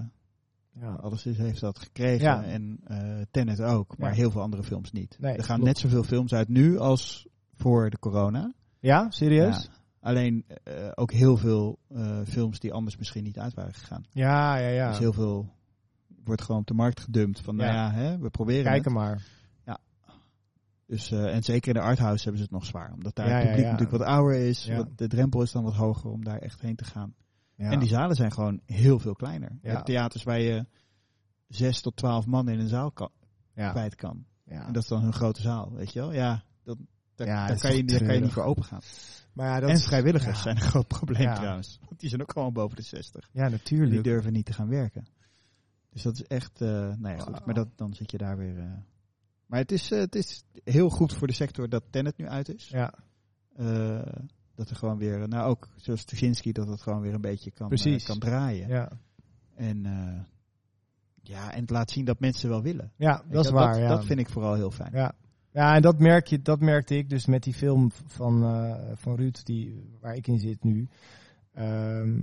Ja. 0.80 0.92
alles 1.00 1.26
is, 1.26 1.36
heeft 1.38 1.60
dat 1.60 1.78
gekregen. 1.78 2.24
Ja. 2.24 2.44
En 2.44 2.80
eh 2.86 2.98
Tenet 3.30 3.60
ook. 3.62 3.98
Maar 3.98 4.10
Ja. 4.10 4.16
heel 4.16 4.30
veel 4.30 4.40
andere 4.42 4.62
films 4.62 4.92
niet. 4.92 5.16
Nee, 5.20 5.36
er 5.36 5.44
gaan 5.44 5.56
klopt. 5.60 5.70
net 5.72 5.78
zoveel 5.78 6.02
films 6.02 6.32
uit 6.32 6.48
nu 6.48 6.78
als 6.78 7.26
voor 7.54 7.90
de 7.90 7.98
corona. 7.98 8.52
Ja, 8.78 9.10
serieus? 9.10 9.70
Ja. 10.00 10.08
Alleen 10.08 10.44
eh, 10.64 10.88
ook 10.94 11.12
heel 11.12 11.36
veel 11.36 11.78
eh, 11.88 12.20
films 12.26 12.60
die 12.60 12.72
anders 12.72 12.96
misschien 12.96 13.24
niet 13.24 13.38
uit 13.38 13.54
waren 13.54 13.74
gegaan. 13.74 14.04
Ja, 14.10 14.56
ja, 14.56 14.68
ja. 14.68 14.88
Dus 14.88 14.98
heel 14.98 15.12
veel 15.12 15.52
wordt 16.24 16.42
gewoon 16.42 16.60
op 16.60 16.66
de 16.66 16.74
markt 16.74 17.00
gedumpt. 17.00 17.40
Van 17.40 17.56
nou 17.56 17.68
Ja. 17.70 17.74
ja, 17.76 17.92
hè, 17.92 18.18
we 18.18 18.30
proberen 18.30 18.64
Kijk 18.64 18.76
het. 18.76 18.84
hem 18.84 18.94
maar. 18.94 19.22
Dus, 20.86 21.10
eh, 21.10 21.34
en 21.34 21.42
zeker 21.42 21.68
in 21.68 21.80
de 21.80 21.86
arthouse 21.86 22.22
hebben 22.22 22.36
ze 22.40 22.42
het 22.42 22.50
nog 22.52 22.64
zwaar. 22.64 22.92
Omdat 22.92 23.14
daar 23.14 23.28
Ja, 23.28 23.32
het 23.34 23.42
ja, 23.42 23.48
publiek 23.48 23.64
ja. 23.66 23.70
natuurlijk 23.72 23.98
wat 23.98 24.08
ouder 24.08 24.36
is. 24.40 24.64
Ja. 24.64 24.76
Wat, 24.76 24.98
de 24.98 25.06
drempel 25.08 25.42
is 25.42 25.52
dan 25.52 25.62
wat 25.62 25.74
hoger 25.74 26.10
om 26.10 26.24
daar 26.24 26.38
echt 26.38 26.60
heen 26.60 26.76
te 26.76 26.84
gaan. 26.84 27.14
Ja. 27.54 27.70
En 27.70 27.78
die 27.78 27.88
zalen 27.88 28.16
zijn 28.16 28.32
gewoon 28.32 28.60
heel 28.66 28.98
veel 28.98 29.14
kleiner. 29.14 29.50
Je 29.62 29.68
Ja. 29.68 29.74
hebt 29.74 29.86
theaters 29.86 30.22
waar 30.22 30.40
je 30.40 30.66
zes 31.48 31.80
tot 31.80 31.96
twaalf 31.96 32.26
man 32.26 32.48
in 32.48 32.58
een 32.58 32.68
zaal 32.68 32.90
kan, 32.90 33.10
ja. 33.54 33.70
kwijt 33.70 33.94
kan. 33.94 34.24
Ja. 34.44 34.66
En 34.66 34.72
dat 34.72 34.82
is 34.82 34.88
dan 34.88 35.02
hun 35.02 35.12
grote 35.12 35.40
zaal, 35.40 35.72
weet 35.72 35.92
je 35.92 36.00
wel? 36.00 36.12
Ja, 36.12 36.42
dat, 36.62 36.76
daar, 37.26 37.28
Ja, 37.36 37.46
daar 37.46 37.58
kan, 37.58 37.76
je, 37.76 37.84
daar 37.84 38.02
kan 38.04 38.14
je 38.14 38.20
niet 38.20 38.32
voor 38.32 38.42
open 38.42 38.64
gaan. 38.64 38.80
Maar 39.32 39.46
ja, 39.46 39.60
dat 39.60 39.70
En 39.70 39.78
vrijwilligers 39.78 40.36
ja. 40.36 40.42
zijn 40.42 40.56
een 40.56 40.62
groot 40.62 40.86
probleem 40.88 41.22
Ja. 41.22 41.34
trouwens. 41.34 41.78
Want 41.88 42.00
die 42.00 42.08
zijn 42.08 42.22
ook 42.22 42.32
gewoon 42.32 42.52
boven 42.52 42.76
de 42.76 42.82
60. 42.82 43.28
Ja, 43.32 43.42
Die 43.42 43.50
natuurlijk. 43.50 44.04
durven 44.04 44.32
niet 44.32 44.44
te 44.46 44.52
gaan 44.52 44.68
werken. 44.68 45.06
Dus 45.90 46.02
dat 46.02 46.14
is 46.14 46.24
echt, 46.24 46.60
eh 46.60 46.68
nou 46.68 47.08
ja 47.08 47.18
goed, 47.18 47.44
maar 47.44 47.54
dat, 47.54 47.68
dan 47.76 47.94
zit 47.94 48.10
je 48.10 48.18
daar 48.18 48.36
weer... 48.36 48.58
eh. 48.58 48.64
Maar 49.46 49.58
het 49.58 49.72
is, 49.72 49.90
eh, 49.90 49.98
het 49.98 50.14
is 50.14 50.44
heel 50.64 50.88
goed 50.90 51.12
voor 51.14 51.26
de 51.26 51.32
sector 51.32 51.68
dat 51.68 51.84
Tenet 51.90 52.16
nu 52.16 52.28
uit 52.28 52.54
is. 52.54 52.68
Ja. 52.68 52.94
dat 54.54 54.70
er 54.70 54.76
gewoon 54.76 54.98
weer, 54.98 55.28
nou 55.28 55.48
ook 55.48 55.68
zoals 55.76 56.04
Tuschinski, 56.04 56.52
dat 56.52 56.68
het 56.68 56.80
gewoon 56.82 57.00
weer 57.00 57.14
een 57.14 57.20
beetje 57.20 57.50
kan, 57.50 57.68
kan 58.04 58.18
draaien. 58.18 58.68
Ja, 58.68 58.90
En 59.54 59.82
ja, 61.22 61.52
en 61.52 61.60
het 61.60 61.70
laat 61.70 61.90
zien 61.90 62.04
dat 62.04 62.20
mensen 62.20 62.48
wel 62.48 62.62
willen. 62.62 62.92
ja 62.96 63.22
dat 63.30 63.44
is 63.44 63.50
waar. 63.50 63.72
Dat, 63.72 63.82
ja. 63.82 63.88
dat 63.88 64.04
vind 64.04 64.20
ik 64.20 64.28
vooral 64.28 64.54
heel 64.54 64.70
fijn. 64.70 64.92
Ja. 64.92 65.12
Ja, 65.52 65.74
en 65.74 65.82
dat, 65.82 65.98
merk 65.98 66.26
je, 66.26 66.42
dat 66.42 66.60
merkte 66.60 66.96
ik 66.96 67.08
dus 67.08 67.26
met 67.26 67.42
die 67.42 67.54
film 67.54 67.90
van, 68.06 68.42
eh, 68.44 68.74
van 68.94 69.16
Ruud, 69.16 69.44
die, 69.44 69.96
waar 70.00 70.14
ik 70.14 70.26
in 70.26 70.38
zit 70.38 70.64
nu. 70.64 70.88
Ehm, 71.54 72.22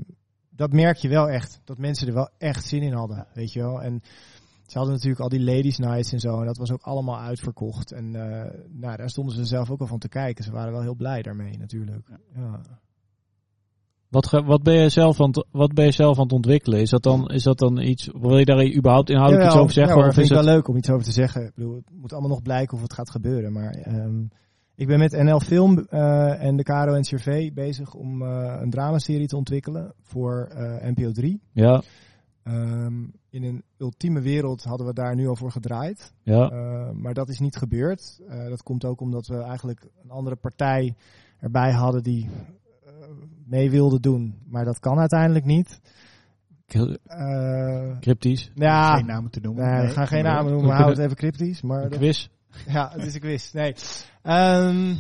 dat 0.50 0.72
merk 0.72 0.98
je 0.98 1.08
wel 1.08 1.30
echt. 1.30 1.62
Dat 1.64 1.78
mensen 1.78 2.08
er 2.08 2.14
wel 2.14 2.30
echt 2.38 2.66
zin 2.66 2.82
in 2.82 2.94
hadden, 2.94 3.28
weet 3.34 3.54
je 3.54 3.60
wel. 3.60 3.82
En 3.82 4.02
ze 4.66 4.78
hadden 4.78 4.94
natuurlijk 4.94 5.22
al 5.22 5.30
die 5.30 5.44
ladies 5.44 5.78
nights 5.78 6.12
en 6.12 6.20
zo. 6.20 6.40
En 6.40 6.46
dat 6.46 6.58
was 6.58 6.72
ook 6.72 6.82
allemaal 6.82 7.20
uitverkocht. 7.20 7.92
En 7.92 8.16
eh, 8.16 8.54
nou, 8.70 8.98
daar 8.98 9.10
stonden 9.10 9.36
ze 9.36 9.46
zelf 9.46 9.70
ook 9.70 9.80
al 9.80 9.88
van 9.88 10.00
te 10.00 10.10
kijken. 10.10 10.44
Ze 10.44 10.52
waren 10.52 10.72
wel 10.72 10.82
heel 10.82 10.96
blij 10.96 11.22
daarmee 11.22 11.58
natuurlijk. 11.58 12.10
Ja. 12.36 12.62
Wat, 14.10 14.30
wat, 14.46 14.64
ben 14.64 14.74
je 14.74 14.90
zelf 14.90 15.22
aan 15.22 15.28
het, 15.28 15.46
wat 15.52 15.74
ben 15.74 15.86
je 15.86 15.92
zelf 15.92 16.18
aan 16.18 16.24
het 16.24 16.34
ontwikkelen? 16.34 16.80
Is 16.80 16.90
dat 16.90 17.04
dan, 17.04 17.28
is 17.28 17.44
dat 17.44 17.58
dan 17.58 17.80
iets, 17.82 18.10
wil 18.22 18.38
je 18.38 18.46
daar 18.46 18.74
überhaupt 18.76 19.10
inhoudelijk 19.10 19.48
iets 19.48 19.56
over 19.56 19.74
zeggen? 19.74 19.94
ja 19.94 20.00
hoor, 20.00 20.10
of 20.10 20.16
vind 20.16 20.30
ik 20.30 20.36
het, 20.36 20.46
wel 20.46 20.54
leuk 20.54 20.68
om 20.68 20.78
iets 20.78 20.90
over 20.90 21.06
te 21.06 21.12
zeggen. 21.12 21.46
Ik 21.46 21.56
bedoel, 21.56 21.76
het 21.76 21.90
moet 21.92 22.12
allemaal 22.12 22.30
nog 22.30 22.42
blijken 22.42 22.76
of 22.76 22.82
het 22.82 22.94
gaat 22.94 23.10
gebeuren. 23.10 23.54
Maar 23.54 23.72
ehm, 23.72 24.24
ik 24.76 24.88
ben 24.88 25.00
met 25.00 25.12
NL 25.12 25.40
Film 25.40 25.80
eh, 25.80 26.44
en 26.44 26.56
de 26.56 26.64
KRO 26.64 27.00
NCRV 27.00 27.54
bezig 27.54 27.94
om 27.94 28.22
eh, 28.22 28.58
een 28.62 28.70
dramaserie 28.70 29.28
te 29.28 29.38
ontwikkelen 29.38 29.94
voor 30.02 30.48
eh, 30.52 30.90
NPO 30.90 31.12
3. 31.12 31.42
ja, 31.52 31.82
Ehm, 32.48 33.04
in 33.30 33.44
een 33.44 33.64
ultieme 33.78 34.22
wereld 34.22 34.64
hadden 34.64 34.88
we 34.88 34.94
daar 34.94 35.16
nu 35.16 35.28
al 35.28 35.36
voor 35.36 35.52
gedraaid. 35.52 36.14
ja, 36.24 36.50
maar 36.94 37.14
dat 37.14 37.30
is 37.30 37.40
niet 37.40 37.56
gebeurd. 37.56 38.20
Dat 38.50 38.64
komt 38.64 38.86
ook 38.86 39.02
omdat 39.02 39.28
we 39.28 39.38
eigenlijk 39.38 39.88
een 40.04 40.10
andere 40.10 40.36
partij 40.36 40.96
erbij 41.40 41.72
hadden 41.72 42.04
die 42.04 42.30
mee 43.46 43.70
wilde 43.72 44.00
doen. 44.00 44.42
Maar 44.48 44.66
dat 44.66 44.80
kan 44.80 45.00
uiteindelijk 45.00 45.46
niet. 45.46 45.80
Eh, 47.06 47.98
cryptisch, 48.00 48.52
ja, 48.56 48.96
Geen 48.96 49.06
namen 49.06 49.32
te 49.32 49.40
noemen. 49.40 49.66
Nee, 49.72 49.88
we 49.88 49.94
gaan 49.94 50.08
geen 50.08 50.24
namen 50.24 50.52
noemen, 50.52 50.70
We 50.70 50.76
houden 50.76 50.96
het 50.96 51.04
even 51.06 51.16
cryptisch. 51.18 51.62
Maar 51.62 51.84
een 51.84 51.90
dat- 51.90 52.00
quiz. 52.00 52.28
ja, 52.68 52.90
het 52.94 53.04
is 53.06 53.14
een 53.14 53.20
quiz. 53.20 53.52
Nee. 53.52 53.76
Ehm, 54.22 54.94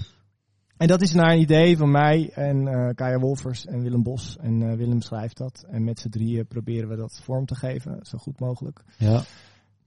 en 0.77 0.87
dat 0.87 1.01
is 1.01 1.13
naar 1.13 1.31
een 1.31 1.39
idee 1.41 1.77
van 1.77 1.91
mij 1.91 2.31
en 2.33 2.67
eh 2.67 2.93
Kaya 2.95 3.19
Wolfers 3.19 3.65
en 3.65 3.81
Willem 3.81 4.03
Bos. 4.03 4.37
En 4.37 4.61
eh, 4.61 4.77
Willem 4.77 5.01
schrijft 5.01 5.37
dat. 5.37 5.65
En 5.69 5.83
met 5.83 5.99
z'n 5.99 6.09
drieën 6.09 6.47
proberen 6.47 6.89
we 6.89 6.95
dat 6.95 7.19
vorm 7.23 7.45
te 7.45 7.55
geven, 7.55 7.99
zo 8.01 8.17
goed 8.17 8.39
mogelijk. 8.39 8.83
Ja, 8.97 9.21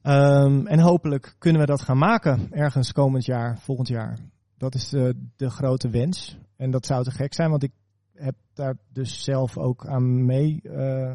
Ehm, 0.03 0.67
en 0.67 0.79
hopelijk 0.79 1.35
kunnen 1.39 1.61
we 1.61 1.67
dat 1.67 1.83
gaan 1.83 1.99
maken 1.99 2.47
ergens 2.51 2.93
komend 2.93 3.25
jaar, 3.25 3.59
volgend 3.59 3.89
jaar. 3.89 4.19
Dat 4.57 4.75
is 4.75 4.89
de, 4.89 5.15
de 5.37 5.51
grote 5.51 5.89
wens. 5.89 6.39
En 6.57 6.71
dat 6.71 6.87
zou 6.87 7.05
te 7.05 7.11
gek 7.11 7.35
zijn, 7.35 7.51
want 7.51 7.63
ik 7.63 7.73
heb 8.21 8.35
daar 8.55 8.77
dus 8.93 9.23
zelf 9.25 9.59
ook 9.59 9.87
aan 9.87 10.25
mee 10.25 10.61
eh, 10.63 11.15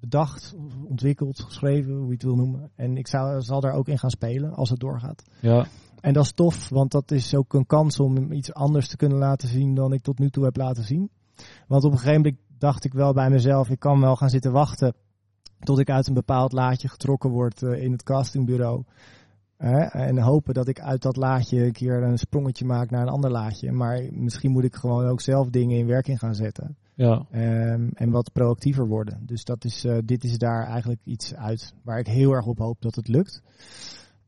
bedacht, 0.00 0.54
ontwikkeld, 0.88 1.40
geschreven, 1.40 1.94
hoe 1.94 2.06
je 2.06 2.12
het 2.12 2.22
wil 2.22 2.36
noemen. 2.36 2.70
En 2.74 2.96
ik 2.96 3.08
zou, 3.08 3.40
zal 3.40 3.60
daar 3.60 3.72
ook 3.72 3.88
in 3.88 3.98
gaan 3.98 4.10
spelen 4.10 4.54
als 4.54 4.70
het 4.70 4.80
doorgaat. 4.80 5.22
ja, 5.40 5.66
En 6.00 6.12
dat 6.12 6.24
is 6.24 6.32
tof, 6.32 6.68
want 6.68 6.90
dat 6.90 7.10
is 7.10 7.34
ook 7.34 7.54
een 7.54 7.66
kans 7.66 8.00
om 8.00 8.32
iets 8.32 8.52
anders 8.52 8.88
te 8.88 8.96
kunnen 8.96 9.18
laten 9.18 9.48
zien 9.48 9.74
dan 9.74 9.92
ik 9.92 10.02
tot 10.02 10.18
nu 10.18 10.30
toe 10.30 10.44
heb 10.44 10.56
laten 10.56 10.84
zien. 10.84 11.10
Want 11.66 11.84
op 11.84 11.92
een 11.92 11.98
gegeven 11.98 12.22
moment 12.22 12.40
dacht 12.58 12.84
ik 12.84 12.92
wel 12.92 13.12
bij 13.12 13.30
mezelf, 13.30 13.68
ik 13.68 13.78
kan 13.78 14.00
wel 14.00 14.16
gaan 14.16 14.30
zitten 14.30 14.52
wachten 14.52 14.94
tot 15.58 15.78
ik 15.78 15.90
uit 15.90 16.06
een 16.06 16.14
bepaald 16.14 16.52
laadje 16.52 16.88
getrokken 16.88 17.30
word 17.30 17.62
eh, 17.62 17.82
in 17.82 17.92
het 17.92 18.02
castingbureau. 18.02 18.84
En 19.62 20.18
hopen 20.18 20.54
dat 20.54 20.68
ik 20.68 20.80
uit 20.80 21.02
dat 21.02 21.16
laadje 21.16 21.64
een 21.64 21.72
keer 21.72 22.02
een 22.02 22.18
sprongetje 22.18 22.64
maak 22.64 22.90
naar 22.90 23.02
een 23.02 23.08
ander 23.08 23.30
laadje. 23.30 23.72
Maar 23.72 24.02
misschien 24.12 24.50
moet 24.50 24.64
ik 24.64 24.74
gewoon 24.74 25.06
ook 25.06 25.20
zelf 25.20 25.50
dingen 25.50 25.78
in 25.78 25.86
werking 25.86 26.18
gaan 26.18 26.34
zetten. 26.34 26.76
ja, 26.94 27.26
Ehm, 27.30 27.88
en 27.94 28.10
wat 28.10 28.32
proactiever 28.32 28.86
worden. 28.86 29.22
Dus 29.26 29.44
dat 29.44 29.64
is, 29.64 29.84
eh, 29.84 29.98
dit 30.04 30.24
is 30.24 30.38
daar 30.38 30.66
eigenlijk 30.66 31.00
iets 31.04 31.34
uit 31.34 31.74
waar 31.82 31.98
ik 31.98 32.06
heel 32.06 32.32
erg 32.32 32.46
op 32.46 32.58
hoop 32.58 32.80
dat 32.80 32.94
het 32.94 33.08
lukt. 33.08 33.42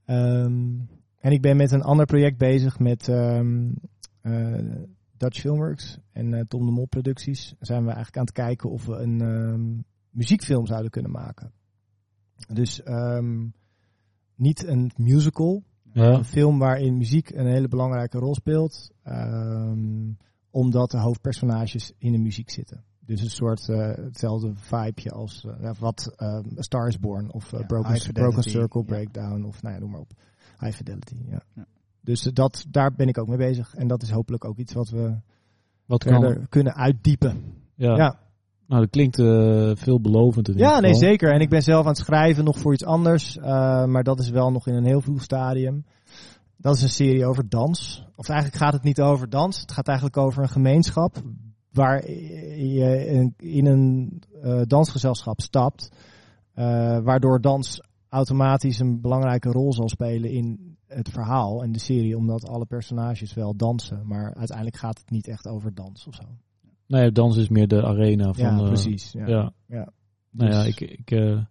Ehm, 0.05 0.79
en 1.21 1.33
ik 1.33 1.41
ben 1.41 1.57
met 1.57 1.73
een 1.73 1.83
ander 1.83 2.07
project 2.07 2.39
bezig 2.39 2.79
met 2.79 3.09
ehm, 3.09 3.71
eh, 4.21 4.59
Dutch 5.17 5.41
Filmworks 5.41 5.99
en 6.13 6.35
eh, 6.35 6.41
Tom 6.49 6.67
de 6.67 6.73
Mol 6.73 6.87
Producties. 6.87 7.55
Zijn 7.61 7.81
we 7.81 7.87
eigenlijk 7.87 8.17
aan 8.17 8.25
het 8.25 8.33
kijken 8.33 8.71
of 8.71 8.87
we 8.87 8.97
een 8.97 9.85
muziekfilm 10.11 10.67
zouden 10.67 10.91
kunnen 10.91 11.11
maken. 11.11 11.53
Dus 12.53 12.83
niet 14.37 14.67
een 14.67 14.91
musical, 14.97 15.63
ja, 15.93 16.13
een 16.13 16.25
film 16.25 16.59
waarin 16.59 16.97
muziek 16.97 17.31
een 17.31 17.47
hele 17.47 17.69
belangrijke 17.69 18.19
rol 18.19 18.35
speelt. 18.35 18.91
ehm, 19.03 20.13
omdat 20.51 20.91
de 20.91 20.99
hoofdpersonages 20.99 21.93
in 21.99 22.13
de 22.13 22.19
muziek 22.19 22.51
zitten. 22.51 22.85
Dus 23.01 23.21
een 23.21 23.31
soort 23.31 23.69
eh, 23.69 23.91
hetzelfde 23.95 24.53
vibeje 24.55 25.11
als 25.11 25.45
eh, 25.61 25.71
wat 25.79 26.13
eh, 26.17 26.29
A 26.59 26.63
Star 26.63 26.89
is 26.89 26.99
Born 26.99 27.33
of 27.33 27.53
eh, 27.53 27.61
Ja, 27.61 27.67
Broken, 27.67 28.43
Circle 28.43 28.81
ja. 28.81 28.87
Breakdown 28.87 29.45
of 29.45 29.63
nou 29.63 29.75
ja, 29.75 29.81
noem 29.81 29.91
maar 29.91 30.01
op. 30.01 30.13
High 30.59 30.77
Fidelity, 30.77 31.17
ja. 31.29 31.43
Ja. 31.55 31.67
Dus 32.01 32.23
dat, 32.23 32.67
daar 32.71 32.95
ben 32.95 33.09
ik 33.09 33.19
ook 33.19 33.29
mee 33.29 33.37
bezig. 33.37 33.75
En 33.75 33.87
dat 33.89 34.03
is 34.03 34.11
hopelijk 34.11 34.45
ook 34.45 34.59
iets 34.59 34.73
wat 34.73 34.89
we 34.89 35.17
wat 35.87 36.05
kan, 36.05 36.21
verder 36.21 36.49
kunnen 36.49 36.75
uitdiepen. 36.75 37.45
ja. 37.75 38.23
Nou, 38.67 38.81
dat 38.81 38.91
klinkt 38.91 39.19
eh, 39.19 39.71
veelbelovend 39.75 40.49
in 40.49 40.57
ja 40.57 40.81
nee 40.81 40.93
geval. 40.93 41.09
zeker. 41.09 41.33
En 41.33 41.41
ik 41.41 41.49
ben 41.49 41.63
zelf 41.63 41.83
aan 41.83 41.93
het 41.93 41.99
schrijven 41.99 42.45
nog 42.45 42.59
voor 42.59 42.73
iets 42.73 42.85
anders. 42.85 43.37
eh, 43.37 43.85
maar 43.85 44.03
dat 44.03 44.19
is 44.21 44.31
wel 44.31 44.51
nog 44.51 44.67
in 44.67 44.75
een 44.75 44.85
heel 44.87 45.01
vroeg 45.01 45.23
stadium. 45.23 45.85
Dat 46.57 46.75
is 46.77 46.83
een 46.83 46.89
serie 46.89 47.27
over 47.27 47.49
dans. 47.49 48.05
Of 48.17 48.29
eigenlijk 48.29 48.63
gaat 48.63 48.73
het 48.73 48.83
niet 48.83 49.01
over 49.01 49.29
dans. 49.31 49.61
Het 49.61 49.73
gaat 49.73 49.87
eigenlijk 49.87 50.17
over 50.17 50.43
een 50.43 50.49
gemeenschap. 50.49 51.17
Waar 51.73 52.11
je 52.11 53.07
in- 53.37 53.67
een 53.67 54.23
eh, 54.43 54.61
dansgezelschap 54.67 55.41
stapt. 55.41 55.89
waardoor 57.03 57.41
dans 57.41 57.81
automatisch 58.09 58.79
een 58.79 59.01
belangrijke 59.01 59.49
rol 59.51 59.73
zal 59.73 59.89
spelen 59.89 60.31
in 60.31 60.77
het 60.87 61.09
verhaal 61.09 61.63
en 61.63 61.73
de 61.73 61.79
serie. 61.79 62.17
Omdat 62.17 62.49
alle 62.49 62.67
personages 62.67 63.35
wel 63.35 63.57
dansen. 63.57 64.07
Maar 64.07 64.35
uiteindelijk 64.35 64.77
gaat 64.77 64.99
het 64.99 65.11
niet 65.11 65.29
echt 65.29 65.47
over 65.49 65.75
dans 65.75 66.07
of 66.07 66.15
zo. 66.15 66.23
Nee, 66.87 67.13
dans 67.13 67.37
is 67.37 67.49
meer 67.49 67.69
de 67.69 67.83
arena 67.85 68.33
van... 68.33 68.45
ja, 68.59 68.63
precies. 68.67 69.13
Ja. 69.13 69.27
Ja. 69.27 69.53
Ja. 69.67 69.93
Nou 70.31 70.51
ja, 70.51 70.63
Dus- 70.63 70.77
ik, 70.77 70.81
ik, 70.91 71.11
eh, 71.11 71.45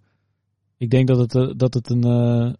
ik 0.77 0.89
denk 0.89 1.07
dat 1.07 1.17
het, 1.17 1.35
eh, 1.35 1.51
dat 1.55 1.73
het 1.73 1.89
een. 1.89 2.03
eh, 2.03 2.53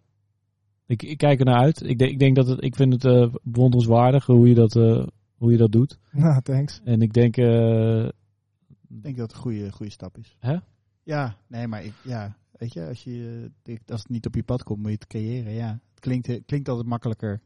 ik, 0.86 1.04
ik 1.04 1.18
kijk 1.18 1.40
er 1.40 1.45
naar 1.45 1.60
uit. 1.60 1.84
Ik 1.84 1.98
denk, 1.98 2.12
ik 2.12 2.20
denk 2.20 2.36
dat 2.36 2.48
het. 2.48 2.64
Ik 2.64 2.76
vind 2.76 2.94
het 2.94 3.06
eh 3.06 3.34
bewonderenswaardig 3.44 4.26
hoe 4.26 4.48
je 4.48 4.56
dat, 4.56 4.76
eh, 4.76 5.08
hoe 5.38 5.52
je 5.52 5.58
dat 5.58 5.72
doet. 5.72 6.00
Nou, 6.12 6.41
thanks. 6.41 6.82
En 6.84 7.02
ik 7.02 7.14
denk. 7.14 7.38
eh, 7.38 8.04
Ik 8.06 9.04
denk 9.04 9.18
dat 9.18 9.28
het 9.28 9.32
een 9.36 9.41
goede, 9.41 9.72
goede 9.72 9.91
stap 9.91 10.18
is. 10.18 10.36
Hè? 10.40 10.56
Ja, 11.04 11.38
nee, 11.48 11.68
maar 11.68 11.84
ik, 11.84 11.94
ja, 12.04 12.38
weet 12.52 12.74
je, 12.74 12.88
als, 12.88 13.04
je, 13.04 13.50
als 13.86 14.00
het 14.02 14.10
niet 14.10 14.26
op 14.26 14.36
je 14.36 14.44
pad 14.44 14.64
komt, 14.64 14.80
moet 14.80 14.88
je 14.90 14.94
het 14.95 15.08
creëren. 15.08 15.54
Ja, 15.54 15.70
het 15.90 16.00
klinkt, 16.00 16.28
eh, 16.30 16.41
klinkt 16.45 16.70
altijd 16.70 16.88
makkelijker 16.88 17.41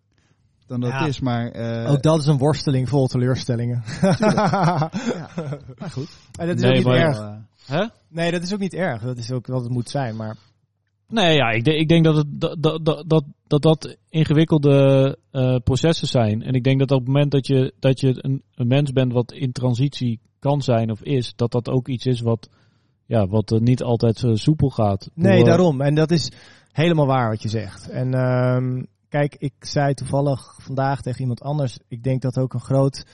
dan 0.68 0.80
dat 0.80 0.90
Ja. 0.90 1.06
is, 1.06 1.20
maar... 1.20 1.52
eh, 1.52 1.92
Ook 1.92 2.02
dat 2.02 2.20
is 2.20 2.26
een 2.26 2.38
worsteling 2.38 2.90
vol 2.90 3.08
teleurstellingen. 3.08 3.84
ja, 4.02 4.92
maar 5.80 5.90
goed. 5.92 6.10
En 6.40 6.48
dat 6.48 6.56
is 6.56 6.62
Nee, 6.62 6.70
ook 6.72 6.78
niet 6.78 6.86
maar- 6.86 6.96
erg. 6.98 7.36
Hè? 7.66 7.86
Nee, 8.10 8.32
dat 8.32 8.42
is 8.42 8.54
ook 8.54 8.60
niet 8.60 8.74
erg. 8.74 9.02
Dat 9.02 9.18
is 9.18 9.32
ook 9.32 9.48
wat 9.48 9.64
het 9.64 9.72
moet 9.72 9.90
zijn. 9.90 10.16
Maar 10.16 10.36
Nee, 11.10 11.36
ja, 11.36 11.50
ik, 11.50 11.64
denk- 11.64 11.80
ik 11.80 11.88
denk 11.88 12.04
dat, 12.04 12.16
het, 12.16 12.42
dat, 12.42 12.64
dat, 12.64 12.86
dat, 13.10 13.24
dat, 13.48 13.62
dat, 13.62 13.98
ingewikkelde 14.10 15.18
eh, 15.32 15.56
processen 15.64 16.08
zijn. 16.08 16.42
En 16.44 16.54
ik 16.54 16.64
denk 16.64 16.80
dat 16.80 16.92
op 16.92 17.00
het 17.00 17.08
moment 17.08 17.32
dat 17.32 17.48
je, 17.48 17.74
dat 17.80 18.00
je 18.00 18.16
een, 18.18 18.44
een 18.56 18.68
mens 18.68 18.92
bent 18.92 19.14
wat 19.14 19.32
in 19.32 19.52
transitie 19.52 20.20
kan 20.40 20.62
zijn 20.62 20.92
of 20.92 21.02
is, 21.04 21.34
dat 21.36 21.52
dat 21.52 21.70
ook 21.70 21.88
iets 21.88 22.06
is 22.06 22.22
wat, 22.22 22.50
ja, 23.06 23.28
wat 23.28 23.52
eh, 23.52 23.60
niet 23.60 23.84
altijd 23.84 24.18
zo 24.18 24.36
soepel 24.36 24.70
gaat. 24.70 25.10
nee, 25.14 25.38
Door- 25.38 25.46
daarom. 25.48 25.82
En 25.82 25.96
dat 25.96 26.12
is 26.12 26.32
helemaal 26.72 27.08
waar 27.08 27.30
wat 27.30 27.42
je 27.42 27.50
zegt. 27.50 27.90
En 27.90 28.14
ehm, 28.14 28.84
kijk, 29.10 29.36
ik 29.36 29.54
zei 29.60 29.94
toevallig 29.94 30.58
vandaag 30.62 31.02
tegen 31.02 31.22
iemand 31.22 31.42
anders. 31.42 31.80
Ik 31.88 32.04
denk 32.04 32.22
dat 32.22 32.38
ook 32.38 32.54
een 32.54 32.60
groot 32.60 33.06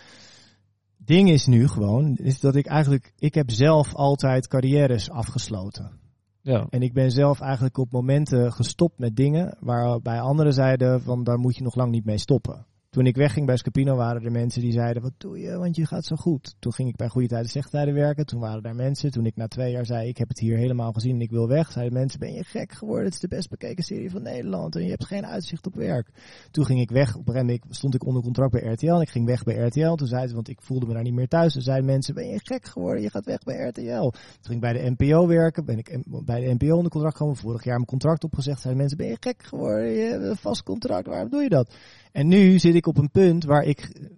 ding 0.98 1.30
is 1.30 1.45
nu 1.45 1.68
gewoon. 1.68 2.15
Is 2.15 2.40
dat 2.40 2.56
ik 2.56 2.65
eigenlijk. 2.65 3.14
Ik 3.18 3.34
heb 3.34 3.52
zelf 3.52 3.95
altijd 3.95 4.48
carrières 4.48 5.10
afgesloten. 5.10 6.02
Ja, 6.41 6.68
En 6.70 6.82
ik 6.82 6.94
ben 6.94 7.11
zelf 7.11 7.40
eigenlijk 7.40 7.78
op 7.78 7.91
momenten 7.91 8.53
gestopt 8.53 8.98
met 8.98 9.15
dingen 9.15 9.57
waarbij 9.60 10.22
anderen 10.22 10.53
zeiden 10.53 11.02
van 11.02 11.24
daar 11.24 11.40
moet 11.40 11.56
je 11.56 11.64
nog 11.64 11.76
lang 11.76 11.91
niet 11.91 12.06
mee 12.06 12.18
stoppen. 12.18 12.65
Toen 12.94 13.06
ik 13.06 13.15
wegging 13.15 13.45
bij 13.45 13.57
Scapino 13.57 13.95
waren 13.95 14.24
er 14.24 14.32
mensen 14.32 14.61
die 14.61 14.72
zeiden 14.72 15.02
wat 15.02 15.14
doe 15.18 15.40
je, 15.40 15.57
want 15.57 15.76
je 15.76 15.86
gaat 15.86 16.06
zo 16.06 16.15
goed. 16.15 16.56
Toen 16.60 16.74
ging 16.74 16.90
ik 16.90 16.95
bij 16.95 17.07
Goede 17.07 17.28
Tijden 17.28 17.49
Slechte 17.49 17.70
Tijden 17.70 17.94
werken. 17.94 18.26
Toen 18.26 18.40
waren 18.40 18.64
daar 18.64 18.76
mensen. 18.76 19.11
Toen 19.11 19.26
ik 19.26 19.36
na 19.36 19.48
twee 19.48 19.72
jaar 19.72 19.86
zei 19.86 20.07
ik 20.07 20.18
heb 20.18 20.28
het 20.28 20.40
hier 20.40 20.57
helemaal 20.57 20.91
gezien 20.91 21.15
en 21.15 21.22
ik 21.22 21.30
wil 21.30 21.48
weg. 21.48 21.72
Zeiden 21.72 21.94
mensen 21.94 22.20
ben 22.20 22.34
je 22.34 22.44
gek 22.44 22.72
geworden. 22.72 23.06
Het 23.06 23.14
is 23.14 23.20
de 23.20 23.28
best 23.28 23.49
bekeken 23.49 23.84
serie 23.84 24.10
van 24.10 24.22
Nederland 24.22 24.76
en 24.76 24.84
je 24.84 24.90
hebt 24.90 25.06
geen 25.06 25.26
uitzicht 25.26 25.65
op 25.65 25.76
werk. 25.76 26.10
Toen 26.52 26.65
ging 26.65 26.80
ik 26.80 26.90
weg. 26.90 27.15
Op 27.15 27.28
een 27.28 27.61
stond 27.70 27.95
ik 27.95 28.06
onder 28.06 28.22
contract 28.22 28.52
bij 28.52 28.61
RTL 28.61 28.94
en 28.94 29.02
ik 29.02 29.10
ging 29.10 29.26
weg 29.26 29.44
bij 29.44 29.56
RTL. 29.56 29.94
Toen 29.94 30.07
zeiden 30.07 30.30
ze, 30.30 30.36
want 30.36 30.49
ik 30.49 30.61
voelde 30.61 30.86
me 30.86 30.94
daar 30.94 31.03
niet 31.03 31.14
meer 31.14 31.28
thuis. 31.28 31.53
Toen 31.53 31.61
zeiden 31.61 31.86
mensen 31.86 32.14
ben 32.14 32.28
je 32.28 32.40
gek 32.44 32.65
geworden, 32.65 33.02
je 33.02 33.10
gaat 33.10 33.26
weg 33.26 33.44
bij 33.44 33.68
RTL. 33.68 34.02
Toen 34.02 34.14
ging 34.41 34.64
ik 34.64 34.72
bij 34.72 34.74
de 34.74 34.95
NPO 34.98 35.28
werken. 35.28 35.65
Ben 35.65 35.78
ik 35.78 36.03
bij 36.06 36.40
de 36.40 36.53
NPO 36.53 36.76
onder 36.76 36.91
contract 36.91 37.15
gekomen. 37.15 37.40
Vorig 37.40 37.64
jaar 37.64 37.76
mijn 37.76 37.88
contract 37.88 38.24
opgezegd. 38.24 38.61
Zeiden 38.61 38.82
mensen, 38.82 38.98
ben 38.98 39.07
je 39.07 39.18
gek 39.20 39.44
geworden? 39.44 39.90
Je 39.90 40.10
hebt 40.10 40.24
een 40.24 40.36
vast 40.36 40.64
contract. 40.64 41.07
Waarom 41.07 41.30
doe 41.30 41.41
je 41.41 41.49
dat? 41.49 41.76
En 42.14 42.27
nu 42.27 42.60
zit 42.60 42.76
ik 42.76 42.88
op 42.88 42.98
een 42.98 43.11
punt 43.11 43.44
waar 43.44 43.64
ik 43.64 44.10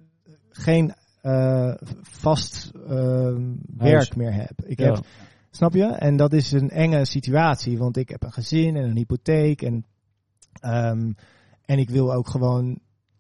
geen 0.50 0.94
eh, 1.22 1.74
vast 2.02 2.72
eh, 2.88 3.36
werk 3.78 4.16
meer 4.16 4.34
heb. 4.34 4.62
Ik 4.66 4.80
Ja. 4.80 4.86
heb, 4.86 5.06
snap 5.52 5.74
je? 5.74 5.86
En 5.86 6.18
dat 6.18 6.34
is 6.34 6.52
een 6.52 6.70
enge 6.70 7.06
situatie, 7.06 7.78
want 7.78 7.98
ik 7.98 8.10
heb 8.10 8.24
een 8.24 8.34
gezin 8.34 8.76
en 8.76 8.84
een 8.84 8.98
hypotheek 8.98 9.62
en, 9.62 9.86
ehm, 10.62 11.12
en 11.66 11.80
ik 11.80 11.90
wil 11.90 12.14
ook 12.14 12.28
gewoon 12.28 12.80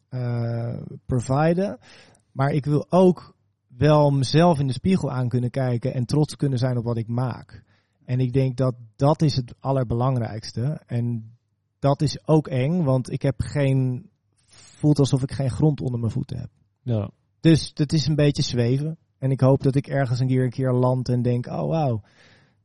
eh 0.09 0.77
providen. 1.05 1.77
Maar 2.31 2.51
ik 2.51 2.65
wil 2.65 2.85
ook 2.89 3.35
wel 3.67 4.11
mezelf 4.11 4.59
in 4.59 4.67
de 4.67 4.73
spiegel 4.73 5.11
aan 5.11 5.27
kunnen 5.27 5.49
kijken 5.49 5.93
en 5.93 6.05
trots 6.05 6.35
kunnen 6.35 6.59
zijn 6.59 6.77
op 6.77 6.83
wat 6.83 6.97
ik 6.97 7.07
maak. 7.07 7.63
En 8.05 8.19
ik 8.19 8.33
denk 8.33 8.57
dat 8.57 8.75
dat 8.95 9.21
is 9.21 9.35
het 9.35 9.55
allerbelangrijkste. 9.59 10.81
En 10.85 11.35
dat 11.79 12.01
is 12.01 12.27
ook 12.27 12.47
eng, 12.47 12.83
want 12.83 13.11
ik 13.11 13.21
heb 13.21 13.35
geen. 13.37 14.09
Voelt 14.85 14.99
alsof 14.99 15.23
ik 15.23 15.31
geen 15.31 15.49
grond 15.49 15.81
onder 15.81 15.99
mijn 15.99 16.11
voeten 16.11 16.37
heb. 16.37 16.49
Ja. 16.81 17.09
Dus 17.39 17.71
het 17.73 17.93
is 17.93 18.07
een 18.07 18.15
beetje 18.15 18.41
zweven. 18.41 18.97
En 19.17 19.31
ik 19.31 19.39
hoop 19.39 19.63
dat 19.63 19.75
ik 19.75 19.87
ergens 19.87 20.19
een 20.19 20.27
keer 20.27 20.43
een 20.43 20.49
keer 20.49 20.73
land 20.73 21.09
en 21.09 21.21
denk: 21.21 21.47
oh 21.47 21.67
wauw, 21.67 22.01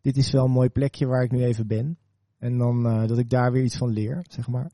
dit 0.01 0.17
is 0.17 0.31
wel 0.31 0.45
een 0.45 0.51
mooi 0.51 0.69
plekje 0.69 1.07
waar 1.07 1.23
ik 1.23 1.31
nu 1.31 1.45
even 1.45 1.67
ben. 1.67 1.99
En 2.39 2.59
dan 2.59 2.87
eh, 2.87 3.07
dat 3.07 3.19
ik 3.19 3.31
daar 3.31 3.53
weer 3.53 3.63
iets 3.63 3.77
van 3.77 3.91
leer, 3.91 4.25
zeg 4.29 4.49
maar. 4.49 4.71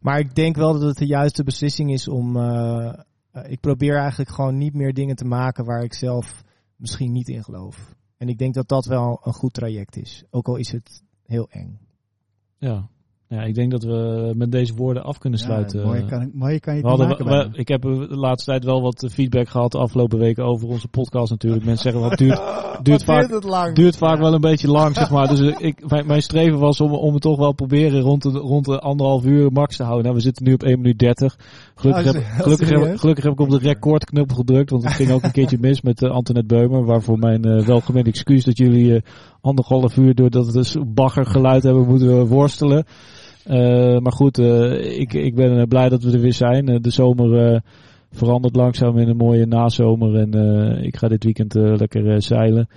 Maar 0.00 0.18
ik 0.18 0.34
denk 0.34 0.56
wel 0.56 0.72
dat 0.72 0.82
het 0.82 0.96
de 0.96 1.06
juiste 1.06 1.44
beslissing 1.44 1.92
is 1.92 2.08
om. 2.08 2.36
eh, 2.36 2.92
eh, 3.30 3.50
ik 3.50 3.60
probeer 3.60 3.96
eigenlijk 3.96 4.30
gewoon 4.30 4.58
niet 4.58 4.74
meer 4.74 4.94
dingen 4.94 5.16
te 5.16 5.24
maken 5.24 5.64
waar 5.64 5.82
ik 5.82 5.94
zelf 5.94 6.42
misschien 6.76 7.12
niet 7.12 7.28
in 7.28 7.44
geloof. 7.44 7.94
En 8.16 8.28
ik 8.28 8.38
denk 8.38 8.54
dat 8.54 8.68
dat 8.68 8.84
wel 8.84 9.20
een 9.22 9.32
goed 9.32 9.52
traject 9.52 9.96
is. 9.96 10.24
Ook 10.30 10.48
al 10.48 10.56
is 10.56 10.72
het 10.72 11.02
heel 11.22 11.48
eng. 11.50 11.78
Ja. 12.58 12.88
Ja, 13.28 13.42
ik 13.42 13.54
denk 13.54 13.70
dat 13.70 13.82
we 13.82 14.32
met 14.36 14.52
deze 14.52 14.74
woorden 14.74 15.04
af 15.04 15.18
kunnen 15.18 15.38
sluiten. 15.38 15.80
Ja, 15.80 15.86
mooie, 15.86 16.04
kan, 16.04 16.30
mooie 16.34 16.60
kan 16.60 16.76
je 16.76 16.82
We 16.82 16.88
hadden, 16.88 17.08
maken 17.08 17.26
we- 17.26 17.48
ik 17.52 17.68
heb 17.68 17.84
eh, 17.84 17.90
de 17.90 18.16
laatste 18.16 18.50
tijd 18.50 18.64
wel 18.64 18.82
wat 18.82 19.08
feedback 19.12 19.48
gehad 19.48 19.72
de 19.72 19.78
afgelopen 19.78 20.18
weken 20.18 20.44
over 20.44 20.68
onze 20.68 20.88
podcast 20.88 21.30
natuurlijk. 21.30 21.64
Mensen 21.64 21.82
zeggen 21.82 22.00
wel, 22.00 22.10
het 22.10 22.18
duurt, 22.18 22.40
duurt 22.86 23.04
vaak, 23.04 23.30
het 23.30 23.44
lang. 23.44 23.74
duurt 23.74 23.96
vaak 23.96 24.18
wel 24.18 24.34
een 24.34 24.40
beetje 24.40 24.70
lang, 24.70 24.94
zeg 24.94 25.10
maar. 25.10 25.28
Dus 25.28 25.40
eh, 25.40 25.54
ik, 25.58 25.88
mijn, 25.90 26.06
mijn 26.06 26.22
streven 26.22 26.58
was 26.58 26.80
om, 26.80 26.92
om 26.92 27.12
het 27.12 27.22
toch 27.22 27.38
wel 27.38 27.52
proberen 27.52 28.00
rond 28.00 28.22
de, 28.22 28.28
rond 28.30 28.64
de 28.64 28.78
anderhalf 28.78 29.24
uur 29.24 29.52
max 29.52 29.76
te 29.76 29.82
houden. 29.82 30.04
Nou, 30.04 30.16
we 30.16 30.22
zitten 30.22 30.44
nu 30.44 30.52
op 30.52 30.62
1 30.62 30.76
minuut 30.80 30.98
30. 30.98 31.36
Gelukkig, 31.74 32.04
heb, 32.04 32.22
gelukkig, 32.24 32.68
heb, 32.68 32.78
serieus? 32.78 33.00
gelukkig 33.00 33.24
heb 33.24 33.32
ik 33.32 33.40
op 33.40 33.50
de 33.50 33.58
recordknop 33.58 34.32
gedrukt, 34.32 34.70
want 34.70 34.82
het 34.84 34.92
ging 34.92 35.10
ook 35.10 35.22
een 35.22 35.32
keertje 35.38 35.58
mis 35.60 35.80
met 35.80 36.02
uh, 36.02 36.10
Antoinette 36.10 36.54
Beumer. 36.54 36.84
Waarvoor 36.84 37.18
mijn 37.18 37.46
uh, 37.46 37.66
welgemeend 37.66 38.06
excuus 38.06 38.44
dat 38.44 38.56
jullie 38.58 38.86
uh, 38.86 39.00
anderhalf 39.44 39.96
uur 39.96 40.14
door 40.14 40.30
dat 40.30 40.52
dus 40.52 40.76
baggergeluid 40.86 41.62
hebben 41.62 41.86
moeten 41.86 42.26
worstelen. 42.26 42.84
Uh, 43.46 43.98
maar 43.98 44.12
goed, 44.12 44.38
uh, 44.38 44.98
ik, 45.00 45.12
ik 45.12 45.34
ben 45.34 45.56
uh, 45.56 45.62
blij 45.62 45.88
dat 45.88 46.02
we 46.02 46.12
er 46.12 46.20
weer 46.20 46.32
zijn. 46.32 46.64
De 46.82 46.90
zomer 46.90 47.62
verandert 48.10 48.56
langzaam 48.56 48.98
in 48.98 49.08
een 49.08 49.16
mooie 49.16 49.46
nazomer. 49.46 50.14
En 50.14 50.32
ik 50.84 50.96
ga 50.96 51.08
dit 51.08 51.24
weekend 51.24 51.54
lekker 51.54 52.22
zeilen. 52.22 52.68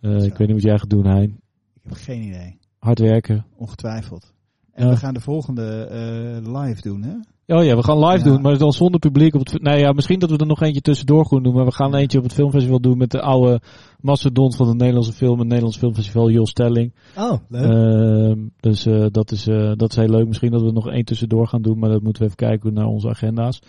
Ik 0.00 0.36
weet 0.36 0.38
niet 0.38 0.52
wat 0.52 0.62
jij 0.62 0.78
gaat 0.78 0.90
doen, 0.90 1.06
Hein. 1.06 1.40
Ik 1.74 1.92
heb 1.92 1.92
geen 1.92 2.22
idee. 2.22 2.58
Hard 2.78 2.98
werken. 2.98 3.46
Ongetwijfeld. 3.56 4.34
En 4.72 4.84
ja. 4.84 4.90
we 4.90 4.96
gaan 4.96 5.14
de 5.14 5.20
volgende 5.20 6.40
live 6.44 6.80
doen, 6.80 7.02
hè? 7.02 7.14
Oh 7.48 7.64
ja, 7.64 7.76
we 7.76 7.82
gaan 7.82 7.98
live 7.98 8.18
ja. 8.18 8.24
doen, 8.24 8.40
maar 8.40 8.58
dan 8.58 8.72
zonder 8.72 9.00
publiek. 9.00 9.34
Op 9.34 9.46
het, 9.46 9.62
nou 9.62 9.78
ja, 9.78 9.92
misschien 9.92 10.18
dat 10.18 10.30
we 10.30 10.36
er 10.36 10.46
nog 10.46 10.62
eentje 10.62 10.80
tussendoor 10.80 11.26
gaan 11.26 11.42
doen. 11.42 11.54
Maar 11.54 11.64
we 11.64 11.72
gaan 11.72 11.94
eentje 11.94 12.18
op 12.18 12.24
het 12.24 12.32
filmfestival 12.32 12.80
doen 12.80 12.98
met 12.98 13.10
de 13.10 13.20
oude 13.20 13.60
mastodont 14.00 14.56
van 14.56 14.68
het 14.68 14.76
Nederlandse 14.76 15.12
film. 15.12 15.38
Het 15.38 15.46
Nederlands 15.46 15.76
Filmfestival, 15.76 16.30
Jos 16.30 16.50
Stelling. 16.50 16.92
Oh, 17.16 17.32
leuk. 17.48 18.36
Uh, 18.36 18.44
dus 18.60 18.86
uh, 18.86 19.06
dat, 19.10 19.30
is, 19.30 19.48
uh, 19.48 19.72
dat 19.76 19.90
is 19.90 19.96
heel 19.96 20.08
leuk. 20.08 20.26
Misschien 20.26 20.50
dat 20.50 20.62
we 20.62 20.72
nog 20.72 20.88
één 20.88 21.04
tussendoor 21.04 21.46
gaan 21.46 21.62
doen. 21.62 21.78
Maar 21.78 21.90
dat 21.90 22.02
moeten 22.02 22.22
we 22.22 22.28
even 22.28 22.48
kijken 22.48 22.74
naar 22.74 22.86
onze 22.86 23.08
agenda's. 23.08 23.60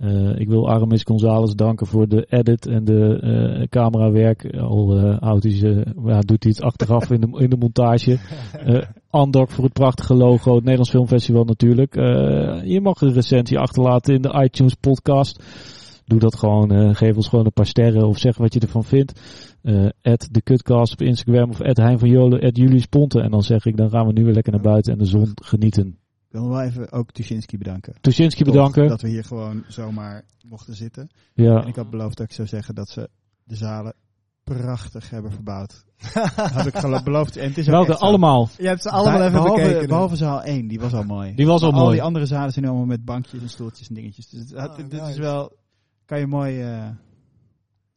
Uh, 0.00 0.38
ik 0.38 0.48
wil 0.48 0.70
Aramis 0.70 1.02
Gonzalez 1.02 1.54
danken 1.54 1.86
voor 1.86 2.08
de 2.08 2.26
edit 2.28 2.66
en 2.66 2.84
de 2.84 3.20
uh, 3.22 3.66
camerawerk. 3.68 4.56
Al 4.56 4.98
uh, 4.98 5.16
houdt 5.18 5.42
hij 5.42 5.52
ze, 5.52 5.86
ja, 6.04 6.20
doet 6.20 6.42
hij 6.42 6.52
het 6.56 6.62
achteraf 6.62 7.10
in 7.10 7.20
de, 7.20 7.38
in 7.38 7.50
de 7.50 7.56
montage. 7.56 8.18
Andok 9.10 9.50
voor 9.50 9.64
het 9.64 9.72
prachtige 9.72 10.14
logo. 10.14 10.50
Het 10.50 10.60
Nederlands 10.60 10.90
Filmfestival 10.90 11.44
natuurlijk. 11.44 11.94
Je 12.64 12.80
mag 12.82 13.00
een 13.00 13.12
recensie 13.12 13.58
achterlaten 13.58 14.14
in 14.14 14.22
de 14.22 14.42
iTunes 14.42 14.74
podcast. 14.74 15.42
Doe 16.04 16.18
dat 16.18 16.36
gewoon. 16.36 16.94
Geef 16.94 17.16
ons 17.16 17.28
gewoon 17.28 17.44
een 17.44 17.52
paar 17.52 17.66
sterren 17.66 18.06
of 18.06 18.18
zeg 18.18 18.36
wat 18.36 18.54
je 18.54 18.60
ervan 18.60 18.84
vindt. 18.84 19.20
Uh, 19.62 19.88
de 20.30 20.42
Kutcast 20.42 20.92
op 20.92 21.02
Instagram 21.02 21.50
of 21.50 21.60
at 21.60 21.76
Hein 21.76 21.98
van 21.98 22.08
Jolen, 22.08 22.40
at 22.40 22.56
Julius 22.56 22.86
Ponte. 22.86 23.20
En 23.20 23.30
dan 23.30 23.42
zeg 23.42 23.66
ik, 23.66 23.76
dan 23.76 23.90
gaan 23.90 24.06
we 24.06 24.12
nu 24.12 24.24
weer 24.24 24.34
lekker 24.34 24.52
naar 24.52 24.62
buiten 24.62 24.92
en 24.92 24.98
de 24.98 25.04
zon 25.04 25.32
genieten. 25.34 25.99
Ik 26.30 26.36
wil 26.36 26.44
nog 26.44 26.56
wel 26.56 26.66
even 26.66 26.92
ook 26.92 27.10
Tuschinski 27.10 27.58
bedanken. 27.58 27.94
Tuschinski 28.00 28.44
bedanken. 28.44 28.88
Dat 28.88 29.00
we 29.00 29.08
hier 29.08 29.24
gewoon 29.24 29.64
zomaar 29.68 30.24
mochten 30.46 30.74
zitten. 30.74 31.10
Ja. 31.34 31.62
En 31.62 31.68
ik 31.68 31.76
had 31.76 31.90
beloofd 31.90 32.16
dat 32.16 32.26
ik 32.26 32.32
zou 32.32 32.48
zeggen 32.48 32.74
dat 32.74 32.88
ze 32.88 33.10
de 33.44 33.56
zalen 33.56 33.94
prachtig 34.44 35.10
hebben 35.10 35.32
verbouwd. 35.32 35.84
had 36.52 36.66
ik 36.66 37.04
beloofd. 37.04 37.36
En 37.36 37.48
het 37.48 37.58
is 37.58 37.66
Welke? 37.66 37.96
Allemaal? 37.96 38.48
Je 38.58 38.66
hebt 38.66 38.82
ze 38.82 38.90
allemaal 38.90 39.18
Bij, 39.18 39.26
even 39.28 39.42
behalve, 39.42 39.62
bekeken. 39.62 39.88
Behalve 39.88 40.16
zaal 40.16 40.42
1, 40.42 40.68
die 40.68 40.80
was 40.80 40.92
al 40.92 41.02
mooi. 41.02 41.34
Die 41.34 41.46
was 41.46 41.62
al 41.62 41.70
maar 41.70 41.80
mooi. 41.80 41.86
Al 41.88 41.94
die 41.94 42.02
andere 42.02 42.26
zalen 42.26 42.52
zijn 42.52 42.64
allemaal 42.64 42.86
met 42.86 43.04
bankjes 43.04 43.42
en 43.42 43.48
stoeltjes 43.48 43.88
en 43.88 43.94
dingetjes. 43.94 44.28
Dus 44.28 44.40
het, 44.40 44.54
Oh, 44.54 44.76
dit 44.76 44.92
nice. 44.92 45.10
is 45.10 45.18
wel... 45.18 45.56
Kan 46.04 46.18
je 46.18 46.26
mooi... 46.26 46.62
Uh, 46.62 46.88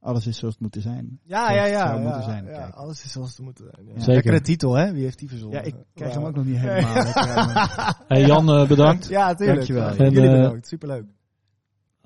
alles 0.03 0.27
is 0.27 0.37
zoals 0.37 0.53
het 0.53 0.63
moet 0.63 0.83
zijn. 0.83 1.19
Ja, 1.23 1.51
ja, 1.51 1.65
ja. 1.65 1.87
zou 1.87 1.99
ja, 1.99 2.03
moeten 2.03 2.23
zijn. 2.23 2.45
ja, 2.45 2.67
alles 2.67 3.03
is 3.03 3.11
zoals 3.11 3.29
het 3.29 3.39
moet 3.39 3.57
zijn. 3.57 3.85
Ja. 3.85 3.99
Zeker. 3.99 4.13
Lekkere 4.13 4.41
titel, 4.41 4.73
hè? 4.73 4.91
Wie 4.91 5.03
heeft 5.03 5.19
die 5.19 5.29
verzonnen? 5.29 5.59
Ja, 5.59 5.65
ik 5.65 5.75
krijg 5.93 6.13
hem 6.13 6.23
ook 6.23 6.35
nog 6.35 6.45
niet 6.45 6.57
helemaal. 6.57 7.03
lekker. 7.03 7.95
Hey 8.07 8.25
Jan, 8.25 8.49
uh, 8.49 8.67
bedankt. 8.67 9.07
Ja, 9.07 9.33
tuurlijk. 9.33 9.57
Dankjewel. 9.57 9.87
En, 9.87 10.11
Jullie 10.11 10.29
uh, 10.29 10.35
bedankt. 10.35 10.67
Superleuk. 10.67 11.05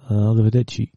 Arrivederci. 0.07 0.91